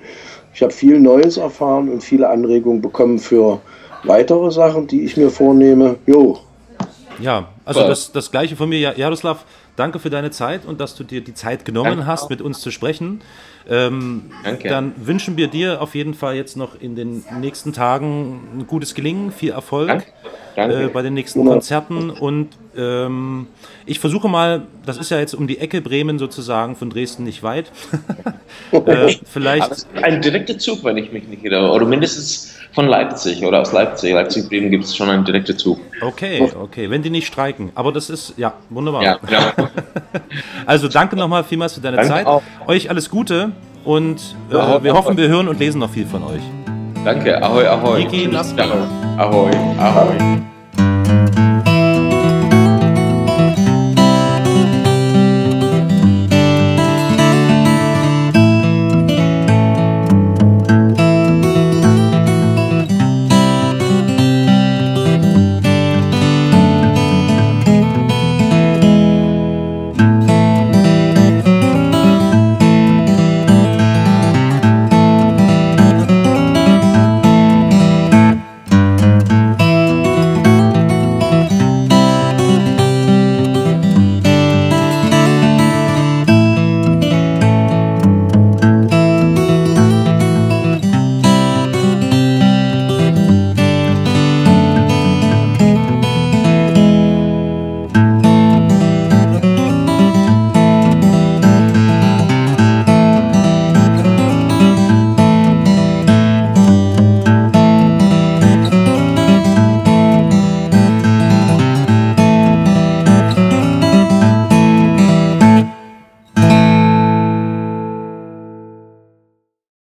Ich 0.53 0.61
habe 0.61 0.73
viel 0.73 1.01
Neues 1.01 1.39
erfahren 1.39 1.89
und 1.89 2.03
viele 2.03 2.29
Anregungen 2.29 2.83
bekommen 2.83 3.19
für 3.19 3.61
weitere 4.05 4.51
Sachen, 4.51 4.87
die 4.87 5.03
ich 5.05 5.17
mir 5.17 5.31
vornehme. 5.31 5.97
Jo, 6.07 6.39
Ja, 7.21 7.49
also 7.65 7.81
das, 7.81 8.13
das 8.13 8.31
gleiche 8.31 8.55
von 8.57 8.69
mir, 8.69 8.79
Ja- 8.79 8.95
Jaroslav. 8.95 9.45
Danke 9.77 10.01
für 10.01 10.11
deine 10.11 10.33
Zeit 10.33 10.65
und 10.67 10.81
dass 10.81 10.97
du 10.97 11.05
dir 11.05 11.21
die 11.21 11.35
Zeit 11.35 11.65
genommen 11.65 11.91
Danke 11.91 12.07
hast, 12.07 12.25
auch. 12.25 12.31
mit 12.31 12.43
uns 12.43 12.61
zu 12.61 12.73
sprechen. 12.73 13.21
Ähm, 13.69 14.31
Danke. 14.43 14.69
Dann 14.69 14.93
wünschen 14.97 15.37
wir 15.37 15.47
dir 15.47 15.81
auf 15.81 15.95
jeden 15.95 16.15
Fall 16.15 16.35
jetzt 16.35 16.57
noch 16.57 16.81
in 16.81 16.97
den 16.97 17.25
nächsten 17.41 17.73
Tagen 17.73 18.41
ein 18.59 18.67
gutes 18.67 18.95
Gelingen, 18.95 19.31
viel 19.31 19.53
Erfolg 19.53 19.87
Danke. 19.89 20.07
Danke. 20.59 20.85
Äh, 20.85 20.89
bei 20.89 21.03
den 21.03 21.15
nächsten 21.15 21.45
Konzerten. 21.45 22.11
Und 22.11 22.49
ähm, 22.77 23.47
ich 23.87 24.01
versuche 24.01 24.29
mal, 24.29 24.63
das 24.85 24.99
ist 24.99 25.11
ja 25.11 25.19
jetzt 25.21 25.35
um 25.35 25.47
die 25.47 25.59
Ecke 25.59 25.81
Bremen 25.81 26.19
sozusagen, 26.19 26.75
von 26.75 26.91
Dresden 26.91 27.23
nicht 27.23 27.45
weit. 27.45 27.71
äh, 28.73 29.15
vielleicht. 29.25 29.87
Ein 30.03 30.21
direkter 30.21 30.59
Zug, 30.59 30.83
wenn 30.83 30.97
ich 30.97 31.13
mich 31.13 31.29
nicht 31.29 31.45
irre. 31.45 31.71
Oder 31.71 31.87
mindestens 31.87 32.57
von 32.73 32.87
Leipzig 32.87 33.45
oder 33.45 33.61
aus 33.61 33.73
Leipzig. 33.73 34.13
Leipzig-Bremen 34.13 34.71
gibt 34.71 34.85
es 34.85 34.97
schon 34.97 35.09
einen 35.09 35.25
direkten 35.25 35.57
Zug. 35.57 35.79
Okay, 36.01 36.51
okay, 36.61 36.91
wenn 36.91 37.03
die 37.03 37.11
nicht 37.11 37.29
streiken. 37.29 37.71
Aber 37.77 37.93
das 37.93 38.11
ist, 38.11 38.35
ja, 38.37 38.55
wunderbar. 38.69 39.03
Ja, 39.03 39.19
genau. 39.25 39.69
Also 40.67 40.89
danke 40.89 41.17
nochmal 41.17 41.45
vielmals 41.45 41.75
für 41.75 41.81
deine 41.81 41.97
Danke 41.97 42.13
Zeit. 42.13 42.27
auch. 42.27 42.43
Euch 42.67 42.91
alles 42.91 43.09
Gute 43.09 43.53
und 43.85 44.37
äh, 44.51 44.55
wir 44.55 44.93
hoffen, 44.93 45.17
wir 45.17 45.29
hören 45.29 45.49
und 45.49 45.59
lesen 45.59 45.79
noch 45.79 45.91
viel 45.91 46.05
von 46.05 46.23
euch. 46.25 46.43
Danke. 47.05 47.43
Ahoi, 47.43 47.67
ahoi. 47.67 48.05
Niki, 48.05 48.25
Tschüss. 48.25 48.35
Laska. 48.35 48.65
Ahoi, 49.17 49.51
ahoi. 49.79 50.58